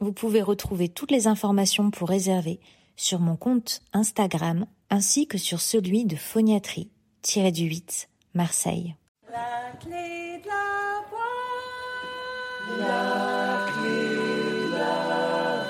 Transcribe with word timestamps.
Vous 0.00 0.12
pouvez 0.12 0.42
retrouver 0.42 0.88
toutes 0.88 1.10
les 1.10 1.26
informations 1.26 1.90
pour 1.90 2.08
réserver 2.08 2.60
sur 2.94 3.18
mon 3.18 3.34
compte 3.34 3.80
Instagram 3.92 4.64
ainsi 4.90 5.26
que 5.26 5.38
sur 5.38 5.60
celui 5.60 6.04
de 6.04 6.14
phoniatrie-du-8 6.14 8.06
Marseille. 8.34 8.94
La 9.32 9.72
clé 9.80 10.40
de 10.40 10.46
la 10.46 11.02
voix. 11.10 11.18
La 12.78 13.66
clé 13.72 14.14
de 14.68 14.78
la 14.78 15.64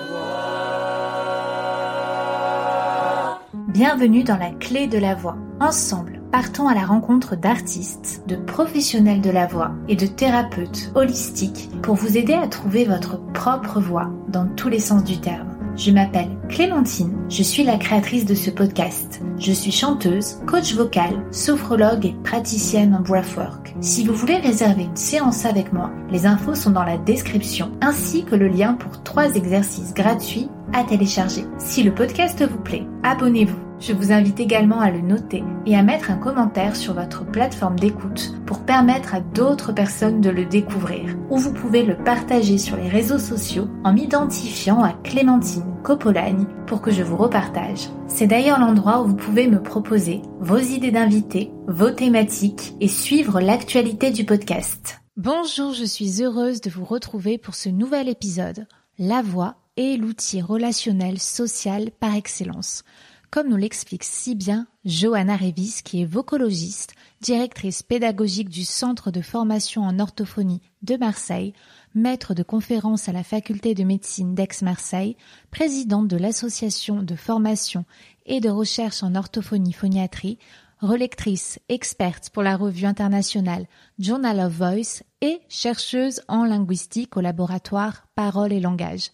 voix. 3.31 3.69
Bienvenue 3.69 4.25
dans 4.25 4.37
la 4.37 4.51
clé 4.51 4.89
de 4.89 4.99
la 4.99 5.15
voix. 5.15 5.39
Ensemble, 5.59 6.18
partons 6.31 6.69
à 6.69 6.75
la 6.75 6.85
rencontre 6.85 7.37
d'artistes, 7.37 8.23
de 8.27 8.37
professionnels 8.37 9.21
de 9.21 9.31
la 9.31 9.47
voix 9.47 9.73
et 9.89 9.97
de 9.97 10.07
thérapeutes 10.07 10.91
holistiques 10.95 11.71
pour 11.83 11.95
vous 11.95 12.17
aider 12.17 12.35
à 12.35 12.49
trouver 12.49 12.85
votre 12.85 13.21
propre 13.33 13.81
voix 13.81 14.11
dans 14.29 14.47
tous 14.47 14.69
les 14.69 14.81
sens 14.81 15.05
du 15.05 15.19
terme. 15.21 15.49
Je 15.77 15.93
m'appelle 15.93 16.31
Clémentine, 16.49 17.17
je 17.29 17.43
suis 17.45 17.63
la 17.63 17.77
créatrice 17.77 18.25
de 18.25 18.35
ce 18.35 18.51
podcast. 18.51 19.21
Je 19.39 19.53
suis 19.53 19.71
chanteuse, 19.71 20.41
coach 20.45 20.75
vocal, 20.75 21.25
sophrologue 21.31 22.07
et 22.07 22.17
praticienne 22.25 22.97
en 22.97 23.01
breathwork. 23.01 23.77
Si 23.81 24.05
vous 24.05 24.13
voulez 24.13 24.39
réserver 24.39 24.83
une 24.83 24.97
séance 24.97 25.45
avec 25.45 25.73
moi, 25.73 25.93
les 26.11 26.27
infos 26.27 26.57
sont 26.57 26.71
dans 26.71 26.83
la 26.83 26.99
description 26.99 27.71
ainsi 27.81 28.25
que 28.25 28.35
le 28.35 28.49
lien 28.49 28.75
pour 28.75 29.05
trois 29.05 29.37
exercices 29.37 29.95
gratuits 29.95 30.49
à 30.73 30.83
télécharger. 30.83 31.45
Si 31.59 31.85
le 31.85 31.95
podcast 31.95 32.43
vous 32.43 32.59
plaît, 32.59 32.87
abonnez-vous. 33.05 33.68
Je 33.81 33.93
vous 33.93 34.11
invite 34.11 34.41
également 34.41 34.81
à 34.81 34.91
le 34.91 35.01
noter 35.01 35.45
et 35.65 35.77
à 35.77 35.85
mettre 35.85 36.11
un 36.11 36.17
commentaire 36.17 36.75
sur 36.75 36.95
votre 36.95 37.25
plateforme 37.25 37.79
d'écoute 37.79 38.35
pour 38.45 38.65
permettre 38.65 39.15
à 39.15 39.21
d'autres 39.21 39.73
personnes 39.73 40.21
de 40.21 40.31
le 40.31 40.45
découvrir. 40.47 41.17
Ou 41.31 41.39
vous 41.39 41.53
pouvez 41.53 41.85
le 41.85 41.97
partager 41.97 42.59
sur 42.59 42.77
les 42.77 42.89
réseaux 42.89 43.21
sociaux 43.21 43.69
en 43.85 43.93
m'identifiant 43.93 44.83
à 44.83 44.95
Clémentine 44.95 45.77
Copolagne 45.85 46.47
pour 46.67 46.83
que 46.83 46.91
je 46.91 47.05
vous 47.05 47.17
repartage. 47.17 47.89
C'est 48.09 48.27
d'ailleurs 48.27 48.59
l'endroit 48.59 49.01
où 49.03 49.07
vous 49.07 49.17
pouvez 49.17 49.47
me 49.47 49.63
proposer 49.63 50.23
vos 50.41 50.59
idées 50.59 50.91
d'invités, 50.91 51.53
vos 51.69 51.91
thématiques 51.91 52.75
et 52.81 52.89
suivre 52.89 53.41
l'actualité 53.41 54.11
du 54.11 54.25
podcast. 54.25 55.01
Bonjour, 55.17 55.73
je 55.73 55.85
suis 55.85 56.23
heureuse 56.23 56.61
de 56.61 56.71
vous 56.71 56.85
retrouver 56.85 57.39
pour 57.39 57.55
ce 57.55 57.69
nouvel 57.69 58.09
épisode. 58.09 58.67
La 58.99 59.23
voix 59.23 59.55
est 59.77 59.97
l'outil 59.97 60.43
relationnel 60.43 61.21
social 61.21 61.91
par 62.01 62.17
excellence 62.17 62.83
comme 63.31 63.49
nous 63.49 63.57
l'explique 63.57 64.05
si 64.05 64.35
bien 64.35 64.67
Johanna 64.85 65.37
Revis, 65.37 65.81
qui 65.85 66.03
est 66.03 66.07
vocologiste, 66.07 66.95
directrice 67.21 67.83
pédagogique 67.83 68.49
du 68.49 68.65
Centre 68.65 69.11
de 69.11 69.21
formation 69.21 69.83
en 69.83 69.99
orthophonie 69.99 70.63
de 70.83 70.97
Marseille, 70.97 71.53
maître 71.95 72.35
de 72.35 72.43
conférences 72.43 73.09
à 73.09 73.13
la 73.13 73.25
faculté 73.25 73.75
de 73.75 73.85
médecine 73.85 74.35
d'Aix-Marseille, 74.35 75.17
présidente 75.51 76.09
de 76.09 76.17
l'association 76.17 77.03
de 77.03 77.17
formation 77.17 77.85
et 78.27 78.41
de 78.41 78.49
recherche 78.49 79.03
en 79.03 79.15
orthophonie 79.15 79.73
phoniatrie, 79.73 80.39
relectrice 80.81 81.59
experte 81.69 82.31
pour 82.31 82.43
la 82.43 82.57
revue 82.57 82.87
internationale 82.87 83.67
Journal 83.99 84.41
of 84.41 84.53
Voice 84.53 85.03
et 85.21 85.41
chercheuse 85.49 86.23
en 86.29 86.45
linguistique 86.45 87.17
au 87.17 87.21
laboratoire 87.21 88.07
Parole 88.15 88.53
et 88.53 88.61
Langage. 88.61 89.11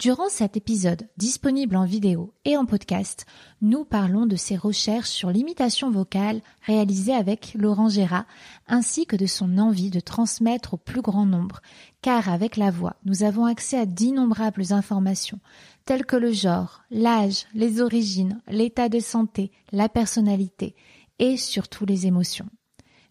Durant 0.00 0.28
cet 0.28 0.56
épisode, 0.56 1.08
disponible 1.16 1.76
en 1.76 1.84
vidéo 1.84 2.34
et 2.44 2.56
en 2.56 2.66
podcast, 2.66 3.26
nous 3.62 3.84
parlons 3.84 4.26
de 4.26 4.34
ses 4.34 4.56
recherches 4.56 5.08
sur 5.08 5.30
l'imitation 5.30 5.88
vocale 5.88 6.40
réalisée 6.62 7.14
avec 7.14 7.54
Laurent 7.54 7.88
Gérard, 7.88 8.26
ainsi 8.66 9.06
que 9.06 9.14
de 9.14 9.26
son 9.26 9.56
envie 9.56 9.90
de 9.90 10.00
transmettre 10.00 10.74
au 10.74 10.76
plus 10.78 11.00
grand 11.00 11.26
nombre, 11.26 11.60
car 12.02 12.28
avec 12.28 12.56
la 12.56 12.72
voix, 12.72 12.96
nous 13.04 13.22
avons 13.22 13.44
accès 13.44 13.78
à 13.78 13.86
d'innombrables 13.86 14.72
informations, 14.72 15.38
telles 15.84 16.06
que 16.06 16.16
le 16.16 16.32
genre, 16.32 16.82
l'âge, 16.90 17.46
les 17.54 17.80
origines, 17.80 18.40
l'état 18.48 18.88
de 18.88 18.98
santé, 18.98 19.52
la 19.70 19.88
personnalité, 19.88 20.74
et 21.20 21.36
surtout 21.36 21.86
les 21.86 22.08
émotions. 22.08 22.48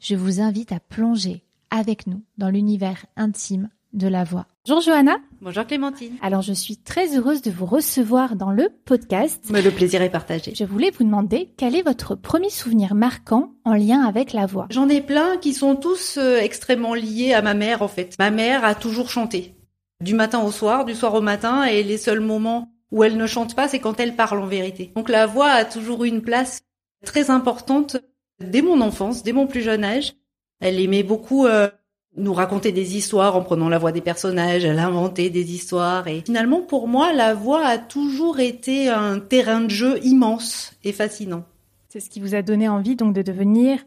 Je 0.02 0.16
vous 0.16 0.42
invite 0.42 0.74
à 0.74 0.82
plonger 0.82 1.46
avec 1.72 2.08
nous 2.08 2.24
dans 2.38 2.50
l'univers 2.50 3.06
intime 3.16 3.70
de 3.94 4.10
la 4.10 4.26
voix. 4.26 4.48
Bonjour 4.66 4.82
Johanna. 4.82 5.18
Bonjour 5.42 5.68
Clémentine. 5.68 6.16
Alors 6.22 6.42
je 6.42 6.54
suis 6.54 6.78
très 6.78 7.18
heureuse 7.18 7.42
de 7.42 7.52
vous 7.52 7.66
recevoir 7.66 8.38
dans 8.38 8.52
le 8.52 8.70
podcast. 8.86 9.44
Mais 9.50 9.62
le 9.62 9.72
plaisir 9.72 10.02
est 10.02 10.10
partagé. 10.10 10.54
Je 10.56 10.64
voulais 10.64 10.90
vous 10.90 11.04
demander 11.04 11.52
quel 11.58 11.76
est 11.76 11.82
votre 11.82 12.16
premier 12.16 12.50
souvenir 12.50 12.96
marquant 12.96 13.56
en 13.66 13.74
lien 13.74 14.06
avec 14.06 14.32
la 14.32 14.46
voix? 14.46 14.68
J'en 14.70 14.88
ai 14.88 15.02
plein 15.02 15.36
qui 15.36 15.54
sont 15.54 15.76
tous 15.76 16.16
euh, 16.18 16.38
extrêmement 16.38 16.94
liés 16.94 17.34
à 17.34 17.42
ma 17.42 17.56
mère 17.56 17.82
en 17.82 17.90
fait. 17.90 18.16
Ma 18.20 18.32
mère 18.32 18.64
a 18.64 18.74
toujours 18.74 19.10
chanté. 19.10 19.54
Du 20.00 20.14
matin 20.14 20.42
au 20.42 20.52
soir, 20.52 20.86
du 20.86 20.96
soir 20.96 21.14
au 21.14 21.22
matin 21.22 21.66
et 21.66 21.84
les 21.84 21.98
seuls 21.98 22.22
moments 22.22 22.72
où 22.90 23.04
elle 23.04 23.18
ne 23.18 23.28
chante 23.28 23.58
pas, 23.58 23.68
c'est 23.68 23.80
quand 23.80 24.00
elle 24.00 24.16
parle 24.16 24.40
en 24.40 24.48
vérité. 24.48 24.94
Donc 24.96 25.10
la 25.10 25.26
voix 25.26 25.50
a 25.50 25.66
toujours 25.66 26.06
eu 26.06 26.08
une 26.08 26.22
place 26.22 26.62
très 27.06 27.30
importante 27.30 27.98
dès 28.40 28.62
mon 28.62 28.80
enfance, 28.80 29.24
dès 29.24 29.34
mon 29.34 29.46
plus 29.46 29.62
jeune 29.62 29.84
âge. 29.84 30.14
Elle 30.62 30.80
aimait 30.80 31.04
beaucoup 31.04 31.48
euh, 31.48 31.70
nous 32.16 32.34
raconter 32.34 32.72
des 32.72 32.96
histoires 32.96 33.36
en 33.36 33.42
prenant 33.42 33.70
la 33.70 33.80
voix 33.80 33.92
des 33.92 34.02
personnages, 34.02 34.66
elle 34.66 34.80
inventait 34.80 35.30
des 35.30 35.54
histoires 35.54 36.08
et 36.08 36.22
finalement 36.26 36.62
pour 36.62 36.88
moi 36.88 37.12
la 37.14 37.34
voix 37.34 37.66
a 37.66 37.78
toujours 37.78 38.40
été 38.40 38.90
un 38.90 39.20
terrain 39.20 39.62
de 39.62 39.70
jeu 39.70 40.00
immense 40.04 40.74
et 40.84 40.92
fascinant. 40.92 41.44
C'est 41.90 42.00
ce 42.00 42.10
qui 42.10 42.20
vous 42.20 42.36
a 42.36 42.42
donné 42.42 42.70
envie 42.70 42.96
donc 42.96 43.14
de 43.14 43.22
devenir 43.22 43.80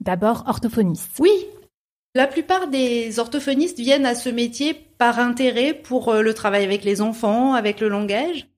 d'abord 0.00 0.44
orthophoniste. 0.46 1.10
Oui. 1.18 1.30
La 2.14 2.26
plupart 2.26 2.68
des 2.68 3.18
orthophonistes 3.18 3.78
viennent 3.78 4.06
à 4.06 4.14
ce 4.14 4.30
métier 4.30 4.72
par 4.72 5.18
intérêt 5.18 5.74
pour 5.74 6.08
euh, 6.08 6.22
le 6.22 6.32
travail 6.32 6.64
avec 6.64 6.82
les 6.82 7.02
enfants, 7.02 7.52
avec 7.52 7.80
le 7.80 7.88
langage. 7.88 8.48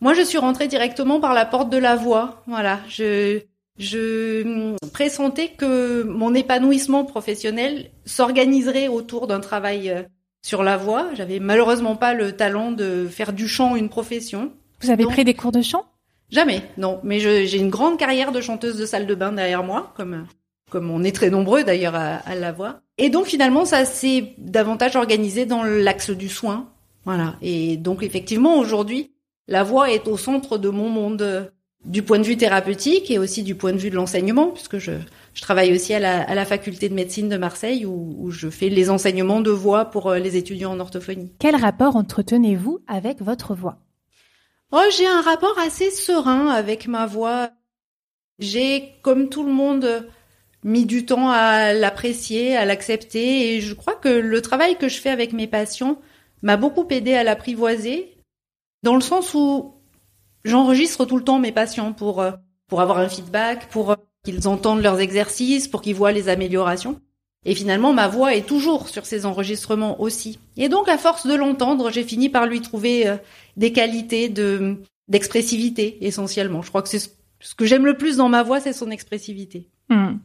Moi, 0.00 0.12
je 0.12 0.20
suis 0.20 0.36
rentrée 0.36 0.68
directement 0.68 1.20
par 1.20 1.32
la 1.32 1.46
porte 1.46 1.70
de 1.70 1.78
la 1.78 1.96
voix. 1.96 2.42
Voilà, 2.46 2.80
je 2.88 3.40
je 3.78 4.76
pressentais 4.92 5.48
que 5.48 6.02
mon 6.02 6.34
épanouissement 6.34 7.04
professionnel 7.04 7.90
s'organiserait 8.04 8.88
autour 8.88 9.26
d'un 9.26 9.40
travail 9.40 9.90
euh, 9.90 10.02
sur 10.42 10.62
la 10.62 10.76
voix. 10.76 11.08
J'avais 11.14 11.40
malheureusement 11.40 11.96
pas 11.96 12.14
le 12.14 12.32
talent 12.32 12.72
de 12.72 13.06
faire 13.08 13.32
du 13.32 13.48
chant 13.48 13.76
une 13.76 13.88
profession. 13.88 14.52
Vous 14.80 14.90
avez 14.90 15.04
pris 15.04 15.24
des 15.24 15.34
cours 15.34 15.52
de 15.52 15.62
chant? 15.62 15.84
Jamais, 16.30 16.62
non. 16.76 17.00
Mais 17.02 17.20
j'ai 17.20 17.58
une 17.58 17.70
grande 17.70 17.98
carrière 17.98 18.32
de 18.32 18.40
chanteuse 18.40 18.76
de 18.76 18.86
salle 18.86 19.06
de 19.06 19.14
bain 19.14 19.32
derrière 19.32 19.62
moi, 19.62 19.92
comme 19.96 20.26
comme 20.70 20.90
on 20.90 21.04
est 21.04 21.14
très 21.14 21.30
nombreux 21.30 21.62
d'ailleurs 21.62 21.94
à, 21.94 22.16
à 22.16 22.34
la 22.34 22.50
voix. 22.50 22.80
Et 22.98 23.08
donc 23.08 23.26
finalement, 23.26 23.64
ça 23.64 23.84
s'est 23.84 24.34
davantage 24.38 24.96
organisé 24.96 25.46
dans 25.46 25.62
l'axe 25.62 26.10
du 26.10 26.28
soin. 26.28 26.68
Voilà. 27.04 27.36
Et 27.42 27.76
donc 27.76 28.02
effectivement, 28.02 28.58
aujourd'hui, 28.58 29.12
la 29.46 29.62
voix 29.62 29.92
est 29.92 30.08
au 30.08 30.16
centre 30.16 30.58
de 30.58 30.68
mon 30.68 30.88
monde 30.88 31.52
du 31.86 32.02
point 32.02 32.18
de 32.18 32.24
vue 32.24 32.36
thérapeutique 32.36 33.10
et 33.10 33.18
aussi 33.18 33.42
du 33.42 33.54
point 33.54 33.72
de 33.72 33.78
vue 33.78 33.90
de 33.90 33.94
l'enseignement, 33.94 34.48
puisque 34.48 34.78
je, 34.78 34.92
je 35.34 35.42
travaille 35.42 35.72
aussi 35.72 35.94
à 35.94 36.00
la, 36.00 36.22
à 36.22 36.34
la, 36.34 36.44
faculté 36.44 36.88
de 36.88 36.94
médecine 36.94 37.28
de 37.28 37.36
Marseille 37.36 37.86
où, 37.86 38.16
où, 38.18 38.30
je 38.30 38.50
fais 38.50 38.68
les 38.68 38.90
enseignements 38.90 39.40
de 39.40 39.50
voix 39.50 39.86
pour 39.86 40.08
euh, 40.08 40.18
les 40.18 40.36
étudiants 40.36 40.72
en 40.72 40.80
orthophonie. 40.80 41.32
Quel 41.38 41.54
rapport 41.54 41.96
entretenez-vous 41.96 42.80
avec 42.88 43.22
votre 43.22 43.54
voix? 43.54 43.78
Oh, 44.72 44.82
j'ai 44.96 45.06
un 45.06 45.20
rapport 45.20 45.56
assez 45.58 45.90
serein 45.90 46.48
avec 46.48 46.88
ma 46.88 47.06
voix. 47.06 47.50
J'ai, 48.40 48.94
comme 49.02 49.28
tout 49.28 49.44
le 49.44 49.52
monde, 49.52 50.08
mis 50.64 50.86
du 50.86 51.06
temps 51.06 51.30
à 51.30 51.72
l'apprécier, 51.72 52.56
à 52.56 52.64
l'accepter, 52.64 53.54
et 53.54 53.60
je 53.60 53.74
crois 53.74 53.94
que 53.94 54.08
le 54.08 54.42
travail 54.42 54.76
que 54.76 54.88
je 54.88 55.00
fais 55.00 55.10
avec 55.10 55.32
mes 55.32 55.46
patients 55.46 56.00
m'a 56.42 56.56
beaucoup 56.56 56.86
aidé 56.90 57.14
à 57.14 57.22
l'apprivoiser, 57.22 58.16
dans 58.82 58.96
le 58.96 59.00
sens 59.00 59.34
où 59.34 59.75
J'enregistre 60.46 61.04
tout 61.04 61.16
le 61.16 61.24
temps 61.24 61.40
mes 61.40 61.50
patients 61.50 61.92
pour 61.92 62.20
euh, 62.20 62.30
pour 62.68 62.80
avoir 62.80 62.98
un 62.98 63.08
feedback, 63.08 63.68
pour 63.68 63.90
euh, 63.90 63.96
qu'ils 64.24 64.46
entendent 64.46 64.80
leurs 64.80 65.00
exercices, 65.00 65.66
pour 65.66 65.82
qu'ils 65.82 65.96
voient 65.96 66.12
les 66.12 66.28
améliorations. 66.28 67.00
Et 67.44 67.54
finalement, 67.54 67.92
ma 67.92 68.06
voix 68.06 68.34
est 68.34 68.46
toujours 68.46 68.88
sur 68.88 69.06
ces 69.06 69.26
enregistrements 69.26 70.00
aussi. 70.00 70.38
Et 70.56 70.68
donc, 70.68 70.88
à 70.88 70.98
force 70.98 71.26
de 71.26 71.34
l'entendre, 71.34 71.90
j'ai 71.90 72.04
fini 72.04 72.28
par 72.28 72.46
lui 72.46 72.60
trouver 72.60 73.08
euh, 73.08 73.16
des 73.56 73.72
qualités 73.72 74.28
de 74.28 74.76
d'expressivité 75.08 76.04
essentiellement. 76.06 76.62
Je 76.62 76.68
crois 76.68 76.82
que 76.82 76.88
c'est 76.88 76.98
ce 77.40 77.54
que 77.54 77.66
j'aime 77.66 77.86
le 77.86 77.96
plus 77.96 78.16
dans 78.16 78.28
ma 78.28 78.42
voix, 78.44 78.60
c'est 78.60 78.72
son 78.72 78.90
expressivité. 78.90 79.68
Hmm. 79.88 80.18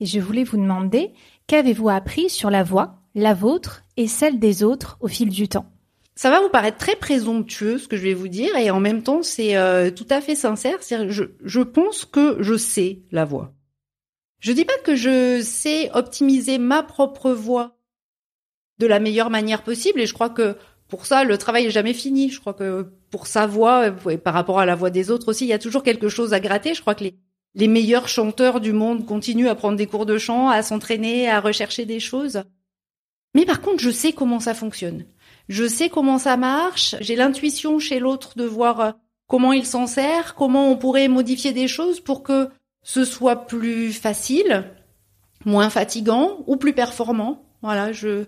Et 0.00 0.06
je 0.06 0.20
voulais 0.20 0.44
vous 0.44 0.56
demander, 0.56 1.12
qu'avez-vous 1.46 1.88
appris 1.88 2.30
sur 2.30 2.50
la 2.50 2.64
voix, 2.64 3.02
la 3.14 3.34
vôtre 3.34 3.82
et 3.96 4.08
celle 4.08 4.38
des 4.38 4.62
autres 4.64 4.96
au 5.00 5.08
fil 5.08 5.28
du 5.28 5.48
temps? 5.48 5.66
Ça 6.14 6.30
va 6.30 6.40
vous 6.40 6.48
paraître 6.48 6.78
très 6.78 6.96
présomptueux 6.96 7.78
ce 7.78 7.88
que 7.88 7.96
je 7.96 8.02
vais 8.02 8.14
vous 8.14 8.28
dire 8.28 8.54
et 8.56 8.70
en 8.70 8.80
même 8.80 9.02
temps 9.02 9.22
c'est 9.22 9.56
euh, 9.56 9.90
tout 9.90 10.06
à 10.10 10.20
fait 10.20 10.34
sincère. 10.34 10.78
Je, 11.08 11.24
je 11.42 11.60
pense 11.60 12.04
que 12.04 12.36
je 12.40 12.56
sais 12.56 13.00
la 13.10 13.24
voix. 13.24 13.52
Je 14.40 14.52
dis 14.52 14.64
pas 14.64 14.78
que 14.84 14.96
je 14.96 15.40
sais 15.42 15.90
optimiser 15.94 16.58
ma 16.58 16.82
propre 16.82 17.32
voix 17.32 17.76
de 18.78 18.86
la 18.86 19.00
meilleure 19.00 19.30
manière 19.30 19.62
possible 19.62 20.00
et 20.00 20.06
je 20.06 20.14
crois 20.14 20.30
que 20.30 20.56
pour 20.88 21.06
ça 21.06 21.24
le 21.24 21.38
travail 21.38 21.66
est 21.66 21.70
jamais 21.70 21.94
fini. 21.94 22.30
Je 22.30 22.40
crois 22.40 22.54
que 22.54 22.92
pour 23.10 23.26
sa 23.26 23.46
voix 23.46 23.88
et 24.10 24.18
par 24.18 24.34
rapport 24.34 24.58
à 24.58 24.66
la 24.66 24.74
voix 24.74 24.90
des 24.90 25.10
autres 25.10 25.28
aussi, 25.28 25.44
il 25.44 25.48
y 25.48 25.54
a 25.54 25.58
toujours 25.58 25.82
quelque 25.82 26.08
chose 26.08 26.32
à 26.32 26.40
gratter. 26.40 26.74
Je 26.74 26.80
crois 26.80 26.94
que 26.94 27.04
les 27.04 27.16
les 27.54 27.68
meilleurs 27.68 28.08
chanteurs 28.08 28.60
du 28.60 28.72
monde 28.72 29.04
continuent 29.04 29.48
à 29.48 29.54
prendre 29.54 29.76
des 29.76 29.86
cours 29.86 30.06
de 30.06 30.18
chant, 30.18 30.48
à 30.48 30.62
s'entraîner, 30.62 31.28
à 31.28 31.40
rechercher 31.40 31.84
des 31.84 32.00
choses. 32.00 32.44
Mais 33.34 33.44
par 33.44 33.60
contre, 33.60 33.82
je 33.82 33.90
sais 33.90 34.12
comment 34.12 34.40
ça 34.40 34.54
fonctionne. 34.54 35.04
Je 35.52 35.68
sais 35.68 35.90
comment 35.90 36.16
ça 36.16 36.38
marche. 36.38 36.96
J'ai 37.02 37.14
l'intuition 37.14 37.78
chez 37.78 37.98
l'autre 37.98 38.38
de 38.38 38.44
voir 38.44 38.80
euh, 38.80 38.90
comment 39.26 39.52
il 39.52 39.66
s'en 39.66 39.86
sert, 39.86 40.34
comment 40.34 40.70
on 40.70 40.78
pourrait 40.78 41.08
modifier 41.08 41.52
des 41.52 41.68
choses 41.68 42.00
pour 42.00 42.22
que 42.22 42.48
ce 42.82 43.04
soit 43.04 43.44
plus 43.44 43.92
facile, 43.92 44.64
moins 45.44 45.68
fatigant 45.68 46.38
ou 46.46 46.56
plus 46.56 46.72
performant. 46.72 47.44
Voilà, 47.60 47.92
je 47.92 48.24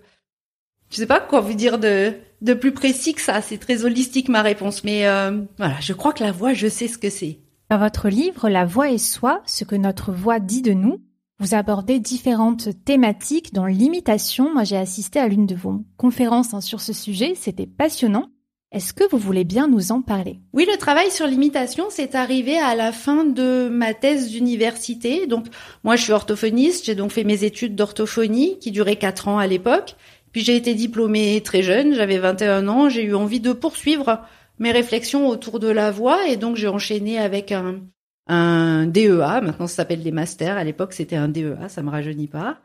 je 0.91 0.97
sais 0.97 1.07
pas 1.07 1.19
quoi 1.19 1.41
vous 1.41 1.55
dire 1.55 1.79
de 1.79 2.13
de 2.43 2.53
plus 2.53 2.73
précis 2.73 3.15
que 3.15 3.21
ça. 3.21 3.41
C'est 3.41 3.57
très 3.57 3.85
holistique 3.85 4.29
ma 4.29 4.43
réponse, 4.43 4.83
mais 4.83 5.07
euh, 5.07 5.41
voilà, 5.57 5.79
je 5.81 5.93
crois 5.93 6.13
que 6.13 6.23
la 6.23 6.31
voix, 6.31 6.53
je 6.53 6.67
sais 6.67 6.87
ce 6.87 6.99
que 6.99 7.09
c'est. 7.09 7.39
Dans 7.71 7.79
votre 7.79 8.07
livre 8.07 8.49
La 8.49 8.65
voix 8.65 8.91
et 8.91 8.99
soi, 8.99 9.41
ce 9.47 9.63
que 9.63 9.75
notre 9.75 10.11
voix 10.11 10.39
dit 10.39 10.61
de 10.61 10.73
nous, 10.73 11.01
vous 11.39 11.53
abordez 11.53 11.99
différentes 11.99 12.69
thématiques 12.85 13.53
dont 13.53 13.65
l'imitation. 13.65 14.53
Moi, 14.53 14.63
j'ai 14.63 14.77
assisté 14.77 15.19
à 15.19 15.27
l'une 15.27 15.45
de 15.45 15.55
vos 15.55 15.81
conférences 15.97 16.53
hein, 16.53 16.61
sur 16.61 16.79
ce 16.81 16.93
sujet. 16.93 17.33
C'était 17.35 17.67
passionnant. 17.67 18.29
Est-ce 18.71 18.93
que 18.93 19.03
vous 19.09 19.17
voulez 19.17 19.43
bien 19.43 19.67
nous 19.67 19.91
en 19.91 20.01
parler? 20.01 20.39
Oui, 20.53 20.65
le 20.69 20.77
travail 20.77 21.11
sur 21.11 21.27
l'imitation, 21.27 21.85
c'est 21.89 22.15
arrivé 22.15 22.57
à 22.57 22.75
la 22.75 22.91
fin 22.91 23.23
de 23.23 23.69
ma 23.69 23.93
thèse 23.93 24.29
d'université. 24.29 25.27
Donc, 25.27 25.45
moi, 25.83 25.95
je 25.95 26.03
suis 26.03 26.13
orthophoniste. 26.13 26.85
J'ai 26.85 26.95
donc 26.95 27.11
fait 27.11 27.23
mes 27.23 27.43
études 27.43 27.75
d'orthophonie 27.75 28.57
qui 28.59 28.71
duraient 28.71 28.97
quatre 28.97 29.27
ans 29.27 29.37
à 29.37 29.47
l'époque. 29.47 29.95
Puis 30.31 30.41
j'ai 30.41 30.55
été 30.55 30.73
diplômée 30.73 31.41
très 31.41 31.61
jeune. 31.61 31.93
J'avais 31.93 32.17
21 32.17 32.67
ans. 32.67 32.89
J'ai 32.89 33.03
eu 33.03 33.15
envie 33.15 33.39
de 33.39 33.53
poursuivre 33.53 34.21
mes 34.59 34.71
réflexions 34.71 35.27
autour 35.27 35.59
de 35.59 35.67
la 35.67 35.91
voix 35.91 36.27
et 36.27 36.37
donc 36.37 36.55
j'ai 36.55 36.67
enchaîné 36.67 37.17
avec 37.17 37.51
un, 37.51 37.81
un 38.27 38.87
DEA, 38.87 39.41
maintenant 39.41 39.67
ça 39.67 39.75
s'appelle 39.75 40.03
des 40.03 40.11
masters, 40.11 40.57
à 40.57 40.63
l'époque 40.63 40.93
c'était 40.93 41.15
un 41.15 41.27
DEA, 41.27 41.69
ça 41.69 41.83
me 41.83 41.89
rajeunit 41.89 42.27
pas. 42.27 42.59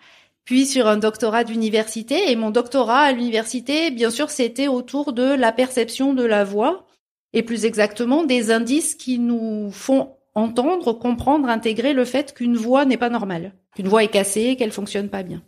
Puis 0.45 0.67
sur 0.67 0.89
un 0.89 0.97
doctorat 0.97 1.45
d'université 1.45 2.31
et 2.31 2.37
mon 2.37 2.51
doctorat 2.51 3.01
à 3.01 3.13
l'université, 3.13 3.91
bien 3.91 4.11
sûr, 4.11 4.31
c'était 4.31 4.69
autour 4.69 5.13
de 5.13 5.23
la 5.35 5.53
perception 5.53 6.13
de 6.15 6.25
la 6.25 6.45
voix 6.45 6.87
et 7.33 7.43
plus 7.43 7.65
exactement 7.65 8.25
des 8.25 8.51
indices 8.51 8.95
qui 8.95 9.19
nous 9.19 9.71
font 9.71 10.17
entendre, 10.35 10.93
comprendre, 10.93 11.49
intégrer 11.49 11.93
le 11.93 12.05
fait 12.05 12.35
qu'une 12.35 12.57
voix 12.57 12.85
n'est 12.85 12.97
pas 12.97 13.11
normale, 13.11 13.53
qu'une 13.77 13.89
voix 13.89 14.03
est 14.03 14.09
cassée, 14.09 14.57
qu'elle 14.57 14.73
fonctionne 14.73 15.09
pas 15.09 15.23
bien. 15.23 15.43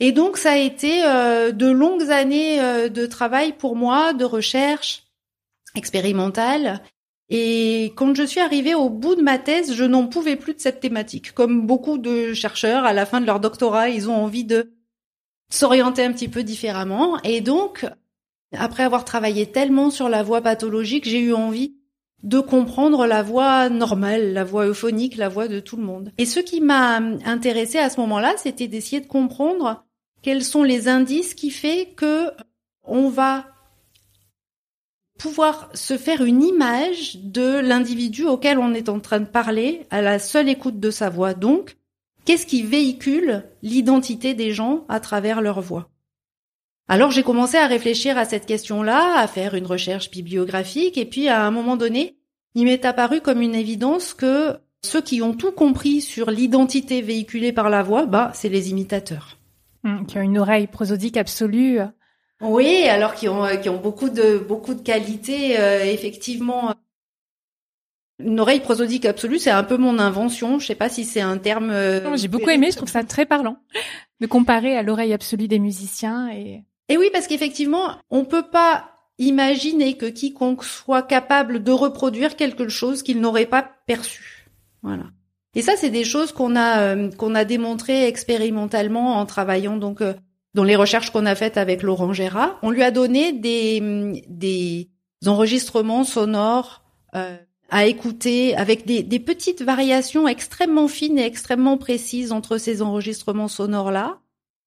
Et 0.00 0.12
donc 0.12 0.36
ça 0.36 0.52
a 0.52 0.56
été 0.56 1.04
euh, 1.04 1.52
de 1.52 1.70
longues 1.70 2.10
années 2.10 2.60
euh, 2.60 2.88
de 2.88 3.06
travail 3.06 3.52
pour 3.52 3.76
moi, 3.76 4.12
de 4.12 4.24
recherche, 4.24 5.04
expérimentale. 5.74 6.80
Et 7.34 7.94
quand 7.96 8.14
je 8.14 8.24
suis 8.24 8.40
arrivée 8.40 8.74
au 8.74 8.90
bout 8.90 9.14
de 9.14 9.22
ma 9.22 9.38
thèse, 9.38 9.74
je 9.74 9.84
n'en 9.84 10.06
pouvais 10.06 10.36
plus 10.36 10.52
de 10.52 10.60
cette 10.60 10.80
thématique. 10.80 11.32
Comme 11.32 11.66
beaucoup 11.66 11.96
de 11.96 12.34
chercheurs, 12.34 12.84
à 12.84 12.92
la 12.92 13.06
fin 13.06 13.22
de 13.22 13.26
leur 13.26 13.40
doctorat, 13.40 13.88
ils 13.88 14.10
ont 14.10 14.14
envie 14.14 14.44
de 14.44 14.74
s'orienter 15.50 16.04
un 16.04 16.12
petit 16.12 16.28
peu 16.28 16.42
différemment. 16.42 17.18
Et 17.22 17.40
donc, 17.40 17.86
après 18.52 18.82
avoir 18.82 19.06
travaillé 19.06 19.46
tellement 19.46 19.88
sur 19.88 20.10
la 20.10 20.22
voix 20.22 20.42
pathologique, 20.42 21.08
j'ai 21.08 21.20
eu 21.20 21.32
envie 21.32 21.74
de 22.22 22.38
comprendre 22.38 23.06
la 23.06 23.22
voix 23.22 23.70
normale, 23.70 24.34
la 24.34 24.44
voix 24.44 24.66
euphonique, 24.66 25.16
la 25.16 25.30
voix 25.30 25.48
de 25.48 25.58
tout 25.58 25.78
le 25.78 25.84
monde. 25.84 26.12
Et 26.18 26.26
ce 26.26 26.38
qui 26.38 26.60
m'a 26.60 26.98
intéressé 27.24 27.78
à 27.78 27.88
ce 27.88 27.98
moment-là, 28.00 28.34
c'était 28.36 28.68
d'essayer 28.68 29.00
de 29.00 29.06
comprendre 29.06 29.86
quels 30.20 30.44
sont 30.44 30.64
les 30.64 30.86
indices 30.86 31.32
qui 31.32 31.50
fait 31.50 31.94
que 31.96 32.30
on 32.84 33.08
va 33.08 33.46
pouvoir 35.22 35.70
se 35.72 35.96
faire 35.96 36.24
une 36.24 36.42
image 36.42 37.16
de 37.22 37.60
l'individu 37.60 38.26
auquel 38.26 38.58
on 38.58 38.74
est 38.74 38.88
en 38.88 38.98
train 38.98 39.20
de 39.20 39.24
parler 39.24 39.86
à 39.90 40.02
la 40.02 40.18
seule 40.18 40.48
écoute 40.48 40.80
de 40.80 40.90
sa 40.90 41.10
voix. 41.10 41.32
Donc, 41.32 41.76
qu'est-ce 42.24 42.44
qui 42.44 42.64
véhicule 42.64 43.44
l'identité 43.62 44.34
des 44.34 44.50
gens 44.50 44.84
à 44.88 44.98
travers 44.98 45.40
leur 45.40 45.60
voix? 45.60 45.88
Alors 46.88 47.12
j'ai 47.12 47.22
commencé 47.22 47.56
à 47.56 47.68
réfléchir 47.68 48.18
à 48.18 48.24
cette 48.24 48.46
question-là, 48.46 49.16
à 49.16 49.28
faire 49.28 49.54
une 49.54 49.66
recherche 49.66 50.10
bibliographique, 50.10 50.98
et 50.98 51.06
puis 51.06 51.28
à 51.28 51.46
un 51.46 51.52
moment 51.52 51.76
donné, 51.76 52.16
il 52.56 52.64
m'est 52.64 52.84
apparu 52.84 53.20
comme 53.20 53.40
une 53.40 53.54
évidence 53.54 54.14
que 54.14 54.58
ceux 54.84 55.02
qui 55.02 55.22
ont 55.22 55.34
tout 55.34 55.52
compris 55.52 56.00
sur 56.00 56.32
l'identité 56.32 57.00
véhiculée 57.00 57.52
par 57.52 57.70
la 57.70 57.84
voix, 57.84 58.06
bah, 58.06 58.32
c'est 58.34 58.48
les 58.48 58.70
imitateurs. 58.70 59.38
Hum, 59.84 60.04
qui 60.04 60.18
ont 60.18 60.22
une 60.22 60.38
oreille 60.38 60.66
prosodique 60.66 61.16
absolue. 61.16 61.78
Oui, 62.42 62.88
alors 62.88 63.14
qui 63.14 63.28
ont 63.28 63.46
qui 63.60 63.68
ont 63.68 63.78
beaucoup 63.78 64.10
de 64.10 64.36
beaucoup 64.36 64.74
de 64.74 64.82
qualités 64.82 65.58
euh, 65.58 65.84
effectivement. 65.84 66.74
Une 68.18 68.40
oreille 68.40 68.60
prosodique 68.60 69.04
absolue, 69.04 69.38
c'est 69.38 69.50
un 69.50 69.64
peu 69.64 69.76
mon 69.76 69.98
invention. 69.98 70.58
Je 70.58 70.66
sais 70.66 70.74
pas 70.74 70.88
si 70.88 71.04
c'est 71.04 71.20
un 71.20 71.38
terme. 71.38 71.70
Euh, 71.70 72.16
j'ai 72.16 72.28
beaucoup 72.28 72.50
aimé. 72.50 72.70
Je 72.70 72.76
trouve 72.76 72.90
ça 72.90 73.04
très 73.04 73.26
parlant 73.26 73.56
de 74.20 74.26
comparer 74.26 74.76
à 74.76 74.82
l'oreille 74.82 75.12
absolue 75.12 75.48
des 75.48 75.58
musiciens 75.58 76.30
et. 76.30 76.64
Et 76.88 76.98
oui, 76.98 77.08
parce 77.12 77.26
qu'effectivement, 77.26 77.96
on 78.10 78.24
peut 78.24 78.48
pas 78.50 78.90
imaginer 79.18 79.96
que 79.96 80.06
quiconque 80.06 80.64
soit 80.64 81.02
capable 81.02 81.62
de 81.62 81.72
reproduire 81.72 82.36
quelque 82.36 82.68
chose 82.68 83.02
qu'il 83.02 83.20
n'aurait 83.20 83.46
pas 83.46 83.70
perçu. 83.86 84.50
Voilà. 84.82 85.04
Et 85.54 85.62
ça, 85.62 85.74
c'est 85.76 85.90
des 85.90 86.04
choses 86.04 86.32
qu'on 86.32 86.56
a 86.56 86.80
euh, 86.80 87.10
qu'on 87.12 87.34
a 87.34 87.44
démontré 87.44 88.06
expérimentalement 88.06 89.16
en 89.16 89.26
travaillant 89.26 89.76
donc 89.76 90.02
dans 90.54 90.64
les 90.64 90.76
recherches 90.76 91.10
qu'on 91.10 91.26
a 91.26 91.34
faites 91.34 91.56
avec 91.56 91.82
Laurent 91.82 92.12
Gérard, 92.12 92.58
on 92.62 92.70
lui 92.70 92.82
a 92.82 92.90
donné 92.90 93.32
des, 93.32 94.22
des 94.28 94.88
enregistrements 95.26 96.04
sonores 96.04 96.82
euh, 97.14 97.36
à 97.70 97.86
écouter 97.86 98.54
avec 98.56 98.86
des, 98.86 99.02
des, 99.02 99.18
petites 99.18 99.62
variations 99.62 100.28
extrêmement 100.28 100.88
fines 100.88 101.18
et 101.18 101.24
extrêmement 101.24 101.78
précises 101.78 102.32
entre 102.32 102.58
ces 102.58 102.82
enregistrements 102.82 103.48
sonores-là. 103.48 104.18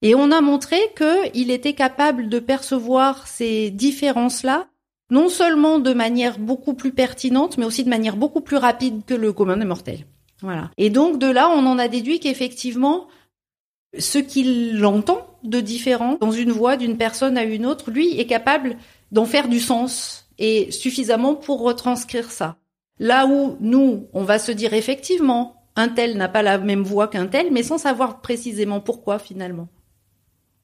Et 0.02 0.16
on 0.16 0.32
a 0.32 0.42
montré 0.42 0.78
qu'il 0.98 1.52
était 1.52 1.74
capable 1.74 2.30
de 2.30 2.40
percevoir 2.40 3.28
ces 3.28 3.70
différences-là, 3.70 4.68
non 5.12 5.30
seulement 5.30 5.80
de 5.80 5.94
manière 5.94 6.40
beaucoup 6.40 6.74
plus 6.74 6.92
pertinente, 6.92 7.58
mais 7.58 7.66
aussi 7.66 7.84
de 7.84 7.90
manière 7.90 8.18
beaucoup 8.18 8.42
plus 8.42 8.58
rapide 8.58 9.06
que 9.06 9.14
le 9.14 9.34
commun 9.34 9.58
des 9.58 9.66
mortels. 9.66 10.06
Voilà. 10.42 10.72
Et 10.78 10.90
donc 10.90 11.20
de 11.20 11.28
là, 11.28 11.50
on 11.50 11.66
en 11.66 11.78
a 11.78 11.88
déduit 11.88 12.20
qu'effectivement, 12.20 13.08
ce 14.00 14.18
qu'il 14.18 14.84
entend 14.86 15.28
de 15.44 15.60
différent 15.60 16.18
dans 16.20 16.32
une 16.32 16.52
voix 16.52 16.78
d'une 16.78 16.98
personne 16.98 17.38
à 17.38 17.44
une 17.44 17.66
autre, 17.66 17.92
lui 17.92 18.20
est 18.20 18.26
capable 18.26 18.78
d'en 19.12 19.26
faire 19.26 19.48
du 19.48 19.60
sens 19.60 20.28
et 20.38 20.72
suffisamment 20.72 21.36
pour 21.36 21.62
retranscrire 21.62 22.32
ça. 22.32 22.58
Là 23.00 23.28
où 23.28 23.58
nous, 23.60 24.08
on 24.14 24.24
va 24.24 24.40
se 24.40 24.52
dire 24.52 24.74
effectivement, 24.74 25.64
un 25.76 25.90
tel 25.90 26.18
n'a 26.18 26.30
pas 26.30 26.42
la 26.42 26.58
même 26.58 26.84
voix 26.84 27.08
qu'un 27.08 27.28
tel, 27.28 27.52
mais 27.52 27.64
sans 27.64 27.78
savoir 27.78 28.22
précisément 28.22 28.80
pourquoi 28.80 29.20
finalement. 29.20 29.68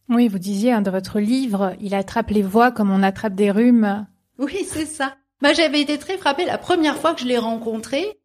Oui, 0.10 0.28
vous 0.28 0.40
disiez 0.40 0.72
hein, 0.72 0.82
dans 0.82 0.92
votre 0.92 1.20
livre, 1.20 1.74
il 1.80 1.94
attrape 1.94 2.32
les 2.32 2.42
voix 2.42 2.72
comme 2.72 2.92
on 2.92 3.04
attrape 3.04 3.36
des 3.36 3.52
rhumes. 3.52 4.08
Oui, 4.38 4.66
c'est 4.68 4.86
ça. 4.86 5.16
Bah, 5.42 5.54
j'avais 5.54 5.82
été 5.82 5.98
très 5.98 6.18
frappée 6.18 6.46
la 6.46 6.58
première 6.58 6.98
fois 6.98 7.14
que 7.14 7.22
je 7.22 7.26
l'ai 7.26 7.38
rencontré 7.38 8.20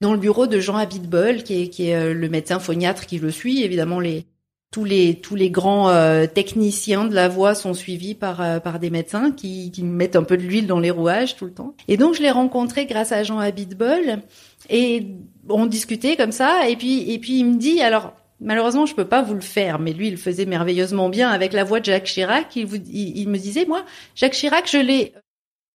dans 0.00 0.12
le 0.12 0.18
bureau 0.18 0.46
de 0.46 0.60
Jean 0.60 0.76
Abitbol, 0.76 1.42
qui 1.42 1.62
est, 1.62 1.68
qui 1.68 1.88
est 1.88 1.96
euh, 1.96 2.14
le 2.14 2.28
médecin 2.28 2.58
phoniatre 2.58 3.06
qui 3.06 3.18
le 3.18 3.30
suit. 3.30 3.62
Évidemment, 3.62 4.00
les, 4.00 4.26
tous 4.70 4.84
les 4.84 5.20
tous 5.20 5.34
les 5.36 5.50
grands 5.50 5.88
euh, 5.88 6.26
techniciens 6.26 7.04
de 7.04 7.14
la 7.14 7.28
voix 7.28 7.54
sont 7.54 7.72
suivis 7.72 8.14
par 8.14 8.40
euh, 8.40 8.58
par 8.60 8.78
des 8.78 8.90
médecins 8.90 9.30
qui, 9.32 9.70
qui 9.70 9.82
mettent 9.82 10.16
un 10.16 10.22
peu 10.22 10.36
de 10.36 10.42
l'huile 10.42 10.66
dans 10.66 10.80
les 10.80 10.90
rouages 10.90 11.36
tout 11.36 11.46
le 11.46 11.52
temps. 11.52 11.74
Et 11.88 11.96
donc 11.96 12.14
je 12.14 12.22
l'ai 12.22 12.30
rencontré 12.30 12.86
grâce 12.86 13.12
à 13.12 13.22
Jean 13.22 13.38
Abitbol 13.38 14.20
et 14.68 15.06
on 15.48 15.66
discutait 15.66 16.16
comme 16.16 16.32
ça 16.32 16.68
et 16.68 16.76
puis 16.76 17.10
et 17.12 17.18
puis 17.18 17.38
il 17.38 17.44
me 17.46 17.58
dit 17.58 17.80
alors 17.80 18.12
malheureusement 18.40 18.84
je 18.84 18.94
peux 18.94 19.06
pas 19.06 19.22
vous 19.22 19.34
le 19.34 19.40
faire 19.40 19.78
mais 19.78 19.92
lui 19.92 20.08
il 20.08 20.12
le 20.12 20.16
faisait 20.16 20.44
merveilleusement 20.44 21.08
bien 21.08 21.30
avec 21.30 21.52
la 21.52 21.64
voix 21.64 21.80
de 21.80 21.84
Jacques 21.84 22.04
Chirac 22.04 22.54
il, 22.56 22.66
vous, 22.66 22.76
il 22.76 23.28
me 23.28 23.38
disait 23.38 23.64
moi 23.66 23.84
Jacques 24.14 24.32
Chirac 24.32 24.68
je 24.70 24.78
l'ai 24.78 25.14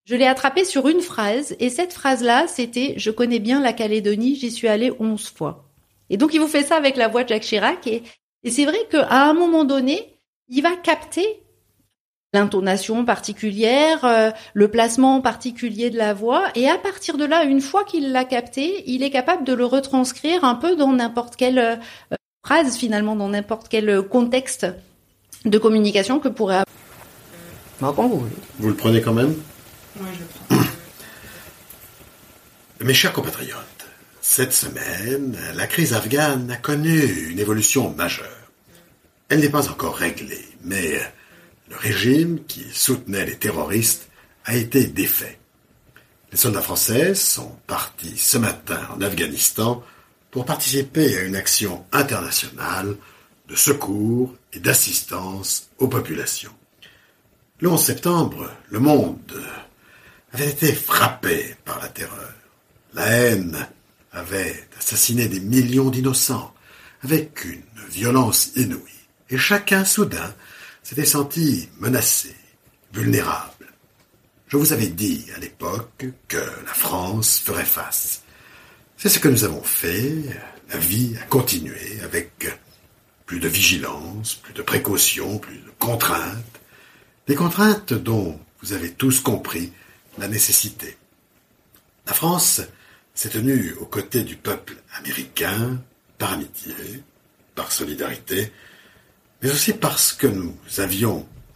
je 0.06 0.16
l'ai 0.16 0.26
attrapé 0.26 0.66
sur 0.66 0.88
une 0.88 1.02
phrase 1.02 1.56
et 1.60 1.70
cette 1.70 1.94
phrase 1.94 2.24
là 2.24 2.48
c'était 2.48 2.96
je 2.98 3.12
connais 3.12 3.40
bien 3.40 3.62
la 3.62 3.74
Calédonie 3.74 4.36
j'y 4.36 4.52
suis 4.52 4.68
allé 4.68 4.92
onze 5.00 5.30
fois. 5.30 5.70
Et 6.10 6.18
donc 6.18 6.34
il 6.34 6.40
vous 6.42 6.48
fait 6.48 6.64
ça 6.64 6.76
avec 6.76 6.98
la 6.98 7.08
voix 7.08 7.24
de 7.24 7.30
Jacques 7.30 7.44
Chirac 7.44 7.88
et 7.88 8.04
et 8.44 8.50
c'est 8.50 8.66
vrai 8.66 8.88
qu'à 8.90 9.30
un 9.30 9.34
moment 9.34 9.64
donné, 9.64 10.18
il 10.50 10.64
va 10.64 10.76
capter 10.76 11.44
l'intonation 12.34 13.06
particulière, 13.06 14.04
euh, 14.06 14.32
le 14.54 14.68
placement 14.70 15.22
particulier 15.22 15.90
de 15.90 15.98
la 15.98 16.14
voix, 16.14 16.46
et 16.56 16.70
à 16.70 16.78
partir 16.78 17.18
de 17.18 17.26
là, 17.26 17.44
une 17.44 17.62
fois 17.62 17.84
qu'il 17.84 18.12
l'a 18.12 18.24
capté, 18.24 18.84
il 18.90 19.04
est 19.04 19.10
capable 19.10 19.44
de 19.44 19.54
le 19.54 19.66
retranscrire 19.66 20.44
un 20.44 20.56
peu 20.56 20.76
dans 20.76 20.94
n'importe 20.94 21.36
quelle 21.36 21.60
euh, 21.60 21.76
phrase, 22.44 22.78
finalement, 22.78 23.16
dans 23.16 23.30
n'importe 23.30 23.68
quel 23.68 24.02
contexte 24.08 24.66
de 25.46 25.58
communication 25.58 26.20
que 26.20 26.30
pourrait 26.30 26.64
Bah, 27.82 27.94
quand 27.96 28.08
vous 28.08 28.20
voulez. 28.20 28.32
Vous 28.60 28.70
le 28.70 28.76
prenez 28.76 29.02
quand 29.02 29.14
même? 29.14 29.36
Mes 32.80 32.94
chers 32.94 33.14
compatriotes, 33.14 33.86
cette 34.22 34.54
semaine, 34.54 35.38
la 35.56 35.68
crise 35.68 35.94
afghane 35.94 36.50
a 36.50 36.58
connu 36.58 37.30
une 37.30 37.40
évolution 37.40 37.94
majeure. 37.94 38.50
Elle 39.30 39.42
n'est 39.42 39.50
pas 39.50 39.70
encore 39.70 39.96
réglée, 39.96 40.48
mais 40.64 41.00
le 41.70 41.76
régime 41.76 42.44
qui 42.46 42.66
soutenait 42.74 43.26
les 43.26 43.38
terroristes 43.38 44.10
a 44.46 44.56
été 44.56 44.86
défait. 44.86 45.40
Les 46.32 46.38
soldats 46.38 46.62
français 46.62 47.14
sont 47.14 47.58
partis 47.68 48.18
ce 48.18 48.38
matin 48.38 48.80
en 48.96 49.02
Afghanistan 49.02 49.84
pour 50.32 50.46
participer 50.46 51.18
à 51.18 51.22
une 51.22 51.36
action 51.36 51.86
internationale 51.92 52.96
de 53.48 53.56
secours 53.56 54.34
et 54.54 54.60
d'assistance 54.60 55.70
aux 55.78 55.88
populations. 55.88 56.54
Le 57.60 57.70
11 57.70 57.84
septembre, 57.84 58.50
le 58.70 58.80
monde 58.80 59.20
avait 60.34 60.50
été 60.50 60.74
frappé 60.74 61.56
par 61.66 61.80
la 61.80 61.88
terreur. 61.88 62.34
La 62.94 63.06
haine 63.08 63.68
avait 64.12 64.68
assassiné 64.78 65.28
des 65.28 65.40
millions 65.40 65.90
d'innocents 65.90 66.54
avec 67.04 67.46
une 67.46 67.64
violence 67.90 68.52
inouïe. 68.56 68.82
Et 69.30 69.38
chacun, 69.38 69.86
soudain, 69.86 70.34
s'était 70.84 71.06
senti 71.06 71.70
menacé, 71.80 72.36
vulnérable. 72.94 73.68
Je 74.48 74.58
vous 74.58 74.74
avais 74.74 74.88
dit 74.88 75.26
à 75.36 75.40
l'époque 75.40 76.06
que 76.28 76.38
la 76.38 76.74
France 76.74 77.40
ferait 77.40 77.64
face. 77.64 78.24
C'est 78.98 79.10
ce 79.10 79.20
que 79.20 79.30
nous 79.30 79.46
avons 79.46 79.64
fait. 79.64 80.14
La 80.70 80.78
vie 80.78 81.16
a 81.22 81.26
continué 81.26 82.00
avec 82.04 82.48
plus 83.26 83.40
de 83.40 83.48
vigilance, 83.48 84.36
plus 84.36 84.54
de 84.54 84.62
précautions, 84.62 85.38
plus 85.38 85.58
de 85.58 85.72
contraintes. 85.80 86.60
Des 87.28 87.36
contraintes 87.36 87.94
dont 87.94 88.40
vous 88.62 88.74
avez 88.74 88.92
tous 88.92 89.22
compris 89.22 89.72
la 90.22 90.28
nécessité. 90.28 90.96
La 92.06 92.14
France 92.14 92.62
s'est 93.16 93.30
tenue 93.30 93.74
aux 93.80 93.86
côtés 93.86 94.24
du 94.24 94.36
peuple 94.36 94.76
américain 95.00 95.82
par 96.20 96.34
amitié, 96.34 96.74
par 97.56 97.72
solidarité, 97.72 98.52
mais 99.42 99.50
aussi 99.50 99.74
parce 99.74 100.14
que 100.14 100.28
nous 100.28 100.56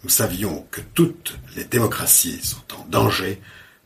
nous 0.03 0.10
savions 0.10 0.67
que 0.72 0.81
toutes 0.93 1.38
les 1.55 1.65
démocraties 1.65 2.39
sont 2.43 2.75
en 2.75 2.86
danger 2.89 3.39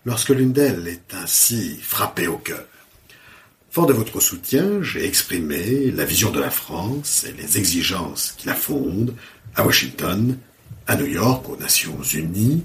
lorsque 0.06 0.30
l'une 0.30 0.54
d'elles 0.54 0.88
est 0.88 1.14
ainsi 1.14 1.78
frappée 1.82 2.28
au 2.28 2.38
cœur. 2.38 2.66
Fort 3.70 3.86
de 3.86 3.94
votre 3.94 4.20
soutien, 4.20 4.82
j'ai 4.82 5.06
exprimé 5.06 5.92
la 5.92 6.06
vision 6.06 6.32
de 6.32 6.40
la 6.40 6.50
France 6.50 7.26
et 7.26 7.34
les 7.34 7.58
exigences 7.58 8.34
qui 8.38 8.48
la 8.48 8.56
fondent 8.56 9.14
à 9.56 9.66
Washington, 9.66 10.38
à 10.88 10.96
New 10.96 11.06
York, 11.06 11.48
aux 11.50 11.58
Nations 11.58 12.02
Unies 12.02 12.64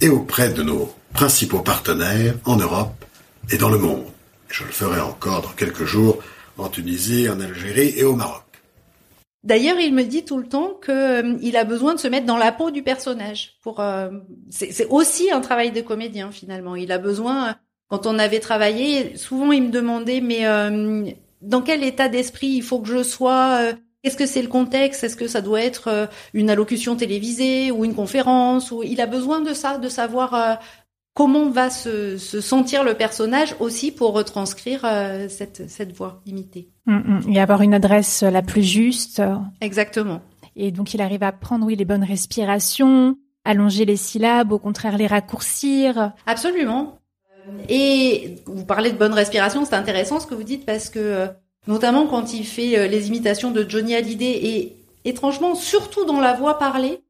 et 0.00 0.08
auprès 0.08 0.52
de 0.52 0.62
nos 0.62 0.94
principaux 1.12 1.60
partenaires 1.60 2.34
en 2.44 2.56
Europe 2.56 3.04
et 3.50 3.58
dans 3.58 3.70
le 3.70 3.78
monde. 3.78 4.04
Je 4.48 4.64
le 4.64 4.70
ferai 4.70 5.00
encore 5.00 5.42
dans 5.42 5.52
quelques 5.56 5.84
jours 5.84 6.18
en 6.58 6.68
Tunisie, 6.68 7.28
en 7.28 7.40
Algérie 7.40 7.94
et 7.96 8.04
au 8.04 8.14
Maroc. 8.14 8.44
D'ailleurs, 9.42 9.78
il 9.80 9.94
me 9.94 10.02
dit 10.02 10.24
tout 10.24 10.36
le 10.36 10.46
temps 10.46 10.74
que 10.80 10.92
euh, 10.92 11.58
a 11.58 11.64
besoin 11.64 11.94
de 11.94 12.00
se 12.00 12.08
mettre 12.08 12.26
dans 12.26 12.36
la 12.36 12.52
peau 12.52 12.70
du 12.70 12.82
personnage. 12.82 13.54
Pour 13.62 13.80
euh, 13.80 14.10
c'est 14.50 14.86
aussi 14.88 15.30
un 15.30 15.40
travail 15.40 15.72
de 15.72 15.80
comédien 15.80 16.30
finalement. 16.30 16.76
Il 16.76 16.92
a 16.92 16.98
besoin. 16.98 17.56
Quand 17.88 18.06
on 18.06 18.18
avait 18.18 18.40
travaillé, 18.40 19.16
souvent 19.16 19.50
il 19.52 19.64
me 19.64 19.70
demandait 19.70 20.20
mais 20.20 20.46
euh, 20.46 21.10
dans 21.40 21.62
quel 21.62 21.82
état 21.82 22.08
d'esprit 22.08 22.48
il 22.48 22.62
faut 22.62 22.80
que 22.80 22.88
je 22.88 23.02
sois. 23.02 23.72
Qu'est-ce 24.02 24.16
que 24.16 24.26
c'est 24.26 24.42
le 24.42 24.48
contexte? 24.48 25.04
Est-ce 25.04 25.16
que 25.16 25.26
ça 25.26 25.40
doit 25.40 25.60
être 25.60 26.08
une 26.32 26.48
allocution 26.50 26.96
télévisée 26.96 27.70
ou 27.70 27.84
une 27.84 27.94
conférence 27.94 28.70
Ou 28.70 28.82
il 28.82 29.00
a 29.00 29.06
besoin 29.06 29.40
de 29.40 29.52
ça, 29.52 29.76
de 29.76 29.88
savoir 29.88 30.58
comment 31.14 31.50
va 31.50 31.70
se, 31.70 32.18
se, 32.18 32.40
sentir 32.40 32.84
le 32.84 32.94
personnage 32.94 33.56
aussi 33.60 33.90
pour 33.90 34.12
retranscrire 34.12 34.84
euh, 34.84 35.28
cette, 35.28 35.68
cette 35.68 35.92
voix 35.92 36.22
imitée. 36.26 36.68
Mm, 36.86 36.96
mm. 36.96 37.22
et 37.32 37.40
avoir 37.40 37.62
une 37.62 37.74
adresse 37.74 38.22
la 38.22 38.42
plus 38.42 38.62
juste. 38.62 39.22
Exactement. 39.60 40.20
Et 40.56 40.70
donc 40.70 40.94
il 40.94 41.00
arrive 41.00 41.22
à 41.22 41.32
prendre 41.32 41.66
oui 41.66 41.76
les 41.76 41.84
bonnes 41.84 42.04
respirations, 42.04 43.16
allonger 43.44 43.84
les 43.84 43.96
syllabes, 43.96 44.52
au 44.52 44.58
contraire 44.58 44.98
les 44.98 45.06
raccourcir. 45.06 46.12
Absolument. 46.26 46.98
Et 47.68 48.36
vous 48.46 48.64
parlez 48.64 48.92
de 48.92 48.98
bonne 48.98 49.14
respiration, 49.14 49.64
c'est 49.64 49.74
intéressant 49.74 50.20
ce 50.20 50.26
que 50.26 50.34
vous 50.34 50.42
dites 50.42 50.66
parce 50.66 50.90
que 50.90 50.98
euh, 50.98 51.26
notamment 51.66 52.06
quand 52.06 52.34
il 52.34 52.44
fait 52.44 52.78
euh, 52.78 52.86
les 52.86 53.08
imitations 53.08 53.50
de 53.50 53.68
Johnny 53.68 53.94
Hallyday 53.94 54.46
et 54.46 54.76
étrangement 55.04 55.54
surtout 55.54 56.04
dans 56.04 56.20
la 56.20 56.34
voix 56.34 56.58
parlée, 56.58 57.00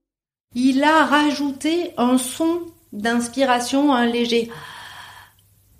il 0.54 0.82
a 0.82 1.04
rajouté 1.04 1.92
un 1.96 2.18
son 2.18 2.60
d'inspiration, 2.92 3.94
un 3.94 4.06
léger 4.06 4.50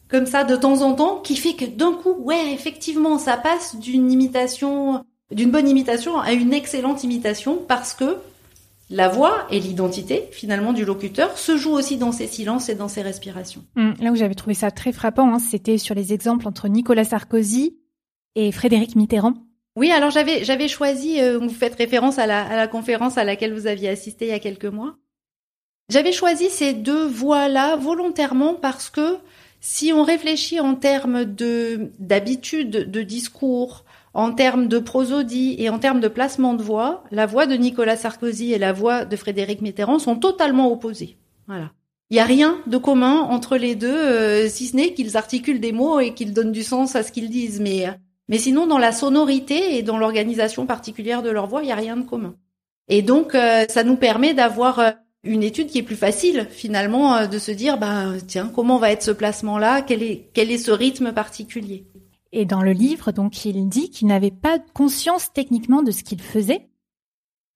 comme 0.09 0.27
ça 0.27 0.45
de 0.45 0.57
temps 0.57 0.83
en 0.83 0.95
temps, 0.95 1.21
qui 1.21 1.37
fait 1.37 1.55
que 1.55 1.65
d'un 1.65 1.93
coup, 1.93 2.15
ouais, 2.19 2.53
effectivement, 2.53 3.19
ça 3.19 3.37
passe 3.37 3.77
d'une 3.77 4.11
imitation, 4.11 5.05
d'une 5.31 5.51
bonne 5.51 5.69
imitation 5.69 6.19
à 6.19 6.33
une 6.33 6.53
excellente 6.53 7.05
imitation 7.05 7.59
parce 7.67 7.95
que 7.95 8.17
la 8.91 9.09
voix 9.09 9.47
et 9.51 9.61
l'identité 9.61 10.25
finalement 10.33 10.73
du 10.73 10.85
locuteur 10.85 11.39
se 11.39 11.57
jouent 11.57 11.75
aussi 11.75 11.97
dans 11.97 12.11
ses 12.11 12.27
silences 12.27 12.69
et 12.69 12.75
dans 12.75 12.89
ses 12.89 13.03
respirations. 13.03 13.65
Hum, 13.77 13.95
là 14.01 14.11
où 14.11 14.17
j'avais 14.17 14.35
trouvé 14.35 14.55
ça 14.55 14.73
très 14.73 14.93
frappant, 14.93 15.33
hein, 15.33 15.39
c'était 15.39 15.79
sur 15.79 15.95
les 15.95 16.13
exemples 16.13 16.49
entre 16.49 16.67
Nicolas 16.67 17.05
Sarkozy 17.05 17.79
et 18.35 18.51
Frédéric 18.51 18.97
Mitterrand. 18.97 19.35
Oui, 19.77 19.93
alors 19.93 20.11
j'avais 20.11 20.43
j'avais 20.45 20.67
choisi, 20.67 21.21
euh, 21.21 21.39
vous 21.39 21.49
faites 21.49 21.77
référence 21.77 22.19
à 22.19 22.27
la, 22.27 22.45
à 22.45 22.57
la 22.57 22.67
conférence 22.67 23.17
à 23.17 23.23
laquelle 23.23 23.55
vous 23.55 23.69
aviez 23.69 23.89
assisté 23.89 24.27
il 24.27 24.31
y 24.31 24.35
a 24.35 24.41
quelques 24.41 24.65
mois. 24.65 24.97
J'avais 25.91 26.13
choisi 26.13 26.49
ces 26.51 26.73
deux 26.73 27.05
voies-là 27.05 27.75
volontairement 27.75 28.55
parce 28.55 28.91
que 28.91 29.19
si 29.61 29.93
on 29.93 30.05
réfléchit 30.05 30.61
en 30.61 30.77
termes 30.77 31.25
de 31.25 31.91
d'habitude 31.99 32.91
de 32.91 33.03
discours, 33.03 33.85
en 34.15 34.33
termes 34.33 34.69
de 34.69 34.79
prosodie 34.79 35.57
et 35.59 35.69
en 35.69 35.81
termes 35.81 35.99
de 35.99 36.07
placement 36.07 36.55
de 36.55 36.63
voix, 36.63 37.03
la 37.11 37.27
voix 37.27 37.47
de 37.47 37.57
Nicolas 37.57 37.97
Sarkozy 37.97 38.53
et 38.53 38.59
la 38.59 38.73
voix 38.73 39.05
de 39.05 39.17
Frédéric 39.17 39.63
Mitterrand 39.63 39.99
sont 39.99 40.15
totalement 40.15 40.73
opposées. 40.73 41.17
Voilà. 41.49 41.73
Il 42.11 42.15
n'y 42.15 42.21
a 42.21 42.25
rien 42.25 42.59
de 42.69 42.77
commun 42.77 43.21
entre 43.21 43.57
les 43.57 43.75
deux, 43.75 43.89
euh, 43.89 44.49
si 44.49 44.69
ce 44.69 44.77
n'est 44.77 44.95
qu'ils 44.95 45.17
articulent 45.17 45.61
des 45.61 45.73
mots 45.73 45.99
et 45.99 46.15
qu'ils 46.15 46.33
donnent 46.33 46.53
du 46.53 46.63
sens 46.63 46.95
à 46.95 47.03
ce 47.03 47.11
qu'ils 47.11 47.31
disent. 47.31 47.61
Mais, 47.61 47.87
mais 48.29 48.39
sinon, 48.39 48.67
dans 48.69 48.79
la 48.79 48.93
sonorité 48.93 49.77
et 49.77 49.83
dans 49.83 49.99
l'organisation 49.99 50.67
particulière 50.67 51.23
de 51.23 51.31
leur 51.31 51.47
voix, 51.47 51.63
il 51.63 51.67
n'y 51.67 51.73
a 51.73 51.77
rien 51.77 51.97
de 51.97 52.05
commun. 52.05 52.35
Et 52.89 53.03
donc, 53.03 53.37
euh, 53.37 53.65
ça 53.69 53.85
nous 53.85 53.97
permet 53.97 54.35
d'avoir 54.35 54.79
euh, 54.81 54.91
une 55.23 55.43
étude 55.43 55.69
qui 55.69 55.79
est 55.79 55.83
plus 55.83 55.97
facile 55.97 56.47
finalement 56.51 57.15
euh, 57.15 57.27
de 57.27 57.39
se 57.39 57.51
dire 57.51 57.79
bah 57.79 58.13
tiens 58.27 58.51
comment 58.55 58.79
va 58.79 58.91
être 58.91 59.03
ce 59.03 59.11
placement 59.11 59.59
là 59.59 59.83
quel 59.83 60.03
est 60.03 60.31
quel 60.33 60.51
est 60.51 60.59
ce 60.59 60.71
rythme 60.71 61.13
particulier? 61.13 61.87
Et 62.33 62.45
dans 62.45 62.63
le 62.63 62.73
livre 62.73 63.13
donc 63.13 63.45
il 63.45 63.69
dit 63.69 63.91
qu'il 63.91 64.09
n'avait 64.09 64.31
pas 64.31 64.59
conscience 64.75 65.33
techniquement 65.33 65.83
de 65.83 65.91
ce 65.91 66.03
qu'il 66.03 66.23
faisait 66.23 66.69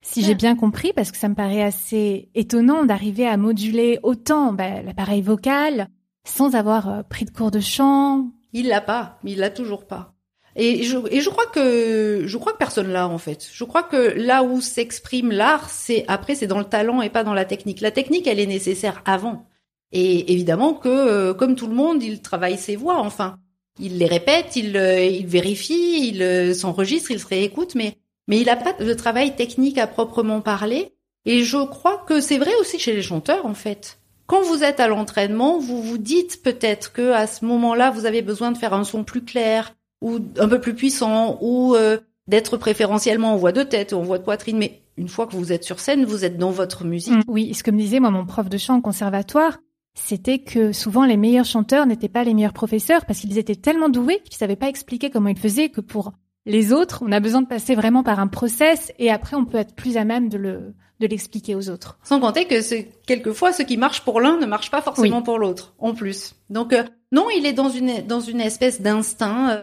si 0.03 0.23
j'ai 0.23 0.35
bien 0.35 0.55
compris 0.55 0.93
parce 0.93 1.11
que 1.11 1.17
ça 1.17 1.31
me 1.31 1.35
paraît 1.35 1.63
assez 1.63 2.29
étonnant 2.35 2.85
d'arriver 2.85 3.27
à 3.27 3.39
moduler 3.39 3.99
autant 4.03 4.53
bah, 4.53 4.83
l'appareil 4.83 5.23
vocal 5.23 5.89
sans 6.27 6.55
avoir 6.55 6.89
euh, 6.89 7.03
pris 7.03 7.25
de 7.25 7.31
cours 7.31 7.51
de 7.51 7.61
chant. 7.61 8.31
Il 8.53 8.69
l'a 8.69 8.83
pas 8.83 9.19
mais 9.25 9.33
il 9.33 9.39
l'a 9.39 9.51
toujours 9.51 9.87
pas 9.87 10.14
et 10.57 10.85
je, 10.85 10.97
et 11.11 11.21
je 11.21 11.31
crois 11.31 11.47
que 11.47 12.23
je 12.27 12.39
crois 12.39 12.53
que 12.53 12.59
personne 12.59 12.93
l'a 12.93 13.09
en 13.09 13.19
fait. 13.19 13.49
Je 13.53 13.65
crois 13.65 13.83
que 13.83 14.15
là 14.17 14.45
où 14.45 14.61
s'exprime 14.61 15.33
l'art, 15.33 15.69
c'est 15.69 16.05
après 16.07 16.37
c'est 16.37 16.47
dans 16.47 16.59
le 16.59 16.65
talent 16.65 17.03
et 17.03 17.11
pas 17.11 17.25
dans 17.25 17.35
la 17.35 17.45
technique. 17.45 17.81
La 17.81 17.91
technique, 17.91 18.27
elle 18.27 18.39
est 18.39 18.47
nécessaire 18.47 19.03
avant. 19.05 19.47
Et 19.91 20.33
évidemment 20.33 20.75
que 20.75 20.89
euh, 20.89 21.35
comme 21.35 21.57
tout 21.57 21.67
le 21.67 21.75
monde, 21.75 22.03
il 22.03 22.21
travaille 22.21 22.59
ses 22.59 22.77
voix. 22.77 22.99
Enfin, 22.99 23.39
il 23.81 23.99
les 23.99 24.07
répète, 24.07 24.55
il, 24.55 24.77
euh, 24.77 25.05
il 25.05 25.27
vérifie, 25.27 26.09
il 26.09 26.23
euh, 26.23 26.55
s'enregistre, 26.55 27.11
il 27.11 27.19
se 27.19 27.27
réécoute, 27.27 27.75
mais 27.75 27.97
mais 28.29 28.39
il 28.39 28.47
n'a 28.47 28.57
pas 28.57 28.73
de 28.73 28.95
travail 28.95 29.35
technique 29.35 29.79
à 29.79 29.87
proprement 29.87 30.41
parler. 30.41 30.93
Et 31.27 31.43
je 31.43 31.65
crois 31.65 32.05
que 32.07 32.21
c'est 32.21 32.39
vrai 32.39 32.55
aussi 32.61 32.79
chez 32.79 32.93
les 32.93 33.03
chanteurs 33.03 33.47
en 33.47 33.55
fait. 33.55 33.99
Quand 34.27 34.43
vous 34.43 34.63
êtes 34.63 34.81
à 34.81 34.89
l'entraînement, 34.89 35.59
vous 35.59 35.83
vous 35.83 35.99
dites 35.99 36.43
peut-être 36.43 36.93
que 36.93 37.13
à 37.13 37.27
ce 37.27 37.45
moment-là, 37.45 37.91
vous 37.91 38.07
avez 38.07 38.23
besoin 38.23 38.53
de 38.53 38.59
faire 38.59 38.73
un 38.73 38.85
son 38.85 39.05
plus 39.05 39.23
clair, 39.23 39.75
ou 40.05 40.21
un 40.39 40.49
peu 40.49 40.61
plus 40.61 40.75
puissant, 40.75 41.39
ou 41.41 41.75
euh, 41.75 41.99
d'être 42.29 42.57
préférentiellement 42.57 43.33
en 43.33 43.37
voix 43.37 43.53
de 43.53 43.63
tête 43.63 43.93
ou 43.93 43.97
en 43.97 44.03
voix 44.03 44.19
de 44.19 44.25
poitrine. 44.25 44.59
Mais 44.59 44.83
une 44.97 45.09
fois 45.09 45.27
que 45.27 45.35
vous 45.35 45.51
êtes 45.51 45.65
sur 45.65 45.81
scène, 45.81 46.05
vous 46.05 46.25
êtes 46.25 46.37
dans 46.37 46.51
votre 46.51 46.85
musique. 46.85 47.15
Mm. 47.15 47.23
Oui, 47.27 47.55
ce 47.55 47.63
que 47.63 47.71
me 47.71 47.79
disait 47.79 48.01
moi 48.01 48.11
mon 48.11 48.27
prof 48.27 48.49
de 48.49 48.59
chant 48.59 48.79
au 48.79 48.81
conservatoire, 48.83 49.59
c'était 49.95 50.41
que 50.41 50.73
souvent 50.73 51.05
les 51.05 51.17
meilleurs 51.17 51.45
chanteurs 51.45 51.87
n'étaient 51.87 52.09
pas 52.09 52.25
les 52.25 52.35
meilleurs 52.35 52.53
professeurs 52.53 53.07
parce 53.07 53.21
qu'ils 53.21 53.39
étaient 53.39 53.57
tellement 53.57 53.89
doués 53.89 54.21
qu'ils 54.25 54.37
savaient 54.37 54.57
pas 54.57 54.69
expliquer 54.69 55.11
comment 55.11 55.29
ils 55.29 55.39
faisaient 55.39 55.71
que 55.71 55.81
pour 55.81 56.13
les 56.47 56.75
autres, 56.75 57.03
on 57.07 57.11
a 57.11 57.21
besoin 57.21 57.41
de 57.41 57.47
passer 57.47 57.75
vraiment 57.75 58.03
par 58.03 58.21
un 58.21 58.27
process 58.27 58.93
et 58.99 59.11
après 59.11 59.37
on 59.37 59.47
peut 59.47 59.57
être 59.57 59.75
plus 59.75 59.97
à 59.97 60.05
même 60.05 60.29
de 60.29 60.37
le 60.37 60.75
de 61.01 61.09
l'expliquer 61.09 61.57
aux 61.57 61.71
autres. 61.71 61.99
Sans 62.05 62.21
compter 62.21 62.45
que 62.45 62.61
c'est 62.61 62.89
quelquefois 63.05 63.53
ce 63.53 63.63
qui 63.63 63.77
marche 63.77 64.03
pour 64.03 64.21
l'un 64.21 64.39
ne 64.39 64.47
marche 64.47 64.71
pas 64.71 64.81
forcément 64.81 65.23
pour 65.23 65.39
l'autre 65.39 65.75
en 65.79 65.93
plus. 65.93 66.37
Donc 66.51 66.73
euh, 66.73 66.85
non, 67.11 67.27
il 67.37 67.47
est 67.47 67.53
dans 67.53 67.69
une 67.69 68.07
dans 68.07 68.21
une 68.21 68.41
espèce 68.41 68.81
d'instinct 68.81 69.51
euh, 69.51 69.63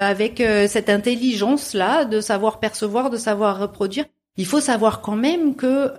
avec 0.00 0.40
euh, 0.40 0.66
cette 0.66 0.90
intelligence 0.90 1.74
là 1.74 2.04
de 2.04 2.20
savoir 2.20 2.58
percevoir, 2.58 3.10
de 3.10 3.16
savoir 3.16 3.60
reproduire. 3.60 4.06
Il 4.36 4.46
faut 4.46 4.60
savoir 4.60 5.02
quand 5.02 5.16
même 5.16 5.54
que 5.54 5.92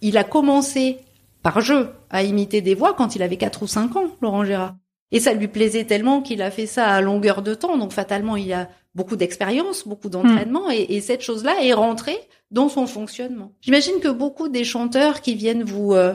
il 0.00 0.16
a 0.16 0.24
commencé 0.24 0.98
par 1.42 1.60
jeu, 1.60 1.90
à 2.10 2.22
imiter 2.22 2.60
des 2.60 2.74
voix 2.74 2.94
quand 2.94 3.16
il 3.16 3.22
avait 3.22 3.36
4 3.36 3.62
ou 3.62 3.66
5 3.66 3.96
ans, 3.96 4.06
Laurent 4.20 4.44
Gérard. 4.44 4.76
Et 5.10 5.20
ça 5.20 5.34
lui 5.34 5.48
plaisait 5.48 5.84
tellement 5.84 6.22
qu'il 6.22 6.40
a 6.40 6.50
fait 6.50 6.66
ça 6.66 6.86
à 6.86 7.00
longueur 7.00 7.42
de 7.42 7.54
temps. 7.54 7.76
Donc 7.76 7.92
fatalement, 7.92 8.36
il 8.36 8.52
a 8.52 8.68
beaucoup 8.94 9.16
d'expérience, 9.16 9.86
beaucoup 9.86 10.08
d'entraînement, 10.08 10.70
et, 10.70 10.86
et, 10.90 11.00
cette 11.00 11.22
chose-là 11.22 11.64
est 11.64 11.72
rentrée 11.72 12.18
dans 12.50 12.68
son 12.68 12.86
fonctionnement. 12.86 13.52
J'imagine 13.60 14.00
que 14.00 14.08
beaucoup 14.08 14.48
des 14.48 14.64
chanteurs 14.64 15.20
qui 15.20 15.34
viennent 15.34 15.64
vous 15.64 15.94
euh, 15.94 16.14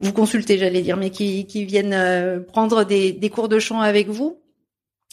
vous 0.00 0.12
consulter, 0.12 0.58
j'allais 0.58 0.82
dire, 0.82 0.96
mais 0.96 1.10
qui, 1.10 1.46
qui 1.46 1.64
viennent 1.64 1.94
euh, 1.94 2.40
prendre 2.40 2.84
des, 2.84 3.12
des 3.12 3.30
cours 3.30 3.48
de 3.48 3.58
chant 3.58 3.80
avec 3.80 4.08
vous, 4.08 4.40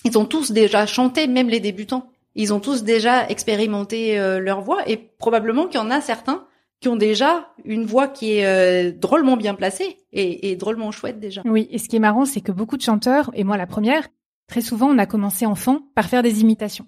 ils 0.03 0.17
ont 0.17 0.25
tous 0.25 0.51
déjà 0.51 0.85
chanté, 0.85 1.27
même 1.27 1.49
les 1.49 1.59
débutants. 1.59 2.09
Ils 2.35 2.53
ont 2.53 2.59
tous 2.59 2.83
déjà 2.83 3.27
expérimenté 3.29 4.19
euh, 4.19 4.39
leur 4.39 4.61
voix, 4.61 4.87
et 4.89 4.97
probablement 4.97 5.67
qu'il 5.67 5.79
y 5.79 5.83
en 5.83 5.91
a 5.91 6.01
certains 6.01 6.45
qui 6.79 6.89
ont 6.89 6.95
déjà 6.97 7.53
une 7.63 7.85
voix 7.85 8.09
qui 8.09 8.33
est 8.33 8.45
euh, 8.45 8.91
drôlement 8.91 9.37
bien 9.37 9.53
placée 9.53 9.99
et, 10.11 10.51
et, 10.51 10.55
drôlement 10.57 10.91
chouette 10.91 11.19
déjà. 11.19 11.41
Oui, 11.45 11.67
et 11.71 11.77
ce 11.77 11.87
qui 11.87 11.95
est 11.95 11.99
marrant, 11.99 12.25
c'est 12.25 12.41
que 12.41 12.51
beaucoup 12.51 12.75
de 12.75 12.81
chanteurs, 12.81 13.31
et 13.33 13.45
moi 13.45 13.55
la 13.55 13.67
première, 13.67 14.07
très 14.47 14.61
souvent 14.61 14.89
on 14.89 14.97
a 14.97 15.05
commencé 15.05 15.45
enfant 15.45 15.79
par 15.95 16.09
faire 16.09 16.23
des 16.23 16.41
imitations. 16.41 16.85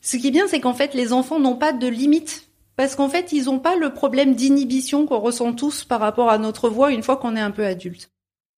Ce 0.00 0.16
qui 0.16 0.28
est 0.28 0.30
bien, 0.30 0.46
c'est 0.46 0.60
qu'en 0.60 0.72
fait 0.72 0.94
les 0.94 1.12
enfants 1.12 1.40
n'ont 1.40 1.56
pas 1.56 1.72
de 1.72 1.86
limite 1.86 2.48
parce 2.76 2.96
qu'en 2.96 3.10
fait 3.10 3.32
ils 3.32 3.44
n'ont 3.44 3.58
pas 3.58 3.76
le 3.76 3.92
problème 3.92 4.34
d'inhibition 4.34 5.06
qu'on 5.06 5.18
ressent 5.18 5.52
tous 5.52 5.84
par 5.84 6.00
rapport 6.00 6.30
à 6.30 6.38
notre 6.38 6.70
voix 6.70 6.92
une 6.92 7.02
fois 7.02 7.18
qu'on 7.18 7.36
est 7.36 7.40
un 7.40 7.50
peu 7.50 7.66
adulte. 7.66 8.10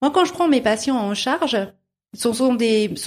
Moi, 0.03 0.11
quand 0.13 0.25
je 0.25 0.33
prends 0.33 0.49
mes 0.49 0.61
patients 0.61 0.99
en 0.99 1.15
charge, 1.15 1.59
ce 2.17 2.33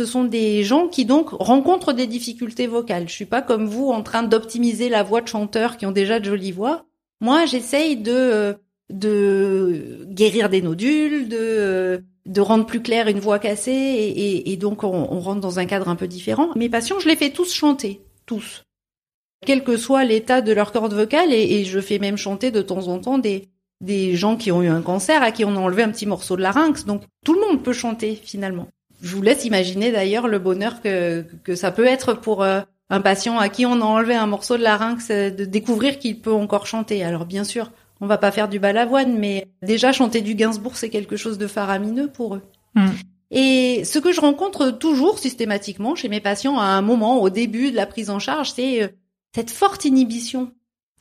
sont 0.06 0.24
des, 0.26 0.64
gens 0.64 0.88
qui 0.88 1.06
donc 1.06 1.30
rencontrent 1.32 1.94
des 1.94 2.08
difficultés 2.08 2.68
vocales. 2.68 3.08
Je 3.08 3.14
suis 3.14 3.26
pas 3.26 3.42
comme 3.42 3.66
vous 3.66 3.90
en 3.90 4.04
train 4.04 4.24
d'optimiser 4.24 4.90
la 4.90 5.04
voix 5.04 5.22
de 5.22 5.28
chanteurs 5.28 5.78
qui 5.78 5.86
ont 5.86 5.92
déjà 5.92 6.20
de 6.20 6.26
jolies 6.26 6.52
voix. 6.52 6.86
Moi, 7.22 7.46
j'essaye 7.46 7.98
de 7.98 8.56
de 8.90 10.08
guérir 10.10 10.50
des 10.50 10.62
nodules, 10.62 11.30
de 11.30 12.04
de 12.26 12.42
rendre 12.42 12.66
plus 12.66 12.82
clair 12.82 13.08
une 13.08 13.20
voix 13.20 13.40
cassée, 13.40 13.72
et, 13.72 14.58
donc 14.58 14.84
on, 14.84 15.20
rentre 15.20 15.42
dans 15.42 15.58
un 15.58 15.66
cadre 15.66 15.90
un 15.90 15.96
peu 15.96 16.08
différent. 16.08 16.50
Mes 16.56 16.70
patients, 16.70 17.00
je 17.00 17.08
les 17.08 17.16
fais 17.16 17.32
tous 17.32 17.52
chanter, 17.52 18.02
tous, 18.28 18.64
quel 19.46 19.64
que 19.64 19.78
soit 19.78 20.06
l'état 20.06 20.42
de 20.42 20.52
leur 20.52 20.72
corde 20.72 20.94
vocale, 20.94 21.34
et, 21.34 21.64
je 21.66 21.80
fais 21.80 21.98
même 21.98 22.18
chanter 22.18 22.52
de 22.52 22.62
temps 22.62 22.88
en 22.88 23.00
temps 23.00 23.18
des 23.18 24.16
gens 24.16 24.38
qui 24.38 24.52
ont 24.52 24.62
eu 24.62 24.68
un 24.68 24.82
cancer, 24.84 25.24
à 25.24 25.32
qui 25.32 25.44
on 25.44 25.56
a 25.56 25.60
enlevé 25.60 25.82
un 25.82 25.90
petit 25.90 26.06
morceau 26.06 26.36
de 26.36 26.42
larynx. 26.42 26.86
Donc 26.86 27.04
tout 27.26 27.34
le 27.34 27.42
monde 27.42 27.64
peut 27.64 27.74
chanter 27.74 28.16
finalement. 28.16 28.68
Je 29.02 29.16
vous 29.16 29.22
laisse 29.22 29.46
imaginer 29.46 29.92
d'ailleurs 29.92 30.28
le 30.28 30.40
bonheur 30.40 30.82
que 30.82 31.26
que 31.44 31.56
ça 31.56 31.72
peut 31.72 31.86
être 31.86 32.14
pour 32.14 32.44
euh, 32.44 32.62
un 32.90 33.02
patient 33.02 33.38
à 33.38 33.50
qui 33.50 33.66
on 33.66 33.82
a 33.82 33.86
enlevé 33.86 34.16
un 34.16 34.28
morceau 34.28 34.58
de 34.58 34.64
larynx, 34.64 35.10
euh, 35.12 35.30
de 35.30 35.46
découvrir 35.46 36.00
qu'il 36.00 36.20
peut 36.20 36.34
encore 36.34 36.68
chanter. 36.68 37.04
Alors 37.04 37.26
bien 37.26 37.44
sûr, 37.44 37.72
on 38.02 38.08
va 38.08 38.18
pas 38.18 38.32
faire 38.32 38.50
du 38.50 38.60
balavoine, 38.60 39.18
mais 39.18 39.48
déjà 39.62 39.92
chanter 39.92 40.22
du 40.22 40.36
Gainsbourg, 40.36 40.78
c'est 40.78 40.90
quelque 40.90 41.18
chose 41.18 41.38
de 41.38 41.48
faramineux 41.48 42.10
pour 42.10 42.36
eux. 42.36 42.42
Mm. 42.76 42.90
Et 43.32 43.84
ce 43.86 44.00
que 44.00 44.12
je 44.12 44.22
rencontre 44.22 44.72
toujours 44.72 45.20
systématiquement 45.20 45.96
chez 45.96 46.10
mes 46.10 46.20
patients 46.20 46.58
à 46.58 46.66
un 46.66 46.82
moment, 46.82 47.22
au 47.22 47.30
début 47.30 47.72
de 47.72 47.76
la 47.76 47.86
prise 47.86 48.10
en 48.10 48.20
charge, 48.20 48.52
c'est 48.52 48.84
euh, 48.84 48.88
cette 49.36 49.52
forte 49.52 49.86
inhibition 49.86 50.52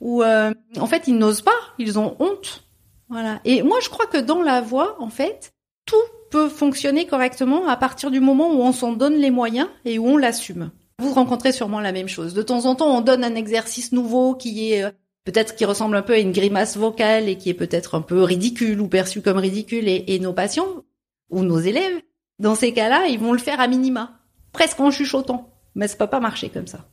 où 0.00 0.22
euh, 0.22 0.52
en 0.78 0.86
fait 0.86 1.08
ils 1.08 1.16
n'osent 1.16 1.42
pas, 1.42 1.58
ils 1.78 1.98
ont 1.98 2.16
honte. 2.18 2.64
Voilà. 3.08 3.40
Et 3.44 3.62
moi 3.62 3.78
je 3.82 3.88
crois 3.88 4.06
que 4.06 4.18
dans 4.18 4.42
la 4.42 4.60
voix, 4.60 4.96
en 5.00 5.08
fait, 5.08 5.52
tout 5.86 5.96
peut 6.30 6.48
fonctionner 6.48 7.06
correctement 7.06 7.68
à 7.68 7.76
partir 7.76 8.10
du 8.10 8.20
moment 8.20 8.52
où 8.52 8.60
on 8.60 8.72
s'en 8.72 8.92
donne 8.92 9.16
les 9.16 9.30
moyens 9.30 9.68
et 9.84 9.98
où 9.98 10.06
on 10.06 10.16
l'assume. 10.16 10.70
Vous 11.00 11.12
rencontrez 11.12 11.52
sûrement 11.52 11.80
la 11.80 11.92
même 11.92 12.08
chose. 12.08 12.34
De 12.34 12.42
temps 12.42 12.66
en 12.66 12.74
temps, 12.74 12.96
on 12.96 13.00
donne 13.00 13.24
un 13.24 13.34
exercice 13.34 13.92
nouveau 13.92 14.34
qui 14.34 14.72
est 14.72 14.82
euh, 14.82 14.90
peut-être 15.24 15.54
qui 15.54 15.64
ressemble 15.64 15.96
un 15.96 16.02
peu 16.02 16.14
à 16.14 16.18
une 16.18 16.32
grimace 16.32 16.76
vocale 16.76 17.28
et 17.28 17.36
qui 17.36 17.50
est 17.50 17.54
peut-être 17.54 17.94
un 17.94 18.00
peu 18.00 18.22
ridicule 18.22 18.80
ou 18.80 18.88
perçu 18.88 19.20
comme 19.20 19.36
ridicule 19.36 19.86
et, 19.86 20.18
nos 20.18 20.32
patients 20.32 20.84
ou 21.30 21.42
nos 21.42 21.58
élèves, 21.58 22.00
dans 22.38 22.54
ces 22.54 22.72
cas-là, 22.72 23.06
ils 23.08 23.18
vont 23.18 23.32
le 23.32 23.38
faire 23.38 23.60
à 23.60 23.68
minima, 23.68 24.20
presque 24.52 24.80
en 24.80 24.90
chuchotant. 24.90 25.50
Mais 25.74 25.86
ça 25.86 25.96
peut 25.96 26.06
pas 26.06 26.18
marcher 26.18 26.48
comme 26.48 26.66
ça. 26.66 26.88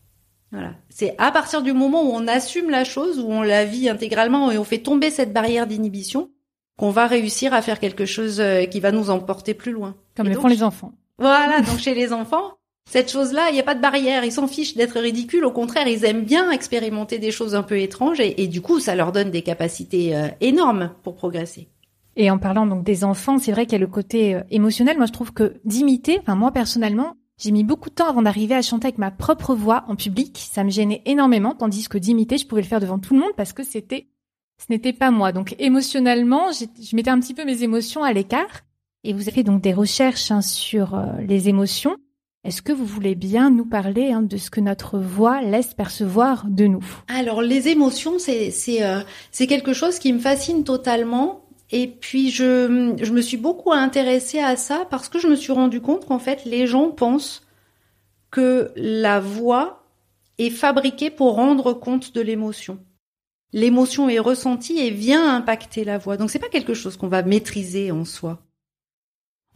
Voilà. 0.51 0.73
C'est 0.89 1.15
à 1.17 1.31
partir 1.31 1.61
du 1.61 1.73
moment 1.73 2.03
où 2.03 2.13
on 2.13 2.27
assume 2.27 2.69
la 2.69 2.83
chose, 2.83 3.19
où 3.19 3.31
on 3.31 3.41
la 3.41 3.65
vit 3.65 3.89
intégralement 3.89 4.51
et 4.51 4.57
on 4.57 4.63
fait 4.63 4.79
tomber 4.79 5.09
cette 5.11 5.33
barrière 5.33 5.65
d'inhibition, 5.65 6.29
qu'on 6.77 6.89
va 6.89 7.07
réussir 7.07 7.53
à 7.53 7.61
faire 7.61 7.79
quelque 7.79 8.05
chose 8.05 8.39
euh, 8.39 8.65
qui 8.65 8.79
va 8.79 8.91
nous 8.91 9.09
emporter 9.09 9.53
plus 9.53 9.71
loin. 9.71 9.95
Comme 10.15 10.27
le 10.27 10.35
font 10.35 10.47
les 10.47 10.63
enfants. 10.63 10.93
Voilà, 11.19 11.61
donc 11.67 11.79
chez 11.79 11.93
les 11.93 12.11
enfants, 12.13 12.53
cette 12.89 13.11
chose-là, 13.11 13.49
il 13.49 13.53
n'y 13.53 13.59
a 13.59 13.63
pas 13.63 13.75
de 13.75 13.81
barrière. 13.81 14.23
Ils 14.23 14.31
s'en 14.31 14.47
fichent 14.47 14.75
d'être 14.75 14.99
ridicules. 14.99 15.43
Au 15.43 15.51
contraire, 15.51 15.87
ils 15.87 16.05
aiment 16.05 16.23
bien 16.23 16.51
expérimenter 16.51 17.17
des 17.17 17.31
choses 17.31 17.55
un 17.55 17.63
peu 17.63 17.79
étranges 17.79 18.19
et, 18.19 18.47
du 18.47 18.61
coup, 18.61 18.79
ça 18.79 18.95
leur 18.95 19.11
donne 19.11 19.31
des 19.31 19.41
capacités 19.41 20.15
euh, 20.15 20.27
énormes 20.41 20.91
pour 21.03 21.15
progresser. 21.15 21.69
Et 22.17 22.31
en 22.31 22.37
parlant 22.37 22.65
donc 22.65 22.83
des 22.85 23.03
enfants, 23.03 23.37
c'est 23.39 23.51
vrai 23.51 23.65
qu'il 23.65 23.73
y 23.73 23.75
a 23.75 23.79
le 23.79 23.87
côté 23.87 24.35
euh, 24.35 24.41
émotionnel. 24.49 24.97
Moi, 24.97 25.07
je 25.07 25.11
trouve 25.11 25.33
que 25.33 25.55
d'imiter, 25.65 26.19
enfin 26.21 26.35
moi 26.35 26.51
personnellement, 26.51 27.15
j'ai 27.37 27.51
mis 27.51 27.65
beaucoup 27.65 27.89
de 27.89 27.95
temps 27.95 28.07
avant 28.07 28.21
d'arriver 28.21 28.55
à 28.55 28.61
chanter 28.61 28.87
avec 28.87 28.97
ma 28.97 29.11
propre 29.11 29.53
voix 29.53 29.83
en 29.89 29.97
public. 29.97 30.37
Ça 30.49 30.63
me 30.63 30.69
gênait 30.69 31.01
énormément, 31.05 31.53
tandis 31.53 31.89
que 31.89 31.97
d'imiter, 31.97 32.37
je 32.37 32.47
pouvais 32.47 32.61
le 32.61 32.67
faire 32.67 32.79
devant 32.79 32.99
tout 32.99 33.13
le 33.13 33.19
monde 33.19 33.33
parce 33.35 33.51
que 33.51 33.63
c'était, 33.63 34.07
ce 34.57 34.65
n'était 34.69 34.93
pas 34.93 35.11
moi. 35.11 35.31
Donc 35.31 35.55
émotionnellement, 35.59 36.51
je 36.51 36.95
mettais 36.95 37.09
un 37.09 37.19
petit 37.19 37.33
peu 37.33 37.45
mes 37.45 37.63
émotions 37.63 38.03
à 38.03 38.13
l'écart. 38.13 38.61
Et 39.03 39.13
vous 39.13 39.21
avez 39.21 39.31
fait 39.31 39.43
donc 39.43 39.61
des 39.61 39.73
recherches 39.73 40.31
hein, 40.31 40.41
sur 40.41 40.95
euh, 40.95 41.05
les 41.27 41.47
émotions. 41.47 41.97
Est-ce 42.43 42.61
que 42.61 42.71
vous 42.71 42.85
voulez 42.85 43.15
bien 43.15 43.49
nous 43.49 43.65
parler 43.65 44.11
hein, 44.11 44.21
de 44.21 44.37
ce 44.37 44.49
que 44.49 44.59
notre 44.59 44.99
voix 44.99 45.41
laisse 45.41 45.73
percevoir 45.73 46.45
de 46.47 46.65
nous? 46.65 46.83
Alors 47.07 47.41
les 47.41 47.67
émotions, 47.67 48.17
c'est 48.19 48.51
euh, 48.81 49.01
c'est 49.31 49.47
quelque 49.47 49.73
chose 49.73 49.99
qui 49.99 50.13
me 50.13 50.19
fascine 50.19 50.63
totalement. 50.63 51.41
Et 51.71 51.87
puis 51.87 52.29
je 52.29 52.95
je 53.01 53.11
me 53.11 53.21
suis 53.21 53.37
beaucoup 53.37 53.73
intéressée 53.73 54.39
à 54.39 54.55
ça 54.55 54.87
parce 54.89 55.09
que 55.09 55.19
je 55.19 55.27
me 55.27 55.35
suis 55.35 55.53
rendu 55.53 55.81
compte 55.81 56.05
qu'en 56.05 56.19
fait 56.19 56.45
les 56.45 56.67
gens 56.67 56.89
pensent 56.89 57.43
que 58.31 58.71
la 58.75 59.19
voix 59.19 59.83
est 60.37 60.49
fabriquée 60.49 61.09
pour 61.09 61.35
rendre 61.35 61.73
compte 61.73 62.13
de 62.13 62.21
l'émotion. 62.21 62.79
L'émotion 63.55 64.07
est 64.07 64.19
ressentie 64.19 64.77
et 64.77 64.91
vient 64.91 65.35
impacter 65.35 65.83
la 65.83 65.97
voix. 65.97 66.17
Donc 66.17 66.29
c'est 66.29 66.37
pas 66.37 66.49
quelque 66.49 66.75
chose 66.75 66.95
qu'on 66.95 67.07
va 67.07 67.23
maîtriser 67.23 67.91
en 67.91 68.05
soi 68.05 68.45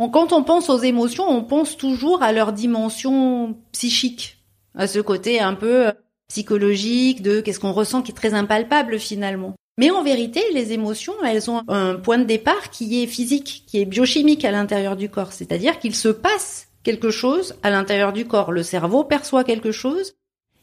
quand 0.07 0.31
on 0.31 0.43
pense 0.43 0.69
aux 0.69 0.79
émotions, 0.79 1.27
on 1.27 1.43
pense 1.43 1.75
toujours 1.75 2.23
à 2.23 2.31
leur 2.31 2.53
dimension 2.53 3.57
psychique, 3.73 4.38
à 4.75 4.88
ce 4.88 4.99
côté 4.99 5.41
un 5.41 5.55
peu 5.55 5.88
euh, 5.88 5.91
psychologique 6.29 7.21
de 7.21 7.41
qu'est-ce 7.41 7.59
qu'on 7.59 7.73
ressent 7.73 8.01
qui 8.01 8.12
est 8.12 8.15
très 8.15 8.33
impalpable 8.33 8.99
finalement. 8.99 9.55
Mais 9.77 9.91
en 9.91 10.03
vérité, 10.03 10.41
les 10.53 10.73
émotions, 10.73 11.13
elles 11.25 11.49
ont 11.49 11.63
un 11.67 11.95
point 11.95 12.17
de 12.17 12.23
départ 12.23 12.69
qui 12.69 13.01
est 13.01 13.07
physique, 13.07 13.63
qui 13.65 13.79
est 13.79 13.85
biochimique 13.85 14.45
à 14.45 14.51
l'intérieur 14.51 14.95
du 14.95 15.09
corps. 15.09 15.31
C'est-à-dire 15.31 15.79
qu'il 15.79 15.95
se 15.95 16.09
passe 16.09 16.67
quelque 16.83 17.12
chose 17.12 17.55
à 17.63 17.69
l'intérieur 17.69 18.12
du 18.12 18.25
corps. 18.25 18.51
Le 18.51 18.63
cerveau 18.63 19.03
perçoit 19.05 19.45
quelque 19.45 19.71
chose, 19.71 20.15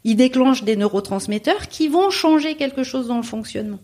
il 0.07 0.15
déclenche 0.15 0.63
des 0.63 0.77
neurotransmetteurs 0.77 1.67
qui 1.67 1.89
vont 1.89 2.11
changer 2.11 2.55
quelque 2.55 2.85
chose 2.85 3.09
dans 3.09 3.17
le 3.17 3.25
fonctionnement. 3.25 3.81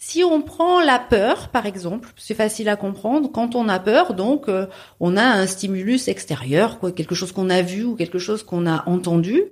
Si 0.00 0.24
on 0.24 0.42
prend 0.42 0.80
la 0.80 0.98
peur, 0.98 1.50
par 1.50 1.66
exemple, 1.66 2.08
c'est 2.16 2.34
facile 2.34 2.68
à 2.68 2.74
comprendre. 2.74 3.30
Quand 3.30 3.54
on 3.54 3.68
a 3.68 3.78
peur, 3.78 4.14
donc, 4.14 4.48
euh, 4.48 4.66
on 4.98 5.16
a 5.16 5.22
un 5.22 5.46
stimulus 5.46 6.08
extérieur, 6.08 6.80
quoi, 6.80 6.90
quelque 6.90 7.14
chose 7.14 7.30
qu'on 7.30 7.48
a 7.48 7.62
vu 7.62 7.84
ou 7.84 7.94
quelque 7.94 8.18
chose 8.18 8.42
qu'on 8.42 8.66
a 8.66 8.82
entendu, 8.88 9.44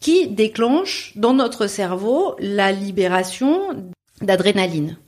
qui 0.00 0.28
déclenche 0.28 1.14
dans 1.16 1.32
notre 1.32 1.66
cerveau 1.66 2.36
la 2.38 2.70
libération 2.70 3.90
d'adrénaline. 4.20 4.98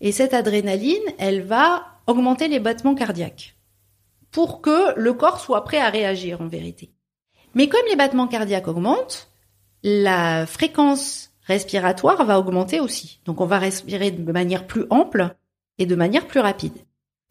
Et 0.00 0.10
cette 0.10 0.34
adrénaline, 0.34 0.98
elle 1.18 1.42
va 1.42 1.86
augmenter 2.08 2.48
les 2.48 2.58
battements 2.58 2.96
cardiaques 2.96 3.54
pour 4.32 4.62
que 4.62 4.98
le 4.98 5.12
corps 5.12 5.38
soit 5.38 5.62
prêt 5.62 5.78
à 5.78 5.90
réagir 5.90 6.40
en 6.40 6.48
vérité. 6.48 6.90
Mais 7.54 7.68
comme 7.68 7.86
les 7.88 7.96
battements 7.96 8.26
cardiaques 8.26 8.66
augmentent, 8.66 9.30
la 9.82 10.46
fréquence 10.46 11.30
respiratoire 11.42 12.24
va 12.24 12.38
augmenter 12.38 12.80
aussi. 12.80 13.20
Donc 13.24 13.40
on 13.40 13.46
va 13.46 13.58
respirer 13.58 14.10
de 14.10 14.32
manière 14.32 14.66
plus 14.66 14.84
ample 14.90 15.34
et 15.78 15.86
de 15.86 15.94
manière 15.94 16.26
plus 16.26 16.40
rapide. 16.40 16.76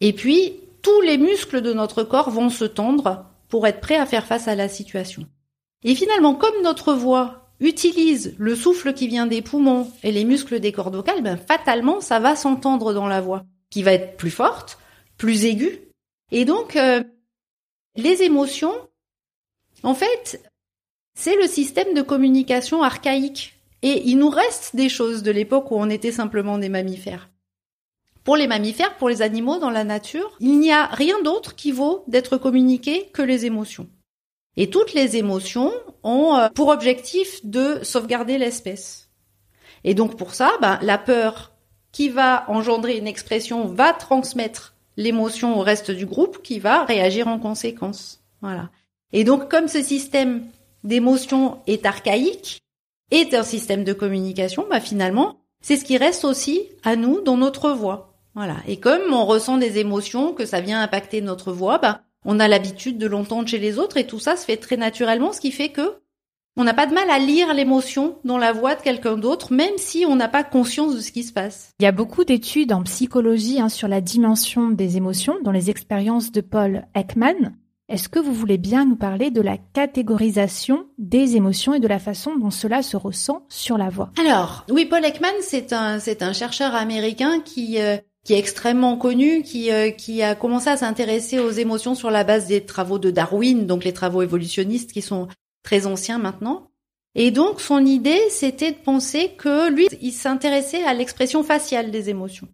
Et 0.00 0.12
puis, 0.12 0.60
tous 0.82 1.00
les 1.02 1.18
muscles 1.18 1.62
de 1.62 1.72
notre 1.72 2.02
corps 2.02 2.30
vont 2.30 2.50
se 2.50 2.64
tendre 2.64 3.26
pour 3.48 3.66
être 3.66 3.80
prêts 3.80 3.96
à 3.96 4.06
faire 4.06 4.26
face 4.26 4.48
à 4.48 4.54
la 4.54 4.68
situation. 4.68 5.26
Et 5.84 5.94
finalement, 5.94 6.34
comme 6.34 6.62
notre 6.62 6.92
voix 6.92 7.50
utilise 7.60 8.34
le 8.38 8.54
souffle 8.54 8.92
qui 8.92 9.08
vient 9.08 9.26
des 9.26 9.42
poumons 9.42 9.90
et 10.02 10.12
les 10.12 10.24
muscles 10.24 10.60
des 10.60 10.72
cordes 10.72 10.94
vocales, 10.94 11.22
ben, 11.22 11.36
fatalement, 11.36 12.00
ça 12.00 12.20
va 12.20 12.36
s'entendre 12.36 12.92
dans 12.92 13.08
la 13.08 13.20
voix, 13.20 13.44
qui 13.70 13.82
va 13.82 13.92
être 13.92 14.16
plus 14.16 14.30
forte, 14.30 14.78
plus 15.16 15.44
aiguë. 15.44 15.80
Et 16.32 16.44
donc, 16.44 16.76
euh, 16.76 17.02
les 17.96 18.22
émotions, 18.22 18.74
en 19.82 19.94
fait, 19.94 20.42
c'est 21.16 21.34
le 21.34 21.48
système 21.48 21.94
de 21.94 22.02
communication 22.02 22.82
archaïque 22.82 23.54
et 23.82 24.02
il 24.08 24.18
nous 24.18 24.28
reste 24.28 24.76
des 24.76 24.88
choses 24.88 25.22
de 25.22 25.30
l'époque 25.32 25.70
où 25.70 25.76
on 25.76 25.90
était 25.90 26.12
simplement 26.12 26.58
des 26.58 26.68
mammifères. 26.68 27.30
Pour 28.22 28.36
les 28.36 28.46
mammifères, 28.46 28.96
pour 28.96 29.08
les 29.08 29.22
animaux 29.22 29.58
dans 29.58 29.70
la 29.70 29.84
nature, 29.84 30.36
il 30.40 30.58
n'y 30.58 30.72
a 30.72 30.86
rien 30.86 31.20
d'autre 31.22 31.54
qui 31.54 31.72
vaut 31.72 32.04
d'être 32.06 32.36
communiqué 32.36 33.08
que 33.12 33.22
les 33.22 33.46
émotions. 33.46 33.88
Et 34.56 34.68
toutes 34.68 34.94
les 34.94 35.16
émotions 35.16 35.72
ont 36.02 36.36
euh, 36.36 36.48
pour 36.54 36.68
objectif 36.68 37.44
de 37.44 37.80
sauvegarder 37.82 38.38
l'espèce. 38.38 39.08
Et 39.84 39.94
donc 39.94 40.16
pour 40.16 40.34
ça, 40.34 40.52
ben, 40.60 40.78
la 40.82 40.98
peur 40.98 41.52
qui 41.92 42.08
va 42.10 42.44
engendrer 42.48 42.98
une 42.98 43.06
expression 43.06 43.66
va 43.68 43.92
transmettre 43.94 44.74
l'émotion 44.98 45.58
au 45.58 45.62
reste 45.62 45.90
du 45.90 46.04
groupe 46.04 46.42
qui 46.42 46.58
va 46.58 46.84
réagir 46.84 47.26
en 47.28 47.38
conséquence. 47.38 48.22
Voilà. 48.42 48.70
Et 49.12 49.24
donc, 49.24 49.50
comme 49.50 49.68
ce 49.68 49.82
système 49.82 50.46
d'émotion 50.84 51.58
est 51.66 51.86
archaïque, 51.86 52.60
est 53.10 53.34
un 53.34 53.42
système 53.42 53.84
de 53.84 53.92
communication, 53.92 54.66
bah 54.68 54.80
finalement, 54.80 55.40
c'est 55.60 55.76
ce 55.76 55.84
qui 55.84 55.96
reste 55.96 56.24
aussi 56.24 56.62
à 56.84 56.96
nous 56.96 57.20
dans 57.20 57.36
notre 57.36 57.70
voix. 57.70 58.14
Voilà. 58.34 58.56
Et 58.68 58.78
comme 58.78 59.12
on 59.12 59.24
ressent 59.24 59.56
des 59.56 59.78
émotions, 59.78 60.32
que 60.32 60.44
ça 60.44 60.60
vient 60.60 60.82
impacter 60.82 61.22
notre 61.22 61.52
voix, 61.52 61.78
bah, 61.78 62.02
on 62.24 62.38
a 62.38 62.48
l'habitude 62.48 62.98
de 62.98 63.06
l'entendre 63.06 63.48
chez 63.48 63.58
les 63.58 63.78
autres 63.78 63.96
et 63.96 64.06
tout 64.06 64.18
ça 64.18 64.36
se 64.36 64.44
fait 64.44 64.58
très 64.58 64.76
naturellement, 64.76 65.32
ce 65.32 65.40
qui 65.40 65.52
fait 65.52 65.70
que 65.70 66.00
on 66.58 66.64
n'a 66.64 66.72
pas 66.72 66.86
de 66.86 66.94
mal 66.94 67.10
à 67.10 67.18
lire 67.18 67.52
l'émotion 67.52 68.16
dans 68.24 68.38
la 68.38 68.52
voix 68.52 68.74
de 68.74 68.80
quelqu'un 68.80 69.18
d'autre, 69.18 69.52
même 69.52 69.76
si 69.76 70.06
on 70.08 70.16
n'a 70.16 70.28
pas 70.28 70.42
conscience 70.42 70.94
de 70.94 71.00
ce 71.00 71.12
qui 71.12 71.22
se 71.22 71.32
passe. 71.32 71.70
Il 71.80 71.82
y 71.82 71.86
a 71.86 71.92
beaucoup 71.92 72.24
d'études 72.24 72.72
en 72.72 72.82
psychologie 72.82 73.60
hein, 73.60 73.68
sur 73.68 73.88
la 73.88 74.00
dimension 74.00 74.70
des 74.70 74.96
émotions 74.96 75.36
dans 75.42 75.50
les 75.50 75.68
expériences 75.68 76.32
de 76.32 76.40
Paul 76.40 76.86
Ekman. 76.94 77.54
Est-ce 77.88 78.08
que 78.08 78.18
vous 78.18 78.34
voulez 78.34 78.58
bien 78.58 78.84
nous 78.84 78.96
parler 78.96 79.30
de 79.30 79.40
la 79.40 79.58
catégorisation 79.58 80.88
des 80.98 81.36
émotions 81.36 81.72
et 81.72 81.78
de 81.78 81.86
la 81.86 82.00
façon 82.00 82.36
dont 82.36 82.50
cela 82.50 82.82
se 82.82 82.96
ressent 82.96 83.46
sur 83.48 83.78
la 83.78 83.90
voix? 83.90 84.10
Alors, 84.18 84.66
oui, 84.70 84.86
Paul 84.86 85.04
Ekman, 85.04 85.30
c'est 85.40 85.72
un, 85.72 86.32
chercheur 86.32 86.74
américain 86.74 87.40
qui, 87.40 87.80
euh, 87.80 87.96
qui 88.24 88.34
est 88.34 88.38
extrêmement 88.38 88.96
connu, 88.96 89.44
qui, 89.44 89.70
euh, 89.70 89.90
qui 89.90 90.20
a 90.24 90.34
commencé 90.34 90.68
à 90.68 90.76
s'intéresser 90.76 91.38
aux 91.38 91.52
émotions 91.52 91.94
sur 91.94 92.10
la 92.10 92.24
base 92.24 92.48
des 92.48 92.66
travaux 92.66 92.98
de 92.98 93.12
Darwin, 93.12 93.66
donc 93.66 93.84
les 93.84 93.92
travaux 93.92 94.22
évolutionnistes 94.22 94.90
qui 94.90 95.00
sont 95.00 95.28
très 95.62 95.86
ancien 95.86 96.18
maintenant. 96.18 96.72
Et 97.14 97.30
donc 97.30 97.60
son 97.60 97.86
idée, 97.86 98.20
c'était 98.30 98.72
de 98.72 98.78
penser 98.78 99.30
que 99.38 99.70
lui, 99.70 99.86
il 100.02 100.12
s'intéressait 100.12 100.82
à 100.82 100.92
l'expression 100.92 101.44
faciale 101.44 101.92
des 101.92 102.10
émotions. 102.10 102.48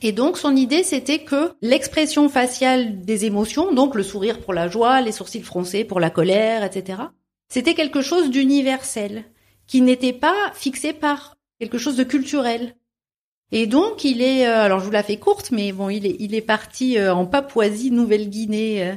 Et 0.00 0.12
donc 0.12 0.38
son 0.38 0.56
idée, 0.56 0.82
c'était 0.82 1.20
que 1.20 1.52
l'expression 1.60 2.28
faciale 2.28 3.02
des 3.02 3.24
émotions, 3.26 3.72
donc 3.72 3.94
le 3.94 4.02
sourire 4.02 4.40
pour 4.40 4.54
la 4.54 4.68
joie, 4.68 5.00
les 5.00 5.12
sourcils 5.12 5.42
froncés 5.42 5.84
pour 5.84 6.00
la 6.00 6.10
colère, 6.10 6.64
etc., 6.64 7.02
c'était 7.48 7.74
quelque 7.74 8.00
chose 8.00 8.30
d'universel, 8.30 9.24
qui 9.66 9.82
n'était 9.82 10.14
pas 10.14 10.50
fixé 10.54 10.94
par 10.94 11.36
quelque 11.60 11.76
chose 11.76 11.96
de 11.96 12.04
culturel. 12.04 12.74
Et 13.52 13.66
donc 13.66 14.04
il 14.04 14.22
est, 14.22 14.46
euh, 14.46 14.62
alors 14.62 14.80
je 14.80 14.86
vous 14.86 14.90
la 14.90 15.02
fais 15.02 15.18
courte, 15.18 15.50
mais 15.50 15.72
bon, 15.72 15.90
il 15.90 16.06
est, 16.06 16.16
il 16.18 16.34
est 16.34 16.40
parti 16.40 16.96
euh, 16.96 17.14
en 17.14 17.26
Papouasie, 17.26 17.90
Nouvelle-Guinée, 17.90 18.86
euh, 18.86 18.94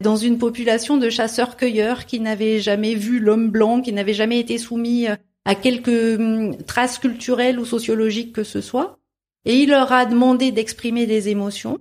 dans 0.00 0.14
une 0.14 0.38
population 0.38 0.96
de 0.96 1.10
chasseurs-cueilleurs 1.10 2.06
qui 2.06 2.20
n'avaient 2.20 2.60
jamais 2.60 2.94
vu 2.94 3.18
l'homme 3.18 3.50
blanc, 3.50 3.80
qui 3.80 3.92
n'avaient 3.92 4.14
jamais 4.14 4.38
été 4.38 4.58
soumis 4.58 5.06
à 5.44 5.54
quelque 5.56 6.16
hum, 6.16 6.56
traces 6.64 6.98
culturelles 6.98 7.58
ou 7.58 7.64
sociologiques 7.64 8.32
que 8.32 8.44
ce 8.44 8.60
soit. 8.60 9.00
Et 9.46 9.54
il 9.60 9.70
leur 9.70 9.92
a 9.92 10.04
demandé 10.04 10.50
d'exprimer 10.50 11.06
des 11.06 11.28
émotions, 11.28 11.78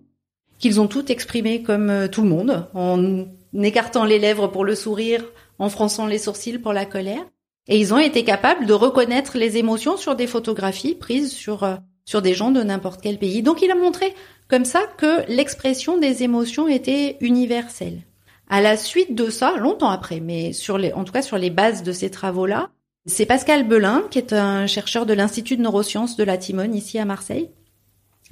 qu'ils 0.59 0.79
ont 0.79 0.87
toutes 0.87 1.09
exprimées 1.09 1.63
comme 1.63 1.89
euh, 1.89 2.07
tout 2.07 2.21
le 2.21 2.29
monde, 2.29 2.69
en 2.75 3.25
écartant 3.53 4.05
les 4.05 4.19
lèvres 4.19 4.47
pour 4.47 4.63
le 4.63 4.75
sourire, 4.75 5.25
en 5.59 5.69
fronçant 5.69 6.05
les 6.05 6.19
sourcils 6.19 6.59
pour 6.59 6.73
la 6.73 6.85
colère. 6.85 7.25
Et 7.67 7.79
ils 7.79 7.93
ont 7.93 7.97
été 7.97 8.23
capables 8.23 8.67
de 8.67 8.73
reconnaître 8.73 9.37
les 9.37 9.57
émotions 9.57 9.97
sur 9.97 10.15
des 10.15 10.27
photographies 10.27 10.93
prises 10.93 11.33
sur, 11.33 11.63
euh, 11.63 11.75
sur 12.05 12.21
des 12.21 12.35
gens 12.35 12.51
de 12.51 12.61
n'importe 12.61 13.01
quel 13.01 13.17
pays. 13.17 13.41
Donc 13.41 13.63
il 13.63 13.71
a 13.71 13.75
montré 13.75 14.13
comme 14.47 14.65
ça 14.65 14.83
que 14.97 15.27
l'expression 15.27 15.97
des 15.97 16.21
émotions 16.21 16.67
était 16.67 17.17
universelle. 17.19 18.03
À 18.47 18.61
la 18.61 18.77
suite 18.77 19.15
de 19.15 19.31
ça, 19.31 19.55
longtemps 19.57 19.89
après, 19.89 20.19
mais 20.19 20.53
sur 20.53 20.77
les, 20.77 20.93
en 20.93 21.03
tout 21.03 21.13
cas 21.13 21.23
sur 21.23 21.39
les 21.39 21.49
bases 21.49 21.81
de 21.81 21.91
ces 21.91 22.11
travaux-là, 22.11 22.69
c'est 23.05 23.25
Pascal 23.25 23.67
Belin, 23.67 24.03
qui 24.09 24.17
est 24.17 24.33
un 24.33 24.67
chercheur 24.67 25.05
de 25.05 25.13
l'Institut 25.13 25.57
de 25.57 25.61
neurosciences 25.61 26.15
de 26.15 26.23
la 26.23 26.37
Timone 26.37 26.73
ici 26.73 26.97
à 26.97 27.05
Marseille, 27.05 27.51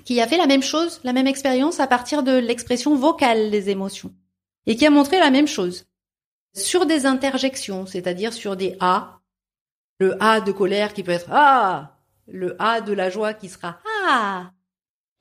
qui 0.04 0.20
a 0.20 0.28
fait 0.28 0.38
la 0.38 0.48
même 0.48 0.64
chose, 0.64 1.00
la 1.04 1.14
même 1.14 1.28
expérience 1.28 1.80
à 1.80 1.88
partir 1.88 2.24
de 2.24 2.34
l'expression 2.38 2.96
vocale 2.96 3.52
des 3.52 3.70
émotions, 3.70 4.14
et 4.66 4.76
qui 4.76 4.86
a 4.86 4.90
montré 4.90 5.20
la 5.20 5.32
même 5.32 5.48
chose. 5.48 5.86
Sur 6.56 6.86
des 6.86 7.06
interjections, 7.06 7.86
c'est-à-dire 7.86 8.34
sur 8.34 8.56
des 8.56 8.76
A, 8.80 9.20
le 10.00 10.22
A 10.22 10.42
de 10.42 10.52
colère 10.52 10.94
qui 10.94 11.04
peut 11.04 11.12
être 11.12 11.30
Ah, 11.32 11.98
le 12.28 12.56
A 12.60 12.82
de 12.82 12.94
la 12.94 13.10
joie 13.10 13.34
qui 13.34 13.50
sera 13.50 13.80
Ah, 14.08 14.52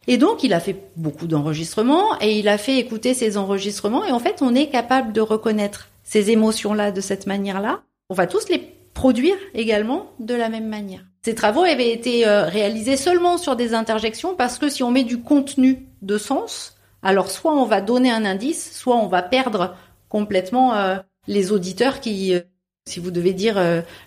et 0.08 0.16
donc, 0.16 0.42
il 0.42 0.52
a 0.52 0.60
fait 0.60 0.90
beaucoup 0.96 1.28
d'enregistrements 1.28 2.20
et 2.20 2.38
il 2.38 2.48
a 2.48 2.58
fait 2.58 2.78
écouter 2.78 3.14
ces 3.14 3.36
enregistrements. 3.36 4.04
Et 4.04 4.10
en 4.10 4.18
fait, 4.18 4.42
on 4.42 4.54
est 4.54 4.68
capable 4.68 5.12
de 5.12 5.20
reconnaître 5.20 5.90
ces 6.02 6.30
émotions-là 6.30 6.90
de 6.90 7.00
cette 7.00 7.26
manière-là. 7.26 7.82
On 8.08 8.14
va 8.14 8.26
tous 8.26 8.48
les 8.48 8.58
produire 8.94 9.36
également 9.54 10.12
de 10.18 10.34
la 10.34 10.48
même 10.48 10.68
manière. 10.68 11.04
Ces 11.24 11.34
travaux 11.34 11.62
avaient 11.62 11.92
été 11.92 12.26
euh, 12.26 12.44
réalisés 12.44 12.96
seulement 12.96 13.38
sur 13.38 13.54
des 13.54 13.74
interjections 13.74 14.34
parce 14.34 14.58
que 14.58 14.68
si 14.68 14.82
on 14.82 14.90
met 14.90 15.04
du 15.04 15.20
contenu 15.20 15.86
de 16.02 16.18
sens, 16.18 16.76
alors 17.02 17.30
soit 17.30 17.54
on 17.54 17.64
va 17.64 17.80
donner 17.80 18.10
un 18.10 18.24
indice, 18.24 18.72
soit 18.76 18.96
on 18.96 19.06
va 19.06 19.22
perdre 19.22 19.76
complètement 20.08 20.74
euh, 20.74 20.96
les 21.28 21.52
auditeurs 21.52 22.00
qui, 22.00 22.34
euh, 22.34 22.40
si 22.88 22.98
vous 22.98 23.12
devez 23.12 23.32
dire 23.32 23.56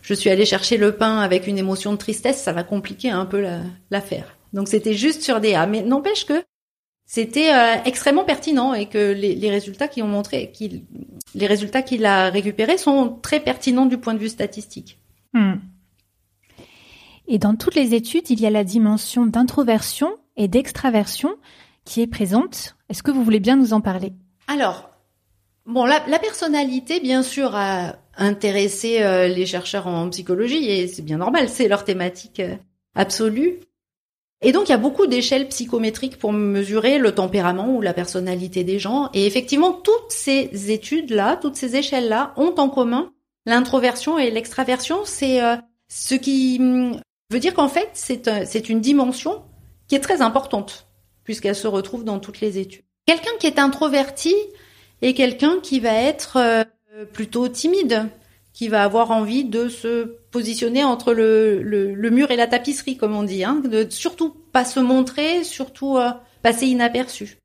je 0.02 0.14
suis 0.14 0.30
allé 0.30 0.46
chercher 0.46 0.76
le 0.76 0.98
pain 0.98 1.20
avec 1.20 1.48
une 1.48 1.58
émotion 1.58 1.94
de 1.94 1.98
tristesse, 1.98 2.42
ça 2.42 2.52
va 2.52 2.64
compliquer 2.64 3.10
un 3.10 3.26
peu 3.26 3.46
l'affaire. 3.90 4.36
Donc 4.52 4.68
c'était 4.68 4.94
juste 4.94 5.22
sur 5.22 5.40
des 5.40 5.54
A. 5.54 5.66
Mais 5.68 5.82
n'empêche 5.82 6.26
que 6.26 6.44
c'était 7.06 7.54
euh, 7.54 7.76
extrêmement 7.86 8.24
pertinent 8.24 8.74
et 8.74 8.88
que 8.88 9.14
les, 9.14 9.50
résultats 9.50 9.88
qui 9.88 10.02
ont 10.02 10.08
montré, 10.08 10.52
qu'il, 10.52 10.84
les 11.36 11.48
résultats 11.48 11.84
qu'il 11.84 12.06
a 12.06 12.30
récupérés 12.30 12.78
sont 12.78 13.20
très 13.22 13.40
pertinents 13.40 13.86
du 13.86 13.98
point 13.98 14.14
de 14.14 14.20
vue 14.20 14.30
statistique. 14.30 15.00
Hmm. 15.34 15.56
Et 17.28 17.38
dans 17.38 17.56
toutes 17.56 17.76
les 17.76 17.94
études, 17.94 18.30
il 18.30 18.42
y 18.42 18.46
a 18.46 18.50
la 18.50 18.64
dimension 18.64 19.26
d'introversion 19.26 20.16
et 20.36 20.48
d'extraversion 20.48 21.36
qui 21.84 22.02
est 22.02 22.08
présente. 22.08 22.76
Est-ce 22.90 23.04
que 23.04 23.12
vous 23.12 23.24
voulez 23.24 23.40
bien 23.40 23.56
nous 23.56 23.74
en 23.74 23.82
parler? 23.82 24.14
Alors, 24.48 24.90
bon, 25.66 25.86
la, 25.86 26.02
personnalité, 26.20 27.00
bien 27.00 27.24
sûr, 27.24 27.56
a 27.56 27.96
intéressé 28.18 29.02
euh, 29.02 29.28
les 29.28 29.46
chercheurs 29.46 29.88
en 29.88 30.10
psychologie 30.10 30.70
et 30.70 30.88
c'est 30.88 31.02
bien 31.02 31.18
normal, 31.18 31.50
c'est 31.50 31.68
leur 31.68 31.84
thématique 31.84 32.40
euh, 32.40 32.56
absolue. 32.96 33.60
Et 34.42 34.52
donc, 34.52 34.68
il 34.68 34.72
y 34.72 34.76
a 34.76 34.78
beaucoup 34.78 35.08
d'échelles 35.08 35.48
psychométriques 35.48 36.18
pour 36.18 36.34
mesurer 36.34 36.98
le 36.98 37.14
tempérament 37.14 37.76
ou 37.76 37.82
la 37.82 37.94
personnalité 37.94 38.64
des 38.64 38.80
gens. 38.80 39.10
Et 39.14 39.26
effectivement, 39.26 39.72
toutes 39.72 40.12
ces 40.12 40.72
études-là, 40.72 41.38
toutes 41.38 41.56
ces 41.56 41.76
échelles-là 41.76 42.34
ont 42.38 42.54
en 42.58 42.70
commun 42.70 43.12
l'introversion 43.46 44.20
et 44.20 44.32
l'extraversion. 44.32 45.00
C'est 45.06 45.42
euh, 45.42 45.56
ce 45.88 46.16
qui 46.16 46.58
hum, 46.60 47.00
veut 47.32 47.40
dire 47.40 47.54
qu'en 47.54 47.70
fait, 47.70 47.90
c'est 47.94 48.28
euh, 48.28 48.44
c'est 48.46 48.70
une 48.70 48.82
dimension 48.82 49.44
qui 49.88 49.96
est 49.96 50.00
très 50.00 50.22
importante 50.22 50.88
puisqu'elle 51.24 51.56
se 51.56 51.68
retrouve 51.68 52.04
dans 52.04 52.20
toutes 52.20 52.40
les 52.40 52.60
études. 52.60 52.84
Quelqu'un 53.06 53.32
qui 53.40 53.48
est 53.48 53.60
introverti 53.60 54.36
est 55.02 55.14
quelqu'un 55.14 55.60
qui 55.62 55.80
va 55.80 55.94
être 55.94 56.38
euh, 56.38 56.64
plutôt 57.12 57.48
timide, 57.48 58.08
qui 58.56 58.70
va 58.70 58.84
avoir 58.84 59.12
envie 59.12 59.44
de 59.44 59.68
se 59.68 60.16
positionner 60.32 60.86
entre 60.86 61.14
le, 61.14 61.62
le, 61.62 62.10
mur 62.10 62.32
et 62.32 62.38
la 62.38 62.48
tapisserie, 62.48 62.96
comme 62.96 63.14
on 63.14 63.24
dit, 63.24 63.44
hein, 63.44 63.62
de 63.62 63.86
surtout 63.90 64.34
pas 64.54 64.64
se 64.64 64.80
montrer, 64.80 65.44
surtout 65.44 65.98
euh, 65.98 66.12
passer 66.42 66.68
inaperçu. 66.68 67.38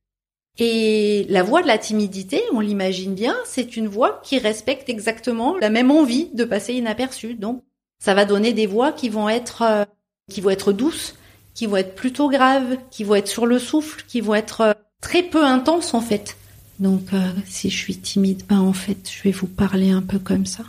Et 0.58 1.26
la 1.28 1.42
voix 1.42 1.62
de 1.62 1.66
la 1.66 1.78
timidité, 1.78 2.40
on 2.52 2.60
l'imagine 2.60 3.14
bien, 3.14 3.34
c'est 3.44 3.76
une 3.76 3.88
voix 3.88 4.20
qui 4.22 4.38
respecte 4.38 4.88
exactement 4.88 5.56
la 5.58 5.68
même 5.68 5.90
envie 5.90 6.28
de 6.32 6.44
passer 6.44 6.74
inaperçu. 6.74 7.34
Donc, 7.34 7.64
ça 7.98 8.14
va 8.14 8.24
donner 8.24 8.52
des 8.52 8.66
voix 8.66 8.92
qui 8.92 9.08
vont 9.08 9.28
être 9.28 9.62
euh, 9.62 9.84
qui 10.30 10.40
vont 10.40 10.50
être 10.50 10.72
douces, 10.72 11.16
qui 11.54 11.66
vont 11.66 11.76
être 11.76 11.96
plutôt 11.96 12.28
graves, 12.28 12.76
qui 12.92 13.02
vont 13.02 13.16
être 13.16 13.26
sur 13.26 13.46
le 13.46 13.58
souffle, 13.58 14.04
qui 14.06 14.20
vont 14.20 14.36
être 14.36 14.60
euh, 14.60 14.72
très 15.00 15.24
peu 15.24 15.44
intenses 15.44 15.92
en 15.92 16.00
fait. 16.00 16.36
Donc, 16.78 17.08
si 17.46 17.68
je 17.68 17.76
suis 17.76 17.98
timide, 17.98 18.44
ben 18.48 18.60
en 18.60 18.72
fait, 18.72 19.10
je 19.10 19.22
vais 19.24 19.32
vous 19.32 19.48
parler 19.48 19.90
un 19.90 20.00
peu 20.00 20.18
comme 20.18 20.46
ça. 20.46 20.62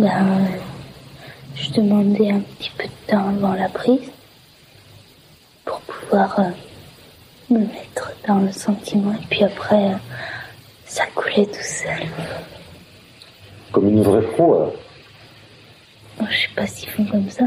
Ben, 0.00 0.48
je 1.54 1.70
demandais 1.72 2.30
un 2.30 2.40
petit 2.40 2.70
peu 2.76 2.84
de 2.84 3.10
temps 3.10 3.28
avant 3.28 3.54
la 3.54 3.68
prise 3.68 4.10
pour 5.64 5.80
pouvoir 5.82 6.40
euh, 6.40 6.50
me 7.50 7.58
mettre 7.58 8.12
dans 8.26 8.40
le 8.40 8.50
sentiment 8.50 9.12
et 9.12 9.26
puis 9.28 9.44
après, 9.44 9.92
euh, 9.92 9.96
ça 10.86 11.04
coulait 11.14 11.46
tout 11.46 11.62
seul. 11.62 12.08
Comme 13.72 13.88
une 13.88 14.02
vraie 14.02 14.22
pro, 14.22 14.54
alors 14.54 14.74
oh, 16.20 16.24
Je 16.30 16.36
sais 16.36 16.54
pas 16.56 16.66
s'ils 16.66 16.88
font 16.88 17.04
comme 17.04 17.28
ça. 17.28 17.44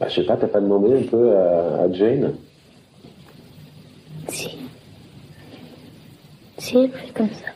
Bah, 0.00 0.08
je 0.08 0.14
sais 0.14 0.26
pas, 0.26 0.36
t'as 0.36 0.48
pas 0.48 0.60
demandé 0.60 0.98
un 0.98 1.02
peu 1.02 1.36
à, 1.36 1.92
Jane? 1.92 2.34
Si. 4.28 4.58
Si, 6.58 6.76
elle 6.78 6.90
fait 6.90 7.12
comme 7.12 7.30
ça. 7.30 7.55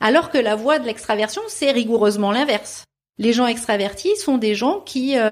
Alors 0.00 0.30
que 0.30 0.38
la 0.38 0.54
voie 0.54 0.78
de 0.78 0.86
l'extraversion, 0.86 1.42
c'est 1.48 1.70
rigoureusement 1.70 2.32
l'inverse. 2.32 2.84
Les 3.18 3.32
gens 3.32 3.46
extravertis 3.46 4.16
sont 4.16 4.38
des 4.38 4.54
gens 4.54 4.80
qui 4.80 5.18
euh, 5.18 5.30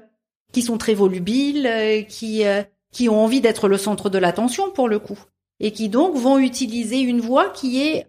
qui 0.51 0.61
sont 0.61 0.77
très 0.77 0.93
volubiles, 0.93 1.67
euh, 1.67 2.01
qui 2.01 2.45
euh, 2.45 2.63
qui 2.91 3.09
ont 3.09 3.23
envie 3.23 3.41
d'être 3.41 3.67
le 3.67 3.77
centre 3.77 4.09
de 4.09 4.17
l'attention 4.17 4.71
pour 4.71 4.87
le 4.87 4.99
coup, 4.99 5.19
et 5.59 5.71
qui 5.71 5.89
donc 5.89 6.15
vont 6.15 6.37
utiliser 6.37 6.99
une 6.99 7.21
voix 7.21 7.49
qui 7.49 7.81
est 7.81 8.07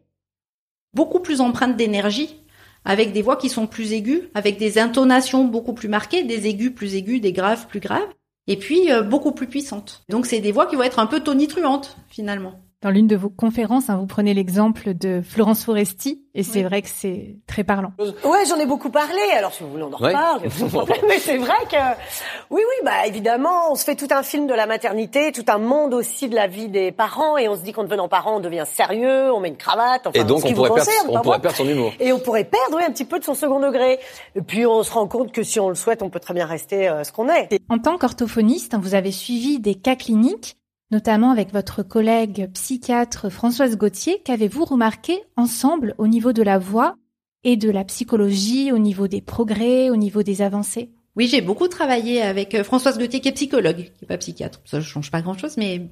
beaucoup 0.94 1.20
plus 1.20 1.40
empreinte 1.40 1.76
d'énergie, 1.76 2.42
avec 2.84 3.12
des 3.12 3.22
voix 3.22 3.36
qui 3.36 3.48
sont 3.48 3.66
plus 3.66 3.92
aiguës, 3.92 4.22
avec 4.34 4.58
des 4.58 4.78
intonations 4.78 5.44
beaucoup 5.44 5.74
plus 5.74 5.88
marquées, 5.88 6.24
des 6.24 6.46
aigus 6.46 6.72
plus 6.74 6.94
aigus, 6.94 7.20
des 7.20 7.32
graves 7.32 7.66
plus 7.66 7.80
graves. 7.80 8.08
et 8.46 8.56
puis 8.56 8.90
euh, 8.90 9.02
beaucoup 9.02 9.32
plus 9.32 9.46
puissantes. 9.46 10.04
Donc 10.08 10.26
c'est 10.26 10.40
des 10.40 10.52
voix 10.52 10.66
qui 10.66 10.76
vont 10.76 10.82
être 10.82 10.98
un 10.98 11.06
peu 11.06 11.20
tonitruantes 11.20 11.98
finalement. 12.08 12.60
Dans 12.80 12.90
l'une 12.90 13.08
de 13.08 13.16
vos 13.16 13.28
conférences, 13.28 13.90
hein, 13.90 13.96
vous 13.96 14.06
prenez 14.06 14.34
l'exemple 14.34 14.94
de 14.94 15.20
Florence 15.20 15.64
Foresti, 15.64 16.22
et 16.32 16.44
c'est 16.44 16.62
vrai 16.62 16.80
que 16.80 16.88
c'est 16.88 17.34
très 17.48 17.64
parlant. 17.64 17.92
Ouais, 17.98 18.44
j'en 18.48 18.54
ai 18.56 18.66
beaucoup 18.66 18.90
parlé. 18.90 19.18
Alors, 19.36 19.52
si 19.52 19.64
vous 19.64 19.70
voulez, 19.70 19.82
on 19.82 19.92
en 19.92 19.98
Ouais. 20.00 20.14
reparle. 20.14 20.42
Mais 21.08 21.18
c'est 21.18 21.38
vrai 21.38 21.56
que, 21.68 21.76
oui, 22.50 22.60
oui, 22.62 22.84
bah 22.84 23.04
évidemment, 23.08 23.72
on 23.72 23.74
se 23.74 23.82
fait 23.82 23.96
tout 23.96 24.06
un 24.12 24.22
film 24.22 24.46
de 24.46 24.54
la 24.54 24.66
maternité, 24.66 25.32
tout 25.32 25.44
un 25.48 25.58
monde 25.58 25.92
aussi 25.92 26.28
de 26.28 26.36
la 26.36 26.46
vie 26.46 26.68
des 26.68 26.92
parents, 26.92 27.36
et 27.36 27.48
on 27.48 27.56
se 27.56 27.62
dit 27.62 27.72
qu'en 27.72 27.82
devenant 27.82 28.06
parent, 28.06 28.36
on 28.36 28.40
devient 28.40 28.62
sérieux, 28.64 29.32
on 29.32 29.40
met 29.40 29.48
une 29.48 29.56
cravate. 29.56 30.06
Enfin, 30.06 30.20
Et 30.20 30.22
donc, 30.22 30.42
ce 30.42 30.46
qui 30.46 30.52
on 30.52 30.54
vous 30.54 30.62
pourrait, 30.66 30.74
perdre, 30.74 30.88
concerne, 30.88 31.08
on 31.10 31.12
pas 31.14 31.20
pourrait 31.22 31.40
perdre 31.40 31.56
son 31.56 31.68
humour. 31.68 31.92
Et 31.98 32.12
on 32.12 32.20
pourrait 32.20 32.44
perdre 32.44 32.76
oui, 32.76 32.84
un 32.86 32.92
petit 32.92 33.04
peu 33.06 33.18
de 33.18 33.24
son 33.24 33.34
second 33.34 33.58
degré. 33.58 33.98
Et 34.36 34.40
puis 34.42 34.66
on 34.66 34.84
se 34.84 34.92
rend 34.92 35.08
compte 35.08 35.32
que 35.32 35.42
si 35.42 35.58
on 35.58 35.68
le 35.68 35.74
souhaite, 35.74 36.00
on 36.00 36.10
peut 36.10 36.20
très 36.20 36.32
bien 36.34 36.46
rester 36.46 36.88
euh, 36.88 37.02
ce 37.02 37.10
qu'on 37.10 37.28
est. 37.28 37.48
En 37.68 37.78
tant 37.80 37.98
qu'orthophoniste, 37.98 38.74
hein, 38.74 38.80
vous 38.80 38.94
avez 38.94 39.10
suivi 39.10 39.58
des 39.58 39.74
cas 39.74 39.96
cliniques, 39.96 40.56
notamment 40.90 41.30
avec 41.30 41.52
votre 41.52 41.82
collègue 41.82 42.50
psychiatre 42.54 43.30
Françoise 43.30 43.76
Gauthier. 43.76 44.20
Qu'avez-vous 44.24 44.64
remarqué 44.64 45.20
ensemble 45.36 45.94
au 45.98 46.06
niveau 46.06 46.32
de 46.32 46.42
la 46.42 46.58
voix 46.58 46.96
et 47.44 47.56
de 47.56 47.70
la 47.70 47.84
psychologie, 47.84 48.72
au 48.72 48.78
niveau 48.78 49.08
des 49.08 49.20
progrès, 49.20 49.90
au 49.90 49.96
niveau 49.96 50.22
des 50.22 50.42
avancées? 50.42 50.90
Oui, 51.16 51.26
j'ai 51.26 51.40
beaucoup 51.40 51.68
travaillé 51.68 52.22
avec 52.22 52.54
euh, 52.54 52.64
Françoise 52.64 52.98
Gauthier, 52.98 53.20
qui 53.20 53.28
est 53.28 53.32
psychologue, 53.32 53.90
qui 53.98 54.04
est 54.04 54.08
pas 54.08 54.18
psychiatre. 54.18 54.60
Ça 54.64 54.78
ne 54.78 54.82
change 54.82 55.10
pas 55.10 55.20
grand-chose, 55.20 55.56
mais 55.56 55.88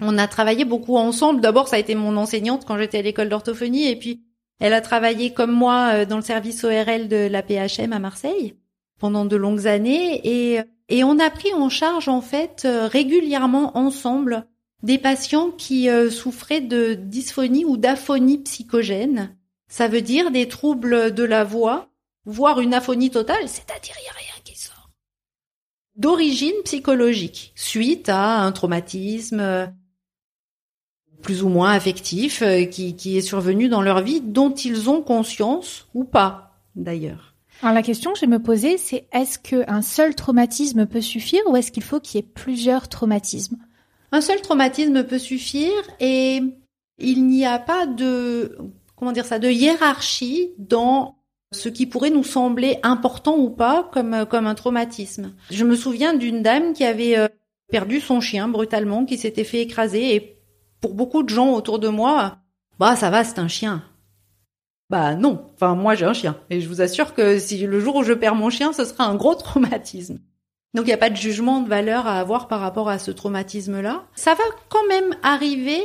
on 0.00 0.18
a 0.18 0.26
travaillé 0.28 0.64
beaucoup 0.64 0.96
ensemble. 0.96 1.40
D'abord, 1.40 1.68
ça 1.68 1.76
a 1.76 1.78
été 1.78 1.94
mon 1.94 2.16
enseignante 2.16 2.64
quand 2.66 2.76
j'étais 2.76 2.98
à 2.98 3.02
l'école 3.02 3.28
d'orthophonie, 3.28 3.88
et 3.88 3.96
puis 3.96 4.22
elle 4.60 4.74
a 4.74 4.80
travaillé 4.80 5.32
comme 5.32 5.52
moi 5.52 5.92
euh, 5.94 6.04
dans 6.04 6.16
le 6.16 6.22
service 6.22 6.64
ORL 6.64 7.08
de 7.08 7.28
la 7.28 7.42
PHM 7.42 7.92
à 7.92 7.98
Marseille 7.98 8.54
pendant 9.02 9.24
de 9.24 9.34
longues 9.34 9.66
années, 9.66 10.20
et, 10.22 10.60
et 10.88 11.02
on 11.02 11.18
a 11.18 11.28
pris 11.28 11.52
en 11.54 11.68
charge 11.68 12.06
en 12.08 12.20
fait 12.20 12.62
euh, 12.64 12.86
régulièrement 12.86 13.76
ensemble 13.76 14.46
des 14.84 14.96
patients 14.96 15.50
qui 15.50 15.90
euh, 15.90 16.08
souffraient 16.08 16.60
de 16.60 16.94
dysphonie 16.94 17.64
ou 17.64 17.76
d'aphonie 17.76 18.38
psychogène. 18.38 19.36
Ça 19.66 19.88
veut 19.88 20.02
dire 20.02 20.30
des 20.30 20.46
troubles 20.46 21.12
de 21.12 21.24
la 21.24 21.42
voix, 21.42 21.88
voire 22.26 22.60
une 22.60 22.74
aphonie 22.74 23.10
totale, 23.10 23.48
c'est-à-dire 23.48 23.96
il 23.98 24.02
n'y 24.04 24.08
a 24.08 24.12
rien 24.12 24.40
qui 24.44 24.56
sort. 24.56 24.90
D'origine 25.96 26.62
psychologique, 26.62 27.52
suite 27.56 28.08
à 28.08 28.38
un 28.38 28.52
traumatisme 28.52 29.40
euh, 29.40 29.66
plus 31.22 31.42
ou 31.42 31.48
moins 31.48 31.72
affectif 31.72 32.44
qui, 32.70 32.94
qui 32.94 33.18
est 33.18 33.20
survenu 33.20 33.68
dans 33.68 33.82
leur 33.82 34.00
vie, 34.00 34.20
dont 34.20 34.54
ils 34.54 34.88
ont 34.88 35.02
conscience 35.02 35.88
ou 35.92 36.04
pas, 36.04 36.52
d'ailleurs. 36.76 37.31
Alors 37.62 37.74
la 37.74 37.82
question 37.82 38.12
que 38.12 38.18
je 38.18 38.26
me 38.26 38.42
poser, 38.42 38.76
c'est 38.76 39.06
est-ce 39.12 39.38
qu'un 39.38 39.82
seul 39.82 40.16
traumatisme 40.16 40.84
peut 40.86 41.00
suffire 41.00 41.42
ou 41.46 41.56
est-ce 41.56 41.70
qu'il 41.70 41.84
faut 41.84 42.00
qu'il 42.00 42.20
y 42.20 42.24
ait 42.24 42.26
plusieurs 42.26 42.88
traumatismes? 42.88 43.56
Un 44.10 44.20
seul 44.20 44.40
traumatisme 44.40 45.04
peut 45.04 45.18
suffire 45.18 45.70
et 46.00 46.42
il 46.98 47.26
n'y 47.26 47.46
a 47.46 47.60
pas 47.60 47.86
de 47.86 48.58
comment 48.96 49.12
dire 49.12 49.26
ça 49.26 49.38
de 49.38 49.48
hiérarchie 49.48 50.50
dans 50.58 51.18
ce 51.52 51.68
qui 51.68 51.86
pourrait 51.86 52.10
nous 52.10 52.24
sembler 52.24 52.78
important 52.82 53.36
ou 53.38 53.48
pas 53.48 53.88
comme 53.92 54.26
comme 54.28 54.48
un 54.48 54.56
traumatisme. 54.56 55.32
Je 55.50 55.64
me 55.64 55.76
souviens 55.76 56.14
d'une 56.14 56.42
dame 56.42 56.72
qui 56.72 56.84
avait 56.84 57.16
euh, 57.16 57.28
perdu 57.70 58.00
son 58.00 58.20
chien 58.20 58.48
brutalement, 58.48 59.04
qui 59.04 59.18
s'était 59.18 59.44
fait 59.44 59.62
écraser 59.62 60.16
et 60.16 60.36
pour 60.80 60.94
beaucoup 60.94 61.22
de 61.22 61.28
gens 61.28 61.52
autour 61.54 61.78
de 61.78 61.88
moi, 61.88 62.38
bah 62.80 62.96
ça 62.96 63.08
va, 63.08 63.22
c'est 63.22 63.38
un 63.38 63.48
chien. 63.48 63.84
Bah 64.92 65.14
non, 65.14 65.46
enfin 65.54 65.74
moi 65.74 65.94
j'ai 65.94 66.04
un 66.04 66.12
chien 66.12 66.36
et 66.50 66.60
je 66.60 66.68
vous 66.68 66.82
assure 66.82 67.14
que 67.14 67.38
si 67.38 67.66
le 67.66 67.80
jour 67.80 67.96
où 67.96 68.02
je 68.02 68.12
perds 68.12 68.34
mon 68.34 68.50
chien, 68.50 68.74
ce 68.74 68.84
sera 68.84 69.04
un 69.04 69.14
gros 69.14 69.34
traumatisme. 69.34 70.18
Donc 70.74 70.84
il 70.84 70.88
n'y 70.88 70.92
a 70.92 70.98
pas 70.98 71.08
de 71.08 71.16
jugement 71.16 71.62
de 71.62 71.68
valeur 71.68 72.06
à 72.06 72.20
avoir 72.20 72.46
par 72.46 72.60
rapport 72.60 72.90
à 72.90 72.98
ce 72.98 73.10
traumatisme-là. 73.10 74.04
Ça 74.14 74.34
va 74.34 74.44
quand 74.68 74.86
même 74.88 75.16
arriver 75.22 75.80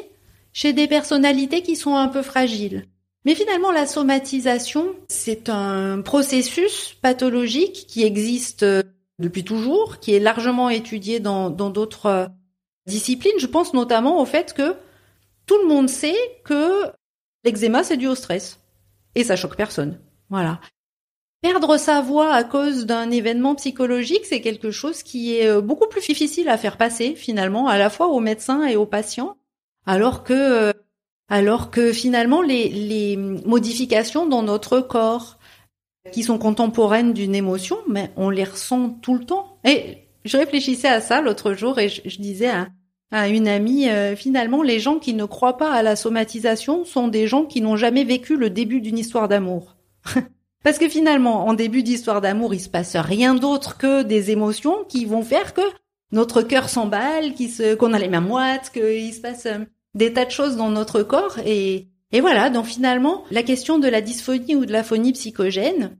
chez 0.52 0.74
des 0.74 0.89
personnalités 0.89 1.62
qui 1.62 1.78
sont 1.78 1.96
un 1.96 2.10
peu 2.10 2.22
fragiles. 2.22 2.84
Mais 3.24 3.34
finalement, 3.34 3.72
la 3.72 3.88
somatisation, 3.88 4.88
c'est 5.08 5.48
un 5.48 6.02
processus 6.02 6.98
pathologique 7.02 7.86
qui 7.88 8.04
existe 8.04 8.63
euh, 8.63 8.84
depuis 9.20 9.46
toujours, 9.46 10.00
qui 10.00 10.15
est 10.15 10.20
largement 10.20 10.70
étudié 10.70 11.22
dans 11.22 11.50
d'autres 11.50 12.06
euh, 12.08 12.28
disciplines. 12.88 13.39
Je 13.39 13.48
pense 13.48 13.74
notamment 13.74 14.22
au 14.22 14.26
fait 14.26 14.54
que 14.54 14.76
tout 15.46 15.58
le 15.62 15.70
monde 15.70 15.88
sait 15.88 16.17
que 16.43 16.91
l'eczéma, 17.46 17.86
c'est 17.86 17.96
dû 17.96 18.08
au 18.08 18.15
stress. 18.15 18.60
Et 19.17 19.23
ça 19.23 19.36
choque 19.36 19.58
personne. 19.58 19.99
Voilà. 20.30 20.62
Perdre 21.41 21.77
sa 21.77 22.01
voix 22.01 22.34
à 22.34 22.43
cause 22.43 22.86
d'un 22.86 23.12
événement 23.12 23.56
psychologique, 23.56 24.25
c'est 24.25 24.41
quelque 24.41 24.71
chose 24.71 25.03
qui 25.03 25.36
est 25.36 25.47
euh, 25.47 25.62
beaucoup 25.62 25.88
plus 25.88 26.06
difficile 26.06 26.49
à 26.49 26.58
faire 26.58 26.77
passer 26.77 27.15
finalement, 27.15 27.67
à 27.67 27.77
la 27.77 27.89
fois 27.89 28.08
aux 28.08 28.19
médecins 28.19 28.65
et 28.65 28.75
aux 28.75 28.86
patients, 28.86 29.38
alors 29.86 30.23
que, 30.23 30.34
euh, 30.34 30.73
alors 31.30 31.71
que 31.71 31.91
finalement 31.91 32.41
les, 32.41 32.69
les 32.69 33.17
modifications 33.17 34.25
dans 34.25 34.43
notre 34.43 34.80
corps, 34.80 35.38
qui 36.12 36.23
sont 36.23 36.38
contemporaines 36.38 37.13
d'une 37.13 37.36
émotion, 37.36 37.77
mais 37.88 38.12
on 38.15 38.30
les 38.30 38.43
ressent 38.43 38.89
tout 39.01 39.15
le 39.15 39.25
temps. 39.25 39.60
Et 39.63 40.08
je 40.25 40.38
réfléchissais 40.38 40.88
à 40.88 41.01
ça 41.01 41.21
l'autre 41.21 41.53
jour 41.53 41.80
et 41.80 41.89
je, 41.89 42.17
disais 42.17 42.51
à 43.12 43.30
une 43.30 43.48
amie, 43.48 43.89
euh, 43.89 44.15
finalement, 44.15 44.63
les 44.63 44.80
gens 44.80 45.00
qui 45.00 45.13
ne 45.13 45.26
croient 45.26 45.58
pas 45.58 45.72
à 45.72 45.82
la 45.82 45.96
somatisation 45.96 46.84
sont 46.84 47.08
des 47.08 47.28
gens 47.28 47.46
qui 47.46 47.62
n'ont 47.62 47.78
jamais 47.78 48.04
vécu 48.04 48.36
le 48.36 48.50
début 48.50 48.82
d'une 48.82 48.98
histoire 48.98 49.28
d'amour. 49.28 49.78
Parce 50.63 50.78
que 50.78 50.89
finalement, 50.89 51.48
en 51.48 51.54
début 51.54 51.84
d'histoire 51.84 52.20
d'amour, 52.20 52.54
il 52.54 52.60
se 52.60 52.67
passe 52.67 52.98
rien 52.98 53.36
d'autre 53.36 53.78
que 53.78 54.04
des 54.04 54.32
émotions 54.32 54.84
qui 54.89 55.06
vont 55.06 55.22
faire 55.22 55.54
que 55.54 55.62
notre 56.12 56.41
cœur 56.41 56.67
s'emballe, 56.67 57.34
qui 57.34 57.50
se, 57.50 57.76
qu'on 57.76 57.93
a 57.93 58.00
les 58.00 58.10
mains 58.10 58.22
moites, 58.22 58.72
qu'il 58.72 59.13
se 59.13 59.22
passe 59.22 59.46
euh, 59.46 59.60
des 59.93 60.12
tas 60.13 60.26
de 60.26 60.32
choses 60.32 60.58
dans 60.58 60.70
notre 60.70 61.04
corps 61.04 61.39
et, 61.46 61.88
et 62.12 62.20
voilà. 62.20 62.50
Donc 62.50 62.65
finalement, 62.65 63.24
la 63.32 63.43
question 63.43 63.80
de 63.80 63.88
la 63.88 64.02
dysphonie 64.02 64.56
ou 64.56 64.65
de 64.65 64.74
l'aphonie 64.74 65.13
psychogène, 65.13 65.98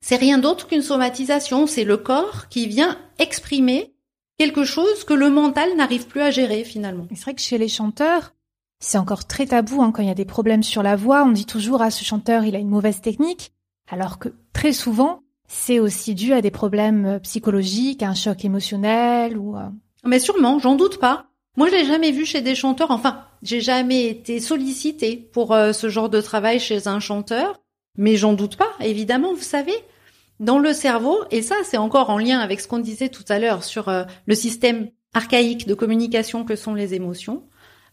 c'est 0.00 0.16
rien 0.16 0.36
d'autre 0.36 0.66
qu'une 0.66 0.82
somatisation. 0.82 1.66
C'est 1.66 1.84
le 1.84 1.96
corps 1.96 2.48
qui 2.50 2.66
vient 2.66 2.98
exprimer 3.18 3.93
quelque 4.38 4.64
chose 4.64 5.04
que 5.04 5.14
le 5.14 5.30
mental 5.30 5.76
n'arrive 5.76 6.06
plus 6.06 6.20
à 6.20 6.30
gérer 6.30 6.64
finalement. 6.64 7.06
C'est 7.14 7.22
vrai 7.22 7.34
que 7.34 7.40
chez 7.40 7.58
les 7.58 7.68
chanteurs, 7.68 8.34
c'est 8.80 8.98
encore 8.98 9.26
très 9.26 9.46
tabou 9.46 9.82
hein, 9.82 9.92
quand 9.92 10.02
il 10.02 10.08
y 10.08 10.12
a 10.12 10.14
des 10.14 10.24
problèmes 10.24 10.62
sur 10.62 10.82
la 10.82 10.96
voix. 10.96 11.24
On 11.24 11.30
dit 11.30 11.46
toujours 11.46 11.82
ah 11.82 11.90
ce 11.90 12.04
chanteur 12.04 12.44
il 12.44 12.56
a 12.56 12.58
une 12.58 12.68
mauvaise 12.68 13.00
technique, 13.00 13.52
alors 13.90 14.18
que 14.18 14.28
très 14.52 14.72
souvent 14.72 15.20
c'est 15.46 15.78
aussi 15.78 16.14
dû 16.14 16.32
à 16.32 16.40
des 16.40 16.50
problèmes 16.50 17.06
euh, 17.06 17.18
psychologiques, 17.18 18.02
à 18.02 18.08
un 18.08 18.14
choc 18.14 18.44
émotionnel 18.44 19.36
ou. 19.36 19.56
euh, 19.56 19.68
Mais 20.04 20.18
sûrement, 20.18 20.58
j'en 20.58 20.74
doute 20.74 20.98
pas. 20.98 21.26
Moi, 21.56 21.68
je 21.68 21.74
l'ai 21.74 21.84
jamais 21.84 22.10
vu 22.10 22.24
chez 22.24 22.40
des 22.40 22.54
chanteurs. 22.54 22.90
Enfin, 22.90 23.26
j'ai 23.42 23.60
jamais 23.60 24.06
été 24.06 24.40
sollicitée 24.40 25.16
pour 25.32 25.52
euh, 25.52 25.72
ce 25.72 25.88
genre 25.88 26.08
de 26.08 26.20
travail 26.20 26.58
chez 26.58 26.88
un 26.88 26.98
chanteur. 26.98 27.60
Mais 27.96 28.16
j'en 28.16 28.32
doute 28.32 28.56
pas, 28.56 28.70
évidemment. 28.80 29.34
Vous 29.34 29.42
savez, 29.42 29.74
dans 30.44 30.58
le 30.58 30.72
cerveau, 30.72 31.18
et 31.30 31.42
ça, 31.42 31.56
c'est 31.64 31.78
encore 31.78 32.10
en 32.10 32.18
lien 32.18 32.38
avec 32.38 32.60
ce 32.60 32.68
qu'on 32.68 32.78
disait 32.78 33.08
tout 33.08 33.24
à 33.28 33.38
l'heure 33.38 33.64
sur 33.64 33.88
euh, 33.88 34.04
le 34.26 34.34
système 34.34 34.90
archaïque 35.14 35.66
de 35.66 35.74
communication 35.74 36.44
que 36.44 36.54
sont 36.54 36.74
les 36.74 36.94
émotions. 36.94 37.44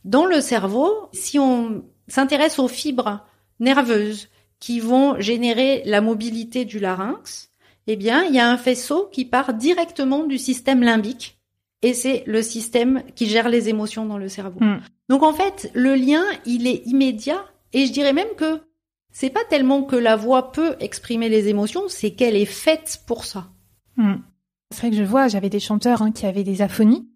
Dans 0.03 0.25
le 0.25 0.41
cerveau, 0.41 0.91
si 1.13 1.39
on 1.39 1.85
s'intéresse 2.07 2.59
aux 2.59 2.67
fibres 2.67 3.25
nerveuses 3.59 4.27
qui 4.59 4.79
vont 4.79 5.19
générer 5.19 5.81
la 5.85 6.01
mobilité 6.01 6.65
du 6.65 6.79
larynx, 6.79 7.51
eh 7.87 7.95
bien, 7.95 8.23
il 8.25 8.35
y 8.35 8.39
a 8.39 8.49
un 8.49 8.57
faisceau 8.57 9.07
qui 9.11 9.25
part 9.25 9.53
directement 9.53 10.25
du 10.25 10.37
système 10.37 10.83
limbique 10.83 11.39
et 11.81 11.93
c'est 11.93 12.23
le 12.27 12.41
système 12.41 13.03
qui 13.15 13.27
gère 13.27 13.49
les 13.49 13.69
émotions 13.69 14.05
dans 14.05 14.17
le 14.17 14.29
cerveau. 14.29 14.59
Hmm. 14.59 14.81
Donc 15.09 15.23
en 15.23 15.33
fait, 15.33 15.71
le 15.73 15.95
lien, 15.95 16.23
il 16.45 16.67
est 16.67 16.85
immédiat 16.85 17.43
et 17.73 17.85
je 17.85 17.91
dirais 17.91 18.13
même 18.13 18.35
que 18.37 18.61
c'est 19.11 19.29
pas 19.29 19.43
tellement 19.49 19.83
que 19.83 19.95
la 19.95 20.15
voix 20.15 20.51
peut 20.51 20.75
exprimer 20.79 21.29
les 21.29 21.47
émotions, 21.47 21.83
c'est 21.87 22.11
qu'elle 22.11 22.35
est 22.35 22.45
faite 22.45 23.01
pour 23.05 23.25
ça. 23.25 23.47
hmm. 23.97 24.15
C'est 24.71 24.79
vrai 24.81 24.89
que 24.91 24.95
je 24.95 25.03
vois, 25.03 25.27
j'avais 25.27 25.49
des 25.49 25.59
chanteurs 25.59 26.01
hein, 26.01 26.11
qui 26.11 26.25
avaient 26.25 26.45
des 26.45 26.61
aphonies. 26.61 27.09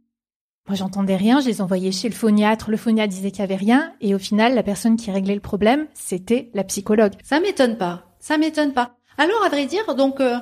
Moi, 0.68 0.76
j'entendais 0.76 1.16
rien, 1.16 1.40
je 1.42 1.48
les 1.48 1.62
envoyais 1.62 1.92
chez 1.92 2.10
le 2.10 2.16
phoniatre, 2.16 2.72
le 2.72 2.78
phoniatre 2.78 3.14
disait 3.14 3.32
qu'il 3.32 3.42
y 3.42 3.44
avait 3.44 3.56
rien, 3.56 3.94
et 4.02 4.16
au 4.16 4.20
final, 4.20 4.56
la 4.56 4.64
personne 4.64 4.98
qui 4.98 5.12
réglait 5.12 5.36
le 5.36 5.42
problème, 5.42 5.88
c'était 5.94 6.50
la 6.54 6.64
psychologue. 6.64 7.14
Ça 7.24 7.40
m'étonne 7.40 7.78
pas. 7.78 8.18
Ça 8.20 8.38
m'étonne 8.38 8.74
pas. 8.74 8.96
Alors, 9.18 9.44
à 9.46 9.50
vrai 9.50 9.68
dire, 9.68 9.94
donc, 9.96 10.20
euh, 10.20 10.38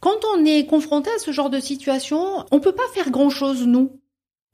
quand 0.00 0.18
on 0.34 0.44
est 0.44 0.66
confronté 0.66 1.10
à 1.10 1.18
ce 1.18 1.32
genre 1.32 1.48
de 1.48 1.60
situation, 1.60 2.44
on 2.50 2.60
peut 2.60 2.74
pas 2.74 2.86
faire 2.92 3.10
grand 3.10 3.30
chose, 3.30 3.66
nous, 3.66 4.00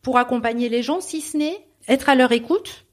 pour 0.02 0.16
accompagner 0.16 0.68
les 0.68 0.82
gens, 0.82 1.00
si 1.00 1.20
ce 1.20 1.36
n'est 1.36 1.68
être 1.88 2.08
à 2.08 2.14
leur 2.14 2.32
écoute 2.32 2.86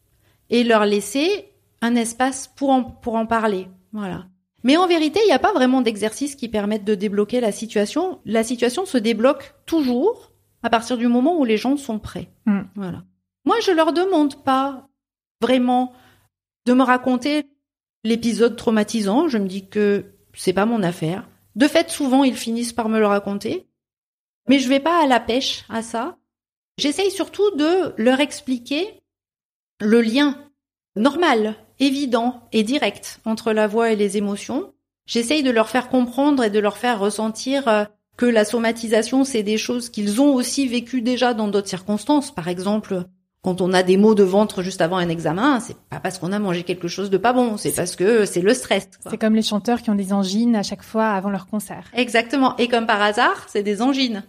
et 0.50 0.64
leur 0.64 0.86
laisser 0.86 1.55
un 1.82 1.96
espace 1.96 2.48
pour 2.56 2.70
en, 2.70 2.84
pour 2.84 3.16
en 3.16 3.26
parler. 3.26 3.68
Voilà. 3.92 4.26
Mais 4.64 4.78
en 4.78 4.88
vérité, 4.88 5.20
il 5.24 5.28
n'y 5.28 5.32
a 5.32 5.40
pas 5.40 5.54
vraiment 5.54 5.82
d'exercice 5.82 6.36
qui 6.36 6.50
permettent 6.50 6.86
de 6.86 6.96
débloquer 6.96 7.40
la 7.40 7.52
situation. 7.52 8.20
La 8.26 8.44
situation 8.44 8.86
se 8.86 8.98
débloque 8.98 9.54
toujours 9.66 10.32
à 10.64 10.72
partir 10.72 10.98
du 10.98 11.08
moment 11.08 11.38
où 11.38 11.46
les 11.46 11.58
gens 11.58 11.78
sont 11.78 12.00
prêts. 12.00 12.32
Mm. 12.46 12.62
Voilà. 12.76 13.04
Moi, 13.46 13.58
je 13.64 13.72
leur 13.72 13.94
demande 13.94 14.44
pas 14.44 14.90
vraiment 15.40 15.94
de 16.66 16.74
me 16.74 16.82
raconter 16.82 17.46
l'épisode 18.04 18.56
traumatisant. 18.56 19.28
Je 19.28 19.38
me 19.38 19.48
dis 19.48 19.70
que 19.70 20.06
c'est 20.34 20.54
pas 20.54 20.66
mon 20.66 20.82
affaire. 20.82 21.30
De 21.56 21.68
fait, 21.68 21.92
souvent, 21.92 22.24
ils 22.24 22.36
finissent 22.36 22.74
par 22.74 22.90
me 22.90 23.00
le 23.00 23.06
raconter. 23.06 23.68
Mais 24.50 24.58
je 24.58 24.68
vais 24.68 24.80
pas 24.80 25.04
à 25.04 25.08
la 25.08 25.20
pêche 25.20 25.64
à 25.70 25.84
ça. 25.84 26.18
J'essaye 26.78 27.12
surtout 27.12 27.56
de 27.56 27.94
leur 27.98 28.20
expliquer 28.20 29.02
le 29.80 30.02
lien 30.02 30.38
normal, 30.96 31.56
évident 31.80 32.42
et 32.52 32.64
direct 32.64 33.20
entre 33.26 33.52
la 33.52 33.68
voix 33.68 33.92
et 33.92 33.96
les 33.96 34.18
émotions. 34.18 34.74
J'essaye 35.06 35.44
de 35.44 35.52
leur 35.52 35.70
faire 35.70 35.90
comprendre 35.90 36.44
et 36.44 36.50
de 36.50 36.60
leur 36.60 36.78
faire 36.78 37.00
ressentir 37.00 37.68
euh, 37.68 37.86
que 38.18 38.26
la 38.26 38.46
somatisation, 38.46 39.24
c'est 39.24 39.44
des 39.44 39.58
choses 39.58 39.90
qu'ils 39.90 40.22
ont 40.22 40.34
aussi 40.34 40.68
vécues 40.68 41.02
déjà 41.02 41.34
dans 41.34 41.48
d'autres 41.48 41.68
circonstances. 41.68 42.34
Par 42.34 42.48
exemple, 42.48 43.04
quand 43.42 43.62
on 43.62 43.74
a 43.74 43.84
des 43.84 43.98
maux 43.98 44.16
de 44.16 44.24
ventre 44.24 44.64
juste 44.64 44.82
avant 44.82 44.98
un 44.98 45.10
examen, 45.10 45.60
c'est 45.60 45.78
pas 45.90 46.00
parce 46.00 46.18
qu'on 46.18 46.32
a 46.32 46.40
mangé 46.40 46.64
quelque 46.64 46.88
chose 46.88 47.10
de 47.10 47.18
pas 47.18 47.34
bon, 47.34 47.58
c'est 47.58 47.76
parce 47.76 47.96
que 47.96 48.26
c'est 48.26 48.42
le 48.42 48.54
stress. 48.54 48.90
C'est 49.08 49.20
comme 49.20 49.36
les 49.36 49.44
chanteurs 49.44 49.82
qui 49.82 49.90
ont 49.92 49.96
des 49.96 50.14
angines 50.14 50.56
à 50.56 50.64
chaque 50.64 50.82
fois 50.82 51.10
avant 51.10 51.30
leur 51.30 51.46
concert. 51.46 51.92
Exactement. 51.94 52.58
Et 52.58 52.68
comme 52.68 52.88
par 52.88 53.02
hasard, 53.02 53.46
c'est 53.48 53.64
des 53.64 53.82
angines. 53.82 54.24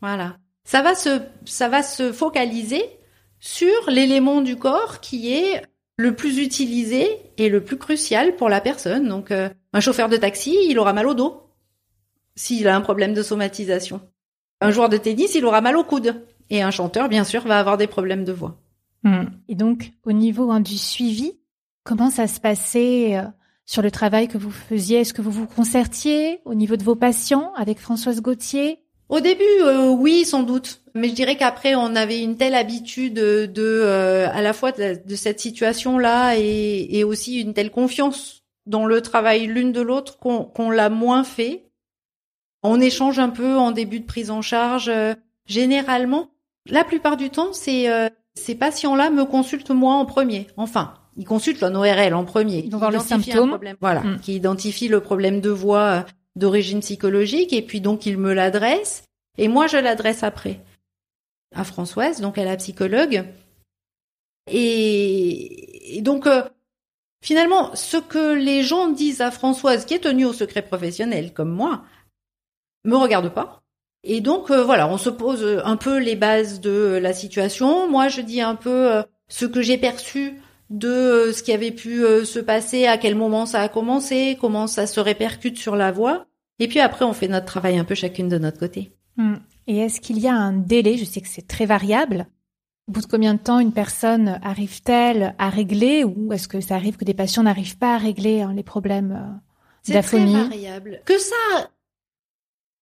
Voilà. 0.00 0.36
Ça 0.64 0.82
va 0.82 0.96
se, 0.96 1.20
ça 1.44 1.68
va 1.68 1.82
se 1.82 2.10
focaliser 2.10 2.82
sur 3.38 3.68
l'élément 3.88 4.40
du 4.40 4.56
corps 4.56 5.00
qui 5.00 5.32
est 5.32 5.62
le 5.96 6.14
plus 6.14 6.38
utilisé 6.38 7.08
et 7.38 7.48
le 7.48 7.62
plus 7.64 7.78
crucial 7.78 8.36
pour 8.36 8.48
la 8.48 8.60
personne. 8.60 9.08
Donc, 9.08 9.30
euh, 9.30 9.48
un 9.72 9.80
chauffeur 9.80 10.08
de 10.08 10.16
taxi, 10.16 10.56
il 10.68 10.78
aura 10.78 10.92
mal 10.92 11.06
au 11.06 11.14
dos 11.14 11.42
s'il 12.34 12.68
a 12.68 12.76
un 12.76 12.82
problème 12.82 13.14
de 13.14 13.22
somatisation. 13.22 14.00
Un 14.60 14.70
joueur 14.70 14.88
de 14.88 14.98
tennis, 14.98 15.34
il 15.34 15.44
aura 15.46 15.60
mal 15.60 15.76
au 15.76 15.84
coude. 15.84 16.22
Et 16.50 16.62
un 16.62 16.70
chanteur, 16.70 17.08
bien 17.08 17.24
sûr, 17.24 17.46
va 17.46 17.58
avoir 17.58 17.76
des 17.76 17.86
problèmes 17.86 18.24
de 18.24 18.32
voix. 18.32 18.60
Hmm. 19.02 19.24
Et 19.48 19.54
donc, 19.54 19.92
au 20.04 20.12
niveau 20.12 20.50
hein, 20.50 20.60
du 20.60 20.76
suivi, 20.78 21.32
comment 21.82 22.10
ça 22.10 22.26
se 22.26 22.40
passait 22.40 23.16
euh, 23.16 23.22
sur 23.64 23.82
le 23.82 23.90
travail 23.90 24.28
que 24.28 24.38
vous 24.38 24.50
faisiez? 24.50 25.00
Est-ce 25.00 25.14
que 25.14 25.22
vous 25.22 25.30
vous 25.30 25.46
concertiez 25.46 26.40
au 26.44 26.54
niveau 26.54 26.76
de 26.76 26.84
vos 26.84 26.94
patients 26.94 27.52
avec 27.54 27.78
Françoise 27.78 28.20
Gauthier? 28.20 28.85
Au 29.08 29.20
début, 29.20 29.42
euh, 29.62 29.88
oui, 29.88 30.24
sans 30.24 30.42
doute. 30.42 30.82
Mais 30.94 31.08
je 31.08 31.14
dirais 31.14 31.36
qu'après, 31.36 31.74
on 31.74 31.94
avait 31.94 32.20
une 32.22 32.36
telle 32.36 32.54
habitude 32.54 33.14
de, 33.14 33.50
euh, 33.58 34.28
à 34.32 34.42
la 34.42 34.52
fois 34.52 34.72
de, 34.72 34.98
de 35.04 35.14
cette 35.16 35.38
situation-là 35.40 36.36
et, 36.36 36.88
et 36.98 37.04
aussi 37.04 37.40
une 37.40 37.54
telle 37.54 37.70
confiance 37.70 38.42
dans 38.66 38.84
le 38.84 39.00
travail 39.00 39.46
l'une 39.46 39.70
de 39.72 39.80
l'autre 39.80 40.18
qu'on 40.18 40.42
qu'on 40.44 40.70
l'a 40.70 40.88
moins 40.90 41.22
fait. 41.22 41.66
On 42.64 42.80
échange 42.80 43.18
un 43.20 43.28
peu 43.28 43.56
en 43.56 43.70
début 43.70 44.00
de 44.00 44.06
prise 44.06 44.30
en 44.30 44.42
charge. 44.42 44.88
euh, 44.88 45.14
généralement, 45.46 46.30
la 46.68 46.82
plupart 46.82 47.16
du 47.16 47.30
temps, 47.30 47.52
c'est 47.52 47.88
euh, 47.88 48.08
ces 48.34 48.56
patients-là 48.56 49.10
me 49.10 49.24
consultent 49.24 49.70
moi 49.70 49.94
en 49.94 50.04
premier. 50.04 50.48
Enfin, 50.56 50.94
ils 51.16 51.24
consultent 51.24 51.62
un 51.62 51.74
ORL 51.76 52.12
en 52.14 52.24
premier. 52.24 52.62
Ils 52.64 52.72
vont 52.72 52.78
voir 52.78 52.90
le 52.90 52.98
symptôme. 52.98 53.50
problème. 53.50 53.76
Voilà, 53.80 54.02
qui 54.22 54.34
identifie 54.34 54.88
le 54.88 55.00
problème 55.00 55.40
de 55.40 55.50
voix 55.50 55.80
euh, 55.80 56.02
d'origine 56.36 56.80
psychologique 56.80 57.52
et 57.52 57.62
puis 57.62 57.80
donc 57.80 58.06
ils 58.06 58.18
me 58.18 58.32
l'adressent 58.32 59.02
et 59.38 59.48
moi 59.48 59.66
je 59.66 59.76
l'adresse 59.76 60.22
après 60.22 60.60
à 61.54 61.64
Françoise, 61.64 62.20
donc 62.20 62.38
à 62.38 62.44
la 62.44 62.56
psychologue. 62.56 63.24
Et, 64.50 65.96
et 65.96 66.02
donc 66.02 66.26
euh, 66.26 66.42
finalement, 67.22 67.74
ce 67.74 67.96
que 67.96 68.34
les 68.34 68.62
gens 68.62 68.88
disent 68.88 69.20
à 69.20 69.30
Françoise, 69.30 69.84
qui 69.84 69.94
est 69.94 70.00
tenue 70.00 70.24
au 70.24 70.32
secret 70.32 70.62
professionnel 70.62 71.32
comme 71.32 71.50
moi, 71.50 71.84
me 72.84 72.96
regarde 72.96 73.30
pas. 73.30 73.62
Et 74.04 74.20
donc 74.20 74.50
euh, 74.50 74.62
voilà, 74.62 74.88
on 74.88 74.98
se 74.98 75.10
pose 75.10 75.60
un 75.64 75.76
peu 75.76 75.98
les 75.98 76.14
bases 76.14 76.60
de 76.60 76.98
la 77.02 77.12
situation. 77.12 77.88
Moi, 77.88 78.08
je 78.08 78.20
dis 78.20 78.40
un 78.40 78.54
peu 78.54 78.92
euh, 78.92 79.02
ce 79.28 79.46
que 79.46 79.62
j'ai 79.62 79.78
perçu 79.78 80.40
de 80.70 80.88
euh, 80.88 81.32
ce 81.32 81.42
qui 81.42 81.52
avait 81.52 81.70
pu 81.70 82.04
euh, 82.04 82.24
se 82.24 82.38
passer, 82.38 82.86
à 82.86 82.98
quel 82.98 83.14
moment 83.14 83.46
ça 83.46 83.60
a 83.60 83.68
commencé, 83.68 84.36
comment 84.40 84.66
ça 84.66 84.86
se 84.86 85.00
répercute 85.00 85.58
sur 85.58 85.76
la 85.76 85.92
voix. 85.92 86.26
Et 86.58 86.68
puis 86.68 86.80
après, 86.80 87.04
on 87.04 87.12
fait 87.12 87.28
notre 87.28 87.46
travail 87.46 87.78
un 87.78 87.84
peu 87.84 87.94
chacune 87.94 88.28
de 88.28 88.38
notre 88.38 88.58
côté. 88.58 88.92
Hmm. 89.16 89.36
Et 89.66 89.78
est-ce 89.78 90.00
qu'il 90.00 90.18
y 90.18 90.28
a 90.28 90.34
un 90.34 90.52
délai? 90.52 90.96
Je 90.96 91.04
sais 91.04 91.20
que 91.20 91.28
c'est 91.28 91.46
très 91.46 91.66
variable. 91.66 92.26
Au 92.88 92.92
bout 92.92 93.00
de 93.00 93.06
combien 93.06 93.34
de 93.34 93.40
temps 93.40 93.58
une 93.58 93.72
personne 93.72 94.38
arrive-t-elle 94.42 95.34
à 95.38 95.50
régler 95.50 96.04
ou 96.04 96.32
est-ce 96.32 96.46
que 96.46 96.60
ça 96.60 96.76
arrive 96.76 96.96
que 96.96 97.04
des 97.04 97.14
patients 97.14 97.42
n'arrivent 97.42 97.78
pas 97.78 97.94
à 97.94 97.98
régler 97.98 98.42
hein, 98.42 98.52
les 98.54 98.62
problèmes 98.62 99.12
euh, 99.12 99.38
C'est 99.82 99.92
très 99.92 100.18
d'aphonie? 100.18 100.48
variable. 100.48 101.00
Que 101.04 101.18
ça, 101.18 101.70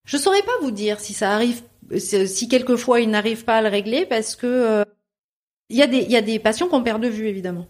je 0.05 0.19
saurais 0.19 0.43
pas 0.43 0.53
vous 0.61 0.71
dire 0.71 1.01
si 1.01 1.15
ça 1.15 1.33
arrive, 1.33 1.63
si 1.97 2.49
quelquefois 2.49 3.01
ils 3.01 3.09
n'arrivent 3.09 3.45
pas 3.47 3.57
à 3.57 3.63
le 3.63 3.69
régler 3.69 4.05
parce 4.05 4.37
que 4.37 4.47
euh, 4.47 4.85
il 5.71 5.79
y 5.79 5.83
a 5.83 5.87
des 5.87 5.99
il 6.03 6.11
y 6.11 6.17
a 6.17 6.23
des 6.23 6.39
patients 6.39 6.69
qu'on 6.69 6.83
perd 6.83 7.03
de 7.03 7.09
vue 7.09 7.27
évidemment. 7.27 7.67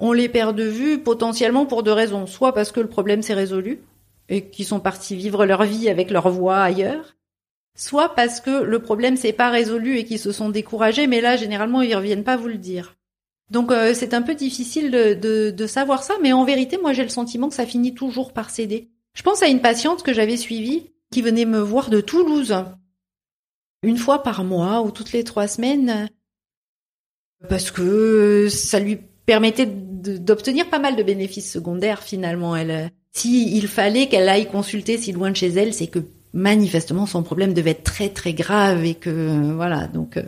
On 0.00 0.12
les 0.12 0.28
perd 0.28 0.56
de 0.56 0.64
vue 0.64 0.98
potentiellement 1.02 1.66
pour 1.66 1.82
deux 1.82 1.92
raisons, 1.92 2.26
soit 2.26 2.54
parce 2.54 2.72
que 2.72 2.80
le 2.80 2.88
problème 2.88 3.22
s'est 3.22 3.34
résolu 3.34 3.82
et 4.28 4.48
qu'ils 4.48 4.64
sont 4.64 4.80
partis 4.80 5.14
vivre 5.14 5.44
leur 5.44 5.64
vie 5.64 5.88
avec 5.88 6.10
leur 6.10 6.30
voix 6.30 6.58
ailleurs, 6.58 7.16
soit 7.76 8.14
parce 8.14 8.40
que 8.40 8.62
le 8.62 8.78
problème 8.80 9.16
s'est 9.16 9.32
pas 9.32 9.50
résolu 9.50 9.98
et 9.98 10.04
qu'ils 10.04 10.18
se 10.18 10.32
sont 10.32 10.48
découragés, 10.48 11.06
mais 11.06 11.20
là 11.20 11.36
généralement 11.36 11.82
ils 11.82 11.94
reviennent 11.94 12.24
pas 12.24 12.36
vous 12.36 12.48
le 12.48 12.58
dire. 12.58 12.96
Donc 13.50 13.72
euh, 13.72 13.92
c'est 13.94 14.14
un 14.14 14.22
peu 14.22 14.34
difficile 14.34 14.90
de, 14.90 15.14
de, 15.14 15.50
de 15.50 15.66
savoir 15.66 16.02
ça, 16.02 16.14
mais 16.22 16.32
en 16.32 16.44
vérité, 16.44 16.78
moi 16.78 16.92
j'ai 16.92 17.02
le 17.02 17.08
sentiment 17.08 17.48
que 17.48 17.54
ça 17.54 17.66
finit 17.66 17.94
toujours 17.94 18.32
par 18.32 18.50
céder. 18.50 18.90
Je 19.14 19.22
pense 19.22 19.42
à 19.42 19.48
une 19.48 19.60
patiente 19.60 20.02
que 20.02 20.12
j'avais 20.12 20.36
suivie 20.36 20.92
qui 21.12 21.20
venait 21.20 21.44
me 21.44 21.58
voir 21.58 21.90
de 21.90 22.00
Toulouse 22.00 22.54
une 23.82 23.96
fois 23.96 24.22
par 24.22 24.44
mois 24.44 24.82
ou 24.82 24.90
toutes 24.90 25.12
les 25.12 25.24
trois 25.24 25.48
semaines 25.48 26.08
parce 27.48 27.70
que 27.70 28.48
ça 28.48 28.78
lui 28.78 28.98
permettait 29.26 29.66
d'obtenir 30.00 30.68
pas 30.70 30.78
mal 30.78 30.96
de 30.96 31.02
bénéfices 31.02 31.50
secondaires 31.50 32.02
finalement. 32.02 32.56
Elle, 32.56 32.90
si 33.12 33.56
il 33.56 33.68
fallait 33.68 34.08
qu'elle 34.08 34.28
aille 34.28 34.46
consulter 34.48 34.98
si 34.98 35.12
loin 35.12 35.30
de 35.30 35.36
chez 35.36 35.48
elle, 35.48 35.74
c'est 35.74 35.86
que 35.88 36.00
manifestement 36.32 37.06
son 37.06 37.22
problème 37.22 37.54
devait 37.54 37.72
être 37.72 37.82
très 37.84 38.08
très 38.08 38.32
grave 38.34 38.84
et 38.84 38.94
que 38.94 39.52
voilà 39.52 39.86
donc. 39.88 40.16
euh, 40.16 40.22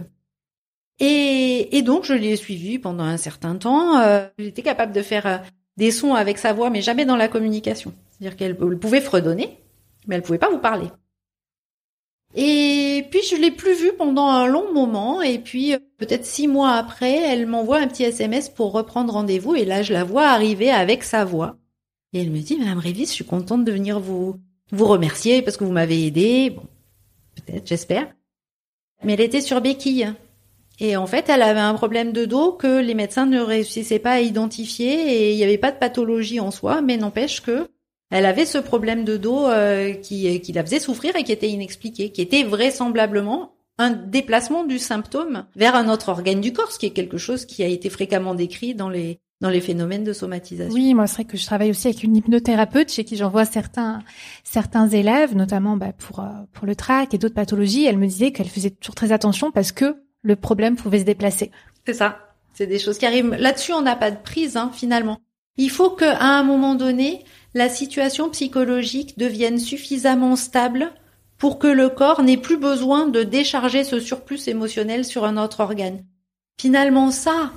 et, 1.00 1.76
et 1.76 1.82
donc 1.82 2.04
je 2.04 2.14
l'ai 2.14 2.36
suivie 2.36 2.78
pendant 2.78 3.04
un 3.04 3.16
certain 3.16 3.56
temps. 3.56 3.98
Euh, 4.00 4.26
J'étais 4.38 4.62
capable 4.62 4.92
de 4.92 5.02
faire 5.02 5.26
euh, 5.26 5.38
des 5.76 5.90
sons 5.90 6.14
avec 6.14 6.38
sa 6.38 6.52
voix, 6.52 6.70
mais 6.70 6.82
jamais 6.82 7.04
dans 7.04 7.16
la 7.16 7.28
communication. 7.28 7.92
C'est-à-dire 8.10 8.36
qu'elle 8.36 8.56
elle 8.60 8.78
pouvait 8.78 9.00
fredonner, 9.00 9.58
mais 10.06 10.16
elle 10.16 10.22
pouvait 10.22 10.38
pas 10.38 10.50
vous 10.50 10.58
parler. 10.58 10.88
Et 12.34 13.06
puis 13.10 13.20
je 13.30 13.36
l'ai 13.36 13.50
plus 13.50 13.74
vue 13.74 13.92
pendant 13.96 14.26
un 14.26 14.46
long 14.46 14.72
moment, 14.72 15.20
et 15.20 15.38
puis 15.38 15.74
euh, 15.74 15.78
peut-être 15.98 16.24
six 16.24 16.48
mois 16.48 16.72
après, 16.72 17.12
elle 17.12 17.46
m'envoie 17.46 17.78
un 17.78 17.88
petit 17.88 18.04
SMS 18.04 18.48
pour 18.48 18.72
reprendre 18.72 19.12
rendez-vous, 19.12 19.54
et 19.54 19.64
là 19.64 19.82
je 19.82 19.92
la 19.92 20.04
vois 20.04 20.28
arriver 20.28 20.70
avec 20.70 21.04
sa 21.04 21.24
voix. 21.24 21.56
Et 22.14 22.20
elle 22.20 22.30
me 22.30 22.40
dit, 22.40 22.58
Madame 22.58 22.78
Révis, 22.78 23.06
je 23.06 23.12
suis 23.12 23.24
contente 23.24 23.64
de 23.64 23.72
venir 23.72 24.00
vous 24.00 24.36
vous 24.70 24.86
remercier 24.86 25.42
parce 25.42 25.56
que 25.56 25.64
vous 25.64 25.72
m'avez 25.72 26.06
aidé. 26.06 26.50
Bon, 26.50 26.62
peut-être, 27.36 27.66
j'espère. 27.66 28.12
Mais 29.04 29.14
elle 29.14 29.20
était 29.20 29.40
sur 29.40 29.60
béquille. 29.60 30.12
Et 30.80 30.96
en 30.96 31.06
fait, 31.06 31.28
elle 31.28 31.42
avait 31.42 31.60
un 31.60 31.74
problème 31.74 32.12
de 32.12 32.24
dos 32.24 32.52
que 32.52 32.80
les 32.80 32.94
médecins 32.94 33.26
ne 33.26 33.40
réussissaient 33.40 33.98
pas 33.98 34.12
à 34.12 34.20
identifier 34.20 34.92
et 34.92 35.32
il 35.32 35.36
n'y 35.36 35.44
avait 35.44 35.58
pas 35.58 35.70
de 35.70 35.78
pathologie 35.78 36.40
en 36.40 36.50
soi, 36.50 36.80
mais 36.80 36.96
n'empêche 36.96 37.40
que 37.40 37.68
elle 38.12 38.26
avait 38.26 38.44
ce 38.44 38.58
problème 38.58 39.04
de 39.04 39.16
dos 39.16 39.48
euh, 39.48 39.94
qui, 39.94 40.40
qui 40.40 40.52
la 40.52 40.62
faisait 40.62 40.78
souffrir 40.78 41.16
et 41.16 41.24
qui 41.24 41.32
était 41.32 41.48
inexpliqué, 41.48 42.10
qui 42.10 42.20
était 42.20 42.42
vraisemblablement 42.42 43.54
un 43.78 43.90
déplacement 43.90 44.64
du 44.64 44.78
symptôme 44.78 45.46
vers 45.56 45.74
un 45.74 45.88
autre 45.88 46.10
organe 46.10 46.42
du 46.42 46.52
corps, 46.52 46.70
ce 46.70 46.78
qui 46.78 46.86
est 46.86 46.90
quelque 46.90 47.16
chose 47.16 47.46
qui 47.46 47.64
a 47.64 47.66
été 47.66 47.88
fréquemment 47.88 48.34
décrit 48.34 48.74
dans 48.74 48.90
les 48.90 49.18
dans 49.40 49.48
les 49.48 49.60
phénomènes 49.60 50.04
de 50.04 50.12
somatisation. 50.12 50.72
Oui, 50.72 50.94
moi, 50.94 51.08
c'est 51.08 51.14
vrai 51.14 51.24
que 51.24 51.36
je 51.36 51.44
travaille 51.44 51.70
aussi 51.70 51.88
avec 51.88 52.04
une 52.04 52.14
hypnothérapeute 52.14 52.92
chez 52.92 53.02
qui 53.02 53.16
j'envoie 53.16 53.44
certains 53.44 54.00
certains 54.44 54.88
élèves, 54.88 55.34
notamment 55.34 55.76
bah, 55.76 55.92
pour 55.92 56.20
euh, 56.20 56.28
pour 56.52 56.66
le 56.66 56.76
trac 56.76 57.12
et 57.14 57.18
d'autres 57.18 57.34
pathologies. 57.34 57.86
Elle 57.86 57.98
me 57.98 58.06
disait 58.06 58.30
qu'elle 58.30 58.48
faisait 58.48 58.70
toujours 58.70 58.94
très 58.94 59.10
attention 59.10 59.50
parce 59.50 59.72
que 59.72 59.96
le 60.22 60.36
problème 60.36 60.76
pouvait 60.76 61.00
se 61.00 61.04
déplacer. 61.04 61.50
C'est 61.86 61.94
ça. 61.94 62.18
C'est 62.52 62.66
des 62.66 62.78
choses 62.78 62.98
qui 62.98 63.06
arrivent. 63.06 63.34
Là-dessus, 63.34 63.72
on 63.72 63.80
n'a 63.80 63.96
pas 63.96 64.10
de 64.10 64.22
prise, 64.22 64.56
hein, 64.56 64.70
finalement. 64.72 65.18
Il 65.56 65.70
faut 65.70 65.90
qu'à 65.90 66.18
un 66.20 66.42
moment 66.42 66.74
donné, 66.74 67.24
la 67.54 67.68
situation 67.68 68.30
psychologique 68.30 69.18
devienne 69.18 69.58
suffisamment 69.58 70.36
stable 70.36 70.92
pour 71.38 71.58
que 71.58 71.66
le 71.66 71.88
corps 71.88 72.22
n'ait 72.22 72.36
plus 72.36 72.56
besoin 72.56 73.08
de 73.08 73.22
décharger 73.22 73.84
ce 73.84 74.00
surplus 74.00 74.48
émotionnel 74.48 75.04
sur 75.04 75.24
un 75.24 75.36
autre 75.36 75.60
organe. 75.60 76.04
Finalement, 76.60 77.10
ça, 77.10 77.52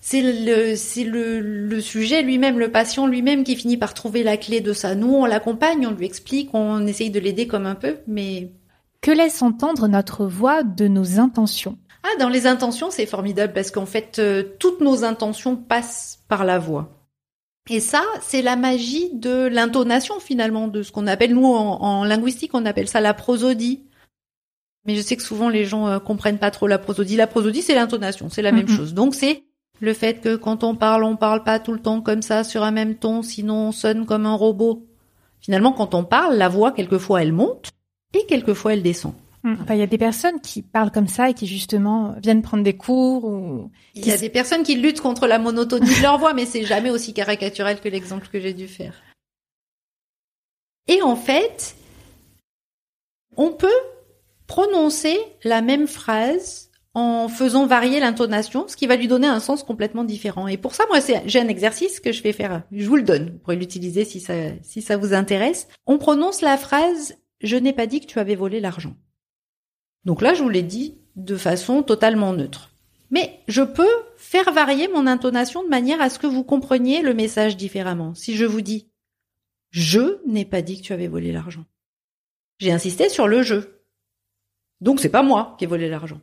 c'est 0.00 0.22
le, 0.22 0.74
c'est 0.76 1.04
le, 1.04 1.40
le 1.40 1.80
sujet 1.80 2.22
lui-même, 2.22 2.58
le 2.58 2.72
patient 2.72 3.06
lui-même 3.06 3.44
qui 3.44 3.54
finit 3.54 3.76
par 3.76 3.94
trouver 3.94 4.22
la 4.22 4.36
clé 4.36 4.60
de 4.60 4.72
ça. 4.72 4.94
Nous, 4.94 5.14
on 5.14 5.26
l'accompagne, 5.26 5.86
on 5.86 5.92
lui 5.92 6.06
explique, 6.06 6.50
on 6.52 6.86
essaye 6.86 7.10
de 7.10 7.20
l'aider 7.20 7.46
comme 7.46 7.66
un 7.66 7.74
peu, 7.74 7.98
mais 8.06 8.50
Que 9.02 9.10
laisse 9.10 9.40
entendre 9.40 9.88
notre 9.88 10.26
voix 10.26 10.62
de 10.62 10.88
nos 10.88 11.20
intentions? 11.20 11.78
Ah, 12.02 12.18
dans 12.18 12.28
les 12.28 12.46
intentions, 12.46 12.90
c'est 12.90 13.06
formidable 13.06 13.52
parce 13.52 13.70
qu'en 13.70 13.86
fait, 13.86 14.18
euh, 14.18 14.42
toutes 14.58 14.80
nos 14.80 15.04
intentions 15.04 15.56
passent 15.56 16.20
par 16.28 16.44
la 16.44 16.58
voix. 16.58 16.99
Et 17.68 17.80
ça, 17.80 18.02
c'est 18.22 18.42
la 18.42 18.56
magie 18.56 19.10
de 19.12 19.46
l'intonation 19.46 20.18
finalement, 20.18 20.66
de 20.66 20.82
ce 20.82 20.90
qu'on 20.90 21.06
appelle, 21.06 21.34
nous, 21.34 21.44
en, 21.44 21.80
en 21.80 22.04
linguistique, 22.04 22.50
on 22.54 22.64
appelle 22.66 22.88
ça 22.88 23.00
la 23.00 23.14
prosodie. 23.14 23.82
Mais 24.86 24.96
je 24.96 25.02
sais 25.02 25.16
que 25.16 25.22
souvent 25.22 25.48
les 25.50 25.66
gens 25.66 25.86
euh, 25.86 25.98
comprennent 25.98 26.38
pas 26.38 26.50
trop 26.50 26.66
la 26.66 26.78
prosodie. 26.78 27.16
La 27.16 27.26
prosodie, 27.26 27.62
c'est 27.62 27.74
l'intonation, 27.74 28.28
c'est 28.30 28.42
la 28.42 28.50
même 28.52 28.68
Mhm. 28.68 28.76
chose. 28.76 28.94
Donc 28.94 29.14
c'est 29.14 29.44
le 29.80 29.92
fait 29.94 30.20
que 30.20 30.36
quand 30.36 30.64
on 30.64 30.74
parle, 30.74 31.04
on 31.04 31.16
parle 31.16 31.44
pas 31.44 31.58
tout 31.60 31.72
le 31.72 31.80
temps 31.80 32.00
comme 32.00 32.22
ça 32.22 32.44
sur 32.44 32.62
un 32.62 32.70
même 32.70 32.96
ton, 32.96 33.22
sinon 33.22 33.68
on 33.68 33.72
sonne 33.72 34.06
comme 34.06 34.26
un 34.26 34.34
robot. 34.34 34.86
Finalement, 35.40 35.72
quand 35.72 35.94
on 35.94 36.04
parle, 36.04 36.36
la 36.36 36.48
voix, 36.48 36.72
quelquefois, 36.72 37.22
elle 37.22 37.32
monte. 37.32 37.70
et 38.14 38.26
quelquefois 38.26 38.72
elle 38.72 38.82
descend. 38.82 39.12
Mm. 39.42 39.56
Enfin, 39.62 39.74
il 39.74 39.80
y 39.80 39.82
a 39.82 39.86
des 39.86 39.98
personnes 39.98 40.40
qui 40.40 40.62
parlent 40.62 40.90
comme 40.90 41.08
ça 41.08 41.30
et 41.30 41.34
qui 41.34 41.46
justement 41.46 42.14
viennent 42.22 42.42
prendre 42.42 42.62
des 42.62 42.76
cours 42.76 43.24
ou. 43.24 43.70
Il 43.94 44.06
y 44.06 44.12
a 44.12 44.18
des 44.18 44.30
personnes 44.30 44.62
qui 44.62 44.76
luttent 44.76 45.00
contre 45.00 45.26
la 45.26 45.38
monotonie 45.38 45.94
de 45.94 46.02
leur 46.02 46.18
voix, 46.18 46.34
mais 46.34 46.46
c'est 46.46 46.64
jamais 46.64 46.90
aussi 46.90 47.14
caricatural 47.14 47.80
que 47.80 47.88
l'exemple 47.88 48.28
que 48.28 48.40
j'ai 48.40 48.52
dû 48.52 48.68
faire. 48.68 48.94
Et 50.88 51.02
en 51.02 51.16
fait, 51.16 51.76
on 53.36 53.52
peut 53.52 53.68
prononcer 54.46 55.16
la 55.44 55.62
même 55.62 55.86
phrase 55.86 56.70
en 56.92 57.28
faisant 57.28 57.66
varier 57.66 58.00
l'intonation, 58.00 58.66
ce 58.66 58.76
qui 58.76 58.88
va 58.88 58.96
lui 58.96 59.06
donner 59.06 59.28
un 59.28 59.38
sens 59.38 59.62
complètement 59.62 60.02
différent. 60.02 60.48
Et 60.48 60.56
pour 60.56 60.74
ça, 60.74 60.84
moi, 60.88 60.98
j'ai 61.24 61.40
un 61.40 61.46
exercice 61.46 62.00
que 62.00 62.10
je 62.10 62.20
vais 62.22 62.32
faire. 62.32 62.64
Je 62.72 62.88
vous 62.88 62.96
le 62.96 63.04
donne. 63.04 63.30
Vous 63.30 63.38
pourrez 63.38 63.54
l'utiliser 63.54 64.04
si 64.04 64.18
ça, 64.18 64.34
si 64.62 64.82
ça 64.82 64.96
vous 64.96 65.14
intéresse. 65.14 65.68
On 65.86 65.98
prononce 65.98 66.40
la 66.40 66.56
phrase 66.56 67.14
je 67.40 67.56
n'ai 67.56 67.72
pas 67.72 67.86
dit 67.86 68.00
que 68.00 68.06
tu 68.06 68.18
avais 68.18 68.34
volé 68.34 68.60
l'argent. 68.60 68.94
Donc 70.04 70.22
là, 70.22 70.34
je 70.34 70.42
vous 70.42 70.48
l'ai 70.48 70.62
dit 70.62 70.98
de 71.16 71.36
façon 71.36 71.82
totalement 71.82 72.32
neutre. 72.32 72.70
Mais 73.10 73.40
je 73.48 73.62
peux 73.62 73.88
faire 74.16 74.52
varier 74.52 74.88
mon 74.88 75.06
intonation 75.06 75.64
de 75.64 75.68
manière 75.68 76.00
à 76.00 76.10
ce 76.10 76.18
que 76.18 76.26
vous 76.26 76.44
compreniez 76.44 77.02
le 77.02 77.14
message 77.14 77.56
différemment. 77.56 78.14
Si 78.14 78.36
je 78.36 78.44
vous 78.44 78.60
dis 78.60 78.90
je 79.70 80.20
n'ai 80.26 80.44
pas 80.44 80.62
dit 80.62 80.80
que 80.80 80.86
tu 80.86 80.92
avais 80.92 81.06
volé 81.06 81.32
l'argent. 81.32 81.64
J'ai 82.58 82.72
insisté 82.72 83.08
sur 83.08 83.28
le 83.28 83.42
je. 83.42 83.56
Donc 84.80 85.00
c'est 85.00 85.08
pas 85.08 85.22
moi 85.22 85.54
qui 85.58 85.64
ai 85.64 85.68
volé 85.68 85.88
l'argent. 85.88 86.20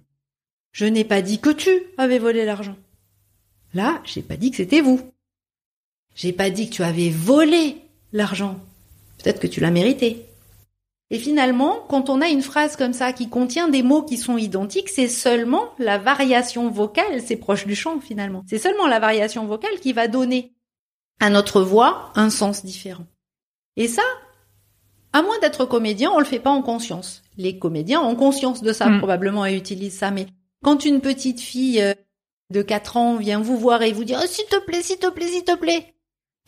Je 0.71 0.85
n'ai 0.85 1.05
pas 1.05 1.21
dit 1.21 1.39
que 1.39 1.49
tu 1.49 1.69
avais 1.97 2.19
volé 2.19 2.45
l'argent. 2.45 2.75
Là, 3.73 4.01
j'ai 4.05 4.21
pas 4.21 4.37
dit 4.37 4.51
que 4.51 4.57
c'était 4.57 4.81
vous. 4.81 5.01
J'ai 6.13 6.33
pas 6.33 6.49
dit 6.49 6.69
que 6.69 6.75
tu 6.75 6.83
avais 6.83 7.09
volé 7.09 7.77
l'argent. 8.11 8.59
Peut-être 9.17 9.39
que 9.39 9.47
tu 9.47 9.59
l'as 9.59 9.71
mérité. 9.71 10.25
Et 11.09 11.19
finalement, 11.19 11.79
quand 11.87 12.09
on 12.09 12.21
a 12.21 12.27
une 12.27 12.41
phrase 12.41 12.75
comme 12.75 12.93
ça 12.93 13.13
qui 13.13 13.29
contient 13.29 13.69
des 13.69 13.81
mots 13.81 14.03
qui 14.03 14.17
sont 14.17 14.37
identiques, 14.37 14.89
c'est 14.89 15.07
seulement 15.07 15.69
la 15.79 15.97
variation 15.97 16.69
vocale, 16.69 17.21
c'est 17.25 17.37
proche 17.37 17.65
du 17.65 17.75
chant 17.75 18.01
finalement. 18.01 18.43
C'est 18.47 18.57
seulement 18.57 18.87
la 18.87 18.99
variation 18.99 19.45
vocale 19.45 19.79
qui 19.81 19.93
va 19.93 20.09
donner 20.09 20.53
à 21.21 21.29
notre 21.29 21.61
voix 21.61 22.11
un 22.15 22.29
sens 22.29 22.65
différent. 22.65 23.05
Et 23.77 23.87
ça, 23.87 24.01
à 25.13 25.21
moins 25.21 25.39
d'être 25.39 25.65
comédien, 25.65 26.11
on 26.11 26.19
le 26.19 26.25
fait 26.25 26.39
pas 26.39 26.49
en 26.49 26.61
conscience. 26.61 27.23
Les 27.37 27.57
comédiens 27.57 28.01
ont 28.01 28.15
conscience 28.15 28.61
de 28.61 28.73
ça 28.73 28.89
mm. 28.89 28.97
probablement 28.97 29.45
et 29.45 29.55
utilisent 29.55 29.97
ça, 29.97 30.11
mais 30.11 30.27
quand 30.61 30.83
une 30.83 30.99
petite 30.99 31.39
fille 31.39 31.81
euh, 31.81 31.93
de 32.51 32.61
4 32.61 32.97
ans 32.97 33.15
vient 33.15 33.39
vous 33.39 33.57
voir 33.57 33.81
et 33.81 33.93
vous 33.93 34.03
dit 34.03 34.15
oh, 34.15 34.27
s'il 34.27 34.45
te 34.45 34.59
plaît, 34.65 34.81
s'il 34.81 34.97
te 34.97 35.09
plaît, 35.09 35.27
s'il 35.27 35.45
te 35.45 35.55
plaît, 35.55 35.93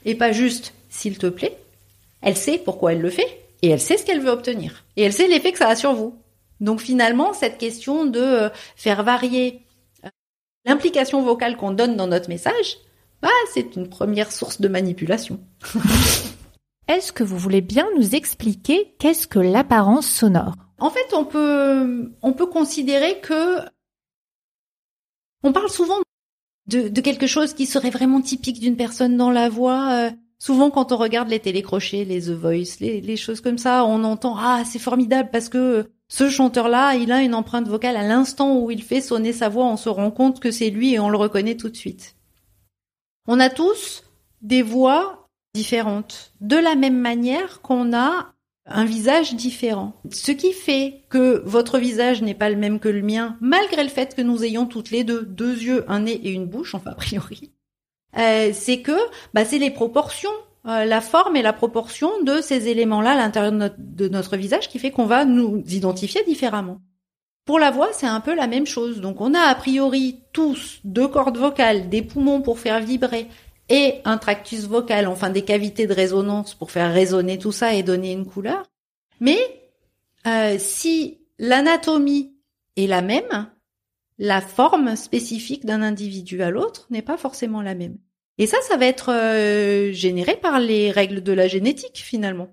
et 0.04 0.16
pas 0.16 0.34
juste 0.34 0.74
s'il 0.90 1.18
te 1.18 1.28
plaît, 1.28 1.58
elle 2.22 2.36
sait 2.36 2.58
pourquoi 2.58 2.92
elle 2.92 3.02
le 3.02 3.10
fait 3.10 3.49
et 3.62 3.70
elle 3.70 3.82
sait 3.82 3.98
ce 3.98 4.06
qu'elle 4.06 4.22
veut 4.22 4.30
obtenir. 4.30 4.86
Et 4.96 5.04
elle 5.04 5.14
sait 5.14 5.28
l'effet 5.28 5.52
que 5.52 5.58
ça 5.58 5.68
a 5.68 5.76
sur 5.76 5.94
vous. 5.94 6.16
Donc 6.60 6.82
finalement, 6.82 7.34
cette 7.34 7.58
question 7.58 8.06
de 8.06 8.20
euh, 8.20 8.50
faire 8.76 9.04
varier 9.04 9.66
euh, 10.04 10.10
l'implication 10.66 11.22
vocale 11.22 11.58
qu'on 11.58 11.72
donne 11.72 11.96
dans 11.96 12.08
notre 12.08 12.30
message, 12.30 12.78
bah, 13.22 13.30
c'est 13.54 13.76
une 13.76 13.90
première 13.90 14.32
source 14.32 14.62
de 14.62 14.68
manipulation. 14.68 15.40
Est-ce 16.88 17.12
que 17.12 17.24
vous 17.24 17.38
voulez 17.38 17.62
bien 17.62 17.88
nous 17.96 18.16
expliquer 18.16 18.96
qu'est-ce 19.00 19.28
que 19.28 19.40
l'apparence 19.40 20.08
sonore? 20.08 20.56
En 20.80 20.90
fait, 20.90 21.14
on 21.14 21.26
peut, 21.26 22.14
on 22.22 22.34
peut 22.34 22.48
considérer 22.48 23.20
que 23.20 23.60
on 25.44 25.54
parle 25.54 25.70
souvent 25.70 25.98
de, 26.68 26.88
de 26.88 27.02
quelque 27.02 27.28
chose 27.28 27.54
qui 27.54 27.66
serait 27.66 27.90
vraiment 27.90 28.22
typique 28.22 28.60
d'une 28.60 28.76
personne 28.76 29.18
dans 29.18 29.32
la 29.32 29.50
voix. 29.50 30.10
Souvent, 30.42 30.72
quand 30.72 30.94
on 30.94 30.98
regarde 30.98 31.30
les 31.30 31.42
télécrochés, 31.42 32.06
les 32.06 32.22
The 32.24 32.30
Voice, 32.30 32.80
les, 32.80 33.18
choses 33.18 33.42
comme 33.42 33.58
ça, 33.58 33.84
on 33.84 34.06
entend 34.06 34.38
ah 34.38 34.64
c'est 34.66 34.80
formidable 34.80 35.30
parce 35.32 35.50
que 35.50 35.92
ce 36.08 36.30
chanteur-là, 36.30 36.96
il 36.96 37.12
a 37.12 37.22
une 37.22 37.36
empreinte 37.36 37.68
vocale 37.68 37.98
à 37.98 38.08
l'instant 38.08 38.58
où 38.58 38.72
il 38.72 38.82
fait 38.82 39.02
sonner 39.02 39.34
sa 39.34 39.50
voix, 39.50 39.66
on 39.66 39.78
se 39.78 39.90
rend 39.90 40.12
compte 40.12 40.40
que 40.40 40.50
c'est 40.50 40.70
lui 40.70 40.94
et 40.94 41.00
on 41.00 41.10
le 41.10 41.18
reconnaît 41.18 41.58
tout 41.58 41.70
de 41.70 41.76
suite. 41.76 42.16
On 43.28 43.40
a 43.40 43.50
tous 43.50 44.04
des 44.42 44.62
voix 44.62 45.30
différentes, 45.54 46.34
de 46.40 46.56
la 46.56 46.76
même 46.76 46.98
manière 46.98 47.62
qu'on 47.62 47.94
a 47.94 48.34
un 48.66 48.86
visage 48.86 49.36
différent. 49.36 49.94
Ce 50.12 50.32
qui 50.32 50.54
fait 50.54 51.04
que 51.10 51.42
votre 51.46 51.80
visage 51.80 52.22
n'est 52.22 52.34
pas 52.34 52.50
le 52.50 52.56
même 52.56 52.80
que 52.80 52.88
le 52.88 53.02
mien, 53.02 53.38
malgré 53.42 53.84
le 53.84 53.90
fait 53.90 54.16
que 54.16 54.22
nous 54.22 54.44
ayons 54.44 54.66
toutes 54.66 54.92
les 54.92 55.04
deux 55.04 55.24
deux 55.24 55.62
yeux, 55.62 55.86
un 55.90 56.02
nez 56.02 56.14
et 56.14 56.32
une 56.32 56.46
bouche, 56.46 56.76
enfin 56.76 56.92
a 56.92 56.96
priori, 56.96 57.52
euh, 58.18 58.52
c'est 58.54 58.82
que 58.82 58.98
bah, 59.34 59.46
c'est 59.46 59.60
les 59.60 59.72
proportions, 59.72 60.30
euh, 60.68 60.86
la 60.86 61.02
forme 61.02 61.36
et 61.36 61.42
la 61.42 61.54
proportion 61.54 62.22
de 62.24 62.42
ces 62.42 62.68
éléments-là 62.68 63.12
à 63.12 63.16
l'intérieur 63.16 63.72
de 63.78 64.08
notre, 64.08 64.38
visage 64.38 64.70
qui 64.70 64.80
fait 64.80 64.92
qu'on 64.92 65.06
va 65.06 65.26
nous 65.26 65.64
identifier 65.68 66.24
différemment. 66.24 66.80
Pour 67.46 67.60
la 67.60 67.72
voix, 67.72 67.90
c'est 67.94 68.08
un 68.08 68.20
peu 68.20 68.36
la 68.36 68.48
même 68.48 68.68
chose. 68.68 69.02
Donc 69.02 69.22
on 69.22 69.34
a 69.34 69.40
a 69.40 69.56
priori 69.56 70.20
tous 70.34 70.80
deux 70.84 71.08
cordes 71.08 71.38
vocales, 71.38 71.90
des 71.90 72.02
poumons 72.02 72.42
pour 72.42 72.60
faire 72.60 72.80
vibrer 72.80 73.28
et 73.70 74.02
un 74.06 74.18
tractus 74.18 74.66
vocal, 74.66 75.08
enfin 75.08 75.30
des 75.30 75.44
cavités 75.44 75.88
de 75.88 75.94
résonance 75.94 76.56
pour 76.56 76.72
faire 76.72 76.92
résonner 76.92 77.38
tout 77.38 77.52
ça 77.52 77.74
et 77.74 77.84
donner 77.84 78.12
une 78.12 78.26
couleur. 78.26 78.66
Mais 79.20 79.40
euh, 80.28 80.56
si 80.58 81.20
l'anatomie 81.38 82.34
est 82.76 82.88
la 82.88 83.02
même, 83.02 83.48
la 84.20 84.42
forme 84.42 84.98
spécifique 84.98 85.66
d'un 85.66 85.82
individu 85.82 86.44
à 86.44 86.52
l'autre 86.52 86.86
n'est 86.90 87.02
pas 87.02 87.18
forcément 87.18 87.62
la 87.62 87.74
même. 87.74 87.98
Et 88.38 88.48
ça, 88.48 88.58
ça 88.62 88.78
va 88.78 88.86
être 88.86 89.12
euh, 89.12 89.92
généré 89.94 90.36
par 90.36 90.60
les 90.60 90.92
règles 90.92 91.24
de 91.24 91.34
la 91.34 91.48
génétique 91.48 91.98
finalement. 91.98 92.50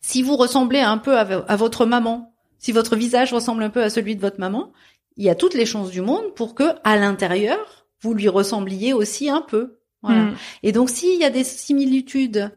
Si 0.00 0.22
vous 0.22 0.36
ressemblez 0.36 0.80
un 0.80 0.98
peu 0.98 1.16
à, 1.18 1.56
votre 1.56 1.84
maman, 1.84 2.34
si 2.58 2.72
votre 2.72 2.96
visage 2.96 3.32
ressemble 3.32 3.62
un 3.62 3.70
peu 3.70 3.82
à 3.82 3.90
celui 3.90 4.16
de 4.16 4.20
votre 4.20 4.40
maman, 4.40 4.72
il 5.16 5.24
y 5.24 5.30
a 5.30 5.34
toutes 5.34 5.54
les 5.54 5.66
chances 5.66 5.90
du 5.90 6.00
monde 6.00 6.34
pour 6.34 6.54
que 6.54 6.64
à 6.84 6.96
l'intérieur 6.96 7.86
vous 8.00 8.14
lui 8.14 8.28
ressembliez 8.28 8.92
aussi 8.92 9.30
un 9.30 9.40
peu. 9.40 9.78
Voilà. 10.02 10.24
Hmm. 10.24 10.36
Et 10.62 10.72
donc 10.72 10.90
s'il 10.90 11.18
y 11.18 11.24
a 11.24 11.30
des 11.30 11.44
similitudes 11.44 12.50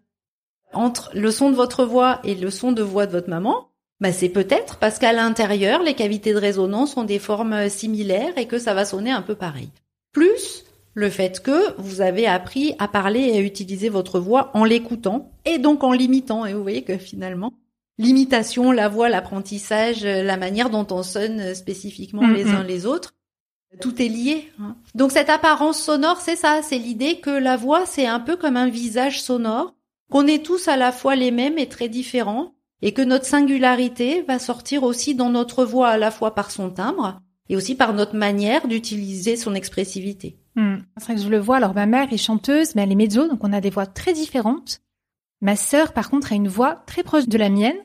entre 0.74 1.10
le 1.14 1.32
son 1.32 1.50
de 1.50 1.56
votre 1.56 1.86
voix 1.86 2.20
et 2.24 2.36
le 2.36 2.52
son 2.52 2.72
de 2.72 2.84
voix 2.84 3.08
de 3.08 3.12
votre 3.12 3.30
maman, 3.30 3.69
bah, 4.00 4.14
c'est 4.14 4.30
peut-être 4.30 4.78
parce 4.78 4.97
qu'à 4.97 5.12
l'intérieur, 5.12 5.84
les 5.84 5.93
cavités 5.93 6.34
de 6.34 6.38
résonance 6.38 6.95
ont 6.95 7.04
des 7.04 7.20
formes 7.20 7.54
euh, 7.54 7.70
similaires 7.70 8.38
et 8.38 8.47
que 8.47 8.58
ça 8.58 8.74
va 8.74 8.86
sonner 8.86 9.12
un 9.12 9.22
peu 9.22 9.36
pareil. 9.36 9.70
Plus 10.14 10.64
le 10.93 11.10
fait 11.10 11.41
que 11.41 11.76
vous 11.78 12.02
avez 12.02 12.26
appris 12.26 12.76
à 12.80 12.88
parler 12.88 13.20
et 13.20 13.38
à 13.38 13.41
utiliser 13.41 13.89
votre 13.89 14.20
voix 14.20 14.52
en 14.54 14.64
l'écoutant 14.64 15.32
et 15.45 15.58
donc 15.58 15.84
en 15.84 15.91
l'imitant. 15.91 16.45
Et 16.45 16.54
vous 16.54 16.62
voyez 16.62 16.84
que 16.84 16.97
finalement, 16.97 17.54
l'imitation, 17.97 18.72
la 18.72 18.88
voix, 18.88 19.10
l'apprentissage, 19.10 20.06
euh, 20.06 20.24
la 20.24 20.38
manière 20.38 20.70
dont 20.70 20.88
on 20.91 21.04
sonne 21.04 21.41
euh, 21.41 21.54
spécifiquement 21.54 22.28
les 22.28 22.47
uns 22.47 22.64
les 22.64 22.86
autres, 22.86 23.16
tout 23.82 24.02
est 24.02 24.08
lié. 24.08 24.50
Hein. 24.60 24.76
Donc 24.95 25.12
cette 25.12 25.30
apparence 25.30 25.82
sonore, 25.82 26.22
c'est 26.22 26.36
ça, 26.38 26.62
c'est 26.64 26.78
l'idée 26.78 27.20
que 27.20 27.30
la 27.30 27.58
voix, 27.58 27.86
c'est 27.86 28.08
un 28.08 28.20
peu 28.20 28.36
comme 28.36 28.58
un 28.58 28.70
visage 28.70 29.22
sonore, 29.22 29.76
qu'on 30.10 30.26
est 30.26 30.43
tous 30.43 30.68
à 30.68 30.78
la 30.78 30.91
fois 30.91 31.16
les 31.16 31.32
mêmes 31.32 31.60
et 31.60 31.70
très 31.70 31.88
différents, 31.88 32.56
et 32.82 32.94
que 32.94 33.02
notre 33.02 33.26
singularité 33.26 34.22
va 34.24 34.40
sortir 34.40 34.84
aussi 34.84 35.16
dans 35.16 35.30
notre 35.30 35.66
voix 35.66 35.90
à 35.90 35.98
la 35.98 36.12
fois 36.12 36.36
par 36.36 36.52
son 36.52 36.70
timbre 36.70 37.20
et 37.50 37.56
aussi 37.56 37.76
par 37.76 37.94
notre 37.94 38.16
manière 38.16 38.68
d'utiliser 38.68 39.36
son 39.36 39.56
expressivité. 39.56 40.38
Hmm. 40.56 40.78
C'est 40.98 41.06
vrai 41.06 41.16
que 41.16 41.22
je 41.22 41.30
le 41.30 41.40
vois. 41.40 41.58
Alors 41.58 41.74
ma 41.74 41.86
mère 41.86 42.14
est 42.14 42.18
chanteuse, 42.18 42.76
mais 42.76 42.84
elle 42.84 42.92
est 42.92 42.96
mezzo, 42.96 43.28
donc 43.28 43.44
on 43.44 43.54
a 43.54 43.62
des 43.62 43.70
voix 43.70 43.88
très 43.88 44.14
différentes. 44.14 44.80
Ma 45.42 45.56
sœur, 45.56 45.94
par 45.94 46.10
contre, 46.10 46.34
a 46.34 46.36
une 46.36 46.48
voix 46.48 46.84
très 46.86 47.04
proche 47.04 47.28
de 47.28 47.38
la 47.38 47.50
mienne, 47.50 47.78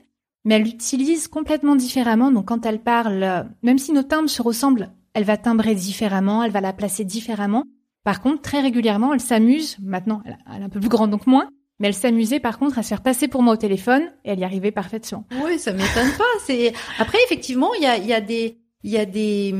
mais 0.45 0.57
elle 0.57 0.65
l'utilise 0.65 1.29
complètement 1.29 1.77
différemment. 1.77 2.31
Donc 2.31 2.49
quand 2.49 2.67
elle 2.67 2.83
parle, 2.83 3.49
même 3.63 3.79
si 3.79 3.93
nos 3.93 4.03
timbres 4.03 4.29
se 4.29 4.43
ressemblent, 4.43 4.91
elle 5.15 5.25
va 5.25 5.37
timbrer 5.37 5.75
différemment, 5.75 6.43
elle 6.43 6.51
va 6.51 6.61
la 6.61 6.73
placer 6.73 7.05
différemment. 7.05 7.65
Par 8.03 8.21
contre, 8.21 8.43
très 8.43 8.61
régulièrement, 8.61 9.15
elle 9.15 9.21
s'amuse. 9.21 9.79
Maintenant, 9.81 10.23
elle 10.27 10.61
est 10.61 10.65
un 10.65 10.69
peu 10.69 10.81
plus 10.81 10.89
grande, 10.89 11.11
donc 11.11 11.27
moins. 11.27 11.49
Mais 11.81 11.89
elle 11.89 11.95
s'amusait 11.95 12.41
par 12.41 12.59
contre 12.59 12.79
à 12.79 12.83
se 12.83 12.89
faire 12.89 13.03
passer 13.03 13.27
pour 13.27 13.43
moi 13.43 13.55
au 13.55 13.57
téléphone 13.57 14.03
et 14.25 14.31
elle 14.31 14.39
y 14.39 14.45
arrivait 14.45 14.71
parfaitement. 14.71 15.27
Oui, 15.45 15.59
ça 15.59 15.73
m'étonne 15.73 16.13
pas. 16.17 16.25
C'est 16.45 16.73
après 16.99 17.19
effectivement 17.25 17.75
il 17.75 17.83
y 17.83 17.87
a, 17.87 17.99
y 17.99 18.13
a 18.13 18.21
des 18.21 18.59
il 18.85 18.91
y 18.91 18.99
a 18.99 19.07
des, 19.07 19.53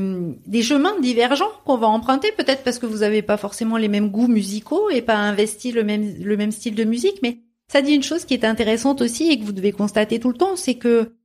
des 0.45 0.61
chemins 0.61 0.99
divergents 0.99 1.49
qu'on 1.65 1.77
va 1.77 1.87
emprunter, 1.87 2.31
peut-être 2.37 2.63
parce 2.63 2.77
que 2.77 2.85
vous 2.85 2.99
n'avez 2.99 3.23
pas 3.23 3.37
forcément 3.37 3.75
les 3.75 3.87
mêmes 3.87 4.11
goûts 4.11 4.27
musicaux 4.27 4.91
et 4.91 5.01
pas 5.01 5.15
investi 5.15 5.71
le 5.71 5.83
même, 5.83 6.13
le 6.21 6.37
même 6.37 6.51
style 6.51 6.75
de 6.75 6.83
musique, 6.83 7.17
mais 7.23 7.39
ça 7.67 7.81
dit 7.81 7.93
une 7.93 8.03
chose 8.03 8.25
qui 8.25 8.35
est 8.35 8.45
intéressante 8.45 9.01
aussi 9.01 9.31
et 9.31 9.39
que 9.39 9.43
vous 9.43 9.51
devez 9.51 9.71
constater 9.71 10.19
tout 10.19 10.29
le 10.29 10.37
temps, 10.37 10.55
c'est 10.55 10.75
que 10.75 11.15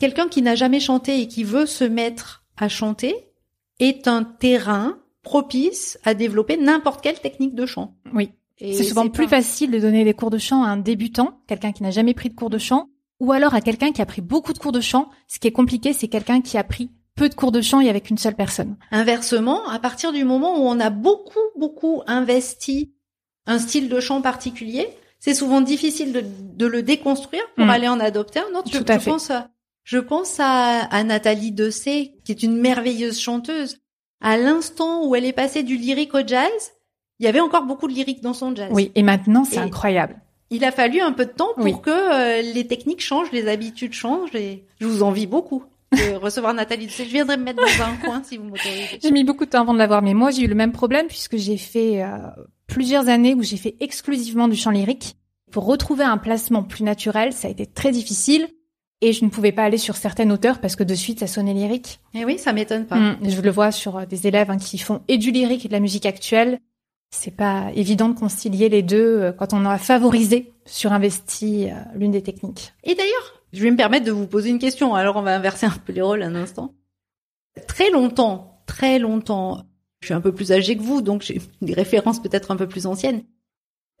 quelqu'un 0.00 0.26
qui 0.26 0.42
n'a 0.42 0.56
jamais 0.56 0.80
chanté 0.80 1.20
et 1.20 1.28
qui 1.28 1.44
veut 1.44 1.66
se 1.66 1.84
mettre 1.84 2.44
à 2.56 2.68
chanter 2.68 3.14
est 3.78 4.08
un 4.08 4.24
terrain 4.24 4.98
propice 5.22 6.00
à 6.02 6.14
développer 6.14 6.56
n'importe 6.56 7.00
quelle 7.00 7.20
technique 7.20 7.54
de 7.54 7.64
chant. 7.64 7.94
Oui. 8.12 8.32
C'est 8.60 8.84
souvent 8.84 9.08
plus 9.08 9.26
facile 9.26 9.70
de 9.70 9.78
donner 9.78 10.04
des 10.04 10.14
cours 10.14 10.30
de 10.30 10.38
chant 10.38 10.62
à 10.62 10.68
un 10.68 10.76
débutant, 10.76 11.40
quelqu'un 11.46 11.72
qui 11.72 11.82
n'a 11.82 11.90
jamais 11.90 12.14
pris 12.14 12.28
de 12.28 12.34
cours 12.34 12.50
de 12.50 12.58
chant, 12.58 12.88
ou 13.18 13.32
alors 13.32 13.54
à 13.54 13.60
quelqu'un 13.60 13.92
qui 13.92 14.02
a 14.02 14.06
pris 14.06 14.20
beaucoup 14.20 14.52
de 14.52 14.58
cours 14.58 14.72
de 14.72 14.80
chant. 14.80 15.08
Ce 15.28 15.38
qui 15.38 15.48
est 15.48 15.52
compliqué, 15.52 15.92
c'est 15.92 16.08
quelqu'un 16.08 16.40
qui 16.40 16.58
a 16.58 16.64
pris 16.64 16.90
peu 17.14 17.28
de 17.28 17.34
cours 17.34 17.52
de 17.52 17.60
chant 17.60 17.80
et 17.80 17.88
avec 17.88 18.10
une 18.10 18.18
seule 18.18 18.34
personne. 18.34 18.76
Inversement, 18.90 19.68
à 19.68 19.78
partir 19.78 20.12
du 20.12 20.24
moment 20.24 20.58
où 20.58 20.66
on 20.66 20.80
a 20.80 20.90
beaucoup, 20.90 21.38
beaucoup 21.56 22.02
investi 22.06 22.92
un 23.46 23.58
style 23.58 23.88
de 23.88 24.00
chant 24.00 24.22
particulier, 24.22 24.88
c'est 25.18 25.34
souvent 25.34 25.60
difficile 25.60 26.12
de, 26.12 26.66
le 26.66 26.82
déconstruire 26.82 27.42
pour 27.56 27.66
mm. 27.66 27.70
aller 27.70 27.88
en 27.88 28.00
adopter 28.00 28.40
un 28.40 28.58
autre. 28.58 28.70
Tout 28.70 28.84
à 28.88 28.98
fait. 28.98 29.10
pense 29.10 29.32
Je 29.84 29.98
pense 29.98 30.36
à, 30.38 30.80
à 30.84 31.02
Nathalie 31.04 31.52
Dessay, 31.52 32.14
qui 32.24 32.32
est 32.32 32.42
une 32.42 32.56
merveilleuse 32.56 33.18
chanteuse. 33.18 33.78
À 34.22 34.36
l'instant 34.36 35.06
où 35.06 35.14
elle 35.14 35.24
est 35.24 35.32
passée 35.32 35.62
du 35.62 35.76
lyrique 35.76 36.14
au 36.14 36.26
jazz, 36.26 36.72
il 37.20 37.26
y 37.26 37.28
avait 37.28 37.40
encore 37.40 37.64
beaucoup 37.64 37.86
de 37.86 37.92
lyrique 37.92 38.22
dans 38.22 38.32
son 38.34 38.54
jazz. 38.56 38.70
Oui, 38.72 38.90
et 38.94 39.02
maintenant 39.02 39.44
c'est 39.44 39.58
incroyable. 39.58 40.16
Il 40.50 40.64
a 40.64 40.72
fallu 40.72 41.00
un 41.00 41.12
peu 41.12 41.26
de 41.26 41.30
temps 41.30 41.50
pour 41.54 41.64
Oui. 41.64 41.74
que 41.80 41.90
euh, 41.90 42.42
les 42.42 42.66
techniques 42.66 43.02
changent, 43.02 43.30
les 43.30 43.46
habitudes 43.46 43.92
changent, 43.92 44.34
et 44.34 44.64
je 44.80 44.86
vous 44.86 45.04
envie 45.04 45.26
beaucoup 45.28 45.62
de 45.92 46.14
recevoir 46.20 46.54
Nathalie. 46.54 46.88
Je 46.88 47.04
viendrai 47.04 47.36
me 47.36 47.44
mettre 47.44 47.62
dans 47.62 47.84
un 47.84 47.94
coin 48.04 48.22
si 48.24 48.36
vous 48.36 48.44
m'autorisez. 48.44 48.98
J'ai 49.00 49.10
mis 49.12 49.22
beaucoup 49.22 49.44
de 49.44 49.50
temps 49.50 49.60
avant 49.60 49.74
de 49.74 49.78
l'avoir, 49.78 50.02
mais 50.02 50.14
moi 50.14 50.32
j'ai 50.32 50.42
eu 50.42 50.48
le 50.48 50.56
même 50.56 50.72
problème 50.72 51.06
puisque 51.06 51.36
j'ai 51.36 51.56
fait 51.56 52.02
euh, 52.02 52.08
plusieurs 52.66 53.08
années 53.08 53.34
où 53.34 53.42
j'ai 53.44 53.58
fait 53.58 53.76
exclusivement 53.80 54.48
du 54.48 54.56
chant 54.56 54.70
lyrique. 54.70 55.14
Pour 55.52 55.66
retrouver 55.66 56.04
un 56.04 56.16
placement 56.18 56.62
plus 56.62 56.84
naturel, 56.84 57.32
ça 57.32 57.48
a 57.48 57.50
été 57.50 57.66
très 57.66 57.90
difficile 57.92 58.48
et 59.02 59.12
je 59.12 59.24
ne 59.24 59.30
pouvais 59.30 59.52
pas 59.52 59.62
aller 59.64 59.78
sur 59.78 59.96
certaines 59.96 60.30
hauteurs 60.32 60.60
parce 60.60 60.76
que 60.76 60.84
de 60.84 60.94
suite 60.94 61.20
ça 61.20 61.26
sonnait 61.26 61.54
lyrique. 61.54 62.00
Et 62.14 62.24
oui, 62.24 62.38
ça 62.38 62.52
m'étonne 62.52 62.86
pas. 62.86 62.96
Mm, 62.96 63.18
je 63.28 63.40
le 63.40 63.50
vois 63.50 63.70
sur 63.72 63.98
euh, 63.98 64.06
des 64.06 64.26
élèves 64.26 64.50
hein, 64.50 64.58
qui 64.58 64.78
font 64.78 65.02
et 65.08 65.16
du 65.18 65.30
lyrique 65.30 65.64
et 65.64 65.68
de 65.68 65.72
la 65.72 65.80
musique 65.80 66.06
actuelle. 66.06 66.58
C'est 67.10 67.34
pas 67.36 67.70
évident 67.74 68.08
de 68.08 68.18
concilier 68.18 68.68
les 68.68 68.82
deux 68.82 69.18
euh, 69.20 69.32
quand 69.32 69.52
on 69.52 69.64
a 69.64 69.78
favorisé, 69.78 70.52
surinvesti 70.64 71.68
euh, 71.68 71.74
l'une 71.94 72.12
des 72.12 72.22
techniques. 72.22 72.72
Et 72.84 72.94
d'ailleurs, 72.94 73.42
je 73.52 73.62
vais 73.62 73.70
me 73.70 73.76
permettre 73.76 74.06
de 74.06 74.12
vous 74.12 74.26
poser 74.28 74.50
une 74.50 74.60
question. 74.60 74.94
Alors, 74.94 75.16
on 75.16 75.22
va 75.22 75.34
inverser 75.34 75.66
un 75.66 75.70
peu 75.84 75.92
les 75.92 76.02
rôles 76.02 76.22
un 76.22 76.34
instant. 76.36 76.72
Très 77.66 77.90
longtemps, 77.90 78.62
très 78.66 78.98
longtemps, 79.00 79.64
je 80.00 80.06
suis 80.06 80.14
un 80.14 80.20
peu 80.20 80.32
plus 80.32 80.52
âgée 80.52 80.76
que 80.76 80.82
vous, 80.82 81.02
donc 81.02 81.22
j'ai 81.22 81.40
des 81.62 81.74
références 81.74 82.22
peut-être 82.22 82.52
un 82.52 82.56
peu 82.56 82.68
plus 82.68 82.86
anciennes. 82.86 83.22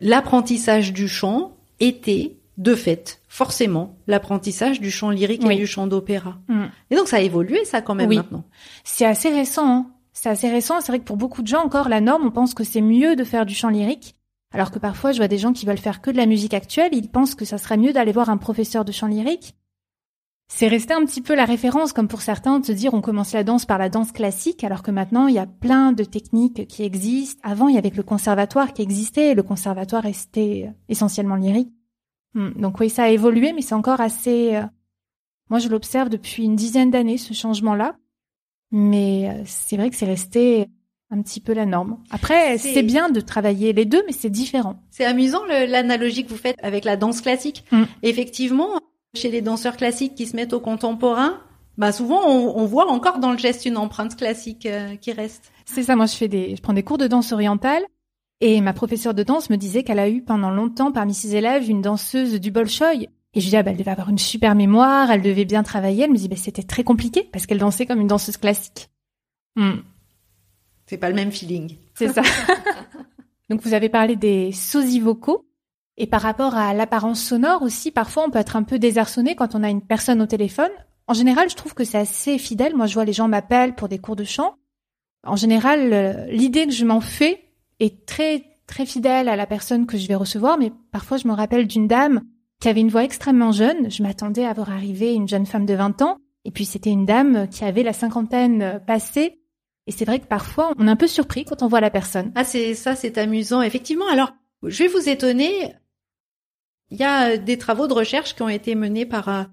L'apprentissage 0.00 0.92
du 0.92 1.08
chant 1.08 1.56
était, 1.80 2.36
de 2.58 2.74
fait, 2.76 3.20
forcément, 3.28 3.96
l'apprentissage 4.06 4.80
du 4.80 4.90
chant 4.90 5.10
lyrique 5.10 5.42
Oui. 5.44 5.54
et 5.54 5.58
du 5.58 5.66
chant 5.66 5.86
d'opéra. 5.88 6.38
Mm. 6.48 6.64
Et 6.90 6.96
donc, 6.96 7.08
ça 7.08 7.16
a 7.16 7.20
évolué, 7.20 7.64
ça, 7.64 7.82
quand 7.82 7.94
même, 7.96 8.08
Oui. 8.08 8.16
maintenant. 8.16 8.44
C'est 8.84 9.04
assez 9.04 9.30
récent. 9.30 9.66
Hein. 9.68 9.86
C'est 10.22 10.28
assez 10.28 10.50
récent. 10.50 10.82
C'est 10.82 10.92
vrai 10.92 10.98
que 10.98 11.04
pour 11.04 11.16
beaucoup 11.16 11.40
de 11.40 11.46
gens 11.46 11.64
encore, 11.64 11.88
la 11.88 12.02
norme, 12.02 12.26
on 12.26 12.30
pense 12.30 12.52
que 12.52 12.62
c'est 12.62 12.82
mieux 12.82 13.16
de 13.16 13.24
faire 13.24 13.46
du 13.46 13.54
chant 13.54 13.70
lyrique. 13.70 14.16
Alors 14.52 14.70
que 14.70 14.78
parfois, 14.78 15.12
je 15.12 15.16
vois 15.16 15.28
des 15.28 15.38
gens 15.38 15.54
qui 15.54 15.64
veulent 15.64 15.78
faire 15.78 16.02
que 16.02 16.10
de 16.10 16.18
la 16.18 16.26
musique 16.26 16.52
actuelle. 16.52 16.90
Ils 16.92 17.08
pensent 17.08 17.34
que 17.34 17.46
ça 17.46 17.56
serait 17.56 17.78
mieux 17.78 17.94
d'aller 17.94 18.12
voir 18.12 18.28
un 18.28 18.36
professeur 18.36 18.84
de 18.84 18.92
chant 18.92 19.06
lyrique. 19.06 19.54
C'est 20.52 20.68
resté 20.68 20.92
un 20.92 21.06
petit 21.06 21.22
peu 21.22 21.34
la 21.34 21.46
référence, 21.46 21.94
comme 21.94 22.06
pour 22.06 22.20
certains, 22.20 22.58
de 22.60 22.66
se 22.66 22.72
dire 22.72 22.92
on 22.92 23.00
commence 23.00 23.32
la 23.32 23.44
danse 23.44 23.64
par 23.64 23.78
la 23.78 23.88
danse 23.88 24.12
classique, 24.12 24.62
alors 24.62 24.82
que 24.82 24.90
maintenant, 24.90 25.26
il 25.26 25.36
y 25.36 25.38
a 25.38 25.46
plein 25.46 25.92
de 25.92 26.04
techniques 26.04 26.66
qui 26.66 26.82
existent. 26.82 27.40
Avant, 27.42 27.68
il 27.68 27.76
y 27.76 27.78
avait 27.78 27.90
que 27.90 27.96
le 27.96 28.02
conservatoire 28.02 28.74
qui 28.74 28.82
existait, 28.82 29.32
le 29.34 29.42
conservatoire 29.42 30.02
restait 30.02 30.66
euh, 30.68 30.72
essentiellement 30.90 31.36
lyrique. 31.36 31.72
Hmm, 32.34 32.50
Donc 32.60 32.78
oui, 32.78 32.90
ça 32.90 33.04
a 33.04 33.08
évolué, 33.08 33.54
mais 33.54 33.62
c'est 33.62 33.74
encore 33.74 34.02
assez... 34.02 34.54
euh, 34.56 34.64
Moi, 35.48 35.60
je 35.60 35.68
l'observe 35.70 36.10
depuis 36.10 36.44
une 36.44 36.56
dizaine 36.56 36.90
d'années, 36.90 37.16
ce 37.16 37.32
changement-là. 37.32 37.96
Mais 38.72 39.28
euh, 39.30 39.42
c'est 39.46 39.76
vrai 39.76 39.90
que 39.90 39.96
c'est 39.96 40.06
resté 40.06 40.68
un 41.10 41.22
petit 41.22 41.40
peu 41.40 41.52
la 41.52 41.66
norme. 41.66 41.98
Après, 42.10 42.56
C'est- 42.58 42.82
bien 42.82 43.10
de 43.10 43.20
travailler 43.20 43.72
les 43.72 43.84
deux, 43.84 44.02
mais 44.06 44.12
c'est 44.12 44.30
différent. 44.30 44.76
C'est 44.90 45.04
amusant 45.04 45.44
l'analogie 45.44 46.24
que 46.24 46.30
vous 46.30 46.36
faites 46.36 46.56
avec 46.62 46.84
la 46.84 46.96
danse 46.96 47.20
classique. 47.20 47.64
Mm. 47.72 47.82
Effectivement, 48.04 48.78
chez 49.14 49.28
les 49.30 49.40
danseurs 49.40 49.76
classiques 49.76 50.14
qui 50.14 50.26
se 50.26 50.36
mettent 50.36 50.52
au 50.52 50.60
contemporain, 50.60 51.40
bah 51.78 51.90
souvent 51.92 52.20
on, 52.28 52.56
on 52.56 52.64
voit 52.66 52.88
encore 52.90 53.18
dans 53.18 53.32
le 53.32 53.38
geste 53.38 53.64
une 53.66 53.76
empreinte 53.76 54.14
classique 54.16 54.66
euh, 54.66 54.94
qui 54.96 55.12
reste. 55.12 55.50
C'est 55.64 55.82
ça, 55.82 55.96
moi 55.96 56.06
je 56.06 56.14
fais 56.14 56.28
des, 56.28 56.54
je 56.54 56.62
prends 56.62 56.72
des 56.74 56.82
cours 56.84 56.98
de 56.98 57.08
danse 57.08 57.32
orientale 57.32 57.82
et 58.40 58.60
ma 58.60 58.72
professeure 58.72 59.14
de 59.14 59.22
danse 59.24 59.50
me 59.50 59.56
disait 59.56 59.82
qu'elle 59.82 59.98
a 59.98 60.08
eu 60.08 60.22
pendant 60.22 60.50
longtemps 60.50 60.92
parmi 60.92 61.14
ses 61.14 61.34
élèves 61.34 61.68
une 61.68 61.80
danseuse 61.82 62.38
du 62.40 62.50
Bolchoï. 62.52 63.08
Et 63.34 63.40
je 63.40 63.46
lui 63.46 63.50
dis, 63.50 63.56
ah 63.56 63.62
bah, 63.62 63.70
elle 63.70 63.76
devait 63.76 63.90
avoir 63.90 64.08
une 64.08 64.18
super 64.18 64.54
mémoire, 64.54 65.10
elle 65.10 65.22
devait 65.22 65.44
bien 65.44 65.62
travailler. 65.62 66.04
Elle 66.04 66.10
me 66.10 66.16
dit, 66.16 66.28
bah, 66.28 66.36
c'était 66.36 66.62
très 66.64 66.82
compliqué 66.82 67.28
parce 67.32 67.46
qu'elle 67.46 67.58
dansait 67.58 67.86
comme 67.86 68.00
une 68.00 68.08
danseuse 68.08 68.36
classique. 68.36 68.90
Hmm, 69.56 69.78
C'est 70.86 70.98
pas 70.98 71.08
le 71.08 71.14
même 71.14 71.30
feeling. 71.32 71.76
c'est 71.94 72.12
ça. 72.12 72.22
Donc 73.50 73.62
vous 73.62 73.74
avez 73.74 73.88
parlé 73.88 74.16
des 74.16 74.52
sosies 74.52 75.00
vocaux. 75.00 75.46
Et 75.96 76.06
par 76.06 76.22
rapport 76.22 76.54
à 76.54 76.72
l'apparence 76.72 77.20
sonore 77.22 77.62
aussi, 77.62 77.90
parfois 77.90 78.24
on 78.26 78.30
peut 78.30 78.38
être 78.38 78.56
un 78.56 78.62
peu 78.62 78.78
désarçonné 78.78 79.34
quand 79.34 79.54
on 79.54 79.62
a 79.62 79.68
une 79.68 79.82
personne 79.82 80.22
au 80.22 80.26
téléphone. 80.26 80.70
En 81.06 81.14
général, 81.14 81.50
je 81.50 81.56
trouve 81.56 81.74
que 81.74 81.84
c'est 81.84 81.98
assez 81.98 82.38
fidèle. 82.38 82.74
Moi, 82.76 82.86
je 82.86 82.94
vois 82.94 83.04
les 83.04 83.12
gens 83.12 83.28
m'appellent 83.28 83.74
pour 83.74 83.88
des 83.88 83.98
cours 83.98 84.16
de 84.16 84.24
chant. 84.24 84.54
En 85.24 85.36
général, 85.36 85.92
euh, 85.92 86.26
l'idée 86.30 86.66
que 86.66 86.72
je 86.72 86.84
m'en 86.86 87.00
fais 87.00 87.44
est 87.80 88.06
très 88.06 88.44
très 88.66 88.86
fidèle 88.86 89.28
à 89.28 89.36
la 89.36 89.46
personne 89.46 89.84
que 89.84 89.98
je 89.98 90.06
vais 90.06 90.14
recevoir, 90.14 90.56
mais 90.56 90.72
parfois 90.92 91.16
je 91.16 91.26
me 91.26 91.32
rappelle 91.32 91.66
d'une 91.66 91.88
dame 91.88 92.22
qui 92.60 92.68
avait 92.68 92.80
une 92.80 92.90
voix 92.90 93.04
extrêmement 93.04 93.52
jeune. 93.52 93.90
Je 93.90 94.02
m'attendais 94.02 94.44
à 94.44 94.52
voir 94.52 94.70
arriver 94.70 95.14
une 95.14 95.28
jeune 95.28 95.46
femme 95.46 95.66
de 95.66 95.74
20 95.74 96.02
ans, 96.02 96.18
et 96.44 96.50
puis 96.50 96.64
c'était 96.64 96.90
une 96.90 97.06
dame 97.06 97.48
qui 97.48 97.64
avait 97.64 97.82
la 97.82 97.92
cinquantaine 97.92 98.62
euh, 98.62 98.78
passée. 98.78 99.40
Et 99.86 99.92
c'est 99.92 100.04
vrai 100.04 100.20
que 100.20 100.26
parfois 100.26 100.72
on 100.78 100.86
est 100.86 100.90
un 100.90 100.96
peu 100.96 101.06
surpris 101.06 101.44
quand 101.44 101.62
on 101.62 101.68
voit 101.68 101.80
la 101.80 101.90
personne. 101.90 102.32
Ah 102.34 102.44
c'est 102.44 102.74
ça, 102.74 102.94
c'est 102.94 103.18
amusant 103.18 103.62
effectivement. 103.62 104.08
Alors 104.08 104.32
je 104.62 104.82
vais 104.82 104.88
vous 104.88 105.08
étonner. 105.08 105.74
Il 106.90 106.98
y 106.98 107.04
a 107.04 107.30
euh, 107.30 107.36
des 107.38 107.58
travaux 107.58 107.88
de 107.88 107.94
recherche 107.94 108.34
qui 108.34 108.42
ont 108.42 108.48
été 108.48 108.74
menés 108.74 109.06
par 109.06 109.28
un 109.28 109.52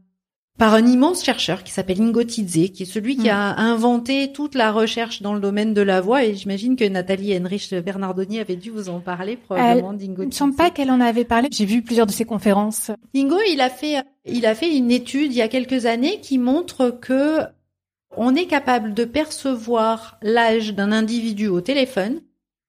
par 0.58 0.74
un 0.74 0.86
immense 0.88 1.24
chercheur 1.24 1.64
qui 1.64 1.72
s'appelle 1.72 2.02
Ingo 2.02 2.24
Tidze, 2.24 2.72
qui 2.72 2.84
est 2.84 2.86
celui 2.86 3.16
qui 3.16 3.28
Mm. 3.28 3.32
a 3.32 3.60
inventé 3.62 4.32
toute 4.32 4.56
la 4.56 4.72
recherche 4.72 5.22
dans 5.22 5.34
le 5.34 5.40
domaine 5.40 5.74
de 5.76 5.82
la 5.82 6.02
voix. 6.02 6.24
Et 6.24 6.34
j'imagine 6.36 6.76
que 6.76 6.84
Nathalie 6.84 7.38
Henrich 7.38 7.74
Bernardoni 7.76 8.40
avait 8.40 8.56
dû 8.56 8.72
vous 8.72 8.90
en 8.90 9.00
parler 9.00 9.38
probablement 9.38 9.94
d'Ingo 9.94 10.24
Il 10.24 10.28
me 10.28 10.32
semble 10.32 10.56
pas 10.56 10.72
qu'elle 10.72 10.90
en 10.90 11.00
avait 11.00 11.26
parlé. 11.26 11.50
J'ai 11.52 11.66
vu 11.66 11.82
plusieurs 11.84 12.08
de 12.08 12.12
ses 12.12 12.26
conférences. 12.26 12.90
Ingo, 13.16 13.38
il 13.52 13.62
a 13.62 13.70
fait, 13.70 14.04
il 14.26 14.46
a 14.48 14.56
fait 14.56 14.76
une 14.76 14.90
étude 14.92 15.32
il 15.32 15.38
y 15.38 15.42
a 15.44 15.48
quelques 15.48 15.86
années 15.86 16.20
qui 16.22 16.38
montre 16.40 16.90
que 16.90 17.40
on 18.16 18.36
est 18.36 18.48
capable 18.48 18.96
de 18.96 19.06
percevoir 19.06 20.18
l'âge 20.24 20.74
d'un 20.74 20.92
individu 20.92 21.48
au 21.50 21.62
téléphone 21.62 22.22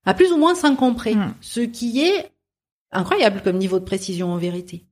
à 0.05 0.13
plus 0.13 0.31
ou 0.33 0.37
moins 0.37 0.55
5 0.55 0.83
ans 0.83 0.95
près, 0.95 1.15
Mm. 1.15 1.35
ce 1.41 1.61
qui 1.61 2.03
est 2.03 2.31
incroyable 2.93 3.41
comme 3.43 3.57
niveau 3.57 3.79
de 3.79 3.85
précision 3.85 4.31
en 4.33 4.37
vérité. 4.37 4.85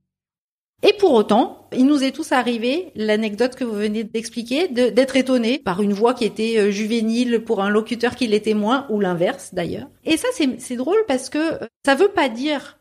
Et 0.83 0.93
pour 0.93 1.13
autant, 1.13 1.67
il 1.73 1.87
nous 1.87 2.03
est 2.03 2.11
tous 2.11 2.31
arrivé 2.31 2.91
l'anecdote 2.95 3.55
que 3.55 3.63
vous 3.63 3.73
venez 3.73 4.03
d'expliquer, 4.03 4.67
de- 4.67 4.89
d'être 4.89 5.15
étonné 5.15 5.57
par 5.57 5.81
une 5.81 5.93
voix 5.93 6.13
qui 6.13 6.23
était 6.25 6.57
euh, 6.59 6.69
juvénile 6.71 7.43
pour 7.43 7.63
un 7.63 7.69
locuteur 7.69 8.15
qui 8.15 8.27
l'était 8.27 8.53
moins, 8.53 8.85
ou 8.89 8.99
l'inverse 8.99 9.53
d'ailleurs. 9.55 9.87
Et 10.05 10.17
ça, 10.17 10.27
c'est 10.59 10.75
drôle 10.75 11.03
parce 11.07 11.29
que 11.29 11.63
euh, 11.63 11.67
ça 11.83 11.95
veut 11.95 12.09
pas 12.09 12.29
dire 12.29 12.77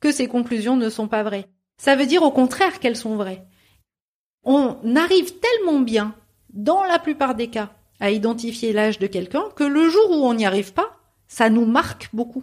que 0.00 0.10
ces 0.10 0.26
conclusions 0.26 0.76
ne 0.76 0.90
sont 0.90 1.06
pas 1.06 1.22
vraies. 1.22 1.46
Ça 1.80 1.94
veut 1.94 2.06
dire 2.06 2.24
au 2.24 2.32
contraire 2.32 2.80
qu'elles 2.80 2.96
sont 2.96 3.14
vraies. 3.14 3.44
On 4.44 4.76
arrive 4.96 5.34
tellement 5.38 5.78
bien, 5.80 6.14
dans 6.52 6.82
la 6.82 6.98
plupart 6.98 7.36
des 7.36 7.48
cas, 7.48 7.70
à 8.00 8.10
identifier 8.10 8.72
l'âge 8.72 8.98
de 8.98 9.06
quelqu'un 9.06 9.44
que 9.54 9.64
le 9.64 9.88
jour 9.88 10.10
où 10.10 10.26
on 10.26 10.34
n'y 10.34 10.46
arrive 10.46 10.72
pas, 10.72 10.96
ça 11.28 11.50
nous 11.50 11.66
marque 11.66 12.08
beaucoup. 12.12 12.42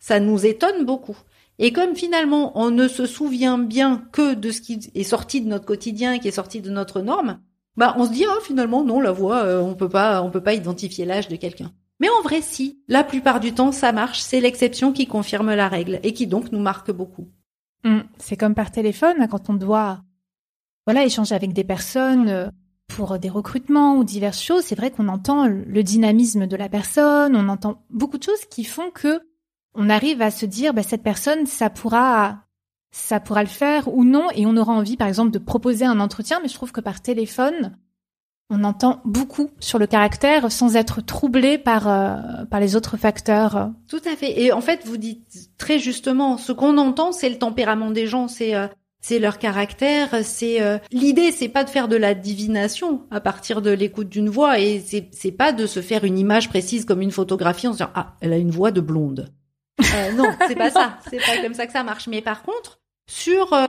Ça 0.00 0.18
nous 0.18 0.46
étonne 0.46 0.84
beaucoup. 0.84 1.16
Et 1.58 1.72
comme 1.72 1.94
finalement 1.94 2.52
on 2.58 2.70
ne 2.70 2.88
se 2.88 3.06
souvient 3.06 3.58
bien 3.58 4.04
que 4.12 4.34
de 4.34 4.50
ce 4.50 4.60
qui 4.60 4.90
est 4.94 5.04
sorti 5.04 5.40
de 5.40 5.48
notre 5.48 5.66
quotidien, 5.66 6.18
qui 6.18 6.28
est 6.28 6.32
sorti 6.32 6.60
de 6.60 6.70
notre 6.70 7.00
norme, 7.00 7.40
bah 7.76 7.94
on 7.98 8.06
se 8.06 8.12
dit 8.12 8.24
ah 8.28 8.38
finalement 8.42 8.84
non 8.84 9.00
la 9.00 9.12
voix 9.12 9.44
euh, 9.44 9.60
on 9.60 9.74
peut 9.74 9.88
pas 9.88 10.22
on 10.22 10.30
peut 10.30 10.42
pas 10.42 10.54
identifier 10.54 11.04
l'âge 11.04 11.28
de 11.28 11.36
quelqu'un. 11.36 11.72
Mais 12.00 12.08
en 12.08 12.22
vrai 12.22 12.40
si, 12.40 12.82
la 12.88 13.04
plupart 13.04 13.38
du 13.38 13.52
temps 13.52 13.72
ça 13.72 13.92
marche, 13.92 14.20
c'est 14.20 14.40
l'exception 14.40 14.92
qui 14.92 15.06
confirme 15.06 15.54
la 15.54 15.68
règle 15.68 16.00
et 16.02 16.12
qui 16.12 16.26
donc 16.26 16.52
nous 16.52 16.60
marque 16.60 16.90
beaucoup. 16.90 17.28
Hmm, 17.84 18.00
C'est 18.18 18.36
comme 18.36 18.54
par 18.54 18.70
téléphone 18.70 19.16
hein, 19.20 19.26
quand 19.28 19.50
on 19.50 19.54
doit, 19.54 20.00
voilà, 20.86 21.04
échanger 21.04 21.34
avec 21.34 21.52
des 21.52 21.64
personnes 21.64 22.28
euh, 22.28 22.48
pour 22.88 23.18
des 23.18 23.28
recrutements 23.28 23.96
ou 23.96 24.04
diverses 24.04 24.42
choses. 24.42 24.64
C'est 24.64 24.74
vrai 24.74 24.90
qu'on 24.90 25.08
entend 25.08 25.46
le 25.46 25.82
dynamisme 25.82 26.46
de 26.46 26.56
la 26.56 26.68
personne, 26.68 27.34
on 27.36 27.48
entend 27.48 27.84
beaucoup 27.90 28.18
de 28.18 28.22
choses 28.22 28.44
qui 28.50 28.64
font 28.64 28.90
que 28.90 29.20
on 29.74 29.88
arrive 29.88 30.22
à 30.22 30.30
se 30.30 30.46
dire, 30.46 30.74
bah, 30.74 30.82
cette 30.82 31.02
personne, 31.02 31.46
ça 31.46 31.70
pourra, 31.70 32.44
ça 32.90 33.20
pourra 33.20 33.42
le 33.42 33.48
faire 33.48 33.92
ou 33.94 34.04
non, 34.04 34.28
et 34.34 34.46
on 34.46 34.56
aura 34.56 34.72
envie, 34.72 34.96
par 34.96 35.08
exemple, 35.08 35.30
de 35.30 35.38
proposer 35.38 35.84
un 35.84 36.00
entretien. 36.00 36.40
Mais 36.42 36.48
je 36.48 36.54
trouve 36.54 36.72
que 36.72 36.80
par 36.80 37.00
téléphone, 37.00 37.76
on 38.50 38.64
entend 38.64 39.00
beaucoup 39.04 39.50
sur 39.60 39.78
le 39.78 39.86
caractère 39.86 40.52
sans 40.52 40.76
être 40.76 41.00
troublé 41.00 41.56
par 41.56 41.88
euh, 41.88 42.44
par 42.50 42.60
les 42.60 42.76
autres 42.76 42.98
facteurs. 42.98 43.70
Tout 43.88 44.02
à 44.04 44.14
fait. 44.14 44.42
Et 44.42 44.52
en 44.52 44.60
fait, 44.60 44.82
vous 44.84 44.98
dites 44.98 45.50
très 45.56 45.78
justement, 45.78 46.36
ce 46.36 46.52
qu'on 46.52 46.76
entend, 46.76 47.12
c'est 47.12 47.30
le 47.30 47.38
tempérament 47.38 47.90
des 47.90 48.06
gens, 48.06 48.28
c'est 48.28 48.54
euh, 48.54 48.66
c'est 49.00 49.18
leur 49.18 49.38
caractère, 49.38 50.22
c'est 50.22 50.60
euh, 50.62 50.78
l'idée, 50.92 51.32
c'est 51.32 51.48
pas 51.48 51.64
de 51.64 51.70
faire 51.70 51.88
de 51.88 51.96
la 51.96 52.14
divination 52.14 53.02
à 53.10 53.20
partir 53.20 53.62
de 53.62 53.70
l'écoute 53.70 54.10
d'une 54.10 54.28
voix, 54.28 54.58
et 54.60 54.80
c'est 54.80 55.08
c'est 55.12 55.32
pas 55.32 55.52
de 55.52 55.66
se 55.66 55.80
faire 55.80 56.04
une 56.04 56.18
image 56.18 56.50
précise 56.50 56.84
comme 56.84 57.00
une 57.00 57.10
photographie 57.10 57.68
en 57.68 57.72
se 57.72 57.78
disant 57.78 57.90
ah 57.94 58.14
elle 58.20 58.34
a 58.34 58.38
une 58.38 58.50
voix 58.50 58.70
de 58.70 58.82
blonde. 58.82 59.32
Euh, 59.80 60.12
non, 60.12 60.24
c'est 60.46 60.54
pas 60.54 60.70
ça, 60.70 60.98
c'est 61.10 61.18
pas 61.18 61.42
comme 61.42 61.54
ça 61.54 61.66
que 61.66 61.72
ça 61.72 61.82
marche. 61.82 62.06
Mais 62.06 62.22
par 62.22 62.42
contre, 62.42 62.80
sur 63.06 63.52
euh, 63.52 63.66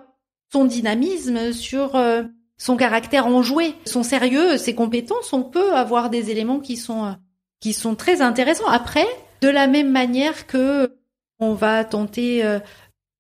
son 0.52 0.66
dynamisme, 0.66 1.54
sur 1.54 1.96
euh, 1.96 2.24
son 2.58 2.78
caractère 2.78 3.28
enjoué, 3.28 3.76
son 3.86 4.04
sérieux, 4.04 4.58
ses 4.58 4.76
compétences, 4.76 5.34
on 5.34 5.44
peut 5.44 5.74
avoir 5.74 6.10
des 6.10 6.30
éléments 6.30 6.60
qui 6.60 6.78
sont 6.78 7.06
euh, 7.06 7.12
qui 7.60 7.74
sont 7.74 7.96
très 7.96 8.22
intéressants. 8.22 8.68
Après, 8.68 9.08
de 9.42 9.50
la 9.50 9.68
même 9.68 9.92
manière 9.92 10.48
que 10.48 10.98
on 11.40 11.54
va 11.54 11.84
tenter 11.84 12.44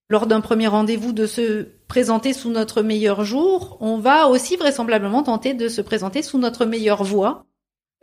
lors 0.09 0.27
d'un 0.27 0.39
premier 0.39 0.67
rendez-vous 0.67 1.11
de 1.11 1.25
se 1.25 1.63
présenter 1.88 2.31
sous 2.31 2.49
notre 2.49 2.81
meilleur 2.81 3.25
jour, 3.25 3.77
on 3.81 3.97
va 3.97 4.27
aussi 4.27 4.55
vraisemblablement 4.55 5.23
tenter 5.23 5.53
de 5.53 5.67
se 5.67 5.81
présenter 5.81 6.21
sous 6.21 6.38
notre 6.38 6.65
meilleure 6.65 7.03
voix 7.03 7.45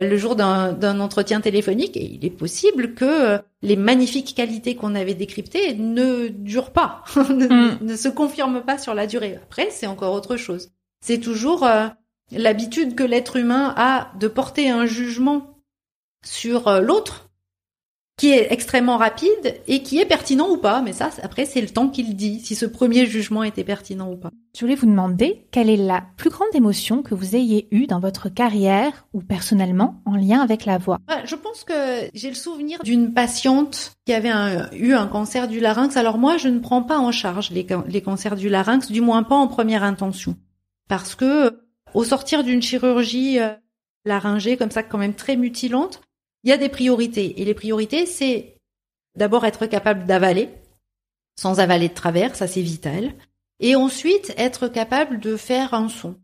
le 0.01 0.17
jour 0.17 0.35
d'un 0.35 0.99
entretien 0.99 1.41
téléphonique. 1.41 1.95
Et 1.95 2.03
il 2.03 2.25
est 2.25 2.29
possible 2.31 2.93
que 2.93 3.05
euh, 3.05 3.37
les 3.61 3.75
magnifiques 3.75 4.33
qualités 4.35 4.75
qu'on 4.75 4.95
avait 4.95 5.13
décryptées 5.13 5.75
ne 5.75 6.27
durent 6.27 6.71
pas, 6.71 7.03
ne, 7.29 7.47
Mm. 7.47 7.77
ne 7.81 7.95
se 7.95 8.09
confirment 8.09 8.61
pas 8.61 8.77
sur 8.77 8.93
la 8.93 9.07
durée. 9.07 9.37
Après, 9.41 9.69
c'est 9.69 9.87
encore 9.87 10.13
autre 10.13 10.37
chose. 10.37 10.71
C'est 11.01 11.19
toujours 11.19 11.65
euh, 11.65 11.87
l'habitude 12.31 12.95
que 12.95 13.03
l'être 13.03 13.37
humain 13.37 13.73
a 13.77 14.11
de 14.19 14.27
porter 14.27 14.69
un 14.69 14.85
jugement 14.85 15.57
sur 16.25 16.67
euh, 16.67 16.81
l'autre 16.81 17.29
qui 18.21 18.29
est 18.33 18.51
extrêmement 18.53 18.97
rapide 18.97 19.55
et 19.67 19.81
qui 19.81 19.97
est 19.99 20.05
pertinent 20.05 20.47
ou 20.47 20.57
pas. 20.57 20.83
Mais 20.83 20.93
ça, 20.93 21.09
après, 21.23 21.45
c'est 21.45 21.59
le 21.59 21.69
temps 21.69 21.87
qu'il 21.89 22.15
dit, 22.15 22.39
si 22.39 22.53
ce 22.53 22.67
premier 22.67 23.07
jugement 23.07 23.41
était 23.41 23.63
pertinent 23.63 24.11
ou 24.11 24.15
pas. 24.15 24.29
Je 24.55 24.61
voulais 24.61 24.75
vous 24.75 24.85
demander 24.85 25.47
quelle 25.49 25.71
est 25.71 25.75
la 25.77 26.03
plus 26.17 26.29
grande 26.29 26.53
émotion 26.53 27.01
que 27.01 27.15
vous 27.15 27.35
ayez 27.35 27.67
eue 27.71 27.87
dans 27.87 27.99
votre 27.99 28.29
carrière 28.29 29.07
ou 29.13 29.21
personnellement 29.21 30.03
en 30.05 30.15
lien 30.15 30.39
avec 30.39 30.65
la 30.65 30.77
voix? 30.77 30.99
Ouais, 31.09 31.23
Je 31.25 31.33
pense 31.35 31.63
que 31.63 31.73
j'ai 32.13 32.29
le 32.29 32.35
souvenir 32.35 32.83
d'une 32.83 33.11
patiente 33.11 33.93
qui 34.05 34.13
avait 34.13 34.29
un- 34.29 34.69
eu 34.71 34.93
un 34.93 35.07
cancer 35.07 35.47
du 35.47 35.59
larynx. 35.59 35.97
Alors 35.97 36.19
moi, 36.19 36.37
je 36.37 36.47
ne 36.49 36.59
prends 36.59 36.83
pas 36.83 36.99
en 36.99 37.11
charge 37.11 37.49
les, 37.49 37.65
les 37.87 38.01
cancers 38.03 38.35
du 38.35 38.49
larynx, 38.49 38.91
du 38.91 39.01
moins 39.01 39.23
pas 39.23 39.35
en 39.35 39.47
première 39.47 39.83
intention. 39.83 40.35
Parce 40.87 41.15
que 41.15 41.59
au 41.95 42.03
sortir 42.03 42.43
d'une 42.43 42.61
chirurgie 42.61 43.39
euh, 43.39 43.49
laryngée 44.05 44.57
comme 44.57 44.69
ça, 44.69 44.83
quand 44.83 44.99
même 44.99 45.15
très 45.15 45.37
mutilante, 45.37 46.01
il 46.43 46.49
y 46.49 46.53
a 46.53 46.57
des 46.57 46.69
priorités. 46.69 47.41
Et 47.41 47.45
les 47.45 47.53
priorités, 47.53 48.05
c'est 48.05 48.57
d'abord 49.15 49.45
être 49.45 49.65
capable 49.65 50.05
d'avaler, 50.05 50.49
sans 51.35 51.59
avaler 51.59 51.89
de 51.89 51.93
travers, 51.93 52.35
ça 52.35 52.47
c'est 52.47 52.61
vital. 52.61 53.13
Et 53.59 53.75
ensuite, 53.75 54.33
être 54.37 54.67
capable 54.67 55.19
de 55.19 55.37
faire 55.37 55.73
un 55.73 55.87
son. 55.87 56.15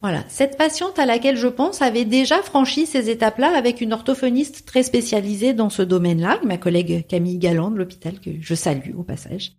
Voilà. 0.00 0.24
Cette 0.28 0.58
patiente 0.58 0.98
à 0.98 1.06
laquelle 1.06 1.36
je 1.36 1.48
pense 1.48 1.80
avait 1.80 2.04
déjà 2.04 2.42
franchi 2.42 2.84
ces 2.84 3.08
étapes-là 3.08 3.56
avec 3.56 3.80
une 3.80 3.92
orthophoniste 3.92 4.66
très 4.66 4.82
spécialisée 4.82 5.54
dans 5.54 5.70
ce 5.70 5.82
domaine-là, 5.82 6.40
ma 6.44 6.58
collègue 6.58 7.06
Camille 7.06 7.38
Galland 7.38 7.70
de 7.70 7.78
l'hôpital, 7.78 8.20
que 8.20 8.30
je 8.38 8.54
salue 8.54 8.94
au 8.96 9.02
passage. 9.02 9.52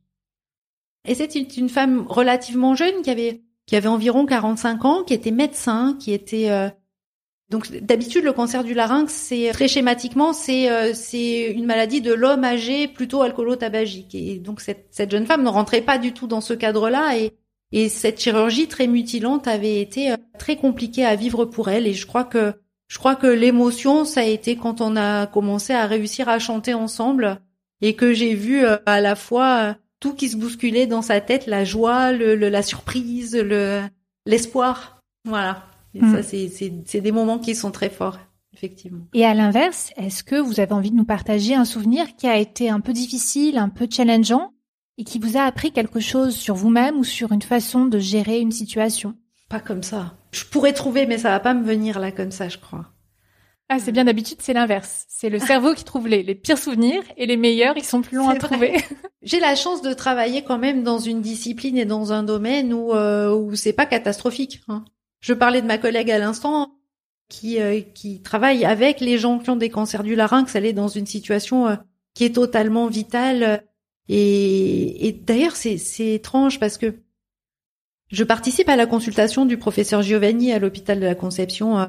Et 1.08 1.16
c'est 1.16 1.36
une, 1.36 1.70
femme 1.70 2.06
relativement 2.08 2.76
jeune 2.76 3.02
qui 3.02 3.10
avait, 3.10 3.42
qui 3.66 3.76
avait 3.76 3.88
environ 3.88 4.26
45 4.26 4.86
ans, 4.86 5.04
qui 5.04 5.14
était 5.14 5.32
médecin, 5.32 5.98
qui 6.00 6.14
était, 6.14 6.50
euh, 6.50 6.70
donc 7.50 7.72
d'habitude 7.72 8.24
le 8.24 8.34
cancer 8.34 8.64
du 8.64 8.74
larynx, 8.74 9.14
c'est 9.14 9.52
très 9.54 9.68
schématiquement, 9.68 10.34
c'est 10.34 10.70
euh, 10.72 10.93
c'est 10.93 11.52
une 11.52 11.66
maladie 11.66 12.02
de 12.02 12.14
l'homme 12.14 12.43
âgé 12.43 12.88
plutôt 12.88 13.22
alcoolo-tabagique. 13.22 14.16
Et 14.16 14.39
donc 14.39 14.62
cette, 14.62 14.88
cette 14.91 15.12
jeune 15.12 15.26
femme 15.28 15.43
ne 15.43 15.50
rentrait 15.50 15.82
pas 15.82 15.98
du 15.98 16.12
tout 16.12 16.28
dans 16.28 16.41
ce 16.41 16.54
cadre-là 16.54 17.18
et 17.18 17.34
et 17.72 17.89
cette 17.89 18.20
chirurgie 18.22 18.68
très 18.68 18.88
mutilante 18.88 19.48
avait 19.48 19.82
été 19.82 20.12
euh, 20.12 20.16
très 20.39 20.56
compliquée 20.56 21.06
à 21.06 21.16
vivre 21.16 21.46
pour 21.46 21.70
elle. 21.70 21.88
Et 21.88 21.93
je 21.93 22.06
crois 22.08 22.24
que 22.24 22.54
je 22.88 22.98
crois 23.00 23.16
que 23.16 23.28
l'émotion, 23.28 24.06
ça 24.06 24.22
a 24.22 24.24
été 24.24 24.56
quand 24.56 24.82
on 24.82 24.96
a 24.96 25.26
commencé 25.28 25.74
à 25.74 25.86
réussir 25.88 26.30
à 26.30 26.39
chanter 26.39 26.74
ensemble 26.74 27.41
et 27.82 27.96
que 27.96 28.14
j'ai 28.14 28.34
vu 28.36 28.64
euh, 28.64 28.78
à 28.86 29.02
la 29.02 29.16
fois 29.16 29.58
euh, 29.62 29.74
tout 30.00 30.14
qui 30.14 30.30
se 30.30 30.38
bousculait 30.38 30.86
dans 30.88 31.02
sa 31.02 31.22
tête, 31.22 31.48
la 31.48 31.64
joie, 31.66 32.12
le, 32.12 32.36
le- 32.36 32.50
la 32.50 32.62
surprise, 32.62 33.36
le 33.36 33.82
l'espoir. 34.26 35.00
Voilà. 35.28 35.64
Et 35.96 36.02
Mm. 36.02 36.12
ça, 36.16 36.24
c'est 36.24 36.48
c'est 36.50 36.74
c'est 36.86 37.02
des 37.02 37.12
moments 37.14 37.39
qui 37.39 37.56
sont 37.56 37.72
très 37.72 37.89
forts, 37.89 38.20
effectivement. 38.54 39.06
Et 39.14 39.26
à 39.26 39.34
l'inverse, 39.34 39.91
est-ce 39.98 40.24
que 40.24 40.36
vous 40.36 40.60
avez 40.60 40.74
envie 40.74 40.91
de 40.91 40.96
nous 40.98 41.06
partager 41.06 41.56
un 41.56 41.66
souvenir 41.66 42.16
qui 42.18 42.28
a 42.28 42.38
été 42.38 42.70
un 42.70 42.82
peu 42.82 42.91
difficile, 42.93 43.58
un 43.58 43.70
peu 43.70 43.88
challengeant 43.89 44.52
et 44.98 45.04
qui 45.06 45.20
vous 45.20 45.38
a 45.38 45.41
appris 45.43 45.72
quelque 45.72 46.00
chose 46.00 46.36
sur 46.36 46.56
vous-même 46.56 46.98
ou 46.98 47.04
sur 47.06 47.32
une 47.32 47.41
façon 47.41 47.86
de 47.86 47.98
gérer 48.00 48.39
une 48.39 48.52
situation? 48.52 49.16
Pas 49.50 49.60
comme 49.62 49.84
ça. 49.84 50.18
Je 50.32 50.43
pourrais 50.43 50.74
trouver, 50.74 51.06
mais 51.06 51.18
ça 51.18 51.30
va 51.30 51.39
pas 51.39 51.54
me 51.54 51.64
venir 51.64 52.00
là 52.00 52.12
comme 52.12 52.32
ça, 52.32 52.50
je 52.50 52.58
crois. 52.58 52.88
Ah, 53.70 53.80
c'est 53.80 53.91
bien 53.91 54.04
d'habitude, 54.06 54.38
c'est 54.41 54.54
l'inverse. 54.54 55.06
C'est 55.10 55.30
le 55.30 55.39
cerveau 55.39 55.74
qui 55.74 55.84
trouve 55.84 56.08
les, 56.08 56.22
les 56.24 56.36
pires 56.36 56.58
souvenirs 56.60 57.02
et 57.18 57.26
les 57.26 57.36
meilleurs, 57.38 57.76
ils 57.78 57.84
sont 57.84 58.02
plus 58.04 58.18
longs 58.18 58.30
à 58.30 58.36
vrai. 58.36 58.39
trouver. 58.39 58.74
J'ai 59.24 59.39
la 59.39 59.56
chance 59.56 59.82
de 59.82 59.91
travailler 59.93 60.43
quand 60.43 60.60
même 60.60 60.84
dans 60.84 61.00
une 61.00 61.22
discipline 61.22 61.78
et 61.78 61.86
dans 61.86 62.14
un 62.14 62.22
domaine 62.22 62.74
où 62.74 62.93
euh, 62.93 63.34
où 63.36 63.56
c'est 63.56 63.74
pas 63.74 63.86
catastrophique. 63.88 64.62
hein. 64.68 64.86
Je 65.26 65.34
parlais 65.34 65.63
de 65.63 65.65
ma 65.65 65.80
collègue 65.80 66.11
à 66.11 66.19
l'instant 66.19 66.76
qui 67.30 67.59
euh, 67.59 67.82
qui 67.82 68.21
travaille 68.21 68.63
avec 68.63 68.99
les 68.99 69.17
gens 69.17 69.39
qui 69.39 69.49
ont 69.49 69.55
des 69.55 69.71
cancers 69.71 70.03
du 70.03 70.13
larynx. 70.13 70.53
Elle 70.53 70.67
est 70.67 70.71
dans 70.71 70.88
une 70.88 71.07
situation 71.07 71.67
euh, 71.67 71.76
qui 72.13 72.26
est 72.26 72.36
totalement 72.36 72.86
vitale. 72.86 73.63
Et, 74.07 75.07
et 75.07 75.13
d'ailleurs, 75.13 75.55
c'est 75.55 75.80
c'est 75.80 76.13
étrange 76.13 76.59
parce 76.59 76.78
que 76.78 76.93
je 78.11 78.23
participe 78.23 78.69
à 78.69 78.76
la 78.76 78.86
consultation 78.86 79.47
du 79.47 79.57
professeur 79.57 80.03
Giovanni 80.03 80.53
à 80.53 80.59
l'hôpital 80.59 80.99
de 80.99 81.05
la 81.07 81.15
Conception 81.15 81.80
euh, 81.80 81.88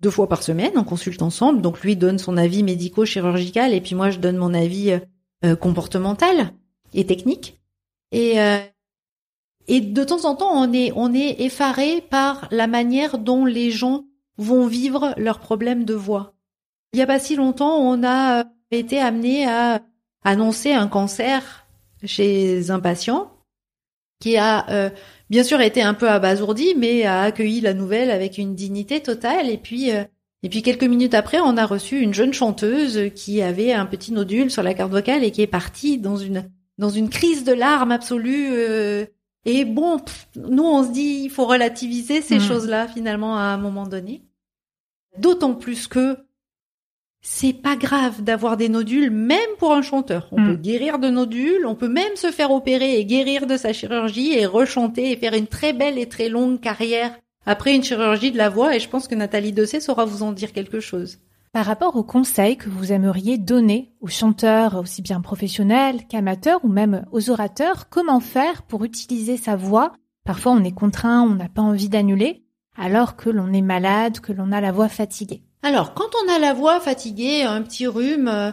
deux 0.00 0.10
fois 0.10 0.28
par 0.28 0.42
semaine. 0.42 0.72
On 0.74 0.82
consulte 0.82 1.22
ensemble. 1.22 1.62
Donc 1.62 1.82
lui 1.82 1.94
donne 1.94 2.18
son 2.18 2.36
avis 2.36 2.64
médico-chirurgical 2.64 3.74
et 3.74 3.80
puis 3.80 3.94
moi 3.94 4.10
je 4.10 4.18
donne 4.18 4.38
mon 4.38 4.54
avis 4.54 4.98
euh, 5.44 5.54
comportemental 5.54 6.50
et 6.94 7.06
technique. 7.06 7.60
Et 8.10 8.40
euh, 8.40 8.58
et 9.68 9.80
de 9.80 10.04
temps 10.04 10.24
en 10.24 10.34
temps, 10.34 10.52
on 10.52 10.72
est 10.72 10.92
on 10.96 11.14
est 11.14 11.40
effaré 11.40 12.00
par 12.00 12.48
la 12.50 12.66
manière 12.66 13.18
dont 13.18 13.44
les 13.44 13.70
gens 13.70 14.04
vont 14.38 14.66
vivre 14.66 15.14
leurs 15.16 15.38
problèmes 15.38 15.84
de 15.84 15.94
voix. 15.94 16.34
Il 16.92 16.98
y 16.98 17.02
a 17.02 17.06
pas 17.06 17.20
si 17.20 17.36
longtemps, 17.36 17.78
on 17.78 18.02
a 18.02 18.40
euh, 18.40 18.44
été 18.70 18.98
amené 18.98 19.46
à 19.46 19.82
annoncer 20.24 20.72
un 20.72 20.88
cancer 20.88 21.66
chez 22.04 22.70
un 22.70 22.80
patient 22.80 23.30
qui 24.20 24.36
a 24.36 24.68
euh, 24.70 24.90
bien 25.30 25.42
sûr 25.42 25.60
été 25.60 25.82
un 25.82 25.94
peu 25.94 26.08
abasourdi, 26.08 26.74
mais 26.76 27.04
a 27.04 27.22
accueilli 27.22 27.60
la 27.60 27.74
nouvelle 27.74 28.10
avec 28.10 28.38
une 28.38 28.54
dignité 28.54 29.00
totale. 29.00 29.48
Et 29.48 29.58
puis 29.58 29.92
euh, 29.92 30.04
et 30.42 30.48
puis 30.48 30.62
quelques 30.62 30.84
minutes 30.84 31.14
après, 31.14 31.40
on 31.40 31.56
a 31.56 31.66
reçu 31.66 32.00
une 32.00 32.14
jeune 32.14 32.32
chanteuse 32.32 33.12
qui 33.14 33.42
avait 33.42 33.72
un 33.72 33.86
petit 33.86 34.12
nodule 34.12 34.50
sur 34.50 34.62
la 34.64 34.74
carte 34.74 34.90
vocale 34.90 35.22
et 35.22 35.30
qui 35.30 35.42
est 35.42 35.46
partie 35.46 35.98
dans 35.98 36.16
une 36.16 36.50
dans 36.78 36.90
une 36.90 37.10
crise 37.10 37.44
de 37.44 37.52
larmes 37.52 37.92
absolue. 37.92 38.48
euh, 38.52 39.06
et 39.44 39.64
bon, 39.64 39.98
pff, 39.98 40.28
nous 40.36 40.62
on 40.64 40.84
se 40.84 40.90
dit 40.92 41.22
il 41.24 41.30
faut 41.30 41.46
relativiser 41.46 42.20
ces 42.22 42.36
Mhm. 42.36 42.40
choses-là 42.40 42.88
finalement 42.88 43.36
à 43.36 43.42
un 43.42 43.56
moment 43.58 43.86
donné. 43.86 44.22
D'autant 45.18 45.54
plus 45.54 45.88
que 45.88 46.16
c'est 47.24 47.52
pas 47.52 47.76
grave 47.76 48.22
d'avoir 48.22 48.56
des 48.56 48.68
nodules, 48.68 49.10
même 49.10 49.38
pour 49.58 49.72
un 49.72 49.82
chanteur. 49.82 50.28
On 50.32 50.40
Mhm. 50.40 50.46
peut 50.46 50.56
guérir 50.56 50.98
de 50.98 51.08
nodules, 51.08 51.66
on 51.66 51.74
peut 51.76 51.88
même 51.88 52.16
se 52.16 52.30
faire 52.32 52.50
opérer 52.50 52.98
et 52.98 53.04
guérir 53.04 53.46
de 53.46 53.56
sa 53.56 53.72
chirurgie 53.72 54.32
et 54.32 54.46
rechanter 54.46 55.12
et 55.12 55.16
faire 55.16 55.34
une 55.34 55.46
très 55.46 55.72
belle 55.72 55.98
et 55.98 56.08
très 56.08 56.28
longue 56.28 56.60
carrière 56.60 57.16
après 57.46 57.74
une 57.76 57.84
chirurgie 57.84 58.32
de 58.32 58.38
la 58.38 58.48
voix. 58.48 58.74
Et 58.74 58.80
je 58.80 58.88
pense 58.88 59.06
que 59.06 59.14
Nathalie 59.14 59.52
Dessay 59.52 59.80
saura 59.80 60.04
vous 60.04 60.22
en 60.24 60.32
dire 60.32 60.52
quelque 60.52 60.80
chose. 60.80 61.18
Par 61.52 61.66
rapport 61.66 61.96
aux 61.96 62.02
conseils 62.02 62.56
que 62.56 62.70
vous 62.70 62.92
aimeriez 62.92 63.36
donner 63.36 63.92
aux 64.00 64.08
chanteurs, 64.08 64.76
aussi 64.76 65.02
bien 65.02 65.20
professionnels 65.20 66.06
qu'amateurs 66.08 66.64
ou 66.64 66.68
même 66.68 67.04
aux 67.12 67.28
orateurs, 67.28 67.90
comment 67.90 68.20
faire 68.20 68.62
pour 68.62 68.84
utiliser 68.84 69.36
sa 69.36 69.54
voix? 69.54 69.92
Parfois 70.24 70.52
on 70.52 70.64
est 70.64 70.72
contraint, 70.72 71.20
on 71.20 71.34
n'a 71.34 71.50
pas 71.50 71.60
envie 71.60 71.90
d'annuler, 71.90 72.46
alors 72.74 73.16
que 73.16 73.28
l'on 73.28 73.52
est 73.52 73.60
malade, 73.60 74.20
que 74.20 74.32
l'on 74.32 74.50
a 74.50 74.62
la 74.62 74.72
voix 74.72 74.88
fatiguée. 74.88 75.42
Alors, 75.62 75.92
quand 75.92 76.08
on 76.24 76.32
a 76.32 76.38
la 76.38 76.54
voix 76.54 76.80
fatiguée, 76.80 77.42
un 77.42 77.60
petit 77.60 77.86
rhume, 77.86 78.28
euh, 78.28 78.50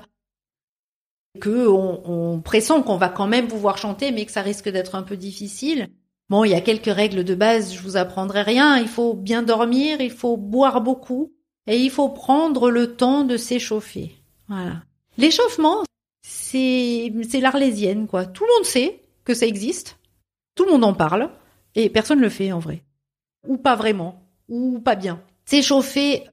que 1.40 1.68
on, 1.70 2.42
pressent 2.42 2.82
qu'on 2.82 2.98
va 2.98 3.08
quand 3.08 3.28
même 3.28 3.48
pouvoir 3.48 3.78
chanter, 3.78 4.12
mais 4.12 4.26
que 4.26 4.32
ça 4.34 4.42
risque 4.42 4.68
d'être 4.68 4.96
un 4.96 5.04
peu 5.04 5.16
difficile. 5.16 5.88
Bon, 6.30 6.44
il 6.44 6.52
y 6.52 6.56
a 6.56 6.62
quelques 6.62 6.94
règles 6.94 7.24
de 7.24 7.34
base, 7.34 7.74
je 7.74 7.82
vous 7.82 7.96
apprendrai 7.96 8.42
rien. 8.42 8.78
Il 8.78 8.90
faut 8.90 9.14
bien 9.14 9.42
dormir, 9.42 10.02
il 10.02 10.12
faut 10.12 10.36
boire 10.36 10.82
beaucoup, 10.82 11.32
et 11.70 11.78
il 11.78 11.92
faut 11.92 12.10
prendre 12.10 12.72
le 12.72 12.96
temps 12.96 13.24
de 13.24 13.38
s'échauffer. 13.38 14.16
Voilà. 14.48 14.82
L'échauffement, 15.18 15.84
c'est 16.24 17.12
l'arlésienne, 17.40 18.08
quoi. 18.08 18.26
Tout 18.26 18.44
le 18.44 18.54
monde 18.58 18.66
sait 18.66 19.04
que 19.24 19.36
ça 19.36 19.46
existe, 19.46 20.00
tout 20.56 20.66
le 20.66 20.72
monde 20.72 20.84
en 20.84 20.94
parle, 20.94 21.30
et 21.76 21.90
personne 21.90 22.20
le 22.20 22.30
fait 22.30 22.52
en 22.52 22.60
vrai, 22.60 22.84
ou 23.48 23.58
pas 23.58 23.76
vraiment, 23.76 24.24
ou 24.48 24.80
pas 24.80 24.96
bien. 24.96 25.22
S'échauffer, 25.46 26.24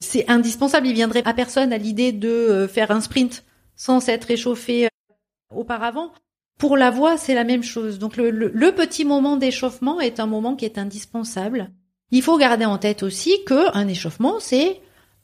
c'est 0.00 0.28
indispensable. 0.30 0.86
Il 0.86 0.94
viendrait 0.94 1.26
à 1.26 1.32
personne 1.32 1.72
à 1.72 1.78
l'idée 1.78 2.12
de 2.12 2.28
euh, 2.28 2.68
faire 2.68 2.90
un 2.90 3.00
sprint 3.00 3.44
sans 3.76 4.00
s'être 4.00 4.30
échauffé 4.30 4.86
euh, 4.86 5.14
auparavant. 5.54 6.12
Pour 6.58 6.76
la 6.76 6.90
voix, 6.90 7.16
c'est 7.16 7.34
la 7.34 7.44
même 7.44 7.62
chose. 7.62 7.98
Donc 7.98 8.16
le 8.16 8.70
petit 8.72 9.04
moment 9.04 9.36
d'échauffement 9.36 10.00
est 10.00 10.20
un 10.20 10.26
moment 10.26 10.56
qui 10.56 10.64
est 10.64 10.78
indispensable. 10.78 11.70
Il 12.10 12.22
faut 12.22 12.38
garder 12.38 12.64
en 12.64 12.78
tête 12.78 13.02
aussi 13.02 13.44
que 13.44 13.76
un 13.76 13.88
échauffement, 13.88 14.36
c'est 14.40 14.80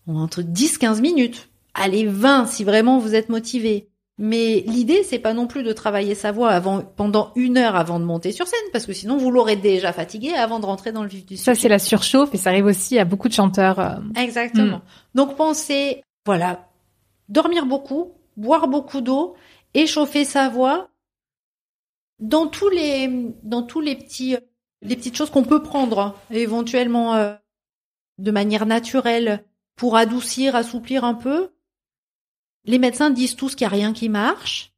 entre 0.06 0.42
10-15 0.42 1.00
minutes. 1.00 1.48
Allez, 1.74 2.04
20 2.06 2.46
si 2.46 2.64
vraiment 2.64 2.98
vous 2.98 3.14
êtes 3.14 3.28
motivé. 3.28 3.88
Mais 4.18 4.62
l'idée, 4.66 5.02
c'est 5.04 5.18
pas 5.18 5.32
non 5.32 5.46
plus 5.46 5.62
de 5.62 5.72
travailler 5.72 6.14
sa 6.14 6.32
voix 6.32 6.50
avant, 6.50 6.82
pendant 6.82 7.32
une 7.34 7.56
heure 7.56 7.76
avant 7.76 7.98
de 7.98 8.04
monter 8.04 8.30
sur 8.30 8.46
scène, 8.46 8.58
parce 8.72 8.84
que 8.84 8.92
sinon 8.92 9.16
vous 9.16 9.30
l'aurez 9.30 9.56
déjà 9.56 9.92
fatigué 9.92 10.34
avant 10.34 10.60
de 10.60 10.66
rentrer 10.66 10.92
dans 10.92 11.02
le 11.02 11.08
vif 11.08 11.24
du 11.24 11.36
sujet. 11.36 11.54
Ça 11.54 11.60
c'est 11.60 11.68
la 11.68 11.78
surchauffe 11.78 12.34
et 12.34 12.36
ça 12.36 12.50
arrive 12.50 12.66
aussi 12.66 12.98
à 12.98 13.04
beaucoup 13.04 13.28
de 13.28 13.32
chanteurs. 13.32 13.80
euh, 13.80 13.94
Exactement. 14.16 14.78
Mm. 14.78 14.82
Donc 15.14 15.36
pensez, 15.36 16.02
voilà, 16.26 16.68
dormir 17.28 17.64
beaucoup, 17.64 18.12
boire 18.36 18.68
beaucoup 18.68 19.00
d'eau, 19.00 19.34
échauffer 19.72 20.24
sa 20.24 20.48
voix. 20.50 20.88
dans 22.20 22.46
tous 22.46 22.68
les 22.68 23.08
dans 23.42 23.62
tous 23.62 23.80
les 23.80 23.96
petits 23.96 24.36
les 24.82 24.96
petites 24.96 25.16
choses 25.16 25.30
qu'on 25.30 25.44
peut 25.44 25.62
prendre 25.62 25.98
hein, 25.98 26.14
éventuellement 26.30 27.14
euh, 27.14 27.34
de 28.18 28.30
manière 28.30 28.66
naturelle 28.66 29.44
pour 29.76 29.96
adoucir, 29.96 30.54
assouplir 30.54 31.04
un 31.04 31.14
peu. 31.14 31.50
Les 32.64 32.78
médecins 32.78 33.10
disent 33.10 33.36
tous 33.36 33.54
qu'il 33.54 33.66
n'y 33.66 33.72
a 33.72 33.76
rien 33.76 33.92
qui 33.92 34.08
marche. 34.08 34.74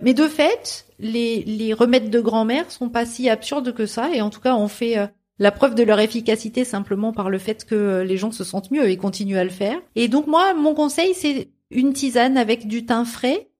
Mais 0.00 0.14
de 0.14 0.26
fait, 0.26 0.86
les, 0.98 1.42
les 1.42 1.72
remèdes 1.72 2.10
de 2.10 2.20
grand-mère 2.20 2.70
sont 2.70 2.88
pas 2.88 3.06
si 3.06 3.28
absurdes 3.28 3.72
que 3.72 3.86
ça, 3.86 4.12
et 4.12 4.20
en 4.20 4.30
tout 4.30 4.40
cas, 4.40 4.56
on 4.56 4.66
fait 4.66 4.98
euh, 4.98 5.06
la 5.38 5.52
preuve 5.52 5.74
de 5.74 5.82
leur 5.82 6.00
efficacité 6.00 6.64
simplement 6.64 7.12
par 7.12 7.30
le 7.30 7.38
fait 7.38 7.64
que 7.64 8.02
les 8.06 8.16
gens 8.16 8.32
se 8.32 8.44
sentent 8.44 8.70
mieux 8.70 8.88
et 8.88 8.96
continuent 8.96 9.38
à 9.38 9.44
le 9.44 9.50
faire. 9.50 9.80
Et 9.94 10.08
donc 10.08 10.26
moi, 10.26 10.54
mon 10.54 10.74
conseil, 10.74 11.14
c'est 11.14 11.50
une 11.70 11.92
tisane 11.92 12.36
avec 12.36 12.66
du 12.66 12.86
thym 12.86 13.04
frais, 13.04 13.50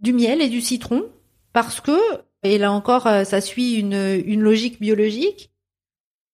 du 0.00 0.12
miel 0.12 0.40
et 0.40 0.48
du 0.48 0.60
citron, 0.60 1.04
parce 1.52 1.80
que, 1.80 1.98
et 2.42 2.58
là 2.58 2.72
encore, 2.72 3.06
euh, 3.06 3.24
ça 3.24 3.40
suit 3.40 3.74
une, 3.74 4.22
une 4.24 4.40
logique 4.40 4.80
biologique, 4.80 5.52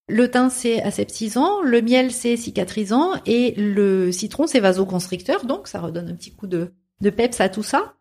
le 0.09 0.31
thym, 0.31 0.49
c'est 0.49 0.81
aseptisant, 0.81 1.61
le 1.61 1.81
miel, 1.81 2.11
c'est 2.11 2.37
cicatrisant, 2.37 3.11
et 3.25 3.53
le 3.57 4.11
citron, 4.11 4.47
c'est 4.47 4.61
vasoconstricteur, 4.61 5.45
donc 5.45 5.67
ça 5.67 5.81
redonne 5.81 6.09
un 6.09 6.15
petit 6.15 6.33
coup 6.33 6.47
de, 6.47 6.73
de 7.01 7.09
peps 7.09 7.41
à 7.41 7.49
tout 7.49 7.63
ça. 7.63 7.95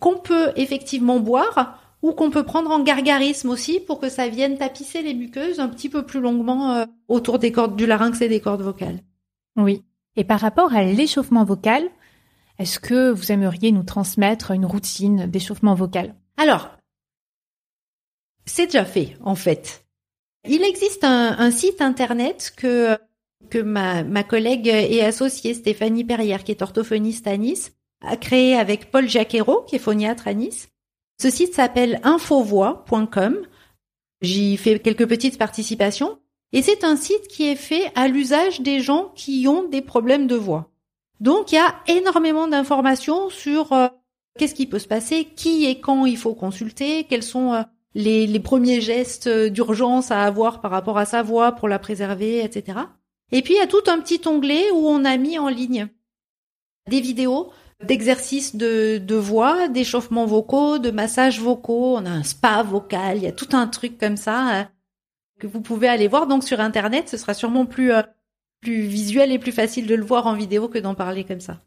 Qu'on 0.00 0.18
peut 0.18 0.52
effectivement 0.56 1.20
boire, 1.20 1.78
ou 2.02 2.12
qu'on 2.12 2.30
peut 2.30 2.44
prendre 2.44 2.70
en 2.70 2.82
gargarisme 2.82 3.50
aussi 3.50 3.80
pour 3.80 3.98
que 3.98 4.08
ça 4.08 4.28
vienne 4.28 4.56
tapisser 4.56 5.02
les 5.02 5.14
muqueuses 5.14 5.60
un 5.60 5.68
petit 5.68 5.88
peu 5.88 6.06
plus 6.06 6.20
longuement 6.20 6.72
euh, 6.72 6.84
autour 7.08 7.38
des 7.38 7.52
cordes 7.52 7.76
du 7.76 7.86
larynx 7.86 8.20
et 8.20 8.28
des 8.28 8.40
cordes 8.40 8.62
vocales. 8.62 9.00
Oui. 9.56 9.82
Et 10.16 10.24
par 10.24 10.40
rapport 10.40 10.72
à 10.74 10.84
l'échauffement 10.84 11.44
vocal, 11.44 11.84
est-ce 12.58 12.78
que 12.78 13.10
vous 13.10 13.32
aimeriez 13.32 13.72
nous 13.72 13.82
transmettre 13.82 14.52
une 14.52 14.66
routine 14.66 15.26
d'échauffement 15.26 15.74
vocal? 15.74 16.14
Alors, 16.36 16.70
c'est 18.48 18.66
déjà 18.66 18.84
fait 18.84 19.16
en 19.22 19.34
fait. 19.34 19.84
Il 20.48 20.62
existe 20.62 21.04
un, 21.04 21.50
site 21.50 21.80
internet 21.80 22.52
que 22.56 22.96
que 23.50 23.58
ma, 23.58 24.02
ma 24.02 24.24
collègue 24.24 24.66
et 24.66 25.02
associée 25.02 25.54
Stéphanie 25.54 26.04
Perrière, 26.04 26.42
qui 26.42 26.50
est 26.50 26.62
orthophoniste 26.62 27.26
à 27.26 27.36
Nice, 27.36 27.72
a 28.00 28.16
créé 28.16 28.56
avec 28.56 28.90
Paul 28.90 29.08
Jacquero, 29.08 29.62
qui 29.62 29.76
est 29.76 29.80
phoniatre 29.80 30.26
à 30.28 30.34
Nice. 30.34 30.68
Ce 31.20 31.30
site 31.30 31.54
s'appelle 31.54 32.00
infovoix.com. 32.02 33.38
J'y 34.22 34.56
fais 34.56 34.78
quelques 34.78 35.08
petites 35.08 35.38
participations. 35.38 36.18
Et 36.52 36.62
c'est 36.62 36.84
un 36.84 36.96
site 36.96 37.28
qui 37.28 37.48
est 37.48 37.56
fait 37.56 37.92
à 37.94 38.08
l'usage 38.08 38.60
des 38.60 38.80
gens 38.80 39.12
qui 39.14 39.46
ont 39.48 39.68
des 39.68 39.82
problèmes 39.82 40.26
de 40.26 40.36
voix. 40.36 40.70
Donc 41.20 41.52
il 41.52 41.56
y 41.56 41.58
a 41.58 41.74
énormément 41.88 42.48
d'informations 42.48 43.28
sur 43.28 43.72
euh, 43.72 43.88
qu'est-ce 44.38 44.54
qui 44.54 44.66
peut 44.66 44.78
se 44.78 44.88
passer, 44.88 45.24
qui 45.24 45.66
et 45.66 45.80
quand 45.80 46.06
il 46.06 46.16
faut 46.16 46.34
consulter, 46.34 47.04
quels 47.04 47.22
sont 47.22 47.52
euh, 47.52 47.62
les, 47.94 48.40
premiers 48.40 48.80
gestes 48.80 49.28
d'urgence 49.28 50.10
à 50.10 50.22
avoir 50.22 50.60
par 50.60 50.70
rapport 50.70 50.98
à 50.98 51.04
sa 51.04 51.22
voix 51.22 51.52
pour 51.52 51.68
la 51.68 51.78
préserver, 51.78 52.44
etc. 52.44 52.78
Et 53.32 53.42
puis 53.42 53.54
il 53.54 53.58
y 53.58 53.60
a 53.60 53.66
tout 53.66 53.82
un 53.86 53.98
petit 54.00 54.20
onglet 54.26 54.70
où 54.70 54.88
on 54.88 55.04
a 55.04 55.16
mis 55.16 55.38
en 55.38 55.48
ligne 55.48 55.88
des 56.88 57.00
vidéos 57.00 57.52
d'exercices 57.84 58.56
de, 58.56 58.98
de 58.98 59.14
voix, 59.14 59.68
d'échauffements 59.68 60.26
vocaux, 60.26 60.78
de 60.78 60.90
massages 60.90 61.40
vocaux, 61.40 61.96
on 61.96 62.06
a 62.06 62.10
un 62.10 62.24
spa 62.24 62.62
vocal, 62.62 63.18
il 63.18 63.22
y 63.22 63.28
a 63.28 63.32
tout 63.32 63.50
un 63.52 63.68
truc 63.68 63.98
comme 63.98 64.16
ça 64.16 64.60
euh, 64.60 64.64
que 65.38 65.46
vous 65.46 65.60
pouvez 65.60 65.86
aller 65.86 66.08
voir 66.08 66.26
donc 66.26 66.42
sur 66.42 66.58
internet, 66.58 67.08
ce 67.08 67.16
sera 67.16 67.34
sûrement 67.34 67.66
plus 67.66 67.92
euh, 67.92 68.02
plus 68.60 68.80
visuel 68.80 69.30
et 69.30 69.38
plus 69.38 69.52
facile 69.52 69.86
de 69.86 69.94
le 69.94 70.04
voir 70.04 70.26
en 70.26 70.34
vidéo 70.34 70.68
que 70.68 70.78
d'en 70.78 70.94
parler 70.94 71.24
comme 71.24 71.40
ça. 71.40 71.60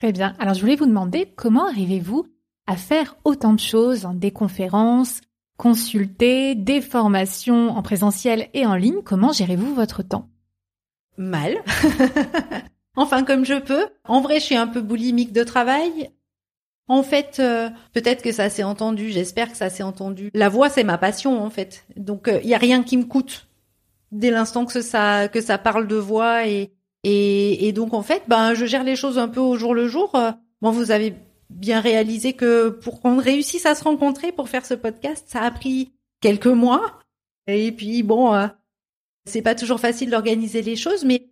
Très 0.00 0.12
bien. 0.12 0.34
Alors 0.38 0.54
je 0.54 0.60
voulais 0.60 0.76
vous 0.76 0.86
demander 0.86 1.32
comment 1.36 1.66
arrivez-vous 1.66 2.26
à 2.66 2.76
faire 2.76 3.16
autant 3.24 3.52
de 3.52 3.60
choses, 3.60 4.08
des 4.14 4.30
conférences, 4.30 5.20
consulter, 5.56 6.54
des 6.54 6.80
formations 6.80 7.70
en 7.70 7.82
présentiel 7.82 8.48
et 8.54 8.64
en 8.64 8.76
ligne? 8.76 9.02
Comment 9.04 9.32
gérez-vous 9.32 9.74
votre 9.74 10.02
temps? 10.02 10.28
Mal. 11.16 11.56
enfin 12.96 13.24
comme 13.24 13.44
je 13.44 13.58
peux. 13.58 13.86
En 14.04 14.20
vrai, 14.20 14.38
je 14.38 14.44
suis 14.44 14.56
un 14.56 14.68
peu 14.68 14.80
boulimique 14.80 15.32
de 15.32 15.42
travail. 15.42 16.10
En 16.86 17.02
fait, 17.02 17.38
euh, 17.40 17.68
peut-être 17.92 18.22
que 18.22 18.32
ça 18.32 18.48
s'est 18.48 18.62
entendu, 18.62 19.10
j'espère 19.10 19.50
que 19.50 19.56
ça 19.56 19.68
s'est 19.68 19.82
entendu. 19.82 20.30
La 20.32 20.48
voix, 20.48 20.70
c'est 20.70 20.84
ma 20.84 20.96
passion 20.96 21.42
en 21.42 21.50
fait. 21.50 21.84
Donc 21.96 22.30
il 22.44 22.52
euh, 22.52 22.54
a 22.54 22.58
rien 22.58 22.84
qui 22.84 22.96
me 22.96 23.04
coûte 23.04 23.48
dès 24.12 24.30
l'instant 24.30 24.64
que 24.64 24.80
ça 24.80 25.28
que 25.28 25.40
ça 25.40 25.58
parle 25.58 25.88
de 25.88 25.96
voix 25.96 26.46
et 26.46 26.72
et, 27.04 27.72
donc 27.72 27.94
en 27.94 28.02
fait, 28.02 28.22
ben 28.28 28.54
je 28.54 28.66
gère 28.66 28.84
les 28.84 28.96
choses 28.96 29.18
un 29.18 29.28
peu 29.28 29.40
au 29.40 29.56
jour 29.56 29.74
le 29.74 29.88
jour. 29.88 30.14
Euh, 30.14 30.32
bon, 30.60 30.70
vous 30.70 30.90
avez 30.90 31.14
bien 31.50 31.80
réalisé 31.80 32.32
que 32.32 32.68
pour 32.68 33.00
qu'on 33.00 33.18
réussisse 33.18 33.66
à 33.66 33.74
se 33.74 33.84
rencontrer 33.84 34.32
pour 34.32 34.48
faire 34.48 34.66
ce 34.66 34.74
podcast, 34.74 35.24
ça 35.28 35.42
a 35.42 35.50
pris 35.50 35.92
quelques 36.20 36.46
mois. 36.46 36.98
Et 37.46 37.72
puis 37.72 38.02
bon, 38.02 38.34
euh, 38.34 38.48
c'est 39.26 39.42
pas 39.42 39.54
toujours 39.54 39.80
facile 39.80 40.10
d'organiser 40.10 40.62
les 40.62 40.76
choses, 40.76 41.04
mais 41.04 41.28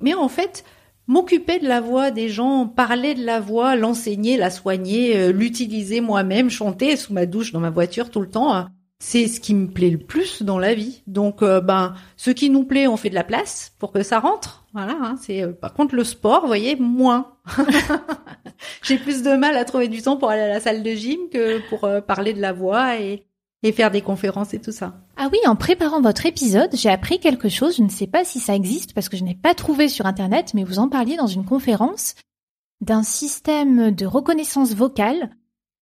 mais 0.00 0.14
en 0.14 0.28
fait, 0.28 0.64
m'occuper 1.06 1.58
de 1.58 1.66
la 1.66 1.80
voix 1.80 2.10
des 2.10 2.28
gens, 2.28 2.66
parler 2.66 3.14
de 3.14 3.24
la 3.24 3.40
voix, 3.40 3.76
l'enseigner, 3.76 4.36
la 4.36 4.50
soigner, 4.50 5.16
euh, 5.16 5.32
l'utiliser 5.32 6.00
moi-même, 6.00 6.50
chanter 6.50 6.96
sous 6.96 7.12
ma 7.12 7.26
douche 7.26 7.52
dans 7.52 7.60
ma 7.60 7.70
voiture 7.70 8.10
tout 8.10 8.20
le 8.20 8.30
temps, 8.30 8.68
c'est 9.00 9.28
ce 9.28 9.38
qui 9.40 9.54
me 9.54 9.68
plaît 9.68 9.90
le 9.90 9.98
plus 9.98 10.42
dans 10.42 10.58
la 10.58 10.74
vie. 10.74 11.02
Donc, 11.06 11.42
euh, 11.42 11.60
ben, 11.60 11.94
ce 12.16 12.30
qui 12.30 12.50
nous 12.50 12.64
plaît, 12.64 12.88
on 12.88 12.96
fait 12.96 13.10
de 13.10 13.14
la 13.14 13.24
place 13.24 13.72
pour 13.78 13.92
que 13.92 14.02
ça 14.02 14.18
rentre. 14.18 14.66
Voilà. 14.72 14.96
Hein, 15.00 15.16
c'est 15.20 15.42
euh, 15.42 15.52
par 15.52 15.72
contre 15.72 15.94
le 15.94 16.04
sport, 16.04 16.40
vous 16.40 16.48
voyez, 16.48 16.74
moins. 16.76 17.34
J'ai 18.82 18.98
plus 18.98 19.22
de 19.22 19.36
mal 19.36 19.56
à 19.56 19.64
trouver 19.64 19.88
du 19.88 20.02
temps 20.02 20.16
pour 20.16 20.30
aller 20.30 20.42
à 20.42 20.48
la 20.48 20.60
salle 20.60 20.82
de 20.82 20.90
gym 20.90 21.18
que 21.32 21.60
pour 21.68 21.84
euh, 21.84 22.00
parler 22.00 22.34
de 22.34 22.40
la 22.40 22.52
voix 22.52 23.00
et, 23.00 23.24
et 23.62 23.70
faire 23.70 23.92
des 23.92 24.02
conférences 24.02 24.52
et 24.52 24.60
tout 24.60 24.72
ça. 24.72 24.94
Ah 25.16 25.28
oui, 25.32 25.38
en 25.46 25.54
préparant 25.54 26.00
votre 26.00 26.26
épisode, 26.26 26.70
j'ai 26.74 26.90
appris 26.90 27.20
quelque 27.20 27.48
chose. 27.48 27.76
Je 27.76 27.84
ne 27.84 27.90
sais 27.90 28.08
pas 28.08 28.24
si 28.24 28.40
ça 28.40 28.56
existe 28.56 28.94
parce 28.94 29.08
que 29.08 29.16
je 29.16 29.24
n'ai 29.24 29.36
pas 29.36 29.54
trouvé 29.54 29.88
sur 29.88 30.06
Internet, 30.06 30.54
mais 30.54 30.64
vous 30.64 30.80
en 30.80 30.88
parliez 30.88 31.16
dans 31.16 31.26
une 31.28 31.44
conférence 31.44 32.16
d'un 32.80 33.04
système 33.04 33.92
de 33.92 34.06
reconnaissance 34.06 34.74
vocale 34.74 35.30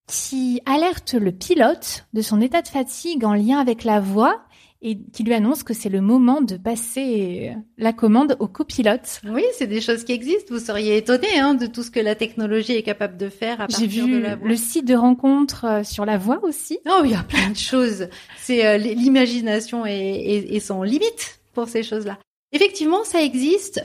qui 0.06 0.60
alerte 0.66 1.14
le 1.14 1.32
pilote 1.32 2.06
de 2.12 2.22
son 2.22 2.40
état 2.40 2.62
de 2.62 2.68
fatigue 2.68 3.24
en 3.24 3.34
lien 3.34 3.58
avec 3.58 3.84
la 3.84 4.00
voix 4.00 4.42
et 4.82 4.98
qui 5.12 5.24
lui 5.24 5.32
annonce 5.32 5.62
que 5.62 5.74
c'est 5.74 5.88
le 5.88 6.00
moment 6.00 6.42
de 6.42 6.56
passer 6.56 7.56
la 7.78 7.92
commande 7.92 8.36
au 8.40 8.46
copilote. 8.46 9.20
Oui, 9.26 9.42
c'est 9.56 9.66
des 9.66 9.80
choses 9.80 10.04
qui 10.04 10.12
existent. 10.12 10.54
Vous 10.54 10.60
seriez 10.60 10.98
étonné 10.98 11.38
hein, 11.38 11.54
de 11.54 11.66
tout 11.66 11.82
ce 11.82 11.90
que 11.90 11.98
la 11.98 12.14
technologie 12.14 12.72
est 12.72 12.82
capable 12.82 13.16
de 13.16 13.28
faire 13.28 13.60
à 13.60 13.66
partir 13.66 14.06
de 14.06 14.18
la 14.18 14.36
voix. 14.36 14.48
le 14.48 14.56
site 14.56 14.86
de 14.86 14.94
rencontre 14.94 15.64
euh, 15.64 15.82
sur 15.82 16.04
la 16.04 16.18
voix 16.18 16.40
aussi. 16.44 16.78
Oh, 16.86 17.00
il 17.04 17.10
y 17.12 17.14
a 17.14 17.22
plein 17.22 17.50
de 17.50 17.56
choses. 17.56 18.08
C'est 18.36 18.66
euh, 18.66 18.76
l'imagination 18.76 19.86
est 19.86 20.60
sans 20.60 20.82
limite 20.82 21.40
pour 21.54 21.68
ces 21.68 21.82
choses-là. 21.82 22.18
Effectivement, 22.52 23.02
ça 23.04 23.22
existe. 23.22 23.82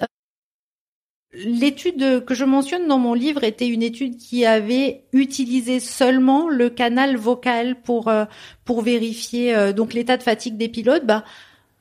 L'étude 1.34 2.25
que 2.25 2.34
je 2.34 2.43
mentionne 2.43 2.88
dans 2.88 2.99
mon 2.99 3.13
livre 3.13 3.45
était 3.45 3.67
une 3.67 3.84
étude 3.84 4.17
qui 4.17 4.45
avait 4.45 5.05
utilisé 5.13 5.79
seulement 5.79 6.49
le 6.49 6.69
canal 6.69 7.15
vocal 7.15 7.82
pour 7.82 8.09
euh, 8.09 8.25
pour 8.65 8.82
vérifier 8.82 9.55
euh, 9.55 9.71
donc 9.71 9.93
l'état 9.93 10.17
de 10.17 10.23
fatigue 10.23 10.57
des 10.57 10.67
pilotes. 10.67 11.05
Bah, 11.05 11.23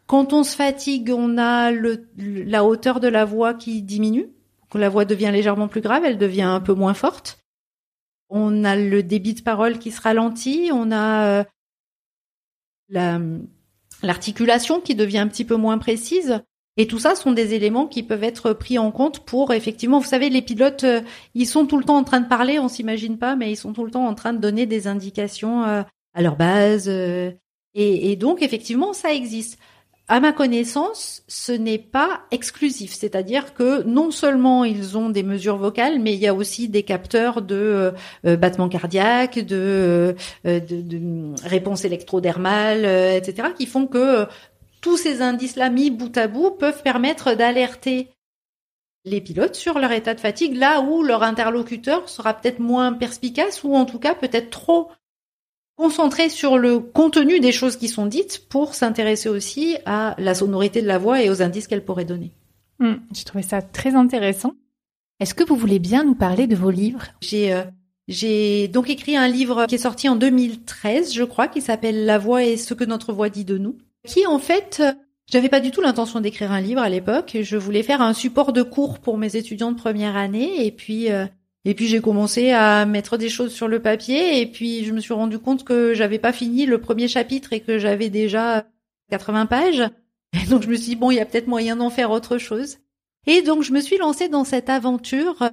quand 0.06 0.32
on 0.32 0.44
se 0.44 0.54
fatigue, 0.54 1.12
on 1.16 1.36
a 1.36 1.72
le, 1.72 2.08
la 2.16 2.64
hauteur 2.64 3.00
de 3.00 3.08
la 3.08 3.24
voix 3.24 3.54
qui 3.54 3.82
diminue. 3.82 4.28
La 4.74 4.88
voix 4.88 5.04
devient 5.04 5.30
légèrement 5.32 5.66
plus 5.66 5.80
grave, 5.80 6.04
elle 6.04 6.18
devient 6.18 6.42
un 6.42 6.60
peu 6.60 6.74
moins 6.74 6.94
forte. 6.94 7.38
On 8.28 8.62
a 8.62 8.76
le 8.76 9.02
débit 9.02 9.34
de 9.34 9.42
parole 9.42 9.78
qui 9.78 9.90
se 9.90 10.00
ralentit, 10.00 10.70
on 10.72 10.92
a 10.92 11.44
euh, 12.94 13.38
l'articulation 14.02 14.80
qui 14.80 14.94
devient 14.94 15.18
un 15.18 15.26
petit 15.26 15.44
peu 15.44 15.56
moins 15.56 15.78
précise. 15.78 16.40
Et 16.80 16.86
tout 16.86 16.98
ça 16.98 17.14
sont 17.14 17.32
des 17.32 17.52
éléments 17.52 17.86
qui 17.86 18.02
peuvent 18.02 18.24
être 18.24 18.54
pris 18.54 18.78
en 18.78 18.90
compte 18.90 19.20
pour 19.26 19.52
effectivement, 19.52 19.98
vous 19.98 20.08
savez, 20.08 20.30
les 20.30 20.40
pilotes, 20.40 20.84
euh, 20.84 21.02
ils 21.34 21.44
sont 21.44 21.66
tout 21.66 21.76
le 21.76 21.84
temps 21.84 21.98
en 21.98 22.04
train 22.04 22.20
de 22.20 22.26
parler, 22.26 22.58
on 22.58 22.68
s'imagine 22.68 23.18
pas, 23.18 23.36
mais 23.36 23.52
ils 23.52 23.56
sont 23.56 23.74
tout 23.74 23.84
le 23.84 23.90
temps 23.90 24.06
en 24.06 24.14
train 24.14 24.32
de 24.32 24.38
donner 24.38 24.64
des 24.64 24.86
indications 24.86 25.62
euh, 25.64 25.82
à 26.14 26.22
leur 26.22 26.36
base. 26.36 26.86
Euh, 26.88 27.32
et, 27.74 28.16
donc, 28.16 28.40
effectivement, 28.40 28.94
ça 28.94 29.12
existe. 29.12 29.58
À 30.08 30.20
ma 30.20 30.32
connaissance, 30.32 31.22
ce 31.28 31.52
n'est 31.52 31.78
pas 31.78 32.22
exclusif, 32.30 32.94
c'est-à-dire 32.94 33.52
que 33.52 33.82
non 33.82 34.10
seulement 34.10 34.64
ils 34.64 34.96
ont 34.96 35.10
des 35.10 35.22
mesures 35.22 35.58
vocales, 35.58 36.00
mais 36.00 36.14
il 36.14 36.18
y 36.18 36.26
a 36.26 36.34
aussi 36.34 36.68
des 36.68 36.82
capteurs 36.82 37.42
de 37.42 37.92
battements 38.24 38.68
cardiaques, 38.68 39.38
de, 39.38 40.16
de, 40.44 40.58
de 40.58 41.34
réponse 41.46 41.84
électrodermale, 41.84 42.84
etc., 42.86 43.50
qui 43.56 43.66
font 43.66 43.86
que 43.86 44.26
tous 44.80 44.96
ces 44.96 45.22
indices-là 45.22 45.70
mis 45.70 45.90
bout 45.90 46.16
à 46.16 46.28
bout 46.28 46.50
peuvent 46.50 46.82
permettre 46.82 47.34
d'alerter 47.34 48.08
les 49.04 49.20
pilotes 49.20 49.54
sur 49.54 49.78
leur 49.78 49.92
état 49.92 50.14
de 50.14 50.20
fatigue, 50.20 50.56
là 50.56 50.80
où 50.82 51.02
leur 51.02 51.22
interlocuteur 51.22 52.08
sera 52.08 52.34
peut-être 52.34 52.58
moins 52.58 52.92
perspicace 52.92 53.64
ou 53.64 53.74
en 53.74 53.86
tout 53.86 53.98
cas 53.98 54.14
peut-être 54.14 54.50
trop 54.50 54.90
concentré 55.76 56.28
sur 56.28 56.58
le 56.58 56.78
contenu 56.78 57.40
des 57.40 57.52
choses 57.52 57.76
qui 57.76 57.88
sont 57.88 58.04
dites 58.04 58.46
pour 58.50 58.74
s'intéresser 58.74 59.30
aussi 59.30 59.78
à 59.86 60.14
la 60.18 60.34
sonorité 60.34 60.82
de 60.82 60.86
la 60.86 60.98
voix 60.98 61.22
et 61.22 61.30
aux 61.30 61.40
indices 61.40 61.66
qu'elle 61.66 61.84
pourrait 61.84 62.04
donner. 62.04 62.32
Hmm, 62.78 62.96
J'ai 63.14 63.24
trouvé 63.24 63.42
ça 63.42 63.62
très 63.62 63.94
intéressant. 63.94 64.52
Est-ce 65.20 65.34
que 65.34 65.44
vous 65.44 65.56
voulez 65.56 65.78
bien 65.78 66.04
nous 66.04 66.14
parler 66.14 66.46
de 66.46 66.56
vos 66.56 66.70
livres? 66.70 67.04
J'ai 67.22 67.54
euh, 67.54 67.64
j'ai 68.08 68.66
donc 68.66 68.90
écrit 68.90 69.16
un 69.16 69.28
livre 69.28 69.66
qui 69.66 69.76
est 69.76 69.78
sorti 69.78 70.08
en 70.08 70.16
2013, 70.16 71.14
je 71.14 71.22
crois, 71.22 71.46
qui 71.46 71.60
s'appelle 71.60 72.06
La 72.06 72.18
voix 72.18 72.42
et 72.42 72.56
ce 72.56 72.74
que 72.74 72.84
notre 72.84 73.12
voix 73.12 73.28
dit 73.28 73.44
de 73.44 73.56
nous, 73.56 73.78
qui 74.06 74.26
en 74.26 74.38
fait, 74.38 74.78
euh, 74.80 74.92
j'avais 75.26 75.48
pas 75.48 75.60
du 75.60 75.70
tout 75.70 75.80
l'intention 75.80 76.20
d'écrire 76.20 76.52
un 76.52 76.60
livre 76.60 76.80
à 76.80 76.88
l'époque. 76.88 77.36
Je 77.40 77.56
voulais 77.56 77.82
faire 77.82 78.02
un 78.02 78.14
support 78.14 78.52
de 78.52 78.62
cours 78.62 78.98
pour 78.98 79.18
mes 79.18 79.36
étudiants 79.36 79.72
de 79.72 79.78
première 79.78 80.16
année, 80.16 80.66
et 80.66 80.72
puis 80.72 81.10
euh, 81.10 81.26
et 81.64 81.74
puis 81.74 81.88
j'ai 81.88 82.00
commencé 82.00 82.50
à 82.50 82.86
mettre 82.86 83.16
des 83.16 83.28
choses 83.28 83.52
sur 83.52 83.68
le 83.68 83.80
papier, 83.80 84.40
et 84.40 84.46
puis 84.46 84.84
je 84.84 84.92
me 84.92 85.00
suis 85.00 85.14
rendu 85.14 85.38
compte 85.38 85.64
que 85.64 85.94
j'avais 85.94 86.18
pas 86.18 86.32
fini 86.32 86.66
le 86.66 86.80
premier 86.80 87.08
chapitre 87.08 87.52
et 87.52 87.60
que 87.60 87.78
j'avais 87.78 88.10
déjà 88.10 88.66
80 89.10 89.46
pages. 89.46 89.82
Et 90.32 90.46
donc 90.48 90.62
je 90.62 90.68
me 90.68 90.76
suis 90.76 90.90
dit 90.90 90.96
bon, 90.96 91.10
il 91.10 91.16
y 91.16 91.20
a 91.20 91.26
peut-être 91.26 91.48
moyen 91.48 91.76
d'en 91.76 91.90
faire 91.90 92.10
autre 92.10 92.38
chose. 92.38 92.78
Et 93.26 93.42
donc 93.42 93.62
je 93.62 93.72
me 93.72 93.80
suis 93.80 93.98
lancée 93.98 94.28
dans 94.28 94.44
cette 94.44 94.70
aventure 94.70 95.50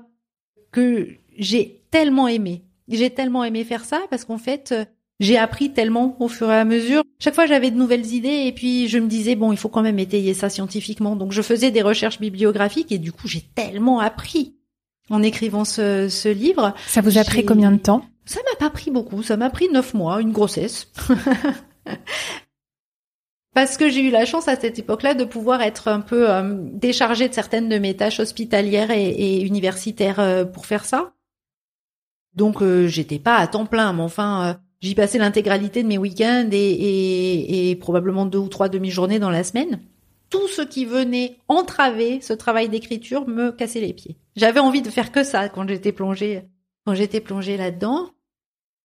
que 0.72 1.10
j'ai 1.38 1.82
tellement 1.92 2.28
aimé. 2.28 2.64
J'ai 2.88 3.10
tellement 3.10 3.44
aimé 3.44 3.64
faire 3.64 3.84
ça 3.84 4.02
parce 4.10 4.24
qu'en 4.24 4.38
fait, 4.38 4.74
j'ai 5.20 5.38
appris 5.38 5.74
tellement 5.74 6.16
au 6.20 6.28
fur 6.28 6.52
et 6.52 6.58
à 6.58 6.66
mesure. 6.66 7.04
Chaque 7.20 7.34
fois, 7.36 7.48
j'avais 7.48 7.72
de 7.72 7.78
nouvelles 7.78 8.14
idées 8.14 8.44
et 8.46 8.52
puis 8.52 8.88
je 8.88 9.00
me 9.00 9.08
disais 9.08 9.36
bon, 9.36 9.52
il 9.52 9.58
faut 9.58 9.70
quand 9.70 9.82
même 9.82 10.00
étayer 10.00 10.34
ça 10.34 10.50
scientifiquement. 10.50 11.16
Donc 11.16 11.32
je 11.32 11.42
faisais 11.42 11.72
des 11.72 11.82
recherches 11.82 12.20
bibliographiques 12.20 12.92
et 12.92 13.00
du 13.00 13.12
coup, 13.12 13.28
j'ai 13.28 13.42
tellement 13.56 14.00
appris 14.00 14.56
en 15.10 15.24
écrivant 15.24 15.66
ce, 15.66 16.10
ce 16.10 16.30
livre. 16.30 16.74
Ça 16.88 17.02
vous 17.02 17.18
a 17.18 17.24
pris 17.24 17.46
combien 17.46 17.72
de 17.72 17.80
temps? 17.80 18.06
Ça 18.26 18.42
m'a 18.52 18.58
pas 18.58 18.70
pris 18.70 18.92
beaucoup. 18.92 19.24
Ça 19.24 19.38
m'a 19.38 19.50
pris 19.50 19.70
neuf 19.70 19.94
mois, 19.94 20.22
une 20.22 20.32
grossesse. 20.32 20.92
Parce 23.56 23.78
que 23.78 23.90
j'ai 23.90 24.02
eu 24.02 24.12
la 24.12 24.26
chance 24.26 24.48
à 24.48 24.56
cette 24.56 24.78
époque-là 24.78 25.16
de 25.16 25.24
pouvoir 25.24 25.64
être 25.64 25.88
un 25.88 26.02
peu 26.02 26.30
euh, 26.30 26.58
déchargée 26.74 27.28
de 27.28 27.34
certaines 27.34 27.70
de 27.70 27.80
mes 27.80 27.96
tâches 27.96 28.20
hospitalières 28.20 28.92
et, 28.92 29.08
et 29.08 29.42
universitaires 29.42 30.20
euh, 30.20 30.46
pour 30.46 30.68
faire 30.68 30.86
ça. 30.86 31.14
Donc 32.36 32.62
euh, 32.62 32.88
j'étais 32.88 33.18
pas 33.18 33.38
à 33.38 33.48
temps 33.48 33.66
plein, 33.66 33.94
mais 33.94 34.04
enfin 34.04 34.60
j'y 34.82 34.96
passais 34.96 35.18
l'intégralité 35.18 35.84
de 35.84 35.88
mes 35.88 35.98
week-ends 35.98 36.50
et, 36.52 36.58
et, 36.58 37.70
et 37.70 37.76
probablement 37.76 38.26
deux 38.26 38.40
ou 38.40 38.48
trois 38.50 38.70
demi-journées 38.70 39.20
dans 39.20 39.32
la 39.32 39.44
semaine. 39.44 39.80
Tout 40.30 40.48
ce 40.48 40.62
qui 40.62 40.86
venait 40.86 41.38
entraver 41.48 42.20
ce 42.22 42.34
travail 42.34 42.70
d'écriture 42.70 43.28
me 43.28 43.52
cassait 43.52 43.80
les 43.80 43.94
pieds. 43.94 44.18
J'avais 44.36 44.60
envie 44.60 44.82
de 44.82 44.90
faire 44.90 45.12
que 45.12 45.24
ça 45.24 45.50
quand 45.50 45.68
j'étais 45.68 45.92
plongée 45.92 46.44
quand 46.88 46.96
j'étais 46.96 47.20
plongée 47.20 47.58
là-dedans. 47.58 48.12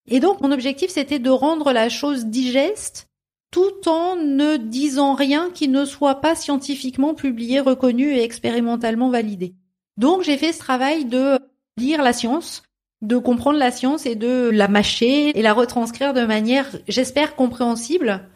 Et 0.09 0.18
donc 0.18 0.40
mon 0.40 0.51
objectif 0.51 0.90
c'était 0.90 1.20
de 1.20 1.30
rendre 1.30 1.72
la 1.72 1.88
chose 1.88 2.26
digeste 2.26 3.07
tout 3.53 3.88
en 3.88 4.16
ne 4.16 4.57
disant 4.57 5.14
rien 5.14 5.51
qui 5.55 5.68
ne 5.68 5.84
soit 5.84 6.16
pas 6.16 6.34
scientifiquement 6.34 7.14
publié, 7.14 7.61
reconnu 7.61 8.12
et 8.12 8.24
expérimentalement 8.24 9.09
validé. 9.09 9.55
Donc 9.99 10.22
j'ai 10.22 10.36
fait 10.36 10.53
ce 10.53 10.59
travail 10.59 11.05
de 11.05 11.38
lire 11.76 12.03
la 12.03 12.12
science, 12.12 12.64
de 13.03 13.18
comprendre 13.18 13.59
la 13.59 13.70
science 13.70 14.07
et 14.07 14.14
de 14.14 14.48
la 14.50 14.68
mâcher 14.68 15.36
et 15.36 15.42
la 15.42 15.53
retranscrire 15.53 16.14
de 16.14 16.24
manière, 16.24 16.70
j'espère, 16.88 17.34
compréhensible. 17.34 18.28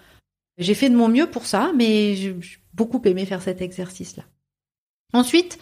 J'ai 0.58 0.74
fait 0.74 0.90
de 0.90 0.96
mon 0.96 1.08
mieux 1.08 1.30
pour 1.30 1.46
ça, 1.46 1.72
mais 1.74 2.14
j'ai 2.16 2.36
beaucoup 2.74 3.00
aimé 3.04 3.24
faire 3.26 3.42
cet 3.42 3.62
exercice-là. 3.62 4.24
Ensuite, 5.12 5.58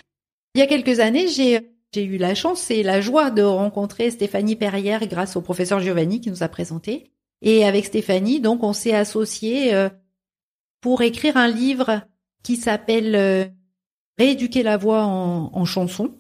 il 0.55 0.61
y 0.61 0.63
a 0.63 0.67
quelques 0.67 1.01
années, 1.01 1.29
j'ai 1.29 1.71
j'ai 1.95 2.05
eu 2.05 2.17
la 2.17 2.35
chance 2.35 2.73
et 2.73 2.83
la 2.83 3.01
joie 3.01 3.31
de 3.31 3.43
rencontrer 3.43 4.11
Stéphanie 4.11 4.57
Perrière 4.57 5.07
grâce 5.07 5.37
au 5.37 5.41
professeur 5.41 5.79
Giovanni 5.79 6.21
qui 6.21 6.29
nous 6.29 6.43
a 6.43 6.49
présenté. 6.49 7.13
Et 7.41 7.65
avec 7.65 7.85
Stéphanie, 7.85 8.41
donc, 8.41 8.65
on 8.65 8.73
s'est 8.73 8.95
associés 8.95 9.73
euh, 9.73 9.89
pour 10.81 11.03
écrire 11.03 11.37
un 11.37 11.47
livre 11.47 12.01
qui 12.43 12.57
s'appelle 12.57 13.55
Rééduquer 14.19 14.65
la 14.65 14.77
voix 14.77 15.05
en, 15.05 15.51
en 15.53 15.65
chanson. 15.65 16.15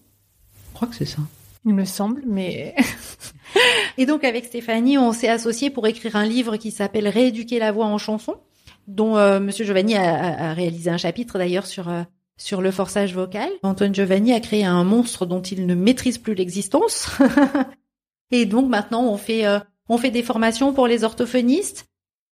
Je 0.70 0.74
crois 0.74 0.88
que 0.88 0.94
c'est 0.94 1.04
ça. 1.04 1.22
Il 1.66 1.74
me 1.74 1.84
semble, 1.84 2.22
mais 2.26 2.74
Et 3.98 4.06
donc 4.06 4.24
avec 4.24 4.44
Stéphanie, 4.44 4.98
on 4.98 5.12
s'est 5.12 5.28
associés 5.28 5.70
pour 5.70 5.86
écrire 5.86 6.16
un 6.16 6.26
livre 6.26 6.56
qui 6.56 6.70
s'appelle 6.70 7.08
Rééduquer 7.08 7.58
la 7.58 7.72
voix 7.72 7.86
en 7.86 7.98
chanson, 7.98 8.34
dont 8.88 9.16
euh, 9.16 9.40
Monsieur 9.40 9.64
Giovanni 9.64 9.94
a, 9.94 10.02
a- 10.14 10.50
a 10.50 10.54
réalisé 10.54 10.90
un 10.90 10.96
chapitre 10.98 11.38
d'ailleurs 11.38 11.66
sur 11.66 11.88
euh, 11.88 12.02
sur 12.36 12.60
le 12.60 12.70
forçage 12.72 13.14
vocal. 13.14 13.48
Antoine 13.62 13.94
Giovanni 13.94 14.32
a 14.32 14.40
créé 14.40 14.64
un 14.64 14.82
monstre 14.82 15.24
dont 15.24 15.40
il 15.42 15.66
ne 15.66 15.74
maîtrise 15.76 16.18
plus 16.18 16.34
l'existence. 16.34 17.08
Et 18.32 18.44
donc 18.46 18.68
maintenant, 18.68 19.04
on 19.04 19.16
fait 19.16 19.46
euh, 19.46 19.60
on 19.88 19.98
fait 19.98 20.10
des 20.10 20.22
formations 20.22 20.72
pour 20.72 20.86
les 20.88 21.04
orthophonistes. 21.04 21.86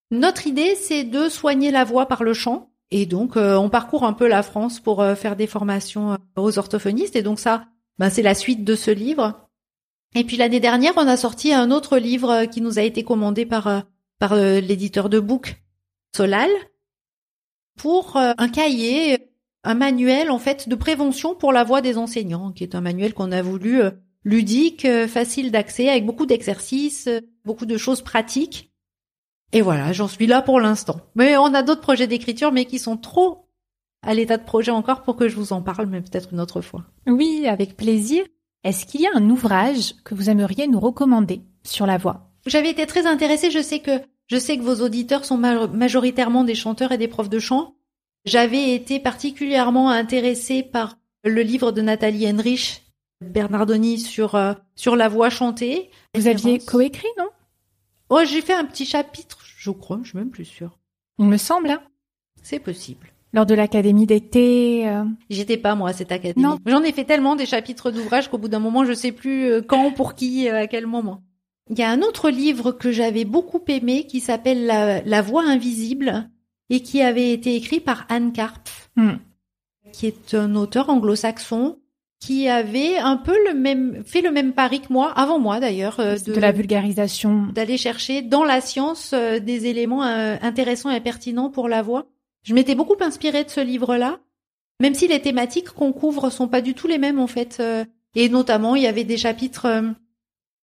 Notre 0.09 0.47
idée, 0.47 0.75
c'est 0.75 1.03
de 1.03 1.29
soigner 1.29 1.69
la 1.71 1.83
voix 1.83 2.07
par 2.07 2.23
le 2.23 2.33
chant. 2.33 2.69
Et 2.89 3.05
donc, 3.05 3.37
euh, 3.37 3.55
on 3.55 3.69
parcourt 3.69 4.03
un 4.03 4.11
peu 4.13 4.27
la 4.27 4.43
France 4.43 4.79
pour 4.81 5.01
euh, 5.01 5.15
faire 5.15 5.35
des 5.37 5.47
formations 5.47 6.13
euh, 6.13 6.17
aux 6.35 6.57
orthophonistes. 6.57 7.15
Et 7.15 7.21
donc 7.21 7.39
ça, 7.39 7.65
ben, 7.99 8.09
c'est 8.09 8.21
la 8.21 8.35
suite 8.35 8.63
de 8.63 8.75
ce 8.75 8.91
livre. 8.91 9.47
Et 10.15 10.23
puis 10.23 10.37
l'année 10.37 10.59
dernière, 10.59 10.93
on 10.97 11.07
a 11.07 11.17
sorti 11.17 11.53
un 11.53 11.71
autre 11.71 11.97
livre 11.97 12.45
qui 12.45 12.61
nous 12.61 12.79
a 12.79 12.81
été 12.81 13.03
commandé 13.03 13.45
par 13.45 13.67
euh, 13.67 13.79
par 14.19 14.33
euh, 14.33 14.59
l'éditeur 14.59 15.09
de 15.09 15.19
book 15.19 15.61
Solal 16.15 16.49
pour 17.77 18.17
euh, 18.17 18.33
un 18.37 18.49
cahier, 18.49 19.31
un 19.63 19.73
manuel 19.73 20.29
en 20.29 20.39
fait 20.39 20.67
de 20.67 20.75
prévention 20.75 21.33
pour 21.33 21.53
la 21.53 21.63
voix 21.63 21.81
des 21.81 21.97
enseignants, 21.97 22.51
qui 22.51 22.63
est 22.63 22.75
un 22.75 22.81
manuel 22.81 23.13
qu'on 23.13 23.31
a 23.31 23.41
voulu 23.41 23.81
ludique, 24.23 24.87
facile 25.07 25.51
d'accès, 25.51 25.89
avec 25.89 26.05
beaucoup 26.05 26.25
d'exercices, 26.25 27.09
beaucoup 27.45 27.65
de 27.65 27.77
choses 27.77 28.01
pratiques. 28.01 28.71
Et 29.53 29.61
voilà, 29.61 29.93
j'en 29.93 30.07
suis 30.07 30.27
là 30.27 30.41
pour 30.41 30.59
l'instant. 30.59 31.01
Mais 31.15 31.37
on 31.37 31.53
a 31.53 31.63
d'autres 31.63 31.81
projets 31.81 32.07
d'écriture, 32.07 32.51
mais 32.51 32.65
qui 32.65 32.79
sont 32.79 32.97
trop 32.97 33.47
à 34.03 34.13
l'état 34.13 34.37
de 34.37 34.43
projet 34.43 34.71
encore 34.71 35.03
pour 35.03 35.15
que 35.15 35.27
je 35.27 35.35
vous 35.35 35.53
en 35.53 35.61
parle, 35.61 35.85
mais 35.87 36.01
peut-être 36.01 36.33
une 36.33 36.39
autre 36.39 36.61
fois. 36.61 36.83
oui, 37.07 37.45
avec 37.47 37.77
plaisir. 37.77 38.23
Est-ce 38.63 38.85
qu'il 38.85 39.01
y 39.01 39.07
a 39.07 39.11
un 39.15 39.29
ouvrage 39.29 39.95
que 40.03 40.13
vous 40.13 40.29
aimeriez 40.29 40.67
nous 40.67 40.79
recommander 40.79 41.41
sur 41.63 41.85
la 41.87 41.97
voix 41.97 42.31
J'avais 42.45 42.69
été 42.69 42.85
très 42.85 43.07
intéressée. 43.07 43.49
Je 43.51 43.61
sais 43.61 43.79
que 43.79 43.99
je 44.27 44.37
sais 44.37 44.57
que 44.57 44.63
vos 44.63 44.81
auditeurs 44.83 45.25
sont 45.25 45.37
ma- 45.37 45.67
majoritairement 45.67 46.43
des 46.43 46.55
chanteurs 46.55 46.91
et 46.91 46.97
des 46.97 47.07
profs 47.07 47.29
de 47.29 47.39
chant. 47.39 47.75
J'avais 48.25 48.73
été 48.75 48.99
particulièrement 48.99 49.89
intéressée 49.89 50.61
par 50.63 50.97
le 51.23 51.41
livre 51.41 51.71
de 51.71 51.81
Nathalie 51.81 52.27
Henrich, 52.27 52.83
Bernardoni 53.21 53.99
sur 53.99 54.35
euh, 54.35 54.53
sur 54.75 54.95
la 54.95 55.09
voix 55.09 55.29
chantée. 55.31 55.89
Vous 56.15 56.27
aviez 56.27 56.59
coécrit, 56.59 57.07
non? 57.17 57.29
Oh, 58.09 58.21
j'ai 58.25 58.41
fait 58.41 58.53
un 58.53 58.65
petit 58.65 58.85
chapitre, 58.85 59.39
je 59.57 59.71
crois. 59.71 59.99
Je 60.03 60.09
suis 60.09 60.17
même 60.19 60.29
plus 60.29 60.45
sûre. 60.45 60.77
Il 61.17 61.25
me 61.25 61.37
semble, 61.37 61.69
hein 61.71 61.81
C'est 62.43 62.59
possible. 62.59 63.10
Lors 63.33 63.45
de 63.45 63.53
l'académie 63.53 64.05
d'été. 64.05 64.87
euh, 64.87 65.03
J'étais 65.29 65.57
pas 65.57 65.75
moi 65.75 65.89
à 65.89 65.93
cette 65.93 66.11
académie. 66.11 66.45
Non. 66.45 66.57
J'en 66.65 66.83
ai 66.83 66.91
fait 66.91 67.05
tellement 67.05 67.35
des 67.35 67.45
chapitres 67.45 67.91
d'ouvrages 67.91 68.29
qu'au 68.29 68.37
bout 68.37 68.49
d'un 68.49 68.59
moment, 68.59 68.83
je 68.83 68.93
sais 68.93 69.11
plus 69.11 69.45
euh, 69.45 69.61
quand, 69.61 69.91
pour 69.91 70.15
qui, 70.15 70.49
euh, 70.49 70.61
à 70.63 70.67
quel 70.67 70.85
moment. 70.85 71.23
Il 71.69 71.79
y 71.79 71.83
a 71.83 71.89
un 71.89 72.01
autre 72.01 72.29
livre 72.29 72.71
que 72.71 72.91
j'avais 72.91 73.23
beaucoup 73.23 73.61
aimé 73.67 74.05
qui 74.05 74.19
s'appelle 74.19 74.65
la, 74.65 75.01
La 75.03 75.21
voix 75.21 75.43
invisible 75.43 76.29
et 76.69 76.81
qui 76.81 77.01
avait 77.01 77.31
été 77.31 77.55
écrit 77.55 77.79
par 77.79 78.05
Anne 78.09 78.33
Karpf, 78.33 78.89
hmm. 78.97 79.13
qui 79.93 80.07
est 80.07 80.33
un 80.33 80.55
auteur 80.55 80.89
anglo-saxon 80.89 81.77
qui 82.19 82.47
avait 82.47 82.97
un 82.97 83.17
peu 83.17 83.35
le 83.47 83.55
même 83.55 84.03
fait 84.05 84.21
le 84.21 84.31
même 84.31 84.53
pari 84.53 84.79
que 84.79 84.93
moi, 84.93 85.11
avant 85.11 85.39
moi 85.39 85.59
d'ailleurs, 85.59 85.99
euh, 85.99 86.17
de... 86.17 86.33
la 86.39 86.51
vulgarisation. 86.51 87.47
d'aller 87.53 87.77
chercher 87.77 88.21
dans 88.21 88.43
la 88.43 88.61
science 88.61 89.13
des 89.13 89.65
éléments 89.65 90.03
euh, 90.03 90.35
intéressants 90.41 90.91
et 90.91 91.01
pertinents 91.01 91.49
pour 91.49 91.67
la 91.67 91.81
voix. 91.81 92.05
Je 92.43 92.53
m'étais 92.53 92.75
beaucoup 92.75 92.95
inspirée 93.01 93.43
de 93.43 93.49
ce 93.49 93.59
livre-là, 93.59 94.19
même 94.79 94.95
si 94.95 95.07
les 95.07 95.21
thématiques 95.21 95.69
qu'on 95.69 95.93
couvre 95.93 96.29
sont 96.29 96.47
pas 96.47 96.61
du 96.61 96.73
tout 96.73 96.87
les 96.87 96.97
mêmes 96.97 97.19
en 97.19 97.27
fait. 97.27 97.57
euh, 97.59 97.85
et 98.15 98.27
notamment, 98.27 98.75
il 98.75 98.83
y 98.83 98.87
avait 98.87 99.03
des 99.03 99.17
chapitres 99.17 99.65
euh, 99.65 99.89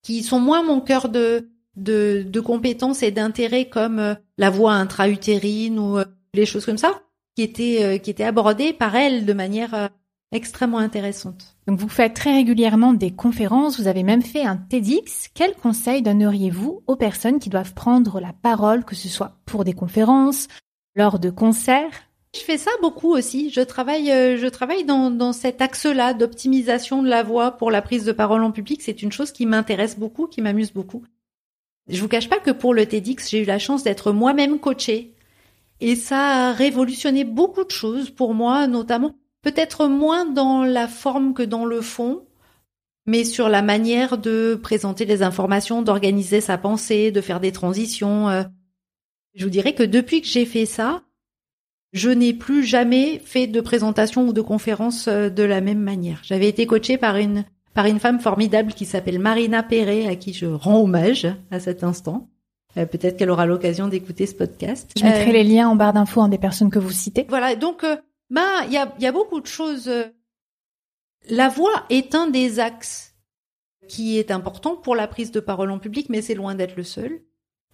qui 0.02 0.22
sont 0.22 0.40
moins 0.40 0.62
mon 0.62 0.80
cœur 0.80 1.08
de 1.08 1.50
de, 1.76 2.40
compétences 2.40 3.04
et 3.04 3.12
d'intérêt 3.12 3.68
comme 3.68 4.00
euh, 4.00 4.14
la 4.36 4.50
voix 4.50 4.72
intra-utérine 4.72 5.78
ou 5.78 5.98
les 6.34 6.46
choses 6.46 6.66
comme 6.66 6.78
ça, 6.78 7.02
qui 7.36 7.42
étaient 7.42 8.00
qui 8.02 8.10
étaient 8.10 8.24
abordées 8.24 8.72
par 8.72 8.96
elle 8.96 9.24
de 9.24 9.32
manière 9.32 9.90
extrêmement 10.32 10.78
intéressante. 10.78 11.56
Donc 11.66 11.78
vous 11.78 11.88
faites 11.88 12.14
très 12.14 12.32
régulièrement 12.32 12.92
des 12.92 13.12
conférences, 13.12 13.80
vous 13.80 13.86
avez 13.86 14.02
même 14.02 14.22
fait 14.22 14.42
un 14.42 14.56
TEDx. 14.56 15.28
Quels 15.34 15.54
conseils 15.54 16.02
donneriez-vous 16.02 16.82
aux 16.86 16.96
personnes 16.96 17.38
qui 17.38 17.48
doivent 17.48 17.74
prendre 17.74 18.20
la 18.20 18.32
parole, 18.32 18.84
que 18.84 18.94
ce 18.94 19.08
soit 19.08 19.38
pour 19.46 19.64
des 19.64 19.72
conférences, 19.72 20.48
lors 20.94 21.18
de 21.18 21.30
concerts 21.30 22.08
Je 22.34 22.40
fais 22.40 22.58
ça 22.58 22.70
beaucoup 22.82 23.12
aussi. 23.12 23.50
Je 23.50 23.60
travaille, 23.60 24.10
euh, 24.10 24.36
je 24.36 24.46
travaille 24.46 24.84
dans, 24.84 25.10
dans 25.10 25.32
cet 25.32 25.60
axe-là 25.60 26.14
d'optimisation 26.14 27.02
de 27.02 27.08
la 27.08 27.22
voix 27.22 27.52
pour 27.52 27.70
la 27.70 27.82
prise 27.82 28.04
de 28.04 28.12
parole 28.12 28.42
en 28.42 28.52
public. 28.52 28.82
C'est 28.82 29.02
une 29.02 29.12
chose 29.12 29.32
qui 29.32 29.46
m'intéresse 29.46 29.98
beaucoup, 29.98 30.26
qui 30.26 30.42
m'amuse 30.42 30.72
beaucoup. 30.72 31.04
Je 31.88 32.00
vous 32.02 32.08
cache 32.08 32.28
pas 32.28 32.38
que 32.38 32.50
pour 32.50 32.74
le 32.74 32.86
TEDx, 32.86 33.30
j'ai 33.30 33.42
eu 33.42 33.46
la 33.46 33.58
chance 33.58 33.82
d'être 33.82 34.12
moi-même 34.12 34.58
coachée. 34.58 35.14
Et 35.80 35.96
ça 35.96 36.48
a 36.48 36.52
révolutionné 36.52 37.24
beaucoup 37.24 37.64
de 37.64 37.70
choses 37.70 38.10
pour 38.10 38.34
moi, 38.34 38.66
notamment 38.66 39.14
peut-être 39.42 39.86
moins 39.86 40.26
dans 40.26 40.64
la 40.64 40.88
forme 40.88 41.34
que 41.34 41.42
dans 41.42 41.64
le 41.64 41.80
fond, 41.80 42.26
mais 43.06 43.24
sur 43.24 43.48
la 43.48 43.62
manière 43.62 44.18
de 44.18 44.58
présenter 44.60 45.04
les 45.04 45.22
informations, 45.22 45.82
d'organiser 45.82 46.40
sa 46.40 46.58
pensée, 46.58 47.10
de 47.10 47.20
faire 47.20 47.40
des 47.40 47.52
transitions. 47.52 48.28
Je 49.38 49.44
vous 49.44 49.50
dirais 49.50 49.72
que 49.72 49.84
depuis 49.84 50.20
que 50.20 50.26
j'ai 50.26 50.44
fait 50.44 50.66
ça, 50.66 51.02
je 51.92 52.10
n'ai 52.10 52.34
plus 52.34 52.64
jamais 52.64 53.20
fait 53.20 53.46
de 53.46 53.60
présentation 53.60 54.26
ou 54.26 54.32
de 54.32 54.40
conférence 54.40 55.06
euh, 55.06 55.30
de 55.30 55.44
la 55.44 55.60
même 55.60 55.78
manière. 55.78 56.20
J'avais 56.24 56.48
été 56.48 56.66
coachée 56.66 56.98
par 56.98 57.16
une 57.16 57.44
par 57.72 57.86
une 57.86 58.00
femme 58.00 58.18
formidable 58.18 58.72
qui 58.72 58.84
s'appelle 58.84 59.20
Marina 59.20 59.62
Perret, 59.62 60.08
à 60.08 60.16
qui 60.16 60.32
je 60.32 60.46
rends 60.46 60.80
hommage 60.82 61.28
à 61.52 61.60
cet 61.60 61.84
instant. 61.84 62.28
Euh, 62.76 62.86
Peut-être 62.86 63.16
qu'elle 63.16 63.30
aura 63.30 63.46
l'occasion 63.46 63.86
d'écouter 63.86 64.26
ce 64.26 64.34
podcast. 64.34 64.90
Je 64.98 65.04
mettrai 65.04 65.30
Euh, 65.30 65.32
les 65.32 65.44
liens 65.44 65.68
en 65.68 65.76
barre 65.76 65.92
d'infos 65.92 66.20
hein, 66.20 66.28
des 66.28 66.38
personnes 66.38 66.70
que 66.70 66.80
vous 66.80 66.90
citez. 66.90 67.24
Voilà, 67.28 67.54
donc 67.54 67.84
euh, 67.84 67.94
il 68.30 68.72
y 68.72 68.76
a, 68.76 68.92
y 68.98 69.06
a 69.06 69.12
beaucoup 69.12 69.40
de 69.40 69.46
choses. 69.46 69.88
La 71.30 71.48
voix 71.48 71.84
est 71.90 72.16
un 72.16 72.26
des 72.26 72.58
axes 72.58 73.14
qui 73.86 74.18
est 74.18 74.32
important 74.32 74.74
pour 74.74 74.96
la 74.96 75.06
prise 75.06 75.30
de 75.30 75.38
parole 75.38 75.70
en 75.70 75.78
public, 75.78 76.08
mais 76.08 76.22
c'est 76.22 76.34
loin 76.34 76.56
d'être 76.56 76.76
le 76.76 76.82
seul. 76.82 77.20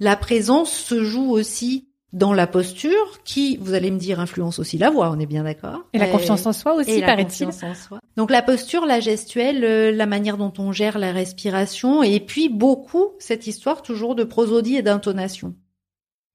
La 0.00 0.16
présence 0.16 0.72
se 0.72 1.04
joue 1.04 1.30
aussi 1.30 1.88
dans 2.12 2.32
la 2.32 2.46
posture, 2.46 3.22
qui, 3.24 3.56
vous 3.56 3.74
allez 3.74 3.90
me 3.90 3.98
dire, 3.98 4.20
influence 4.20 4.60
aussi 4.60 4.78
la 4.78 4.88
voix, 4.88 5.10
on 5.10 5.18
est 5.18 5.26
bien 5.26 5.42
d'accord. 5.42 5.80
Et 5.92 5.98
la 5.98 6.06
confiance 6.06 6.46
en 6.46 6.52
soi 6.52 6.74
aussi, 6.74 7.00
paraît-il. 7.00 7.46
confiance 7.46 7.62
en 7.64 7.74
soi. 7.74 8.00
Donc 8.16 8.30
la 8.30 8.40
posture, 8.40 8.86
la 8.86 9.00
gestuelle, 9.00 9.64
euh, 9.64 9.90
la 9.90 10.06
manière 10.06 10.36
dont 10.36 10.52
on 10.58 10.70
gère 10.70 10.98
la 10.98 11.10
respiration, 11.10 12.04
et 12.04 12.20
puis 12.20 12.48
beaucoup 12.48 13.14
cette 13.18 13.48
histoire 13.48 13.82
toujours 13.82 14.14
de 14.14 14.22
prosodie 14.22 14.76
et 14.76 14.82
d'intonation. 14.82 15.56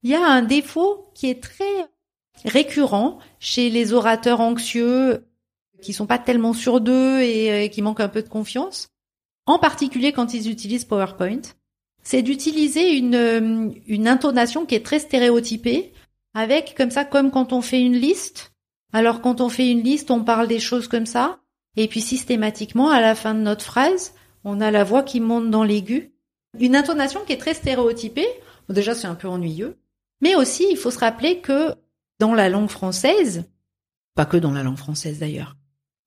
Il 0.03 0.09
y 0.09 0.15
a 0.15 0.25
un 0.25 0.41
défaut 0.41 1.11
qui 1.15 1.29
est 1.29 1.41
très 1.41 1.63
récurrent 2.43 3.19
chez 3.39 3.69
les 3.69 3.93
orateurs 3.93 4.41
anxieux 4.41 5.25
qui 5.81 5.93
sont 5.93 6.07
pas 6.07 6.19
tellement 6.19 6.53
sûrs 6.53 6.81
d'eux 6.81 7.21
et 7.21 7.51
euh, 7.51 7.67
qui 7.69 7.81
manquent 7.81 8.01
un 8.01 8.09
peu 8.09 8.21
de 8.21 8.27
confiance, 8.27 8.89
en 9.45 9.59
particulier 9.59 10.11
quand 10.11 10.33
ils 10.33 10.49
utilisent 10.49 10.83
PowerPoint, 10.83 11.41
c'est 12.09 12.23
d'utiliser 12.23 12.97
une, 12.97 13.13
euh, 13.13 13.69
une 13.85 14.07
intonation 14.07 14.65
qui 14.65 14.73
est 14.73 14.83
très 14.83 14.97
stéréotypée, 14.97 15.93
avec 16.33 16.73
comme 16.75 16.89
ça, 16.89 17.05
comme 17.05 17.29
quand 17.29 17.53
on 17.53 17.61
fait 17.61 17.83
une 17.83 17.95
liste. 17.95 18.51
Alors 18.91 19.21
quand 19.21 19.41
on 19.41 19.49
fait 19.49 19.69
une 19.69 19.83
liste, 19.83 20.09
on 20.09 20.23
parle 20.23 20.47
des 20.47 20.59
choses 20.59 20.87
comme 20.87 21.05
ça, 21.05 21.37
et 21.77 21.87
puis 21.87 22.01
systématiquement, 22.01 22.89
à 22.89 22.99
la 22.99 23.13
fin 23.13 23.35
de 23.35 23.41
notre 23.41 23.63
phrase, 23.63 24.15
on 24.43 24.59
a 24.59 24.71
la 24.71 24.83
voix 24.83 25.03
qui 25.03 25.19
monte 25.19 25.51
dans 25.51 25.63
l'aigu. 25.63 26.11
Une 26.59 26.75
intonation 26.75 27.19
qui 27.27 27.33
est 27.33 27.37
très 27.37 27.53
stéréotypée. 27.53 28.27
Bon, 28.67 28.73
déjà, 28.73 28.95
c'est 28.95 29.05
un 29.05 29.13
peu 29.13 29.27
ennuyeux. 29.27 29.77
Mais 30.19 30.33
aussi, 30.33 30.65
il 30.67 30.77
faut 30.77 30.89
se 30.89 30.97
rappeler 30.97 31.41
que 31.41 31.75
dans 32.19 32.33
la 32.33 32.49
langue 32.49 32.69
française, 32.69 33.43
pas 34.15 34.25
que 34.25 34.37
dans 34.37 34.51
la 34.51 34.63
langue 34.63 34.77
française 34.77 35.19
d'ailleurs, 35.19 35.57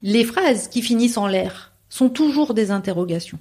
les 0.00 0.24
phrases 0.24 0.66
qui 0.66 0.82
finissent 0.82 1.16
en 1.16 1.28
l'air 1.28 1.76
sont 1.88 2.08
toujours 2.08 2.54
des 2.54 2.72
interrogations. 2.72 3.38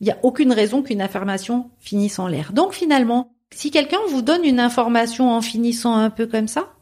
Il 0.00 0.04
n'y 0.04 0.10
a 0.12 0.18
aucune 0.22 0.52
raison 0.52 0.82
qu'une 0.82 1.00
affirmation 1.00 1.70
finisse 1.78 2.18
en 2.18 2.28
l'air. 2.28 2.52
Donc 2.52 2.72
finalement, 2.74 3.32
si 3.54 3.70
quelqu'un 3.70 3.98
vous 4.10 4.22
donne 4.22 4.44
une 4.44 4.60
information 4.60 5.30
en 5.30 5.40
finissant 5.40 5.94
un 5.96 6.10
peu 6.10 6.26
comme 6.26 6.48
ça, 6.48 6.72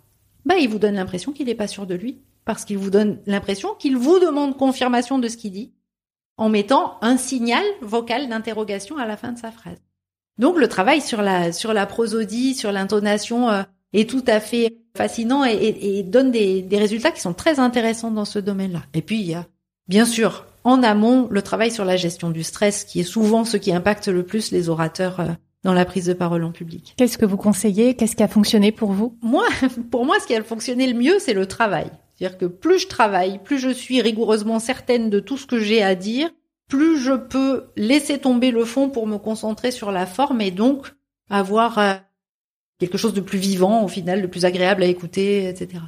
bah 0.45 0.57
il 0.59 0.69
vous 0.69 0.79
donne 0.79 0.95
l'impression 0.97 1.33
qu'il 1.33 1.47
n'est 1.47 1.55
pas 1.55 1.69
sûr 1.69 1.87
de 1.87 1.95
lui, 1.95 2.23
parce 2.45 2.65
qu'il 2.65 2.79
vous 2.79 2.91
donne 2.91 3.19
l'impression 3.27 3.71
qu'il 3.79 3.97
vous 3.97 4.19
demande 4.19 4.57
confirmation 4.57 5.19
de 5.19 5.29
ce 5.29 5.37
qu'il 5.37 5.53
dit, 5.53 5.73
en 6.37 6.49
mettant 6.49 6.99
un 7.01 7.17
signal 7.17 7.65
vocal 7.81 8.29
d'interrogation 8.29 8.99
à 8.99 9.07
la 9.07 9.17
fin 9.17 9.33
de 9.33 9.39
sa 9.39 9.51
phrase. 9.53 9.79
Donc 10.39 10.59
le 10.59 10.67
travail 10.69 11.01
sur 11.01 11.23
la 11.23 11.53
sur 11.53 11.73
la 11.73 11.87
prosodie, 11.87 12.55
sur 12.55 12.73
l'intonation 12.73 13.49
euh, 13.51 13.62
est 13.93 14.11
tout 14.11 14.25
à 14.27 14.41
fait 14.41 14.77
fascinant 14.97 15.45
et, 15.45 15.53
et- 15.53 15.99
et 15.99 16.03
donne 16.03 16.33
des, 16.33 16.61
des 16.62 16.79
résultats 16.79 17.12
qui 17.12 17.21
sont 17.21 17.35
très 17.35 17.61
intéressants 17.61 18.11
dans 18.11 18.25
ce 18.25 18.41
domaine-là. 18.41 18.83
Et 18.95 19.03
puis 19.03 19.21
il 19.21 19.27
y 19.27 19.35
a 19.35 19.47
bien 19.87 20.05
sûr 20.05 20.45
en 20.65 20.83
amont 20.83 21.29
le 21.31 21.43
travail 21.43 21.71
sur 21.71 21.85
la 21.85 21.97
gestion 21.97 22.31
du 22.31 22.43
stress, 22.43 22.85
qui 22.85 23.01
est 23.01 23.05
souvent 23.05 23.45
ce 23.45 23.57
qui 23.57 23.73
impacte 23.73 24.09
le 24.09 24.25
plus 24.25 24.51
les 24.51 24.69
orateurs 24.69 25.21
euh, 25.21 25.29
dans 25.62 25.75
la 25.75 25.85
prise 25.85 26.07
de 26.07 26.15
parole 26.15 26.45
en 26.45 26.53
public. 26.53 26.95
Qu'est-ce 26.97 27.19
que 27.19 27.27
vous 27.27 27.37
conseillez? 27.37 27.95
Qu'est-ce 27.95 28.17
qui 28.17 28.23
a 28.23 28.29
fonctionné 28.29 28.73
pour 28.73 28.93
vous? 28.93 29.17
Moi, 29.23 29.47
pour 29.91 30.05
moi, 30.05 30.17
ce 30.21 30.27
qui 30.27 30.35
a 30.35 30.43
fonctionné 30.43 30.87
le 30.87 30.99
mieux, 30.99 31.19
c'est 31.19 31.35
le 31.35 31.47
travail. 31.47 31.91
C'est-à-dire 32.15 32.39
que 32.39 32.47
plus 32.47 32.81
je 32.81 32.89
travaille, 32.89 33.43
plus 33.43 33.59
je 33.59 33.71
suis 33.71 34.01
rigoureusement 34.01 34.59
certaine 34.59 35.11
de 35.11 35.21
tout 35.21 35.37
ce 35.37 35.47
que 35.47 35.59
j'ai 35.59 35.83
à 35.83 35.95
dire, 35.95 36.31
plus 36.69 36.99
je 36.99 37.12
peux 37.12 37.65
laisser 37.77 38.19
tomber 38.19 38.51
le 38.51 38.65
fond 38.65 38.89
pour 38.89 39.07
me 39.07 39.19
concentrer 39.19 39.71
sur 39.71 39.91
la 39.91 40.07
forme 40.07 40.41
et 40.41 40.51
donc 40.51 40.95
avoir 41.29 41.79
euh, 41.79 41.95
quelque 42.79 42.99
chose 42.99 43.15
de 43.15 43.21
plus 43.21 43.39
vivant 43.39 43.85
au 43.85 43.89
final, 43.89 44.23
de 44.23 44.27
plus 44.27 44.45
agréable 44.45 44.83
à 44.83 44.87
écouter, 44.87 45.49
etc. 45.49 45.83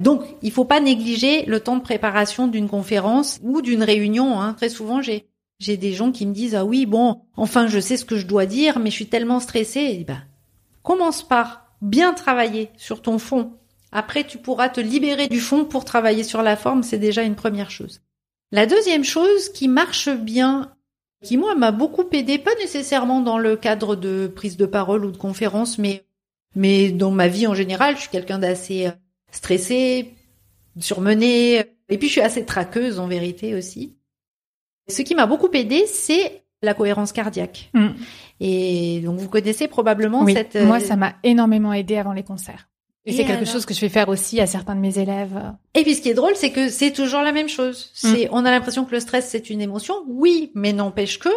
Donc, 0.00 0.22
il 0.42 0.52
faut 0.52 0.64
pas 0.64 0.80
négliger 0.80 1.44
le 1.46 1.60
temps 1.60 1.76
de 1.76 1.82
préparation 1.82 2.46
d'une 2.46 2.68
conférence 2.68 3.38
ou 3.42 3.62
d'une 3.62 3.82
réunion. 3.82 4.40
Hein. 4.40 4.54
Très 4.54 4.68
souvent, 4.68 5.02
j'ai 5.02 5.26
j'ai 5.58 5.76
des 5.76 5.92
gens 5.92 6.12
qui 6.12 6.24
me 6.24 6.32
disent 6.32 6.54
ah 6.54 6.64
oui 6.64 6.86
bon 6.86 7.22
enfin 7.36 7.66
je 7.66 7.80
sais 7.80 7.96
ce 7.96 8.04
que 8.04 8.16
je 8.16 8.26
dois 8.26 8.46
dire 8.46 8.78
mais 8.78 8.90
je 8.90 8.94
suis 8.94 9.08
tellement 9.08 9.40
stressée. 9.40 9.96
Eh 10.00 10.04
ben, 10.04 10.22
commence 10.82 11.26
par 11.26 11.66
bien 11.82 12.14
travailler 12.14 12.70
sur 12.76 13.02
ton 13.02 13.18
fond. 13.18 13.52
Après, 13.90 14.24
tu 14.24 14.38
pourras 14.38 14.68
te 14.68 14.80
libérer 14.80 15.28
du 15.28 15.40
fond 15.40 15.64
pour 15.64 15.84
travailler 15.84 16.22
sur 16.22 16.42
la 16.42 16.56
forme. 16.56 16.82
C'est 16.82 16.98
déjà 16.98 17.22
une 17.22 17.34
première 17.34 17.70
chose. 17.70 18.02
La 18.52 18.66
deuxième 18.66 19.04
chose 19.04 19.48
qui 19.50 19.68
marche 19.68 20.08
bien, 20.10 20.72
qui 21.22 21.36
moi 21.36 21.54
m'a 21.54 21.72
beaucoup 21.72 22.04
aidé, 22.12 22.38
pas 22.38 22.54
nécessairement 22.60 23.20
dans 23.20 23.38
le 23.38 23.56
cadre 23.56 23.96
de 23.96 24.26
prise 24.26 24.56
de 24.56 24.66
parole 24.66 25.04
ou 25.04 25.10
de 25.10 25.16
conférence, 25.16 25.78
mais 25.78 26.04
mais 26.54 26.90
dans 26.90 27.10
ma 27.10 27.28
vie 27.28 27.46
en 27.46 27.54
général, 27.54 27.96
je 27.96 28.02
suis 28.02 28.10
quelqu'un 28.10 28.38
d'assez 28.38 28.90
euh, 29.30 29.32
stressé, 29.36 30.14
surmené, 30.78 31.64
et 31.88 31.98
puis 31.98 32.08
je 32.08 32.12
suis 32.12 32.20
assez 32.20 32.44
traqueuse 32.44 32.98
en 32.98 33.06
vérité 33.08 33.54
aussi. 33.54 33.96
Ce 34.88 35.02
qui 35.02 35.14
m'a 35.14 35.26
beaucoup 35.26 35.50
aidé, 35.52 35.86
c'est 35.86 36.42
la 36.62 36.74
cohérence 36.74 37.12
cardiaque. 37.12 37.70
Mm. 37.74 37.88
Et 38.40 39.00
donc 39.00 39.18
vous 39.18 39.28
connaissez 39.28 39.68
probablement 39.68 40.22
Oui, 40.24 40.34
cette. 40.34 40.56
euh, 40.56 40.64
moi, 40.64 40.80
ça 40.80 40.96
m'a 40.96 41.14
énormément 41.22 41.72
aidé 41.72 41.96
avant 41.96 42.12
les 42.12 42.22
concerts. 42.22 42.68
Et, 43.04 43.10
Et 43.10 43.12
c'est 43.12 43.24
quelque 43.24 43.42
alors 43.42 43.52
chose 43.52 43.64
que 43.64 43.74
je 43.74 43.78
fais 43.78 43.88
faire 43.88 44.08
aussi 44.08 44.40
à 44.40 44.46
certains 44.46 44.74
de 44.74 44.80
mes 44.80 44.98
élèves. 44.98 45.54
Et 45.74 45.82
puis 45.82 45.94
ce 45.94 46.02
qui 46.02 46.08
est 46.10 46.14
drôle, 46.14 46.34
c'est 46.36 46.50
que 46.50 46.68
c'est 46.68 46.92
toujours 46.92 47.22
la 47.22 47.32
même 47.32 47.48
chose. 47.48 47.90
C'est, 47.94 48.28
on 48.32 48.44
a 48.44 48.50
l'impression 48.50 48.84
que 48.84 48.92
le 48.92 49.00
stress 49.00 49.28
c'est 49.28 49.50
une 49.50 49.60
émotion, 49.60 49.94
oui, 50.08 50.50
mais 50.54 50.72
n'empêche 50.72 51.18
que 51.18 51.30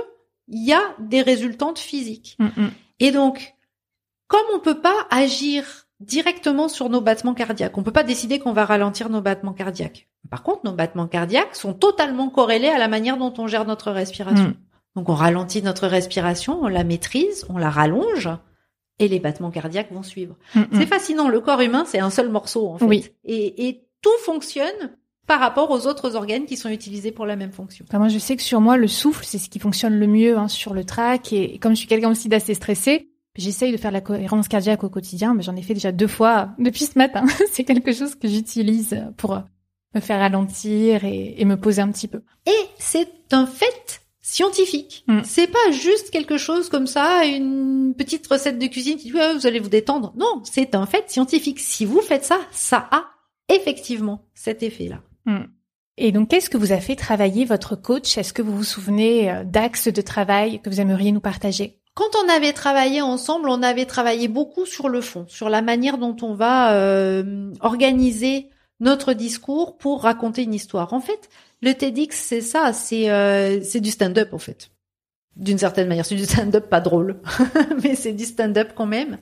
il 0.47 0.65
y 0.65 0.73
a 0.73 0.81
des 0.99 1.21
résultantes 1.21 1.79
physiques. 1.79 2.35
Mm, 2.39 2.45
mm. 2.57 2.71
Et 2.99 3.11
donc, 3.11 3.53
comme 4.27 4.41
on 4.53 4.59
peut 4.59 4.81
pas 4.81 5.07
agir 5.09 5.80
directement 6.01 6.67
sur 6.67 6.89
nos 6.89 7.01
battements 7.01 7.33
cardiaques, 7.33 7.77
on 7.77 7.83
peut 7.83 7.91
pas 7.91 8.03
décider 8.03 8.39
qu'on 8.39 8.53
va 8.53 8.65
ralentir 8.65 9.09
nos 9.09 9.21
battements 9.21 9.53
cardiaques. 9.53 10.09
Par 10.29 10.43
contre, 10.43 10.61
nos 10.65 10.73
battements 10.73 11.07
cardiaques 11.07 11.55
sont 11.55 11.73
totalement 11.73 12.29
corrélés 12.29 12.67
à 12.67 12.77
la 12.77 12.87
manière 12.87 13.17
dont 13.17 13.33
on 13.37 13.47
gère 13.47 13.65
notre 13.65 13.91
respiration. 13.91 14.49
Mm. 14.49 14.55
Donc 14.95 15.09
on 15.09 15.13
ralentit 15.13 15.61
notre 15.61 15.87
respiration, 15.87 16.59
on 16.61 16.67
la 16.67 16.83
maîtrise, 16.83 17.45
on 17.49 17.57
la 17.57 17.69
rallonge, 17.69 18.29
et 18.99 19.07
les 19.07 19.19
battements 19.19 19.51
cardiaques 19.51 19.91
vont 19.91 20.03
suivre. 20.03 20.35
Mm, 20.55 20.59
mm. 20.59 20.67
C'est 20.73 20.85
fascinant. 20.85 21.29
Le 21.29 21.39
corps 21.39 21.61
humain, 21.61 21.85
c'est 21.85 21.99
un 21.99 22.09
seul 22.09 22.29
morceau, 22.29 22.67
en 22.67 22.77
fait. 22.77 22.85
Oui. 22.85 23.07
Et, 23.23 23.67
et 23.67 23.87
tout 24.01 24.09
fonctionne 24.25 24.97
par 25.27 25.39
rapport 25.39 25.71
aux 25.71 25.87
autres 25.87 26.15
organes 26.15 26.45
qui 26.45 26.57
sont 26.57 26.69
utilisés 26.69 27.11
pour 27.11 27.25
la 27.25 27.35
même 27.35 27.51
fonction. 27.51 27.85
Enfin, 27.87 27.99
moi, 27.99 28.09
je 28.09 28.17
sais 28.19 28.35
que 28.35 28.41
sur 28.41 28.59
moi, 28.59 28.75
le 28.75 28.87
souffle, 28.87 29.23
c'est 29.23 29.37
ce 29.37 29.49
qui 29.49 29.59
fonctionne 29.59 29.97
le 29.97 30.07
mieux 30.07 30.37
hein, 30.37 30.47
sur 30.47 30.73
le 30.73 30.83
track. 30.83 31.31
Et 31.31 31.57
comme 31.59 31.73
je 31.73 31.77
suis 31.77 31.87
quelqu'un 31.87 32.11
aussi 32.11 32.27
d'assez 32.27 32.53
stressé, 32.53 33.10
j'essaye 33.35 33.71
de 33.71 33.77
faire 33.77 33.91
de 33.91 33.95
la 33.95 34.01
cohérence 34.01 34.47
cardiaque 34.47 34.83
au 34.83 34.89
quotidien, 34.89 35.33
mais 35.33 35.43
j'en 35.43 35.55
ai 35.55 35.61
fait 35.61 35.73
déjà 35.73 35.91
deux 35.91 36.07
fois 36.07 36.49
depuis 36.59 36.85
ce 36.85 36.97
matin. 36.97 37.25
c'est 37.51 37.63
quelque 37.63 37.93
chose 37.93 38.15
que 38.15 38.27
j'utilise 38.27 39.03
pour 39.17 39.41
me 39.93 39.99
faire 39.99 40.19
ralentir 40.19 41.03
et, 41.05 41.35
et 41.37 41.45
me 41.45 41.57
poser 41.57 41.81
un 41.81 41.91
petit 41.91 42.07
peu. 42.07 42.21
Et 42.45 42.65
c'est 42.77 43.09
un 43.31 43.45
fait 43.45 44.01
scientifique. 44.21 45.03
Mm. 45.07 45.21
C'est 45.23 45.47
pas 45.47 45.71
juste 45.71 46.11
quelque 46.11 46.37
chose 46.37 46.69
comme 46.69 46.87
ça, 46.87 47.25
une 47.25 47.93
petite 47.97 48.25
recette 48.27 48.59
de 48.59 48.67
cuisine 48.67 48.97
qui 48.97 49.11
dit 49.11 49.13
Ouais, 49.13 49.33
vous 49.33 49.47
allez 49.47 49.59
vous 49.59 49.69
détendre. 49.69 50.13
Non, 50.15 50.41
c'est 50.43 50.75
un 50.75 50.85
fait 50.85 51.09
scientifique. 51.09 51.59
Si 51.59 51.85
vous 51.85 52.01
faites 52.01 52.23
ça, 52.23 52.39
ça 52.51 52.87
a 52.91 53.05
effectivement 53.49 54.25
cet 54.33 54.63
effet-là. 54.63 55.01
Et 55.97 56.11
donc, 56.11 56.29
qu'est-ce 56.29 56.49
que 56.49 56.57
vous 56.57 56.71
a 56.71 56.79
fait 56.79 56.95
travailler 56.95 57.45
votre 57.45 57.75
coach? 57.75 58.17
Est-ce 58.17 58.33
que 58.33 58.41
vous 58.41 58.55
vous 58.55 58.63
souvenez 58.63 59.29
euh, 59.29 59.43
d'axes 59.43 59.87
de 59.87 60.01
travail 60.01 60.61
que 60.61 60.69
vous 60.69 60.79
aimeriez 60.79 61.11
nous 61.11 61.19
partager? 61.19 61.80
Quand 61.93 62.09
on 62.23 62.29
avait 62.29 62.53
travaillé 62.53 63.01
ensemble, 63.01 63.49
on 63.49 63.61
avait 63.63 63.85
travaillé 63.85 64.27
beaucoup 64.27 64.65
sur 64.65 64.87
le 64.87 65.01
fond, 65.01 65.25
sur 65.27 65.49
la 65.49 65.61
manière 65.61 65.97
dont 65.97 66.15
on 66.21 66.33
va 66.33 66.73
euh, 66.73 67.53
organiser 67.59 68.49
notre 68.79 69.13
discours 69.13 69.77
pour 69.77 70.03
raconter 70.03 70.43
une 70.43 70.53
histoire. 70.53 70.93
En 70.93 71.01
fait, 71.01 71.29
le 71.61 71.73
TEDx, 71.73 72.17
c'est 72.17 72.41
ça, 72.41 72.73
c'est 72.73 73.11
euh, 73.11 73.61
c'est 73.61 73.81
du 73.81 73.91
stand-up 73.91 74.33
en 74.33 74.39
fait. 74.39 74.71
D'une 75.35 75.57
certaine 75.57 75.87
manière, 75.87 76.05
c'est 76.05 76.15
du 76.15 76.25
stand-up 76.25 76.69
pas 76.69 76.81
drôle, 76.81 77.21
mais 77.83 77.95
c'est 77.95 78.13
du 78.13 78.25
stand-up 78.25 78.71
quand 78.75 78.85
même. 78.87 79.17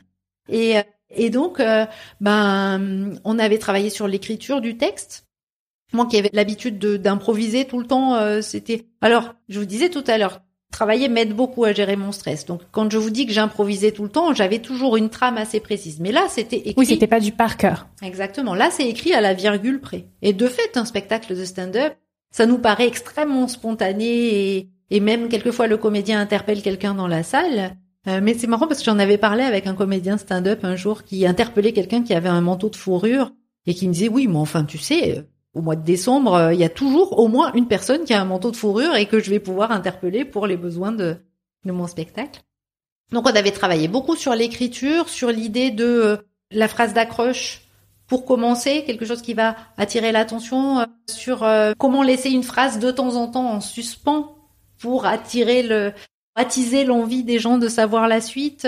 Et 0.48 0.78
euh, 0.78 0.84
et 1.12 1.30
donc, 1.30 1.60
euh, 1.60 1.86
ben, 2.22 3.20
on 3.24 3.40
avait 3.40 3.58
travaillé 3.58 3.90
sur 3.90 4.08
l'écriture 4.08 4.62
du 4.62 4.78
texte. 4.78 5.26
Moi 5.92 6.06
qui 6.06 6.18
avais 6.18 6.30
l'habitude 6.34 6.78
de- 6.78 6.98
d'improviser 6.98 7.66
tout 7.66 7.80
le 7.80 7.88
temps, 7.88 8.16
euh, 8.16 8.42
c'était. 8.42 8.86
Alors, 9.02 9.34
je 9.50 9.60
vous 9.60 9.66
disais 9.66 9.90
tout 9.90 10.04
à 10.06 10.18
l'heure, 10.20 10.42
travailler 10.72 11.10
m'aide 11.10 11.34
beaucoup 11.34 11.64
à 11.64 11.74
gérer 11.74 11.96
mon 11.96 12.12
stress. 12.12 12.46
Donc, 12.46 12.62
quand 12.72 12.92
je 12.92 12.98
vous 12.98 13.10
dis 13.10 13.26
que 13.26 13.34
j'improvisais 13.34 13.92
tout 13.92 14.04
le 14.04 14.10
temps, 14.10 14.34
j'avais 14.34 14.60
toujours 14.60 14.98
une 14.98 15.10
trame 15.10 15.38
assez 15.38 15.60
précise. 15.60 16.00
Mais 16.00 16.12
là, 16.12 16.26
c'était 16.30 16.58
écrit. 16.58 16.76
Oui, 16.78 16.86
c'était 16.86 17.08
pas 17.08 17.20
du 17.20 17.32
par 17.32 17.58
cœur. 17.58 17.88
Exactement. 18.02 18.56
Là, 18.56 18.70
c'est 18.72 18.88
écrit 18.88 19.14
à 19.14 19.22
la 19.22 19.34
virgule 19.34 19.80
près. 19.82 20.06
Et 20.22 20.34
de 20.34 20.48
fait, 20.48 20.78
un 20.78 20.86
spectacle 20.86 21.36
de 21.36 21.46
stand-up, 21.46 21.94
ça 22.32 22.46
nous 22.46 22.60
paraît 22.60 22.88
extrêmement 22.88 23.48
spontané 23.48 24.06
et, 24.06 24.70
et 24.92 25.00
même 25.00 25.30
quelquefois 25.30 25.68
le 25.68 25.78
comédien 25.78 26.20
interpelle 26.20 26.62
quelqu'un 26.62 26.94
dans 26.94 27.08
la 27.08 27.24
salle. 27.24 27.76
Euh, 28.08 28.22
mais 28.24 28.34
c'est 28.34 28.48
marrant 28.48 28.68
parce 28.68 28.80
que 28.80 28.86
j'en 28.86 29.00
avais 29.00 29.18
parlé 29.18 29.44
avec 29.44 29.68
un 29.68 29.76
comédien 29.76 30.18
stand-up 30.18 30.64
un 30.64 30.76
jour 30.76 31.04
qui 31.04 31.26
interpellait 31.26 31.74
quelqu'un 31.74 32.04
qui 32.04 32.14
avait 32.14 32.30
un 32.30 32.42
manteau 32.42 32.70
de 32.70 32.76
fourrure 32.76 33.32
et 33.66 33.74
qui 33.74 33.88
me 33.88 33.94
disait 33.94 34.08
oui, 34.08 34.28
mais 34.28 34.38
enfin, 34.38 34.64
tu 34.64 34.78
sais, 34.78 35.26
au 35.54 35.62
mois 35.62 35.76
de 35.76 35.84
décembre, 35.84 36.34
euh, 36.34 36.54
il 36.54 36.60
y 36.60 36.64
a 36.64 36.70
toujours 36.70 37.18
au 37.18 37.28
moins 37.28 37.52
une 37.54 37.68
personne 37.68 38.04
qui 38.04 38.14
a 38.14 38.22
un 38.22 38.26
manteau 38.26 38.52
de 38.52 38.56
fourrure 38.56 38.96
et 38.96 39.08
que 39.08 39.20
je 39.20 39.30
vais 39.30 39.40
pouvoir 39.40 39.72
interpeller 39.72 40.26
pour 40.26 40.48
les 40.48 40.58
besoins 40.58 40.92
de, 40.92 41.18
de 41.66 41.72
mon 41.72 41.88
spectacle. 41.88 42.42
Donc 43.12 43.28
on 43.28 43.36
avait 43.36 43.52
travaillé 43.52 43.88
beaucoup 43.88 44.16
sur 44.16 44.36
l'écriture, 44.36 45.10
sur 45.10 45.30
l'idée 45.32 45.72
de 45.72 45.86
euh, 45.86 46.18
la 46.52 46.68
phrase 46.68 46.94
d'accroche 46.94 47.62
pour 48.08 48.26
commencer, 48.26 48.84
quelque 48.86 49.06
chose 49.06 49.22
qui 49.22 49.34
va 49.34 49.56
attirer 49.78 50.12
l'attention, 50.12 50.80
euh, 50.80 50.86
sur 51.08 51.46
comment 51.78 52.04
laisser 52.04 52.30
une 52.30 52.44
phrase 52.44 52.80
de 52.80 52.92
temps 52.92 53.16
en 53.16 53.28
temps 53.28 53.52
en 53.52 53.62
suspens 53.62 54.36
pour 54.80 55.06
attirer 55.06 55.64
le 55.64 55.94
attiser 56.36 56.86
l'envie 56.86 57.24
des 57.24 57.38
gens 57.38 57.58
de 57.58 57.68
savoir 57.68 58.08
la 58.08 58.22
suite. 58.22 58.64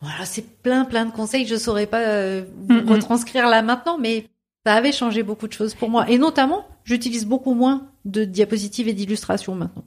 Voilà, 0.00 0.24
c'est 0.24 0.62
plein 0.62 0.84
plein 0.84 1.06
de 1.06 1.10
conseils, 1.10 1.46
je 1.46 1.56
saurais 1.56 1.86
pas 1.86 2.40
vous 2.40 2.74
Mm, 2.74 2.84
mm. 2.84 2.90
retranscrire 2.90 3.48
là 3.48 3.62
maintenant, 3.62 3.98
mais 3.98 4.26
ça 4.64 4.74
avait 4.74 4.92
changé 4.92 5.22
beaucoup 5.22 5.48
de 5.48 5.52
choses 5.52 5.74
pour 5.74 5.90
moi. 5.90 6.08
Et 6.08 6.18
notamment, 6.18 6.64
j'utilise 6.84 7.26
beaucoup 7.26 7.54
moins 7.54 7.88
de 8.04 8.24
diapositives 8.24 8.88
et 8.88 8.92
d'illustrations 8.92 9.54
maintenant. 9.54 9.84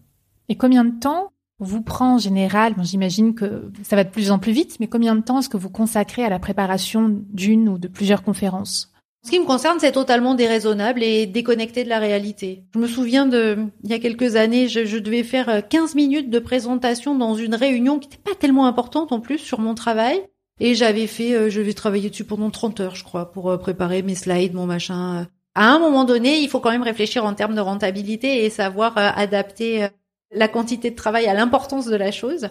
Et 0.49 0.55
combien 0.55 0.86
de 0.86 0.99
temps 0.99 1.32
vous 1.59 1.82
prend 1.82 2.15
en 2.15 2.17
général, 2.17 2.73
bon, 2.73 2.84
j'imagine 2.84 3.34
que 3.34 3.71
ça 3.84 3.95
va 3.95 4.03
de 4.03 4.09
plus 4.09 4.32
en 4.32 4.39
plus 4.39 4.51
vite, 4.51 4.78
mais 4.80 4.88
combien 4.88 5.15
de 5.15 5.21
temps 5.21 5.39
est-ce 5.39 5.49
que 5.49 5.57
vous 5.57 5.69
consacrez 5.69 6.23
à 6.23 6.30
la 6.30 6.39
préparation 6.39 7.23
d'une 7.32 7.69
ou 7.69 7.78
de 7.78 7.88
plusieurs 7.88 8.23
conférences? 8.23 8.91
En 9.23 9.28
ce 9.28 9.32
qui 9.32 9.39
me 9.39 9.45
concerne, 9.45 9.80
c'est 9.80 9.93
totalement 9.93 10.36
déraisonnable 10.36 11.01
et 11.01 11.26
déconnecté 11.26 11.84
de 11.84 11.89
la 11.89 11.97
réalité. 11.97 12.63
Je 12.76 12.80
me 12.80 12.86
souviens 12.86 13.26
de, 13.26 13.57
il 13.84 13.89
y 13.89 13.93
a 13.93 13.99
quelques 13.99 14.36
années, 14.36 14.67
je, 14.67 14.86
je 14.86 14.97
devais 14.97 15.23
faire 15.23 15.49
euh, 15.49 15.61
15 15.67 15.95
minutes 15.95 16.30
de 16.30 16.38
présentation 16.39 17.15
dans 17.15 17.34
une 17.34 17.55
réunion 17.55 17.97
qui 17.97 18.09
n'était 18.09 18.21
pas 18.21 18.36
tellement 18.36 18.67
importante 18.67 19.11
en 19.11 19.21
plus 19.21 19.39
sur 19.39 19.59
mon 19.59 19.73
travail. 19.73 20.21
Et 20.60 20.74
j'avais 20.74 21.08
fait, 21.08 21.34
euh, 21.34 21.49
je 21.49 21.60
vais 21.60 21.74
travailler 21.74 22.10
dessus 22.10 22.24
pendant 22.24 22.49
30 22.49 22.80
heures, 22.80 22.95
je 22.95 23.03
crois, 23.03 23.32
pour 23.32 23.49
euh, 23.49 23.58
préparer 23.58 24.01
mes 24.01 24.16
slides, 24.16 24.53
mon 24.53 24.66
machin. 24.66 25.22
euh. 25.22 25.26
À 25.56 25.70
un 25.74 25.80
moment 25.80 26.06
donné, 26.06 26.39
il 26.39 26.49
faut 26.49 26.60
quand 26.60 26.72
même 26.72 26.84
réfléchir 26.84 27.26
en 27.26 27.34
termes 27.34 27.56
de 27.56 27.62
rentabilité 27.62 28.43
et 28.43 28.49
savoir 28.49 28.97
adapter 28.97 29.88
la 30.34 30.49
quantité 30.49 30.91
de 30.91 30.97
travail 30.97 31.28
à 31.28 31.34
l'importance 31.34 31.86
de 31.86 31.95
la 31.95 32.12
chose. 32.12 32.49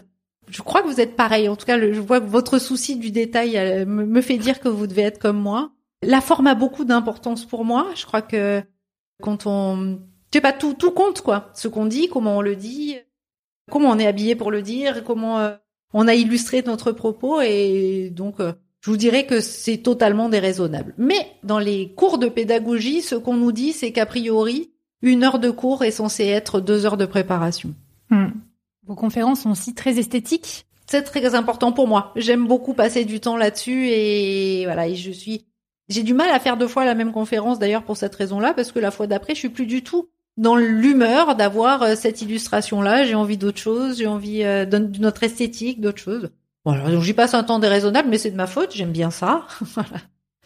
Je 0.49 0.63
crois 0.63 0.81
que 0.81 0.87
vous 0.87 1.03
êtes 1.03 1.15
pareil. 1.15 1.51
En 1.51 1.57
tout 1.57 1.67
cas, 1.67 1.79
je 1.79 2.01
vois 2.01 2.19
que 2.23 2.27
votre 2.27 2.59
souci 2.59 2.97
du 2.97 3.11
détail 3.11 3.85
me, 3.85 4.23
fait 4.23 4.39
dire 4.39 4.59
que 4.59 4.71
vous 4.71 4.87
devez 4.87 5.03
être 5.03 5.19
comme 5.19 5.39
moi. 5.39 5.73
La 6.03 6.23
forme 6.23 6.47
a 6.47 6.55
beaucoup 6.55 6.87
d'importance 6.87 7.45
pour 7.45 7.67
moi. 7.67 7.89
Je 7.95 8.07
crois 8.07 8.23
que 8.23 8.63
quand 9.21 9.47
on, 9.47 9.99
je 10.33 10.39
sais 10.39 10.41
pas, 10.41 10.55
tout, 10.55 10.73
tout 10.73 10.93
compte 10.93 11.21
quoi. 11.21 11.51
Ce 11.53 11.69
qu'on 11.69 11.85
dit, 11.85 12.09
comment 12.09 12.39
on 12.39 12.43
le 12.43 12.57
dit, 12.57 12.97
comment 13.71 13.91
on 13.91 13.99
est 13.99 14.07
habillé 14.07 14.35
pour 14.35 14.51
le 14.51 14.63
dire, 14.63 15.05
comment 15.05 15.59
on 15.95 16.09
a 16.09 16.15
illustré 16.15 16.63
notre 16.67 16.93
propos 16.93 17.41
et 17.41 18.11
donc 18.15 18.41
euh, 18.41 18.53
je 18.81 18.91
vous 18.91 18.97
dirais 18.99 19.25
que 19.25 19.41
c'est 19.41 19.79
totalement 19.79 20.29
déraisonnable. 20.29 20.93
Mais 20.99 21.27
dans 21.43 21.59
les 21.59 21.93
cours 21.95 22.19
de 22.19 22.29
pédagogie, 22.29 23.01
ce 23.01 23.15
qu'on 23.15 23.37
nous 23.37 23.53
dit, 23.53 23.73
c'est 23.73 23.93
qu'a 23.93 24.05
priori, 24.05 24.73
une 25.01 25.23
heure 25.23 25.39
de 25.39 25.51
cours 25.51 25.85
est 25.85 25.93
censée 25.93 26.27
être 26.27 26.61
deux 26.61 26.85
heures 26.85 26.99
de 26.99 27.07
préparation. 27.07 27.75
Hmm. 28.11 28.29
Vos 28.87 28.95
conférences 28.95 29.43
sont 29.43 29.53
aussi 29.53 29.75
très 29.75 29.99
esthétiques. 29.99 30.67
C'est 30.87 31.03
très 31.03 31.35
important 31.35 31.73
pour 31.73 31.89
moi. 31.89 32.13
J'aime 32.17 32.47
beaucoup 32.47 32.75
passer 32.75 33.07
du 33.07 33.21
temps 33.21 33.39
là-dessus 33.39 33.89
et 33.89 34.65
voilà, 34.67 34.87
et 34.89 34.97
je 34.97 35.11
suis 35.11 35.47
j'ai 35.89 36.03
du 36.03 36.15
mal 36.15 36.31
à 36.31 36.41
faire 36.41 36.57
deux 36.57 36.69
fois 36.69 36.85
la 36.85 36.95
même 36.95 37.13
conférence 37.13 37.59
d'ailleurs 37.59 37.85
pour 37.85 37.97
cette 37.97 38.15
raison-là 38.15 38.55
parce 38.55 38.73
que 38.73 38.79
la 38.79 38.91
fois 38.91 39.07
d'après, 39.07 39.35
je 39.35 39.41
suis 39.41 39.49
plus 39.49 39.67
du 39.67 39.83
tout 39.83 40.09
dans 40.37 40.57
l'humeur 40.57 41.37
d'avoir 41.37 41.83
euh, 41.83 41.95
cette 41.95 42.23
illustration-là, 42.23 43.05
j'ai 43.05 43.15
envie 43.15 43.37
d'autre 43.37 43.59
chose, 43.59 43.99
j'ai 43.99 44.07
envie 44.07 44.43
euh, 44.43 44.65
d'un- 44.67 44.81
d'une 44.81 45.07
autre 45.07 45.23
esthétique, 45.23 45.81
d'autre 45.81 45.99
chose. 45.99 46.31
Voilà, 46.65 46.91
donc 46.91 47.03
j'y 47.03 47.13
passe 47.13 47.35
un 47.35 47.45
temps 47.45 47.59
déraisonnable 47.59 48.09
mais 48.09 48.19
c'est 48.19 48.31
de 48.31 48.37
ma 48.37 48.47
faute, 48.47 48.75
j'aime 48.75 48.93
bien 48.93 49.11
ça. 49.11 49.47
Voilà. 49.75 49.91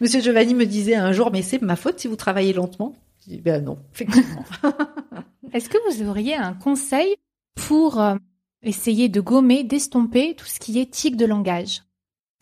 Monsieur 0.01 0.21
Giovanni 0.21 0.53
me 0.53 0.65
disait 0.65 0.95
un 0.95 1.11
jour 1.11 1.29
mais 1.31 1.41
c'est 1.41 1.57
de 1.57 1.65
ma 1.65 1.75
faute 1.75 1.99
si 1.99 2.07
vous 2.07 2.15
travaillez 2.15 2.53
lentement. 2.53 2.95
Je 3.25 3.31
dis 3.33 3.41
ben 3.41 3.63
non, 3.63 3.77
effectivement. 3.93 4.43
Est-ce 5.53 5.69
que 5.69 5.77
vous 5.89 6.07
auriez 6.07 6.35
un 6.35 6.53
conseil 6.53 7.15
pour 7.55 7.99
euh, 8.01 8.15
essayer 8.63 9.09
de 9.09 9.19
gommer, 9.21 9.63
d'estomper 9.63 10.35
tout 10.35 10.45
ce 10.45 10.59
qui 10.59 10.79
est 10.79 10.91
tic 10.91 11.15
de 11.17 11.25
langage? 11.25 11.81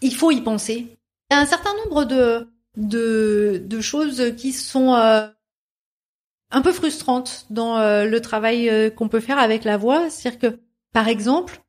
Il 0.02 0.14
faut 0.14 0.32
y 0.32 0.42
penser. 0.42 0.88
Il 1.32 1.34
y 1.34 1.38
a 1.38 1.40
un 1.42 1.46
certain 1.46 1.72
nombre 1.86 2.04
de 2.06 2.48
de, 2.76 3.64
de 3.66 3.82
choses 3.82 4.36
qui 4.38 4.52
sont 4.52 4.94
euh, 4.94 5.28
un 6.52 6.62
peu 6.62 6.72
frustrantes 6.72 7.46
dans 7.50 7.78
euh, 7.78 8.06
le 8.06 8.22
travail 8.22 8.70
euh, 8.70 8.90
qu'on 8.90 9.10
peut 9.10 9.20
faire 9.20 9.40
avec 9.40 9.64
la 9.64 9.78
voix. 9.78 10.10
C'est-à-dire 10.10 10.40
que, 10.40 10.60
par 10.94 11.08
exemple, 11.08 11.62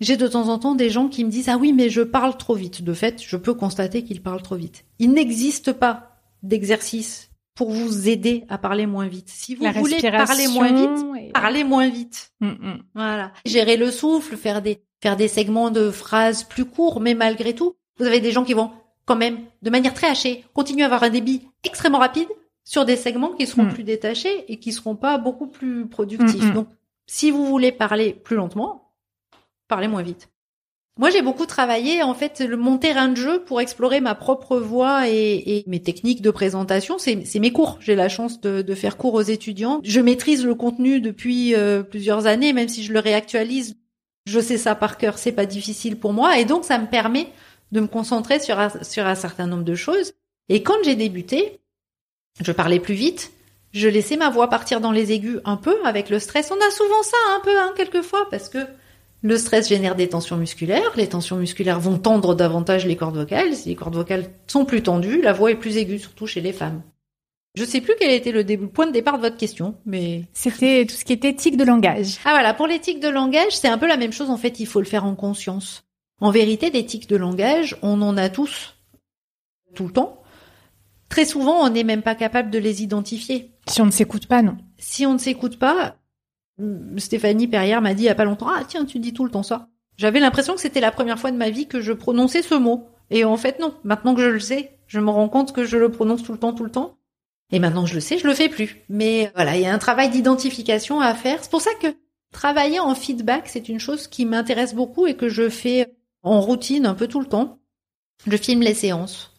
j'ai 0.00 0.16
de 0.16 0.28
temps 0.28 0.48
en 0.48 0.58
temps 0.58 0.74
des 0.74 0.90
gens 0.90 1.08
qui 1.08 1.24
me 1.24 1.30
disent 1.30 1.48
ah 1.48 1.56
oui 1.56 1.72
mais 1.72 1.90
je 1.90 2.02
parle 2.02 2.36
trop 2.36 2.54
vite. 2.54 2.82
De 2.82 2.92
fait, 2.92 3.22
je 3.22 3.36
peux 3.36 3.54
constater 3.54 4.04
qu'ils 4.04 4.22
parlent 4.22 4.42
trop 4.42 4.56
vite. 4.56 4.84
Il 4.98 5.12
n'existe 5.12 5.72
pas 5.72 6.20
d'exercice 6.42 7.30
pour 7.54 7.72
vous 7.72 8.08
aider 8.08 8.44
à 8.48 8.58
parler 8.58 8.86
moins 8.86 9.08
vite. 9.08 9.28
Si 9.28 9.56
vous 9.56 9.64
La 9.64 9.72
voulez 9.72 10.00
parler 10.00 10.46
moins 10.46 10.72
vite, 10.72 11.06
et- 11.20 11.32
parlez 11.32 11.64
moins 11.64 11.88
vite. 11.88 12.30
Hmm, 12.40 12.50
hmm. 12.50 12.82
Voilà. 12.94 13.32
Gérer 13.44 13.76
le 13.76 13.90
souffle, 13.90 14.36
faire 14.36 14.62
des 14.62 14.80
faire 15.02 15.16
des 15.16 15.28
segments 15.28 15.70
de 15.70 15.90
phrases 15.90 16.44
plus 16.44 16.64
courts, 16.64 17.00
mais 17.00 17.14
malgré 17.14 17.54
tout, 17.54 17.74
vous 17.98 18.06
avez 18.06 18.20
des 18.20 18.32
gens 18.32 18.44
qui 18.44 18.54
vont 18.54 18.70
quand 19.04 19.16
même, 19.16 19.38
de 19.62 19.70
manière 19.70 19.94
très 19.94 20.08
hachée, 20.08 20.44
continuer 20.54 20.82
à 20.82 20.86
avoir 20.86 21.02
un 21.02 21.10
débit 21.10 21.48
extrêmement 21.64 21.98
rapide 21.98 22.28
sur 22.68 22.84
des 22.84 22.96
segments 22.96 23.30
qui 23.30 23.46
seront 23.46 23.62
Mm. 23.64 23.72
plus 23.72 23.82
détachés 23.82 24.44
et 24.52 24.58
qui 24.58 24.72
seront 24.72 24.94
pas 24.94 25.16
beaucoup 25.16 25.46
plus 25.46 25.86
productifs. 25.86 26.44
Mm, 26.44 26.50
mm. 26.50 26.54
Donc, 26.54 26.68
si 27.06 27.30
vous 27.30 27.46
voulez 27.46 27.72
parler 27.72 28.12
plus 28.12 28.36
lentement, 28.36 28.92
parlez 29.68 29.88
moins 29.88 30.02
vite. 30.02 30.28
Moi, 30.98 31.08
j'ai 31.08 31.22
beaucoup 31.22 31.46
travaillé, 31.46 32.02
en 32.02 32.12
fait, 32.12 32.40
le, 32.40 32.58
mon 32.58 32.76
terrain 32.76 33.08
de 33.08 33.14
jeu 33.14 33.42
pour 33.42 33.62
explorer 33.62 34.02
ma 34.02 34.14
propre 34.14 34.58
voix 34.58 35.08
et, 35.08 35.36
et 35.46 35.64
mes 35.66 35.80
techniques 35.80 36.20
de 36.20 36.30
présentation. 36.30 36.98
C'est 36.98 37.24
c'est 37.24 37.38
mes 37.38 37.52
cours. 37.52 37.78
J'ai 37.80 37.94
la 37.94 38.10
chance 38.10 38.38
de, 38.42 38.60
de 38.60 38.74
faire 38.74 38.98
cours 38.98 39.14
aux 39.14 39.22
étudiants. 39.22 39.80
Je 39.82 40.00
maîtrise 40.00 40.44
le 40.44 40.54
contenu 40.54 41.00
depuis 41.00 41.54
euh, 41.54 41.82
plusieurs 41.82 42.26
années, 42.26 42.52
même 42.52 42.68
si 42.68 42.82
je 42.82 42.92
le 42.92 42.98
réactualise. 42.98 43.76
Je 44.26 44.40
sais 44.40 44.58
ça 44.58 44.74
par 44.74 44.98
cœur, 44.98 45.16
c'est 45.16 45.32
pas 45.32 45.46
difficile 45.46 45.98
pour 45.98 46.12
moi. 46.12 46.38
Et 46.38 46.44
donc, 46.44 46.66
ça 46.66 46.76
me 46.78 46.86
permet 46.86 47.28
de 47.72 47.80
me 47.80 47.86
concentrer 47.86 48.40
sur 48.40 48.58
un, 48.58 48.68
sur 48.82 49.06
un 49.06 49.14
certain 49.14 49.46
nombre 49.46 49.64
de 49.64 49.74
choses. 49.74 50.12
Et 50.50 50.62
quand 50.62 50.76
j'ai 50.84 50.96
débuté, 50.96 51.60
je 52.40 52.52
parlais 52.52 52.80
plus 52.80 52.94
vite. 52.94 53.32
Je 53.72 53.88
laissais 53.88 54.16
ma 54.16 54.30
voix 54.30 54.48
partir 54.48 54.80
dans 54.80 54.92
les 54.92 55.12
aigus 55.12 55.40
un 55.44 55.56
peu 55.56 55.76
avec 55.84 56.08
le 56.08 56.18
stress. 56.18 56.50
On 56.50 56.56
a 56.56 56.70
souvent 56.70 57.02
ça 57.02 57.16
un 57.36 57.40
peu, 57.40 57.58
hein, 57.58 57.72
quelquefois, 57.76 58.26
parce 58.30 58.48
que 58.48 58.58
le 59.22 59.36
stress 59.36 59.68
génère 59.68 59.94
des 59.94 60.08
tensions 60.08 60.36
musculaires. 60.36 60.92
Les 60.96 61.08
tensions 61.08 61.36
musculaires 61.36 61.80
vont 61.80 61.98
tendre 61.98 62.34
davantage 62.34 62.86
les 62.86 62.96
cordes 62.96 63.16
vocales. 63.16 63.54
Si 63.54 63.68
les 63.68 63.74
cordes 63.74 63.96
vocales 63.96 64.30
sont 64.46 64.64
plus 64.64 64.82
tendues, 64.82 65.20
la 65.20 65.32
voix 65.32 65.50
est 65.50 65.56
plus 65.56 65.76
aiguë, 65.76 65.98
surtout 65.98 66.26
chez 66.26 66.40
les 66.40 66.52
femmes. 66.52 66.82
Je 67.56 67.64
sais 67.64 67.80
plus 67.80 67.94
quel 67.98 68.12
était 68.12 68.30
le 68.30 68.44
point 68.68 68.86
de 68.86 68.92
départ 68.92 69.16
de 69.16 69.22
votre 69.22 69.36
question, 69.36 69.74
mais 69.84 70.22
C'était 70.32 70.86
tout 70.86 70.94
ce 70.94 71.04
qui 71.04 71.12
était 71.12 71.34
tic 71.34 71.56
de 71.56 71.64
langage. 71.64 72.18
ah 72.24 72.30
voilà, 72.30 72.54
pour 72.54 72.68
les 72.68 72.78
tics 72.78 73.00
de 73.00 73.08
langage, 73.08 73.56
c'est 73.56 73.68
un 73.68 73.78
peu 73.78 73.88
la 73.88 73.96
même 73.96 74.12
chose. 74.12 74.30
En 74.30 74.36
fait, 74.36 74.60
il 74.60 74.66
faut 74.66 74.80
le 74.80 74.86
faire 74.86 75.04
en 75.04 75.16
conscience. 75.16 75.82
En 76.20 76.30
vérité, 76.30 76.70
des 76.70 76.86
tics 76.86 77.08
de 77.08 77.16
langage, 77.16 77.76
on 77.82 78.00
en 78.02 78.16
a 78.16 78.28
tous, 78.28 78.76
tout 79.74 79.86
le 79.86 79.92
temps. 79.92 80.17
Très 81.08 81.24
souvent, 81.24 81.64
on 81.64 81.70
n'est 81.70 81.84
même 81.84 82.02
pas 82.02 82.14
capable 82.14 82.50
de 82.50 82.58
les 82.58 82.82
identifier. 82.82 83.52
Si 83.66 83.80
on 83.80 83.86
ne 83.86 83.90
s'écoute 83.90 84.26
pas, 84.26 84.42
non. 84.42 84.56
Si 84.78 85.06
on 85.06 85.14
ne 85.14 85.18
s'écoute 85.18 85.58
pas, 85.58 85.96
hum, 86.58 86.98
Stéphanie 86.98 87.48
Perrière 87.48 87.80
m'a 87.80 87.94
dit 87.94 88.04
il 88.04 88.06
y 88.06 88.10
a 88.10 88.14
pas 88.14 88.24
longtemps, 88.24 88.48
ah 88.48 88.64
tiens, 88.66 88.84
tu 88.84 88.98
dis 88.98 89.12
tout 89.12 89.24
le 89.24 89.30
temps 89.30 89.42
ça. 89.42 89.68
J'avais 89.96 90.20
l'impression 90.20 90.54
que 90.54 90.60
c'était 90.60 90.80
la 90.80 90.92
première 90.92 91.18
fois 91.18 91.30
de 91.30 91.36
ma 91.36 91.50
vie 91.50 91.66
que 91.66 91.80
je 91.80 91.92
prononçais 91.92 92.42
ce 92.42 92.54
mot. 92.54 92.88
Et 93.10 93.24
en 93.24 93.36
fait, 93.36 93.58
non. 93.58 93.74
Maintenant 93.84 94.14
que 94.14 94.22
je 94.22 94.28
le 94.28 94.40
sais, 94.40 94.78
je 94.86 95.00
me 95.00 95.10
rends 95.10 95.28
compte 95.28 95.52
que 95.52 95.64
je 95.64 95.76
le 95.76 95.90
prononce 95.90 96.22
tout 96.22 96.32
le 96.32 96.38
temps, 96.38 96.52
tout 96.52 96.64
le 96.64 96.70
temps. 96.70 96.98
Et 97.50 97.58
maintenant 97.58 97.84
que 97.84 97.90
je 97.90 97.94
le 97.94 98.00
sais, 98.00 98.18
je 98.18 98.26
le 98.26 98.34
fais 98.34 98.48
plus. 98.48 98.84
Mais 98.88 99.32
voilà, 99.34 99.56
il 99.56 99.62
y 99.62 99.66
a 99.66 99.72
un 99.72 99.78
travail 99.78 100.10
d'identification 100.10 101.00
à 101.00 101.14
faire. 101.14 101.42
C'est 101.42 101.50
pour 101.50 101.62
ça 101.62 101.70
que 101.80 101.88
travailler 102.32 102.78
en 102.78 102.94
feedback, 102.94 103.48
c'est 103.48 103.68
une 103.68 103.80
chose 103.80 104.06
qui 104.06 104.26
m'intéresse 104.26 104.74
beaucoup 104.74 105.06
et 105.06 105.14
que 105.14 105.28
je 105.28 105.48
fais 105.48 105.96
en 106.22 106.40
routine 106.40 106.86
un 106.86 106.94
peu 106.94 107.08
tout 107.08 107.20
le 107.20 107.26
temps. 107.26 107.58
Je 108.26 108.36
filme 108.36 108.60
les 108.60 108.74
séances. 108.74 109.32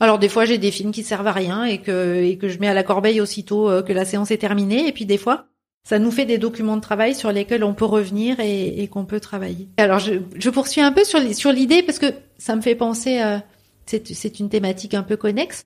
Alors 0.00 0.18
des 0.18 0.28
fois 0.28 0.44
j'ai 0.44 0.58
des 0.58 0.70
films 0.70 0.90
qui 0.92 1.02
servent 1.02 1.26
à 1.26 1.32
rien 1.32 1.64
et 1.64 1.78
que 1.78 2.22
et 2.22 2.36
que 2.36 2.48
je 2.48 2.58
mets 2.58 2.68
à 2.68 2.74
la 2.74 2.82
corbeille 2.82 3.20
aussitôt 3.20 3.68
euh, 3.70 3.82
que 3.82 3.92
la 3.92 4.04
séance 4.04 4.30
est 4.30 4.38
terminée 4.38 4.88
et 4.88 4.92
puis 4.92 5.06
des 5.06 5.18
fois 5.18 5.46
ça 5.86 5.98
nous 5.98 6.10
fait 6.10 6.24
des 6.24 6.38
documents 6.38 6.76
de 6.76 6.80
travail 6.80 7.14
sur 7.14 7.30
lesquels 7.30 7.62
on 7.62 7.74
peut 7.74 7.84
revenir 7.84 8.40
et, 8.40 8.82
et 8.82 8.88
qu'on 8.88 9.04
peut 9.04 9.20
travailler. 9.20 9.68
Alors 9.76 9.98
je, 9.98 10.14
je 10.36 10.50
poursuis 10.50 10.80
un 10.80 10.92
peu 10.92 11.04
sur 11.04 11.20
sur 11.34 11.52
l'idée 11.52 11.82
parce 11.82 11.98
que 11.98 12.06
ça 12.38 12.56
me 12.56 12.60
fait 12.62 12.74
penser 12.74 13.18
à 13.18 13.44
c'est 13.86 14.06
c'est 14.14 14.40
une 14.40 14.48
thématique 14.48 14.94
un 14.94 15.02
peu 15.02 15.16
connexe. 15.16 15.64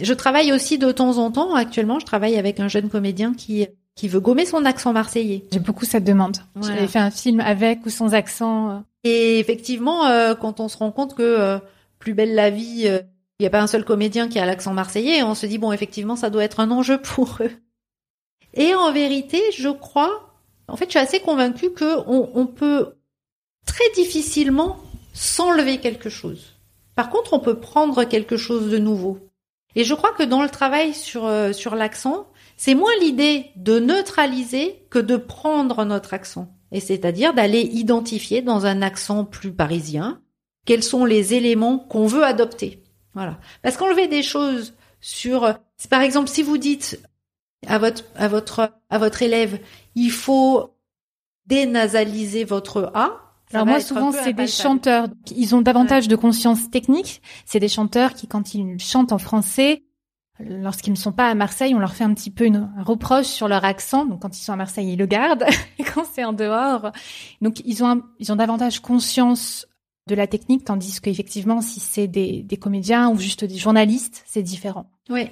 Je 0.00 0.14
travaille 0.14 0.52
aussi 0.52 0.78
de 0.78 0.92
temps 0.92 1.18
en 1.18 1.30
temps 1.32 1.54
actuellement, 1.54 1.98
je 1.98 2.06
travaille 2.06 2.36
avec 2.36 2.60
un 2.60 2.68
jeune 2.68 2.88
comédien 2.88 3.34
qui 3.34 3.66
qui 3.96 4.06
veut 4.06 4.20
gommer 4.20 4.46
son 4.46 4.64
accent 4.64 4.92
marseillais. 4.92 5.42
J'ai 5.50 5.58
beaucoup 5.58 5.84
cette 5.84 6.04
demande. 6.04 6.36
Voilà. 6.54 6.76
J'avais 6.76 6.86
fait 6.86 7.00
un 7.00 7.10
film 7.10 7.40
avec 7.40 7.84
ou 7.84 7.90
sans 7.90 8.14
accent. 8.14 8.70
euh. 8.70 8.78
Et 9.02 9.40
effectivement, 9.40 10.06
euh, 10.06 10.36
quand 10.36 10.60
on 10.60 10.68
se 10.68 10.76
rend 10.76 10.92
compte 10.92 11.14
que 11.16 11.22
euh, 11.22 11.58
Plus 11.98 12.14
belle 12.14 12.36
la 12.36 12.50
vie, 12.50 12.84
euh, 12.86 13.00
il 13.38 13.44
n'y 13.44 13.46
a 13.46 13.50
pas 13.50 13.60
un 13.60 13.66
seul 13.66 13.84
comédien 13.84 14.28
qui 14.28 14.38
a 14.38 14.46
l'accent 14.46 14.74
marseillais, 14.74 15.22
on 15.22 15.34
se 15.34 15.46
dit 15.46 15.58
bon, 15.58 15.72
effectivement, 15.72 16.16
ça 16.16 16.30
doit 16.30 16.44
être 16.44 16.60
un 16.60 16.70
enjeu 16.70 16.98
pour 17.02 17.38
eux. 17.40 17.50
Et 18.54 18.74
en 18.74 18.92
vérité, 18.92 19.40
je 19.56 19.68
crois, 19.68 20.34
en 20.66 20.76
fait, 20.76 20.86
je 20.86 20.90
suis 20.90 20.98
assez 20.98 21.20
convaincue 21.20 21.70
que 21.70 21.98
on, 22.06 22.30
on 22.34 22.46
peut 22.46 22.94
très 23.66 23.88
difficilement 23.94 24.78
s'enlever 25.12 25.78
quelque 25.78 26.08
chose. 26.08 26.54
Par 26.94 27.10
contre, 27.10 27.32
on 27.32 27.40
peut 27.40 27.60
prendre 27.60 28.04
quelque 28.04 28.36
chose 28.36 28.70
de 28.70 28.78
nouveau. 28.78 29.18
Et 29.76 29.84
je 29.84 29.94
crois 29.94 30.12
que 30.12 30.24
dans 30.24 30.42
le 30.42 30.48
travail 30.48 30.94
sur 30.94 31.26
euh, 31.26 31.52
sur 31.52 31.76
l'accent, 31.76 32.26
c'est 32.56 32.74
moins 32.74 32.90
l'idée 33.00 33.46
de 33.54 33.78
neutraliser 33.78 34.84
que 34.90 34.98
de 34.98 35.16
prendre 35.16 35.84
notre 35.84 36.14
accent. 36.14 36.48
Et 36.72 36.80
c'est-à-dire 36.80 37.34
d'aller 37.34 37.60
identifier 37.60 38.42
dans 38.42 38.66
un 38.66 38.82
accent 38.82 39.24
plus 39.24 39.52
parisien 39.52 40.20
quels 40.66 40.82
sont 40.82 41.04
les 41.04 41.34
éléments 41.34 41.78
qu'on 41.78 42.06
veut 42.06 42.24
adopter. 42.24 42.82
Voilà. 43.18 43.36
Parce 43.62 43.76
qu'enlever 43.76 44.06
des 44.06 44.22
choses 44.22 44.74
sur, 45.00 45.52
par 45.90 46.02
exemple, 46.02 46.28
si 46.28 46.44
vous 46.44 46.56
dites 46.56 47.00
à 47.66 47.78
votre, 47.78 48.04
à 48.14 48.28
votre, 48.28 48.72
à 48.90 48.98
votre 48.98 49.22
élève, 49.22 49.58
il 49.96 50.12
faut 50.12 50.76
dénasaliser 51.46 52.44
votre 52.44 52.92
A. 52.94 53.16
Alors 53.52 53.66
moi, 53.66 53.80
souvent, 53.80 54.12
c'est 54.12 54.34
des 54.34 54.46
chanteurs. 54.46 55.08
Ils 55.34 55.56
ont 55.56 55.62
davantage 55.62 56.06
de 56.06 56.14
conscience 56.14 56.70
technique. 56.70 57.22
C'est 57.44 57.58
des 57.58 57.68
chanteurs 57.68 58.14
qui, 58.14 58.28
quand 58.28 58.54
ils 58.54 58.78
chantent 58.78 59.10
en 59.10 59.18
français, 59.18 59.82
lorsqu'ils 60.38 60.92
ne 60.92 60.98
sont 60.98 61.10
pas 61.10 61.28
à 61.28 61.34
Marseille, 61.34 61.74
on 61.74 61.80
leur 61.80 61.94
fait 61.94 62.04
un 62.04 62.14
petit 62.14 62.30
peu 62.30 62.44
une, 62.44 62.70
un 62.78 62.84
reproche 62.84 63.26
sur 63.26 63.48
leur 63.48 63.64
accent. 63.64 64.04
Donc, 64.06 64.22
quand 64.22 64.38
ils 64.38 64.42
sont 64.42 64.52
à 64.52 64.56
Marseille, 64.56 64.92
ils 64.92 64.98
le 64.98 65.06
gardent. 65.06 65.44
Et 65.78 65.82
quand 65.82 66.04
c'est 66.12 66.24
en 66.24 66.32
dehors, 66.32 66.92
donc 67.40 67.60
ils 67.64 67.82
ont, 67.82 68.02
ils 68.20 68.30
ont 68.30 68.36
davantage 68.36 68.78
conscience 68.78 69.66
de 70.08 70.14
la 70.14 70.26
technique, 70.26 70.64
tandis 70.64 71.00
qu'effectivement, 71.00 71.60
si 71.60 71.78
c'est 71.78 72.08
des, 72.08 72.42
des 72.42 72.56
comédiens 72.56 73.10
ou 73.10 73.18
juste 73.18 73.44
des 73.44 73.56
journalistes, 73.56 74.24
c'est 74.26 74.42
différent. 74.42 74.90
Oui. 75.08 75.28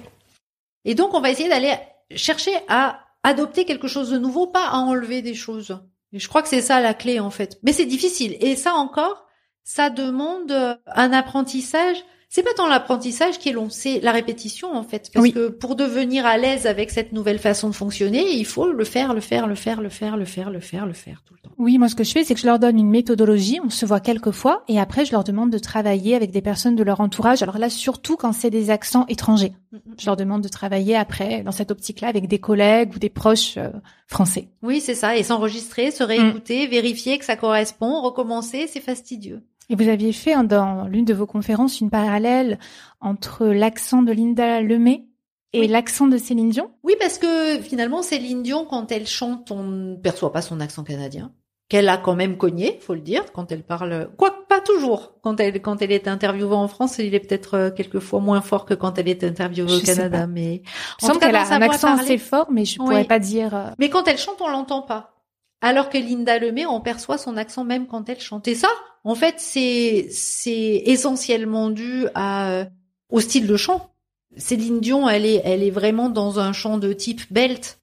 Et 0.85 0.95
donc, 0.95 1.13
on 1.13 1.19
va 1.19 1.29
essayer 1.29 1.49
d'aller 1.49 1.73
chercher 2.15 2.51
à 2.69 3.01
adopter 3.23 3.65
quelque 3.65 3.87
chose 3.87 4.09
de 4.09 4.17
nouveau, 4.17 4.47
pas 4.47 4.69
à 4.69 4.77
enlever 4.77 5.21
des 5.21 5.35
choses. 5.35 5.77
Et 6.13 6.19
je 6.19 6.27
crois 6.29 6.41
que 6.41 6.47
c'est 6.47 6.61
ça 6.61 6.79
la 6.79 6.93
clé, 6.93 7.19
en 7.19 7.29
fait. 7.29 7.59
Mais 7.63 7.73
c'est 7.73 7.85
difficile. 7.85 8.37
Et 8.39 8.55
ça 8.55 8.75
encore, 8.75 9.25
ça 9.63 9.89
demande 9.89 10.79
un 10.85 11.11
apprentissage 11.11 11.97
c'est 12.29 12.43
pas 12.43 12.53
tant 12.53 12.67
l'apprentissage 12.67 13.39
qui 13.39 13.49
est 13.49 13.53
long, 13.53 13.69
c'est 13.69 14.01
la 14.01 14.11
répétition 14.11 14.73
en 14.73 14.83
fait. 14.83 15.09
Parce 15.13 15.29
que 15.29 15.47
pour 15.47 15.75
devenir 15.75 16.25
à 16.25 16.37
l'aise 16.37 16.67
avec 16.67 16.91
cette 16.91 17.13
nouvelle 17.13 17.39
façon 17.39 17.69
de 17.69 17.75
fonctionner, 17.75 18.33
il 18.33 18.45
faut 18.45 18.71
le 18.71 18.83
faire, 18.83 19.13
le 19.13 19.21
faire, 19.21 19.47
le 19.47 19.55
faire, 19.55 19.81
le 19.81 19.89
faire, 19.89 20.17
le 20.17 20.25
faire, 20.25 20.49
le 20.49 20.59
faire, 20.59 20.85
le 20.85 20.93
faire 20.93 21.23
tout 21.25 21.33
le 21.33 21.39
temps. 21.39 21.55
Oui, 21.57 21.77
moi 21.77 21.87
ce 21.87 21.95
que 21.95 22.03
je 22.03 22.11
fais, 22.11 22.25
c'est 22.25 22.33
que 22.33 22.41
je 22.41 22.45
leur 22.45 22.59
donne 22.59 22.77
une 22.77 22.89
méthodologie, 22.89 23.59
on 23.63 23.69
se 23.69 23.85
voit 23.85 24.01
quelques 24.01 24.31
fois, 24.31 24.63
et 24.67 24.77
après 24.77 25.05
je 25.05 25.13
leur 25.13 25.23
demande 25.23 25.51
de 25.51 25.57
travailler 25.57 26.15
avec 26.15 26.31
des 26.31 26.41
personnes 26.41 26.75
de 26.75 26.83
leur 26.83 26.99
entourage. 26.99 27.41
Alors 27.41 27.57
là, 27.57 27.69
surtout 27.69 28.17
quand 28.17 28.33
c'est 28.33 28.49
des 28.49 28.71
accents 28.71 29.05
étrangers. 29.07 29.53
Je 29.97 30.05
leur 30.05 30.17
demande 30.17 30.41
de 30.41 30.49
travailler 30.49 30.95
après 30.95 31.43
dans 31.43 31.51
cette 31.51 31.71
optique-là 31.71 32.09
avec 32.09 32.27
des 32.27 32.39
collègues 32.39 32.93
ou 32.95 32.99
des 32.99 33.09
proches 33.09 33.55
euh, 33.57 33.69
français. 34.07 34.49
Oui, 34.63 34.81
c'est 34.81 34.95
ça, 34.95 35.15
et 35.15 35.23
s'enregistrer, 35.23 35.91
se 35.91 36.03
réécouter, 36.03 36.67
vérifier 36.67 37.17
que 37.17 37.25
ça 37.25 37.37
correspond, 37.37 38.01
recommencer, 38.01 38.67
c'est 38.67 38.81
fastidieux. 38.81 39.41
Et 39.69 39.75
vous 39.75 39.89
aviez 39.89 40.13
fait 40.13 40.33
hein, 40.33 40.43
dans 40.43 40.87
l'une 40.87 41.05
de 41.05 41.13
vos 41.13 41.25
conférences 41.25 41.81
une 41.81 41.89
parallèle 41.89 42.57
entre 43.01 43.47
l'accent 43.47 44.01
de 44.01 44.11
Linda 44.11 44.61
Lemay 44.61 45.05
et 45.53 45.67
l'accent 45.67 46.07
de 46.07 46.17
Céline 46.17 46.49
Dion? 46.49 46.71
Oui, 46.83 46.95
parce 46.99 47.17
que 47.17 47.59
finalement, 47.61 48.01
Céline 48.01 48.43
Dion, 48.43 48.65
quand 48.65 48.91
elle 48.91 49.07
chante, 49.07 49.51
on 49.51 49.63
ne 49.63 49.95
perçoit 49.95 50.31
pas 50.31 50.41
son 50.41 50.59
accent 50.59 50.83
canadien 50.83 51.31
qu'elle 51.69 51.89
a 51.89 51.97
quand 51.97 52.15
même 52.15 52.37
cogné, 52.37 52.79
faut 52.81 52.93
le 52.93 53.01
dire, 53.01 53.31
quand 53.33 53.51
elle 53.51 53.63
parle. 53.63 54.09
Quoi, 54.17 54.47
pas 54.47 54.61
toujours. 54.61 55.15
Quand 55.21 55.39
elle 55.39 55.61
quand 55.61 55.81
elle 55.81 55.91
est 55.91 56.07
interviewée 56.07 56.55
en 56.55 56.67
France, 56.67 56.97
il 56.99 57.13
est 57.13 57.19
peut-être 57.19 57.55
euh, 57.55 57.71
quelquefois 57.71 58.19
moins 58.19 58.41
fort 58.41 58.65
que 58.65 58.73
quand 58.73 58.97
elle 58.97 59.09
est 59.09 59.23
interviewée 59.23 59.73
au 59.73 59.79
Canada. 59.81 60.27
Mais 60.27 60.61
en 61.01 61.09
tout 61.09 61.19
cas, 61.19 61.29
elle 61.29 61.35
a 61.35 61.53
un 61.53 61.61
accent 61.61 61.97
assez 61.97 62.17
fort, 62.17 62.47
mais 62.51 62.65
je 62.65 62.77
pourrais 62.77 63.05
pas 63.05 63.19
dire. 63.19 63.55
Euh, 63.55 63.69
mais 63.79 63.89
quand 63.89 64.07
elle 64.07 64.17
chante, 64.17 64.37
on 64.39 64.47
l'entend 64.47 64.81
pas. 64.81 65.16
Alors 65.61 65.89
que 65.89 65.97
Linda 65.97 66.37
Lemay, 66.37 66.65
on 66.65 66.81
perçoit 66.81 67.17
son 67.17 67.35
accent 67.35 67.63
même 67.63 67.87
quand 67.87 68.09
elle 68.09 68.19
chante. 68.19 68.47
Et 68.47 68.55
ça, 68.55 68.69
en 69.03 69.15
fait, 69.15 69.35
c'est 69.37 70.07
c'est 70.11 70.83
essentiellement 70.85 71.69
dû 71.69 72.07
à 72.13 72.51
euh, 72.51 72.65
au 73.09 73.19
style 73.19 73.47
de 73.47 73.57
chant. 73.57 73.93
Céline 74.35 74.81
Dion, 74.81 75.09
elle 75.09 75.25
est 75.25 75.41
elle 75.43 75.63
est 75.63 75.71
vraiment 75.71 76.09
dans 76.09 76.39
un 76.39 76.53
chant 76.53 76.77
de 76.77 76.93
type 76.93 77.21
belt 77.31 77.79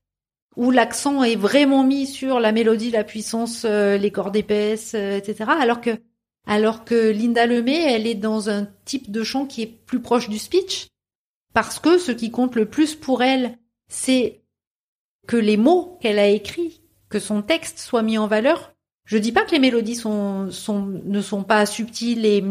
où 0.56 0.70
l'accent 0.70 1.24
est 1.24 1.34
vraiment 1.34 1.82
mis 1.82 2.06
sur 2.06 2.38
la 2.38 2.52
mélodie, 2.52 2.90
la 2.90 3.02
puissance, 3.02 3.64
euh, 3.64 3.96
les 3.96 4.12
cordes 4.12 4.36
épaisses, 4.36 4.94
euh, 4.94 5.16
etc. 5.16 5.50
Alors 5.60 5.80
que 5.80 5.98
alors 6.46 6.84
que 6.84 7.10
Linda 7.10 7.46
Lemay, 7.46 7.80
elle 7.80 8.06
est 8.06 8.14
dans 8.14 8.50
un 8.50 8.68
type 8.84 9.10
de 9.10 9.24
chant 9.24 9.46
qui 9.46 9.62
est 9.62 9.66
plus 9.66 10.00
proche 10.00 10.28
du 10.28 10.38
speech 10.38 10.88
parce 11.54 11.78
que 11.78 11.98
ce 11.98 12.12
qui 12.12 12.30
compte 12.30 12.54
le 12.54 12.66
plus 12.66 12.94
pour 12.94 13.22
elle, 13.22 13.58
c'est 13.88 14.42
que 15.26 15.36
les 15.36 15.56
mots 15.56 15.98
qu'elle 16.02 16.18
a 16.18 16.28
écrits 16.28 16.82
que 17.14 17.20
son 17.20 17.42
texte 17.42 17.78
soit 17.78 18.02
mis 18.02 18.18
en 18.18 18.26
valeur. 18.26 18.74
Je 19.04 19.18
dis 19.18 19.30
pas 19.30 19.44
que 19.44 19.52
les 19.52 19.60
mélodies 19.60 19.94
sont, 19.94 20.50
sont 20.50 20.84
ne 20.84 21.20
sont 21.20 21.44
pas 21.44 21.64
subtiles 21.64 22.26
et, 22.26 22.42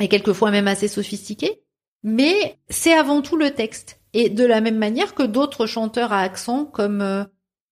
et 0.00 0.08
quelquefois 0.08 0.50
même 0.50 0.66
assez 0.66 0.88
sophistiquées, 0.88 1.62
mais 2.02 2.58
c'est 2.68 2.94
avant 2.94 3.22
tout 3.22 3.36
le 3.36 3.52
texte. 3.52 4.00
Et 4.12 4.28
de 4.28 4.44
la 4.44 4.60
même 4.60 4.76
manière 4.76 5.14
que 5.14 5.22
d'autres 5.22 5.66
chanteurs 5.66 6.12
à 6.12 6.18
accent, 6.18 6.64
comme 6.64 7.00
euh, 7.00 7.22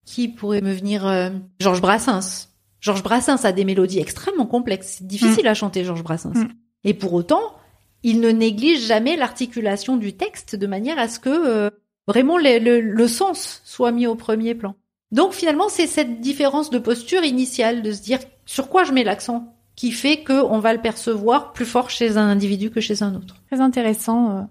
qui 0.06 0.28
pourrait 0.28 0.60
me 0.60 0.72
venir 0.72 1.04
euh, 1.04 1.30
Georges 1.58 1.80
Brassens. 1.80 2.46
Georges 2.78 3.02
Brassens 3.02 3.44
a 3.44 3.50
des 3.50 3.64
mélodies 3.64 3.98
extrêmement 3.98 4.46
complexes. 4.46 4.98
C'est 4.98 5.06
difficile 5.08 5.46
mm. 5.46 5.48
à 5.48 5.54
chanter 5.54 5.82
Georges 5.82 6.04
Brassens. 6.04 6.44
Mm. 6.44 6.48
Et 6.84 6.94
pour 6.94 7.12
autant, 7.12 7.56
il 8.04 8.20
ne 8.20 8.30
néglige 8.30 8.86
jamais 8.86 9.16
l'articulation 9.16 9.96
du 9.96 10.16
texte 10.16 10.54
de 10.54 10.66
manière 10.68 11.00
à 11.00 11.08
ce 11.08 11.18
que 11.18 11.28
euh, 11.28 11.70
vraiment 12.06 12.38
le 12.38 13.06
sens 13.08 13.62
soit 13.64 13.90
mis 13.90 14.06
au 14.06 14.14
premier 14.14 14.54
plan. 14.54 14.76
Donc 15.12 15.32
finalement, 15.32 15.68
c'est 15.68 15.86
cette 15.86 16.20
différence 16.20 16.70
de 16.70 16.78
posture 16.78 17.24
initiale 17.24 17.82
de 17.82 17.92
se 17.92 18.02
dire 18.02 18.20
sur 18.46 18.68
quoi 18.68 18.84
je 18.84 18.92
mets 18.92 19.04
l'accent 19.04 19.54
qui 19.80 19.92
fait 19.92 20.22
qu'on 20.22 20.58
va 20.58 20.74
le 20.74 20.80
percevoir 20.80 21.52
plus 21.52 21.64
fort 21.64 21.88
chez 21.88 22.16
un 22.16 22.28
individu 22.28 22.70
que 22.70 22.80
chez 22.80 23.02
un 23.02 23.14
autre. 23.14 23.36
Très 23.50 23.60
intéressant. 23.60 24.30
Euh, 24.30 24.42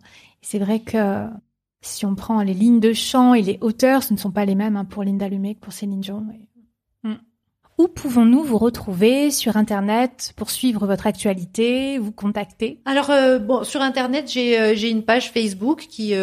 c'est 0.41 0.60
vrai 0.60 0.80
que 0.80 1.27
si 1.81 2.06
on 2.06 2.15
prend 2.15 2.41
les 2.41 2.53
lignes 2.53 2.80
de 2.80 2.94
chant 2.94 3.34
et 3.34 3.41
les 3.41 3.60
hauteurs, 3.61 4.02
ce 4.03 4.14
ne 4.14 4.18
sont 4.18 4.31
pas 4.31 4.45
les 4.45 4.56
mêmes 4.56 4.76
hein, 4.76 4.86
pour 4.86 5.03
Linda 5.03 5.30
Lemay 5.30 5.53
que 5.53 5.60
pour 5.60 5.72
Céline 5.72 6.02
Dion. 6.02 6.26
Mm. 7.03 7.14
Où 7.77 7.88
pouvons-nous 7.88 8.44
vous 8.44 8.57
retrouver 8.57 9.30
sur 9.30 9.56
Internet 9.56 10.34
pour 10.36 10.49
suivre 10.49 10.88
votre 10.88 11.06
actualité, 11.06 11.99
vous 11.99 12.11
contacter? 12.11 12.81
Alors 12.86 13.11
euh, 13.11 13.38
bon, 13.38 13.64
sur 13.64 13.81
Internet, 13.81 14.30
j'ai 14.31 14.60
euh, 14.60 14.73
j'ai 14.76 14.90
une 14.90 15.03
page 15.03 15.31
Facebook 15.31 15.86
qui 15.90 16.14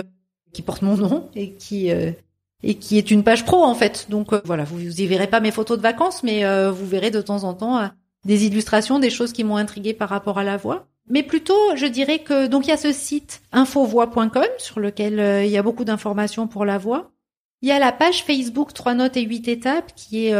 qui 0.52 0.62
porte 0.62 0.82
mon 0.82 0.96
nom 0.96 1.30
et 1.36 1.52
qui 1.52 1.90
et 2.62 2.74
qui 2.74 2.99
est 2.99 3.11
une 3.11 3.24
page 3.24 3.45
pro 3.45 3.62
en 3.62 3.74
fait. 3.74 4.07
Donc 4.11 4.33
euh, 4.33 4.41
voilà, 4.45 4.65
vous, 4.65 4.81
y 4.81 5.07
verrez 5.07 5.27
pas 5.27 5.41
mes 5.41 5.51
photos 5.51 5.77
de 5.77 5.83
vacances, 5.83 6.23
mais 6.23 6.45
euh, 6.45 6.70
vous 6.70 6.87
verrez 6.87 7.11
de 7.11 7.20
temps 7.20 7.45
en 7.45 7.55
temps 7.55 7.78
euh, 7.78 7.87
des 8.24 8.47
illustrations, 8.47 8.99
des 8.99 9.11
choses 9.11 9.33
qui 9.33 9.45
m'ont 9.45 9.57
intrigué 9.57 9.95
par 9.95 10.09
rapport 10.09 10.39
à 10.39 10.45
la 10.45 10.57
voix. 10.57 10.89
Mais 11.09 11.23
plutôt, 11.23 11.77
je 11.77 11.87
dirais 11.87 12.19
que 12.19 12.47
donc 12.47 12.66
il 12.66 12.70
y 12.70 12.73
a 12.73 12.77
ce 12.77 12.93
site 12.93 13.43
infovoix.com 13.53 14.47
sur 14.59 14.81
lequel 14.81 15.45
il 15.47 15.51
y 15.51 15.57
a 15.57 15.62
beaucoup 15.62 15.85
d'informations 15.85 16.49
pour 16.49 16.65
la 16.65 16.78
voix. 16.78 17.12
Il 17.62 17.69
y 17.69 17.73
a 17.73 17.78
la 17.78 17.93
page 17.93 18.24
Facebook 18.24 18.74
3 18.74 18.95
notes 18.95 19.16
et 19.16 19.23
8 19.23 19.47
étapes 19.47 19.93
qui 19.95 20.27
est 20.27 20.35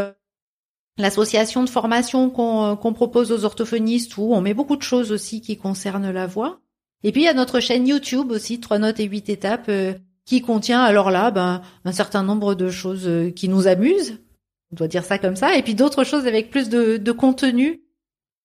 l'association 0.97 1.63
de 1.63 1.69
formation 1.69 2.29
qu'on 2.29 2.93
propose 2.93 3.31
aux 3.31 3.45
orthophonistes 3.45 4.17
où 4.17 4.33
on 4.33 4.41
met 4.41 4.53
beaucoup 4.53 4.75
de 4.75 4.81
choses 4.81 5.13
aussi 5.13 5.39
qui 5.39 5.55
concernent 5.55 6.11
la 6.11 6.27
voix. 6.27 6.59
Et 7.03 7.13
puis 7.13 7.21
il 7.21 7.25
y 7.25 7.29
a 7.29 7.33
notre 7.33 7.61
chaîne 7.61 7.87
YouTube 7.87 8.31
aussi 8.31 8.59
3 8.59 8.79
notes 8.79 8.99
et 8.99 9.05
8 9.05 9.29
étapes 9.29 9.71
qui 10.27 10.41
contient 10.41 10.83
alors 10.83 11.09
là 11.09 11.31
ben, 11.31 11.61
un 11.85 11.91
certain 11.91 12.21
nombre 12.21 12.53
de 12.53 12.69
choses 12.69 13.07
euh, 13.07 13.31
qui 13.31 13.47
nous 13.47 13.65
amusent, 13.65 14.19
on 14.71 14.75
doit 14.75 14.89
dire 14.89 15.05
ça 15.05 15.17
comme 15.17 15.37
ça, 15.37 15.57
et 15.57 15.63
puis 15.63 15.73
d'autres 15.73 16.03
choses 16.03 16.27
avec 16.27 16.51
plus 16.51 16.69
de, 16.69 16.97
de, 16.97 17.11
contenu, 17.13 17.81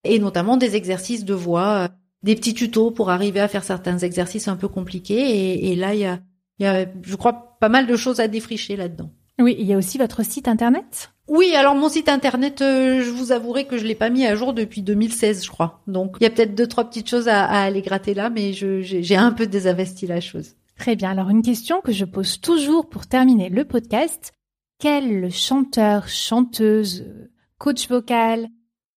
et 0.05 0.19
notamment 0.19 0.57
des 0.57 0.77
exercices 0.77 1.25
de 1.25 1.35
voix, 1.35 1.69
euh, 1.69 1.89
des 2.23 2.37
petits 2.37 2.55
tutos 2.55 2.93
pour 2.93 3.11
arriver 3.11 3.41
à 3.41 3.49
faire 3.49 3.65
certains 3.65 3.99
exercices 3.99 4.49
un 4.49 4.57
peu 4.57 4.69
compliqués, 4.69 5.21
et, 5.21 5.73
et 5.73 5.77
là 5.77 5.93
il 5.95 6.01
y 6.01 6.07
a, 6.07 6.21
y 6.61 6.67
a, 6.67 6.87
je 7.03 7.17
crois, 7.17 7.59
pas 7.61 7.69
mal 7.69 7.87
de 7.87 7.97
choses 7.97 8.21
à 8.21 8.29
défricher 8.29 8.77
là-dedans. 8.77 9.11
Oui, 9.41 9.57
il 9.59 9.67
y 9.67 9.73
a 9.73 9.77
aussi 9.77 9.99
votre 9.99 10.25
site 10.25 10.47
internet? 10.47 11.11
Oui, 11.27 11.53
alors 11.57 11.75
mon 11.75 11.89
site 11.89 12.09
internet, 12.09 12.63
euh, 12.63 13.03
je 13.03 13.11
vous 13.11 13.33
avouerai 13.33 13.65
que 13.65 13.77
je 13.77 13.85
l'ai 13.85 13.95
pas 13.97 14.11
mis 14.11 14.25
à 14.25 14.37
jour 14.37 14.53
depuis 14.53 14.83
2016, 14.83 15.45
je 15.45 15.51
crois. 15.51 15.81
Donc 15.89 16.17
il 16.21 16.23
y 16.23 16.27
a 16.27 16.31
peut-être 16.31 16.55
deux 16.55 16.69
trois 16.69 16.85
petites 16.85 17.09
choses 17.09 17.27
à, 17.27 17.45
à 17.45 17.63
aller 17.63 17.83
gratter 17.83 18.15
là, 18.15 18.31
mais 18.31 18.53
j'ai 18.53 19.17
un 19.17 19.33
peu 19.33 19.49
désinvesti 19.49 20.07
la 20.07 20.21
chose. 20.21 20.55
Très 20.83 20.97
bien. 20.97 21.13
Alors 21.13 21.31
une 21.31 21.43
question 21.43 21.81
que 21.81 21.93
je 21.93 22.05
pose 22.05 22.41
toujours 22.41 22.89
pour 22.89 23.07
terminer 23.07 23.49
le 23.51 23.65
podcast. 23.65 24.33
Quel 24.81 25.31
chanteur, 25.31 26.09
chanteuse, 26.09 27.07
coach 27.57 27.89
vocal 27.89 28.49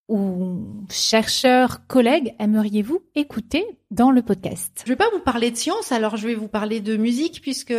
ou 0.07 0.65
chercheur, 0.89 1.85
collègue 1.85 2.33
aimeriez-vous 2.39 3.03
écouter 3.13 3.63
dans 3.91 4.09
le 4.09 4.23
podcast? 4.23 4.81
Je 4.83 4.91
vais 4.91 4.95
pas 4.95 5.11
vous 5.13 5.19
parler 5.19 5.51
de 5.51 5.57
science, 5.57 5.91
alors 5.91 6.17
je 6.17 6.25
vais 6.25 6.33
vous 6.33 6.47
parler 6.47 6.79
de 6.79 6.97
musique 6.97 7.39
puisque 7.43 7.75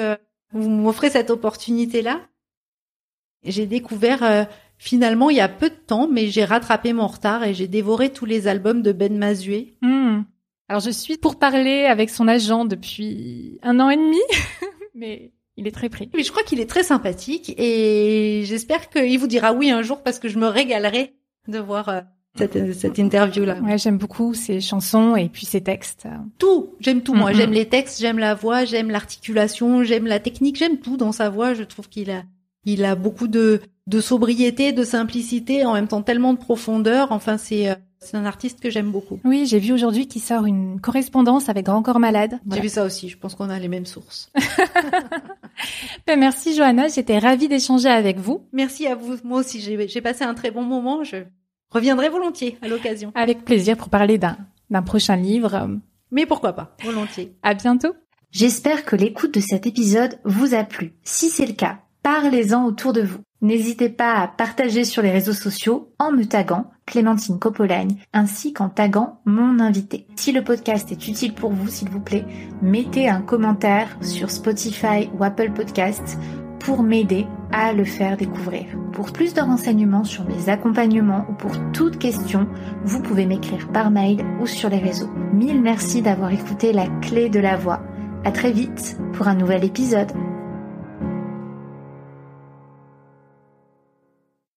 vous 0.52 0.68
m'offrez 0.68 1.10
cette 1.10 1.30
opportunité-là. 1.30 2.20
J'ai 3.42 3.66
découvert 3.66 4.22
euh, 4.22 4.44
finalement 4.78 5.30
il 5.30 5.38
y 5.38 5.40
a 5.40 5.48
peu 5.48 5.68
de 5.68 5.74
temps, 5.74 6.06
mais 6.06 6.28
j'ai 6.28 6.44
rattrapé 6.44 6.92
mon 6.92 7.08
retard 7.08 7.42
et 7.42 7.54
j'ai 7.54 7.66
dévoré 7.66 8.12
tous 8.12 8.24
les 8.24 8.46
albums 8.46 8.82
de 8.82 8.92
Ben 8.92 9.18
Mazué. 9.18 9.76
Hmm. 9.82 10.20
Alors 10.68 10.80
je 10.80 10.90
suis 10.90 11.16
pour 11.16 11.38
parler 11.38 11.84
avec 11.84 12.10
son 12.10 12.26
agent 12.26 12.64
depuis 12.64 13.59
un 13.62 13.78
an 13.78 13.88
et 13.90 13.97
demi, 13.97 14.20
mais 14.94 15.32
il 15.56 15.66
est 15.66 15.72
très 15.72 15.88
pris. 15.88 16.10
Mais 16.14 16.22
je 16.22 16.30
crois 16.30 16.43
qu'il 16.43 16.60
est 16.60 16.68
très 16.68 16.82
sympathique 16.82 17.55
et 17.56 18.43
j'espère 18.44 18.90
qu'il 18.90 19.18
vous 19.18 19.28
dira 19.28 19.52
oui 19.52 19.70
un 19.70 19.82
jour 19.82 20.02
parce 20.02 20.18
que 20.18 20.28
je 20.28 20.38
me 20.38 20.48
régalerai 20.48 21.14
de 21.48 21.59
voir 21.59 21.88
euh, 21.88 22.01
cette, 22.36 22.74
cette 22.74 22.98
interview-là. 22.98 23.60
Ouais, 23.60 23.78
j'aime 23.78 23.97
beaucoup 23.97 24.34
ses 24.34 24.60
chansons 24.60 25.16
et 25.16 25.28
puis 25.28 25.47
ses 25.47 25.62
textes. 25.62 26.06
Tout, 26.38 26.74
j'aime 26.80 27.02
tout. 27.02 27.14
Moi, 27.14 27.32
j'aime 27.32 27.52
les 27.52 27.66
textes, 27.66 28.01
j'aime 28.01 28.18
la 28.18 28.34
voix, 28.34 28.64
j'aime 28.64 28.90
l'articulation, 28.90 29.84
j'aime 29.84 30.06
la 30.06 30.20
technique, 30.20 30.56
j'aime 30.56 30.78
tout 30.78 30.97
dans 30.97 31.12
sa 31.12 31.30
voix. 31.30 31.55
Je 31.55 31.62
trouve 31.62 31.88
qu'il 31.88 32.10
a, 32.10 32.24
il 32.66 32.84
a 32.84 32.94
beaucoup 32.94 33.28
de, 33.28 33.62
de 33.86 34.01
sobriété, 34.01 34.72
de 34.72 34.84
simplicité, 34.84 35.64
en 35.64 35.72
même 35.72 35.88
temps 35.88 36.02
tellement 36.02 36.34
de 36.34 36.38
profondeur. 36.38 37.12
Enfin, 37.12 37.38
c'est, 37.38 37.70
euh, 37.70 37.74
c'est 38.01 38.16
un 38.16 38.26
artiste 38.26 38.60
que 38.60 38.68
j'aime 38.68 38.90
beaucoup. 38.90 39.18
Oui, 39.24 39.47
j'ai 39.47 39.59
vu 39.59 39.72
aujourd'hui 39.72 40.06
qu'il 40.06 40.20
sort 40.20 40.44
une 40.44 40.80
correspondance 40.80 41.48
avec 41.48 41.64
Grand 41.64 41.82
Corps 41.82 41.98
Malade. 42.01 42.38
J'ai 42.51 42.60
vu 42.60 42.68
ça 42.68 42.84
aussi. 42.84 43.09
Je 43.09 43.16
pense 43.16 43.34
qu'on 43.34 43.48
a 43.48 43.59
les 43.59 43.68
mêmes 43.68 43.86
sources. 43.86 44.30
Ben, 46.06 46.20
merci 46.20 46.55
Johanna, 46.55 46.86
j'étais 46.88 47.18
ravie 47.18 47.48
d'échanger 47.48 47.88
avec 47.88 48.18
vous. 48.18 48.47
Merci 48.52 48.86
à 48.86 48.94
vous. 48.94 49.16
Moi 49.24 49.40
aussi, 49.40 49.59
j'ai, 49.60 49.88
j'ai 49.88 50.01
passé 50.02 50.22
un 50.22 50.34
très 50.34 50.51
bon 50.51 50.62
moment. 50.62 51.02
Je 51.02 51.16
reviendrai 51.70 52.10
volontiers 52.10 52.59
à 52.60 52.68
l'occasion. 52.68 53.10
Avec 53.14 53.43
plaisir 53.43 53.76
pour 53.78 53.88
parler 53.88 54.18
d'un 54.18 54.36
d'un 54.70 54.82
prochain 54.82 55.16
livre. 55.16 55.68
Mais 56.10 56.26
pourquoi 56.26 56.52
pas, 56.52 56.76
volontiers. 56.82 57.36
À 57.43 57.55
bientôt. 57.55 57.94
J'espère 58.30 58.84
que 58.84 58.97
l'écoute 58.97 59.34
de 59.34 59.40
cet 59.40 59.66
épisode 59.66 60.18
vous 60.24 60.55
a 60.55 60.64
plu. 60.64 60.93
Si 61.05 61.28
c'est 61.28 61.47
le 61.47 61.55
cas, 61.55 61.80
parlez-en 62.06 62.64
autour 62.64 62.92
de 62.92 63.02
vous. 63.02 63.18
N'hésitez 63.42 63.88
pas 63.88 64.14
à 64.14 64.28
partager 64.28 64.84
sur 64.84 65.02
les 65.02 65.10
réseaux 65.10 65.32
sociaux 65.32 65.92
en 65.98 66.12
me 66.12 66.24
taguant 66.24 66.70
Clémentine 66.86 67.40
Copolagne 67.40 67.96
ainsi 68.12 68.52
qu'en 68.52 68.68
taguant 68.68 69.18
mon 69.24 69.58
invité. 69.58 70.06
Si 70.14 70.30
le 70.30 70.44
podcast 70.44 70.92
est 70.92 71.08
utile 71.08 71.34
pour 71.34 71.50
vous, 71.50 71.66
s'il 71.66 71.88
vous 71.88 71.98
plaît, 71.98 72.24
mettez 72.62 73.08
un 73.08 73.22
commentaire 73.22 73.88
sur 74.02 74.30
Spotify 74.30 75.10
ou 75.18 75.24
Apple 75.24 75.50
Podcasts 75.50 76.16
pour 76.60 76.84
m'aider 76.84 77.26
à 77.50 77.72
le 77.72 77.84
faire 77.84 78.16
découvrir. 78.16 78.66
Pour 78.92 79.10
plus 79.12 79.34
de 79.34 79.40
renseignements 79.40 80.04
sur 80.04 80.24
mes 80.28 80.48
accompagnements 80.48 81.26
ou 81.28 81.32
pour 81.32 81.56
toute 81.72 81.98
question, 81.98 82.46
vous 82.84 83.02
pouvez 83.02 83.26
m'écrire 83.26 83.66
par 83.72 83.90
mail 83.90 84.24
ou 84.40 84.46
sur 84.46 84.70
les 84.70 84.78
réseaux. 84.78 85.10
Mille 85.32 85.60
merci 85.60 86.02
d'avoir 86.02 86.30
écouté 86.30 86.72
la 86.72 86.86
clé 87.00 87.30
de 87.30 87.40
la 87.40 87.56
voix. 87.56 87.82
À 88.24 88.30
très 88.30 88.52
vite 88.52 88.96
pour 89.12 89.26
un 89.26 89.34
nouvel 89.34 89.64
épisode. 89.64 90.12